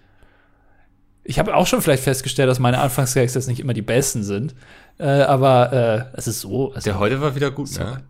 ich 1.24 1.38
habe 1.38 1.54
auch 1.54 1.66
schon 1.66 1.82
vielleicht 1.82 2.04
festgestellt, 2.04 2.48
dass 2.48 2.58
meine 2.58 2.80
Anfangsgags 2.80 3.34
jetzt 3.34 3.48
nicht 3.48 3.60
immer 3.60 3.72
die 3.72 3.82
besten 3.82 4.22
sind, 4.22 4.54
äh, 4.98 5.06
aber 5.06 5.72
äh, 6.12 6.16
es 6.18 6.26
ist 6.26 6.40
so. 6.40 6.72
Also, 6.72 6.90
der 6.90 6.98
heute 6.98 7.20
war 7.20 7.34
wieder 7.34 7.50
gut, 7.50 7.68
so. 7.68 7.82
ne? 7.82 8.02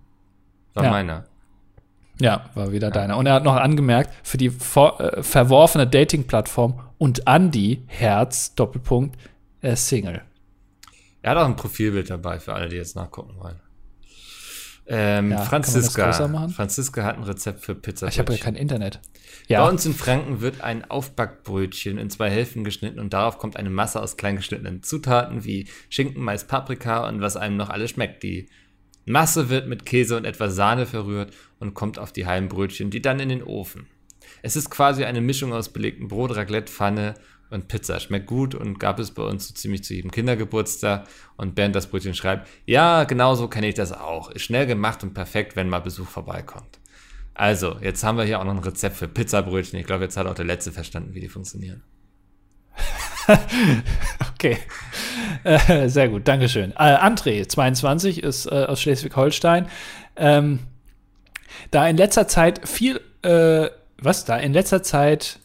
War 0.75 0.85
ja. 0.85 0.91
meiner. 0.91 1.25
Ja, 2.21 2.51
war 2.55 2.73
wieder 2.73 2.91
deiner. 2.91 3.17
Und 3.17 3.27
er 3.27 3.35
hat 3.35 3.45
noch 3.45 3.57
angemerkt, 3.57 4.13
für 4.23 4.39
die 4.39 4.51
vor, 4.51 5.01
äh, 5.01 5.23
verworfene 5.23 5.87
Dating-Plattform 5.87 6.81
und 6.99 7.27
Andy, 7.27 7.83
Herz, 7.87 8.55
Doppelpunkt, 8.55 9.19
ist 9.63 9.89
Single. 9.89 10.23
Er 11.23 11.31
hat 11.33 11.39
auch 11.39 11.47
ein 11.47 11.57
Profilbild 11.57 12.11
dabei, 12.11 12.39
für 12.39 12.53
alle, 12.53 12.69
die 12.69 12.77
jetzt 12.77 12.97
nachgucken 12.97 13.35
wollen. 13.39 13.61
Ähm, 14.87 15.31
ja, 15.31 15.39
Franziska. 15.39 16.13
Franziska 16.49 17.03
hat 17.05 17.17
ein 17.17 17.25
Rezept 17.25 17.65
für 17.65 17.75
Pizza. 17.75 18.09
Ich 18.09 18.19
habe 18.19 18.35
ja 18.35 18.39
kein 18.39 18.55
Internet. 18.55 19.01
Ja. 19.49 19.63
Bei 19.63 19.71
uns 19.71 19.87
in 19.87 19.95
Franken 19.95 20.41
wird 20.43 20.61
ein 20.61 20.91
Aufbackbrötchen 20.91 21.97
in 21.99 22.11
zwei 22.11 22.31
Hälften 22.31 22.65
geschnitten 22.65 22.99
und 22.99 23.13
darauf 23.13 23.39
kommt 23.39 23.57
eine 23.57 23.71
Masse 23.71 24.03
aus 24.03 24.17
kleingeschnittenen 24.17 24.83
Zutaten 24.83 25.45
wie 25.45 25.69
Schinken, 25.89 26.23
Mais, 26.23 26.45
Paprika 26.45 27.09
und 27.09 27.21
was 27.21 27.37
einem 27.37 27.57
noch 27.57 27.71
alles 27.71 27.91
schmeckt. 27.91 28.23
Die 28.23 28.49
Masse 29.07 29.49
wird 29.51 29.69
mit 29.69 29.87
Käse 29.87 30.17
und 30.17 30.25
etwas 30.25 30.55
Sahne 30.55 30.87
verrührt 30.87 31.33
und 31.61 31.75
kommt 31.75 31.99
auf 31.99 32.13
die 32.13 32.27
Heimbrötchen, 32.27 32.91
die 32.91 33.03
dann 33.03 33.21
in 33.21 33.29
den 33.29 33.43
Ofen. 33.43 33.87
Es 34.43 34.57
ist 34.57 34.71
quasi 34.71 35.05
eine 35.05 35.21
Mischung 35.21 35.53
aus 35.53 35.71
belegtem 35.71 36.09
Brot, 36.09 36.37
Raclette, 36.37 36.73
Pfanne 36.73 37.15
und 37.51 37.69
Pizza. 37.69 38.01
Schmeckt 38.01 38.27
gut 38.27 38.55
und 38.55 38.79
gab 38.79 38.99
es 38.99 39.11
bei 39.11 39.23
uns 39.23 39.49
so 39.49 39.55
ziemlich 39.55 39.85
zu 39.85 39.95
jedem 39.95 40.11
Kindergeburtstag. 40.11 41.07
Und 41.37 41.55
Bernd 41.55 41.75
das 41.75 41.87
Brötchen 41.87 42.15
schreibt, 42.15 42.49
ja, 42.67 43.05
genau 43.05 43.35
so 43.35 43.49
kenne 43.49 43.69
ich 43.69 43.75
das 43.75 43.93
auch. 43.93 44.31
Ist 44.31 44.43
schnell 44.43 44.67
gemacht 44.67 45.03
und 45.03 45.15
perfekt, 45.15 45.57
wenn 45.57 45.69
mal 45.69 45.81
Besuch 45.81 46.09
vorbeikommt. 46.09 46.79
Also, 47.35 47.79
jetzt 47.81 48.05
haben 48.05 48.17
wir 48.17 48.25
hier 48.25 48.39
auch 48.39 48.45
noch 48.45 48.53
ein 48.53 48.59
Rezept 48.59 48.97
für 48.97 49.09
Pizzabrötchen. 49.09 49.79
Ich 49.79 49.87
glaube, 49.87 50.05
jetzt 50.05 50.17
hat 50.17 50.27
auch 50.27 50.35
der 50.35 50.45
Letzte 50.45 50.73
verstanden, 50.73 51.15
wie 51.15 51.21
die 51.21 51.29
funktionieren. 51.29 51.83
okay. 54.35 54.59
Äh, 55.45 55.89
sehr 55.89 56.09
gut, 56.09 56.27
Dankeschön. 56.27 56.73
Äh, 56.73 56.97
André, 56.97 57.47
22, 57.47 58.23
ist 58.23 58.47
äh, 58.47 58.51
aus 58.51 58.81
Schleswig-Holstein. 58.81 59.67
Ähm, 60.17 60.61
da 61.71 61.87
in 61.89 61.97
letzter 61.97 62.29
Zeit 62.29 62.67
viel, 62.69 63.01
äh, 63.23 63.69
was, 63.99 64.25
da 64.25 64.37
in 64.37 64.53
letzter 64.53 64.83
Zeit 64.83 65.39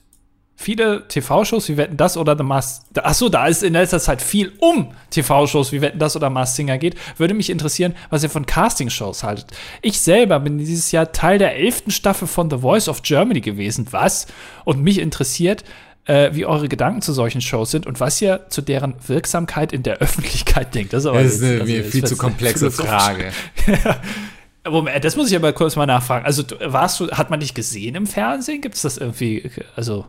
viele 0.56 1.08
TV-Shows 1.08 1.70
wie 1.70 1.78
Wetten 1.78 1.96
das 1.96 2.18
oder 2.18 2.38
The 2.38 2.44
Mask. 2.44 2.84
Achso, 2.96 3.30
da 3.30 3.48
ist 3.48 3.64
in 3.64 3.72
letzter 3.72 4.00
Zeit 4.00 4.22
viel 4.22 4.52
um 4.60 4.92
TV-Shows 5.10 5.72
wie 5.72 5.80
Wetten 5.80 6.00
das 6.00 6.18
oder 6.18 6.30
Mask 6.30 6.58
Singer 6.58 6.78
geht. 6.78 6.96
Würde 7.18 7.34
mich 7.34 7.50
interessieren, 7.50 7.96
was 8.10 8.24
ihr 8.24 8.30
von 8.30 8.46
Casting-Shows 8.46 9.24
haltet. 9.24 9.52
Ich 9.82 10.02
selber 10.02 10.38
bin 10.42 10.58
dieses 10.58 10.92
Jahr 10.92 11.14
Teil 11.14 11.38
der 11.38 11.56
elften 11.56 11.92
Staffel 11.92 12.28
von 12.28 12.50
The 12.50 12.58
Voice 12.58 12.90
of 12.90 13.04
Germany 13.04 13.40
gewesen. 13.40 13.88
Was? 13.92 14.28
Und 14.66 14.84
mich 14.84 15.00
interessiert, 15.00 15.64
äh, 16.10 16.34
wie 16.34 16.46
eure 16.46 16.68
Gedanken 16.68 17.04
zu 17.04 17.14
solchen 17.14 17.40
Shows 17.40 17.70
sind 17.70 17.86
und 17.86 18.00
was 18.00 18.20
ihr 18.20 18.48
zu 18.50 18.64
deren 18.64 18.96
Wirksamkeit 19.08 19.72
in 19.72 19.84
der 19.84 19.98
Öffentlichkeit 20.00 20.74
denkt. 20.74 20.94
Das 20.94 21.04
ist, 21.04 21.06
aber 21.06 21.22
das 21.22 21.36
ist 21.36 21.44
eine 21.44 21.62
also, 21.62 21.90
viel 21.90 22.04
zu 22.04 22.18
komplexe 22.18 22.72
Frage. 22.72 23.32
Moment, 24.68 25.06
das 25.06 25.16
muss 25.16 25.30
ich 25.30 25.38
aber 25.38 25.54
kurz 25.54 25.76
mal 25.76 25.86
nachfragen. 25.86 26.26
Also, 26.26 26.44
warst 26.62 27.00
du, 27.00 27.12
hat 27.12 27.30
man 27.30 27.40
dich 27.40 27.54
gesehen 27.54 27.96
im 27.96 28.08
Fernsehen? 28.08 28.62
Gibt 28.62 28.76
es 28.76 28.82
das 28.82 28.98
irgendwie, 28.98 29.52
also, 29.76 30.06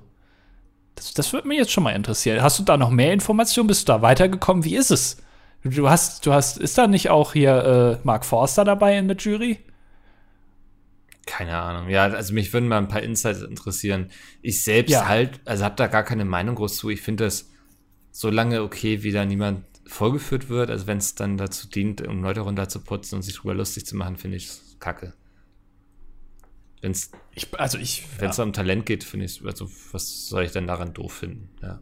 das, 0.94 1.12
das 1.12 1.32
würde 1.32 1.46
mich 1.46 1.58
jetzt 1.58 1.70
schon 1.70 1.84
mal 1.84 1.94
interessieren. 1.94 2.42
Hast 2.42 2.58
du 2.58 2.62
da 2.62 2.76
noch 2.76 2.90
mehr 2.90 3.12
Informationen? 3.12 3.68
Bist 3.68 3.88
du 3.88 3.92
da 3.92 4.02
weitergekommen? 4.02 4.64
Wie 4.64 4.76
ist 4.76 4.90
es? 4.90 5.18
Du 5.62 5.90
hast, 5.90 6.24
du 6.24 6.32
hast, 6.32 6.56
ist 6.56 6.78
da 6.78 6.86
nicht 6.86 7.10
auch 7.10 7.34
hier 7.34 7.98
äh, 8.00 8.06
Mark 8.06 8.24
Forster 8.24 8.64
dabei 8.64 8.96
in 8.96 9.06
der 9.06 9.18
Jury? 9.18 9.58
Keine 11.26 11.56
Ahnung. 11.56 11.88
Ja, 11.90 12.04
also 12.04 12.32
mich 12.34 12.52
würden 12.52 12.68
mal 12.68 12.78
ein 12.78 12.88
paar 12.88 13.02
Insights 13.02 13.42
interessieren. 13.42 14.10
Ich 14.42 14.62
selbst 14.64 14.90
Ja. 14.90 15.06
halt, 15.06 15.40
also 15.44 15.64
habe 15.64 15.76
da 15.76 15.86
gar 15.86 16.02
keine 16.02 16.24
Meinung 16.24 16.54
groß 16.56 16.76
zu. 16.76 16.90
Ich 16.90 17.02
finde 17.02 17.24
das 17.24 17.50
so 18.10 18.30
lange 18.30 18.62
okay, 18.62 19.02
wie 19.02 19.12
da 19.12 19.24
niemand 19.24 19.64
vorgeführt 19.86 20.48
wird. 20.48 20.70
Also 20.70 20.86
wenn 20.86 20.98
es 20.98 21.14
dann 21.14 21.36
dazu 21.36 21.68
dient, 21.68 22.06
um 22.06 22.22
Leute 22.22 22.40
runterzuputzen 22.40 23.16
und 23.16 23.22
sich 23.22 23.34
drüber 23.36 23.54
lustig 23.54 23.86
zu 23.86 23.96
machen, 23.96 24.16
finde 24.16 24.36
ich 24.38 24.46
es 24.46 24.76
kacke. 24.80 25.12
Wenn 26.80 26.92
es 26.92 27.10
Ich, 27.34 27.48
also 27.60 27.78
ich, 27.78 28.04
es 28.20 28.38
um 28.38 28.52
Talent 28.52 28.86
geht, 28.86 29.04
finde 29.04 29.26
ich, 29.26 29.44
also 29.44 29.68
was 29.92 30.28
soll 30.28 30.44
ich 30.44 30.52
denn 30.52 30.66
daran 30.66 30.94
doof 30.94 31.12
finden? 31.12 31.50
Ja. 31.62 31.80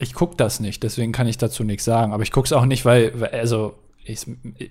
ich 0.00 0.14
gucke 0.14 0.36
das 0.36 0.60
nicht, 0.60 0.84
deswegen 0.84 1.10
kann 1.10 1.26
ich 1.26 1.38
dazu 1.38 1.64
nichts 1.64 1.84
sagen. 1.84 2.12
Aber 2.12 2.22
ich 2.22 2.30
gucke 2.30 2.46
es 2.46 2.52
auch 2.52 2.66
nicht, 2.66 2.84
weil- 2.84 3.24
also 3.32 3.78
ich, 4.08 4.26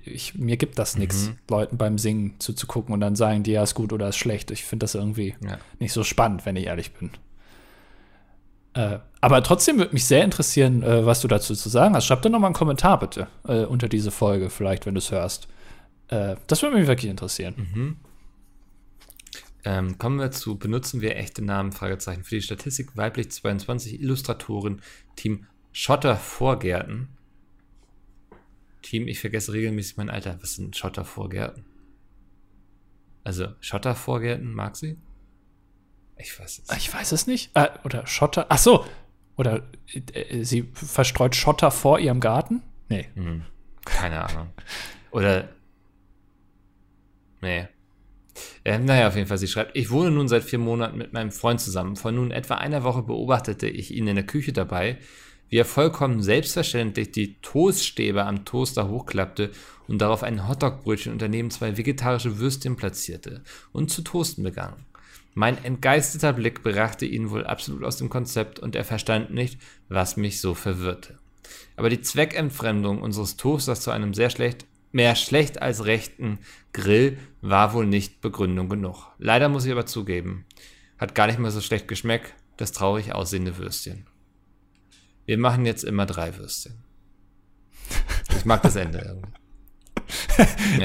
ich, 0.05 0.35
mir 0.35 0.57
gibt 0.57 0.79
das 0.79 0.97
nichts, 0.97 1.31
Leuten 1.49 1.77
beim 1.77 1.97
Singen 1.97 2.35
zuzugucken 2.39 2.93
und 2.93 2.99
dann 3.01 3.15
sagen 3.15 3.43
die, 3.43 3.51
ja, 3.51 3.63
ist 3.63 3.75
gut 3.75 3.93
oder 3.93 4.09
ist 4.09 4.17
schlecht. 4.17 4.51
Ich 4.51 4.63
finde 4.63 4.83
das 4.83 4.95
irgendwie 4.95 5.35
Ja. 5.43 5.57
nicht 5.79 5.93
so 5.93 6.03
spannend, 6.03 6.45
wenn 6.45 6.55
ich 6.55 6.65
ehrlich 6.65 6.93
bin. 6.93 7.11
Äh, 8.73 8.99
aber 9.21 9.43
trotzdem 9.43 9.77
würde 9.77 9.93
mich 9.93 10.05
sehr 10.05 10.23
interessieren, 10.23 10.83
äh, 10.83 11.05
was 11.05 11.21
du 11.21 11.27
dazu 11.27 11.55
zu 11.55 11.69
sagen 11.69 11.95
hast. 11.95 12.05
Schreib 12.05 12.21
doch 12.21 12.29
noch 12.29 12.39
mal 12.39 12.47
einen 12.47 12.53
Kommentar 12.55 12.99
bitte 12.99 13.27
äh, 13.47 13.63
unter 13.65 13.87
diese 13.89 14.11
Folge, 14.11 14.49
vielleicht, 14.49 14.85
wenn 14.85 14.93
du 14.95 14.99
es 14.99 15.11
hörst. 15.11 15.47
Äh, 16.09 16.35
das 16.47 16.61
würde 16.61 16.77
mich 16.77 16.87
wirklich 16.87 17.09
interessieren. 17.09 17.97
Ähm, 19.65 19.97
kommen 19.97 20.19
wir 20.19 20.31
zu, 20.31 20.57
benutzen 20.57 21.01
wir 21.01 21.15
echte 21.17 21.43
Namen? 21.43 21.71
Fragezeichen. 21.71 22.23
Für 22.23 22.35
die 22.35 22.41
Statistik 22.41 22.95
weiblich 22.95 23.31
22 23.31 23.99
Illustratoren, 24.01 24.81
Team 25.15 25.45
Schotter 25.73 26.15
Vorgärten. 26.15 27.09
Team, 28.81 29.07
ich 29.07 29.19
vergesse 29.19 29.53
regelmäßig 29.53 29.97
mein 29.97 30.09
Alter. 30.09 30.37
Was 30.41 30.55
sind 30.55 30.75
Schotter 30.75 31.05
Vorgärten? 31.05 31.65
Also, 33.23 33.47
Schotter 33.59 33.95
Vorgärten, 33.95 34.53
mag 34.53 34.75
sie? 34.75 34.97
Ich 36.17 36.39
weiß 36.39 36.59
es. 36.59 36.77
Ich 36.77 36.93
weiß 36.93 37.11
es 37.11 37.27
nicht. 37.27 37.51
Äh, 37.55 37.69
oder 37.83 38.07
Schotter. 38.07 38.47
Ach 38.49 38.57
so. 38.57 38.85
Oder 39.35 39.69
äh, 39.93 40.43
sie 40.43 40.69
verstreut 40.73 41.35
Schotter 41.35 41.71
vor 41.71 41.99
ihrem 41.99 42.19
Garten? 42.19 42.63
Nee. 42.89 43.07
Hm, 43.13 43.43
keine 43.85 44.23
Ahnung. 44.23 44.49
Oder. 45.11 45.49
Nee. 47.41 47.67
Äh, 48.63 48.79
naja, 48.79 49.07
auf 49.07 49.15
jeden 49.15 49.27
Fall, 49.27 49.37
sie 49.37 49.47
schreibt, 49.47 49.75
ich 49.75 49.89
wohne 49.89 50.11
nun 50.11 50.27
seit 50.27 50.43
vier 50.43 50.59
Monaten 50.59 50.97
mit 50.97 51.13
meinem 51.13 51.31
Freund 51.31 51.61
zusammen. 51.61 51.95
Vor 51.95 52.11
nun 52.11 52.31
etwa 52.31 52.55
einer 52.55 52.83
Woche 52.83 53.03
beobachtete 53.03 53.67
ich 53.67 53.93
ihn 53.93 54.07
in 54.07 54.15
der 54.15 54.25
Küche 54.25 54.53
dabei, 54.53 54.97
wie 55.49 55.57
er 55.57 55.65
vollkommen 55.65 56.21
selbstverständlich 56.21 57.11
die 57.11 57.35
Toaststäbe 57.41 58.25
am 58.25 58.45
Toaster 58.45 58.89
hochklappte 58.89 59.51
und 59.87 59.99
darauf 59.99 60.23
ein 60.23 60.47
Hotdogbrötchen 60.47 61.13
und 61.13 61.21
daneben 61.21 61.51
zwei 61.51 61.77
vegetarische 61.77 62.39
Würstchen 62.39 62.75
platzierte 62.75 63.43
und 63.71 63.89
zu 63.89 64.01
toasten 64.01 64.43
begann. 64.43 64.73
Mein 65.33 65.63
entgeisterter 65.63 66.33
Blick 66.33 66.63
brachte 66.63 67.05
ihn 67.05 67.29
wohl 67.29 67.45
absolut 67.45 67.83
aus 67.83 67.97
dem 67.97 68.09
Konzept 68.09 68.59
und 68.59 68.75
er 68.75 68.83
verstand 68.83 69.31
nicht, 69.31 69.59
was 69.87 70.17
mich 70.17 70.41
so 70.41 70.55
verwirrte. 70.55 71.19
Aber 71.75 71.89
die 71.89 72.01
Zweckentfremdung 72.01 73.01
unseres 73.01 73.37
Toasters 73.37 73.81
zu 73.81 73.91
einem 73.91 74.13
sehr 74.13 74.31
schlecht, 74.31 74.65
mehr 74.91 75.15
schlecht 75.15 75.61
als 75.61 75.85
rechten 75.85 76.39
Grill 76.73 77.19
war 77.41 77.73
wohl 77.73 77.85
nicht 77.85 78.19
Begründung 78.19 78.67
genug. 78.67 79.05
Leider 79.19 79.47
muss 79.47 79.65
ich 79.65 79.71
aber 79.71 79.85
zugeben, 79.85 80.45
hat 80.97 81.13
gar 81.13 81.27
nicht 81.27 81.39
mehr 81.39 81.51
so 81.51 81.61
schlecht 81.61 81.87
geschmeckt, 81.87 82.33
das 82.57 82.71
traurig 82.71 83.13
aussehende 83.13 83.57
Würstchen. 83.57 84.07
Wir 85.27 85.37
machen 85.37 85.65
jetzt 85.65 85.83
immer 85.83 86.05
drei 86.05 86.35
Würstchen. 86.37 86.73
Ich 88.35 88.45
mag 88.45 88.63
das 88.63 88.75
Ende 88.75 88.99
irgendwie. 88.99 89.31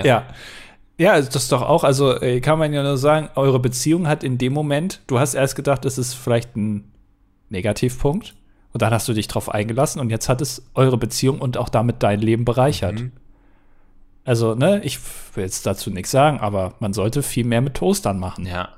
Ja. 0.05 0.27
Ja, 0.99 1.13
also 1.13 1.31
das 1.31 1.45
ist 1.45 1.53
doch 1.53 1.63
auch, 1.63 1.85
also 1.85 2.21
äh, 2.21 2.41
kann 2.41 2.59
man 2.59 2.73
ja 2.73 2.83
nur 2.83 2.99
sagen, 2.99 3.31
eure 3.35 3.59
Beziehung 3.59 4.07
hat 4.07 4.23
in 4.23 4.39
dem 4.39 4.53
Moment, 4.53 5.01
du 5.07 5.19
hast 5.19 5.35
erst 5.35 5.57
gedacht, 5.57 5.85
es 5.85 5.97
ist 5.97 6.15
vielleicht 6.15 6.55
ein 6.55 6.93
Negativpunkt 7.49 8.35
und 8.73 8.83
dann 8.83 8.93
hast 8.93 9.09
du 9.09 9.13
dich 9.13 9.27
drauf 9.27 9.49
eingelassen 9.49 10.01
und 10.01 10.11
jetzt 10.11 10.29
hat 10.29 10.41
es 10.41 10.71
eure 10.75 10.99
Beziehung 10.99 11.41
und 11.41 11.57
auch 11.57 11.71
damit 11.71 12.03
dein 12.03 12.21
Leben 12.21 12.45
bereichert. 12.45 13.01
Mhm. 13.01 13.13
Also, 14.25 14.55
ne, 14.55 14.81
ich 14.85 14.99
will 15.35 15.45
jetzt 15.45 15.67
dazu 15.67 15.91
nichts 15.91 16.11
sagen, 16.11 16.39
aber 16.41 16.75
man 16.79 16.93
sollte 16.93 17.23
viel 17.23 17.45
mehr 17.45 17.61
mit 17.61 17.75
Toastern 17.75 18.19
machen. 18.19 18.47
Ja. 18.47 18.69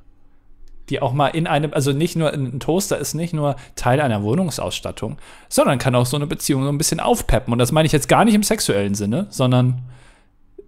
Die 0.90 1.00
auch 1.00 1.12
mal 1.12 1.28
in 1.28 1.46
einem, 1.46 1.72
also 1.72 1.92
nicht 1.92 2.14
nur, 2.14 2.32
ein 2.32 2.60
Toaster 2.60 2.98
ist 2.98 3.14
nicht 3.14 3.32
nur 3.32 3.56
Teil 3.74 4.00
einer 4.00 4.22
Wohnungsausstattung, 4.22 5.18
sondern 5.48 5.78
kann 5.78 5.94
auch 5.94 6.06
so 6.06 6.16
eine 6.16 6.26
Beziehung 6.26 6.62
so 6.64 6.68
ein 6.68 6.78
bisschen 6.78 7.00
aufpeppen. 7.00 7.52
Und 7.52 7.58
das 7.58 7.72
meine 7.72 7.86
ich 7.86 7.92
jetzt 7.92 8.08
gar 8.08 8.24
nicht 8.24 8.34
im 8.34 8.42
sexuellen 8.42 8.94
Sinne, 8.94 9.26
sondern 9.30 9.82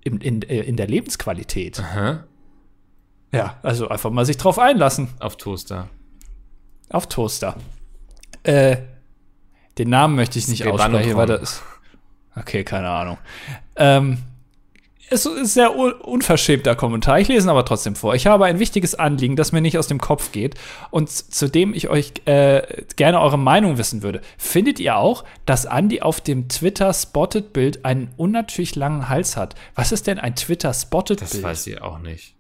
in, 0.02 0.20
in, 0.20 0.42
äh, 0.42 0.60
in 0.60 0.76
der 0.76 0.86
Lebensqualität. 0.86 1.80
Aha. 1.80 2.24
Ja, 3.32 3.56
also 3.62 3.88
einfach 3.88 4.10
mal 4.10 4.24
sich 4.24 4.38
drauf 4.38 4.58
einlassen. 4.58 5.08
Auf 5.18 5.36
Toaster. 5.36 5.88
Auf 6.88 7.08
Toaster. 7.08 7.56
Äh, 8.42 8.78
den 9.76 9.90
Namen 9.90 10.16
möchte 10.16 10.38
ich 10.38 10.48
nicht 10.48 10.60
Skebanotron. 10.60 10.94
aussprechen, 10.94 11.16
weil 11.16 11.26
das 11.26 11.42
ist. 11.42 11.62
Okay, 12.36 12.64
keine 12.64 12.88
Ahnung. 12.88 13.18
Ähm, 13.76 14.18
es 15.08 15.24
ist 15.24 15.54
sehr 15.54 15.76
un 15.76 15.92
unverschämter 15.92 16.74
Kommentar. 16.74 17.20
Ich 17.20 17.28
lese 17.28 17.46
ihn 17.46 17.50
aber 17.50 17.64
trotzdem 17.64 17.94
vor. 17.94 18.14
Ich 18.14 18.26
habe 18.26 18.44
ein 18.46 18.58
wichtiges 18.58 18.94
Anliegen, 18.94 19.36
das 19.36 19.52
mir 19.52 19.60
nicht 19.60 19.78
aus 19.78 19.86
dem 19.86 20.00
Kopf 20.00 20.32
geht 20.32 20.56
und 20.90 21.08
zu 21.08 21.48
dem 21.48 21.74
ich 21.74 21.88
euch 21.88 22.12
äh, 22.24 22.84
gerne 22.96 23.20
eure 23.20 23.38
Meinung 23.38 23.78
wissen 23.78 24.02
würde. 24.02 24.20
Findet 24.36 24.80
ihr 24.80 24.96
auch, 24.96 25.24
dass 25.44 25.64
Andy 25.64 26.00
auf 26.02 26.20
dem 26.20 26.48
Twitter-Spotted-Bild 26.48 27.84
einen 27.84 28.12
unnatürlich 28.16 28.74
langen 28.74 29.08
Hals 29.08 29.36
hat? 29.36 29.54
Was 29.74 29.92
ist 29.92 30.06
denn 30.06 30.18
ein 30.18 30.34
Das 30.34 30.44
Twitter-Spotted-Bild? 30.44 31.42
weiß 31.42 31.66
ich 31.68 31.80
auch 31.80 31.98
nicht. 31.98 32.34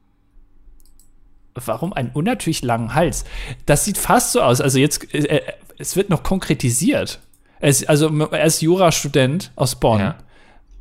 Warum 1.54 1.92
einen 1.92 2.10
unnatürlich 2.10 2.62
langen 2.62 2.94
Hals? 2.94 3.24
Das 3.64 3.84
sieht 3.84 3.96
fast 3.96 4.32
so 4.32 4.42
aus. 4.42 4.60
Also 4.60 4.78
jetzt, 4.78 5.14
äh, 5.14 5.40
es 5.78 5.96
wird 5.96 6.10
noch 6.10 6.22
konkretisiert. 6.22 7.20
Er 7.60 7.70
ist, 7.70 7.88
also 7.88 8.08
er 8.30 8.44
ist 8.44 8.60
Jurastudent 8.60 9.52
aus 9.56 9.76
Bonn. 9.76 10.00
Ja. 10.00 10.16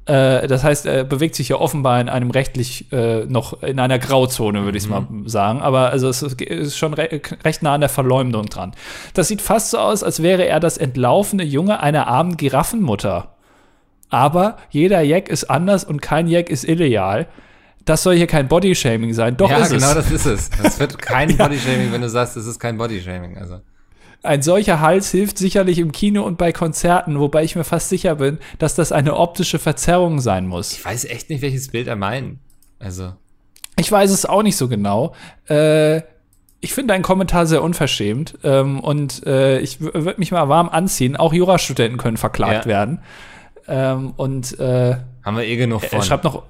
Äh, 0.06 0.48
das 0.48 0.64
heißt, 0.64 0.86
er 0.86 1.04
bewegt 1.04 1.36
sich 1.36 1.50
ja 1.50 1.56
offenbar 1.56 2.00
in 2.00 2.10
einem 2.10 2.30
rechtlich 2.30 2.92
äh, 2.92 3.26
noch 3.26 3.64
in 3.64 3.80
einer 3.80 3.98
Grauzone, 3.98 4.64
würde 4.64 4.78
ich 4.78 4.84
es 4.84 4.90
mal 4.90 5.08
sagen. 5.26 5.62
Aber 5.62 5.90
also 5.90 6.10
es 6.10 6.22
ist, 6.22 6.78
schon 6.78 6.94
re 6.94 7.22
recht 7.44 7.64
nah 7.64 7.74
an 7.74 7.82
der 7.82 7.90
Verleumdung 7.90 8.46
dran. 8.46 8.74
Das 9.14 9.28
sieht 9.28 9.42
fast 9.42 9.72
so 9.72 9.80
aus, 9.80 10.04
als 10.04 10.22
wäre 10.22 10.46
er 10.46 10.60
das 10.60 10.78
entlaufene 10.78 11.44
Junge 11.44 11.80
einer 11.82 12.08
armen 12.08 12.38
Giraffenmutter. 12.38 13.36
Aber 14.10 14.58
jeder 14.70 15.02
Jack 15.02 15.30
ist 15.30 15.46
anders 15.46 15.84
und 15.84 16.02
kein 16.02 16.28
Jack 16.28 16.50
ist 16.50 16.64
illegal. 16.64 17.28
Das 17.84 18.04
soll 18.04 18.16
hier 18.16 18.28
kein 18.28 18.48
Bodyshaming 18.48 19.14
sein. 19.14 19.38
Doch 19.38 19.50
ja, 19.50 19.58
ist 19.58 19.72
genau 19.72 19.90
es. 19.90 19.96
das 19.96 20.12
ist 20.12 20.26
es. 20.26 20.50
Es 20.64 20.80
wird 20.80 20.98
kein 21.02 21.36
Bodyshaming, 21.36 21.92
wenn 21.92 22.02
du 22.02 22.10
sagst, 22.10 22.38
es 22.38 22.46
ist 22.46 22.60
kein 22.60 22.78
Bodyshaming. 22.78 23.38
Also. 23.38 23.60
Ein 24.26 24.42
solcher 24.42 24.82
Hals 24.82 25.12
hilft 25.12 25.38
sicherlich 25.38 25.80
im 25.80 25.92
Kino 25.92 26.24
und 26.24 26.38
bei 26.38 26.52
Konzerten, 26.52 27.20
wobei 27.20 27.44
ich 27.44 27.56
mir 27.56 27.64
fast 27.64 27.90
sicher 27.90 28.16
bin, 28.16 28.40
dass 28.60 28.76
das 28.76 28.92
eine 28.92 29.16
optische 29.16 29.60
Verzerrung 29.60 30.20
sein 30.20 30.48
muss. 30.48 30.74
Ich 30.74 30.86
weiß 30.86 31.06
echt 31.06 31.30
nicht, 31.30 31.42
welches 31.42 31.70
Bild 31.70 31.88
er 31.88 31.96
meint. 31.96 32.40
Also, 32.80 33.14
Ich 33.78 33.92
weiß 33.92 34.12
es 34.12 34.26
auch 34.26 34.44
nicht 34.44 34.58
so 34.58 34.68
genau. 34.68 35.14
Äh, 35.50 36.02
ich 36.62 36.74
finde 36.74 36.94
deinen 36.94 37.04
Kommentar 37.04 37.46
sehr 37.46 37.62
unverschämt 37.62 38.38
ähm, 38.44 38.80
und 38.80 39.26
äh, 39.28 39.60
ich 39.60 39.80
würde 39.82 40.16
mich 40.18 40.32
mal 40.32 40.50
warm 40.50 40.70
anziehen. 40.70 41.16
Auch 41.16 41.32
Jurastudenten 41.34 41.98
können 42.00 42.18
verklagt 42.18 42.66
Ja. 42.66 42.72
werden. 42.72 43.00
Ähm, 43.68 44.14
und 44.18 44.60
äh, 44.60 44.96
haben 45.24 45.38
wir 45.38 45.44
eh 45.46 45.56
genug 45.58 45.84
von. 45.84 46.00
er 46.00 46.04
schreibt 46.04 46.24
noch, 46.24 46.44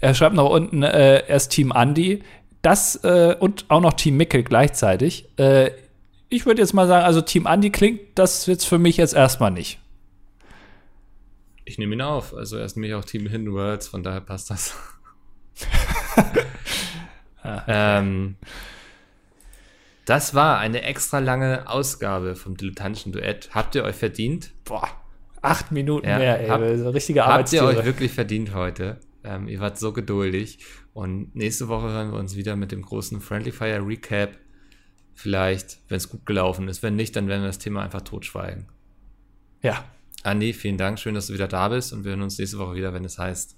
er 0.00 0.14
schreibt 0.14 0.34
noch 0.34 0.50
unten, 0.50 0.82
äh, 0.82 1.18
er 1.26 1.36
ist 1.36 1.48
Team 1.48 1.72
Andy. 1.74 2.22
Das 2.62 2.96
äh, 3.04 3.36
und 3.38 3.66
auch 3.68 3.80
noch 3.80 3.94
Team 3.94 4.16
Mickel 4.16 4.42
gleichzeitig. 4.42 5.28
Äh, 5.38 5.70
ich 6.28 6.46
würde 6.46 6.60
jetzt 6.60 6.72
mal 6.74 6.86
sagen, 6.86 7.04
also 7.04 7.20
Team 7.20 7.46
Andy 7.46 7.70
klingt 7.70 8.00
das 8.14 8.46
jetzt 8.46 8.64
für 8.64 8.78
mich 8.78 8.96
jetzt 8.96 9.14
erstmal 9.14 9.50
nicht. 9.50 9.78
ich 11.64 11.78
nehme 11.78 11.94
ihn 11.94 12.02
auf. 12.02 12.34
Also, 12.34 12.56
er 12.56 12.64
ist 12.64 12.76
nämlich 12.76 12.94
auch 12.94 13.04
Team 13.04 13.26
Hidden 13.26 13.52
Worlds, 13.52 13.88
von 13.88 14.02
daher 14.02 14.20
passt 14.20 14.50
das. 14.50 14.74
ähm, 17.66 18.36
das 20.04 20.34
war 20.34 20.58
eine 20.58 20.82
extra 20.82 21.18
lange 21.18 21.68
Ausgabe 21.68 22.34
vom 22.36 22.56
Dilettantischen 22.56 23.12
Duett. 23.12 23.50
Habt 23.52 23.74
ihr 23.74 23.84
euch 23.84 23.96
verdient? 23.96 24.50
Boah, 24.64 24.88
acht 25.42 25.70
Minuten 25.72 26.08
Ja, 26.08 26.18
mehr, 26.18 26.40
ey. 26.40 26.48
hab- 26.48 26.76
so 26.78 26.90
richtige 26.90 27.24
Habt 27.26 27.52
ihr 27.52 27.64
euch 27.64 27.84
wirklich 27.84 28.12
verdient 28.12 28.54
heute? 28.54 28.98
Ähm, 29.24 29.48
ihr 29.48 29.60
wart 29.60 29.78
so 29.78 29.92
geduldig. 29.92 30.58
Und 30.94 31.34
nächste 31.34 31.68
Woche 31.68 31.88
hören 31.90 32.12
wir 32.12 32.18
uns 32.18 32.36
wieder 32.36 32.56
mit 32.56 32.72
dem 32.72 32.82
großen 32.82 33.20
Friendly 33.20 33.52
Fire 33.52 33.86
Recap. 33.86 34.30
Vielleicht, 35.18 35.78
wenn 35.88 35.96
es 35.96 36.08
gut 36.08 36.26
gelaufen 36.26 36.68
ist. 36.68 36.84
Wenn 36.84 36.94
nicht, 36.94 37.16
dann 37.16 37.26
werden 37.26 37.40
wir 37.42 37.48
das 37.48 37.58
Thema 37.58 37.82
einfach 37.82 38.02
totschweigen. 38.02 38.66
Ja. 39.62 39.84
Andi, 40.22 40.52
vielen 40.52 40.78
Dank. 40.78 41.00
Schön, 41.00 41.16
dass 41.16 41.26
du 41.26 41.34
wieder 41.34 41.48
da 41.48 41.70
bist. 41.70 41.92
Und 41.92 42.04
wir 42.04 42.10
hören 42.10 42.22
uns 42.22 42.38
nächste 42.38 42.58
Woche 42.58 42.76
wieder, 42.76 42.94
wenn 42.94 43.04
es 43.04 43.18
heißt. 43.18 43.56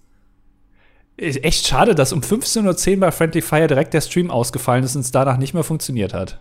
Ist 1.18 1.44
echt 1.44 1.66
schade, 1.66 1.94
dass 1.94 2.14
um 2.14 2.20
15.10 2.22 2.94
Uhr 2.94 3.00
bei 3.00 3.12
Friendly 3.12 3.42
Fire 3.42 3.66
direkt 3.66 3.92
der 3.92 4.00
Stream 4.00 4.30
ausgefallen 4.30 4.84
ist 4.84 4.96
und 4.96 5.02
es 5.02 5.10
danach 5.10 5.36
nicht 5.36 5.52
mehr 5.52 5.62
funktioniert 5.62 6.14
hat. 6.14 6.40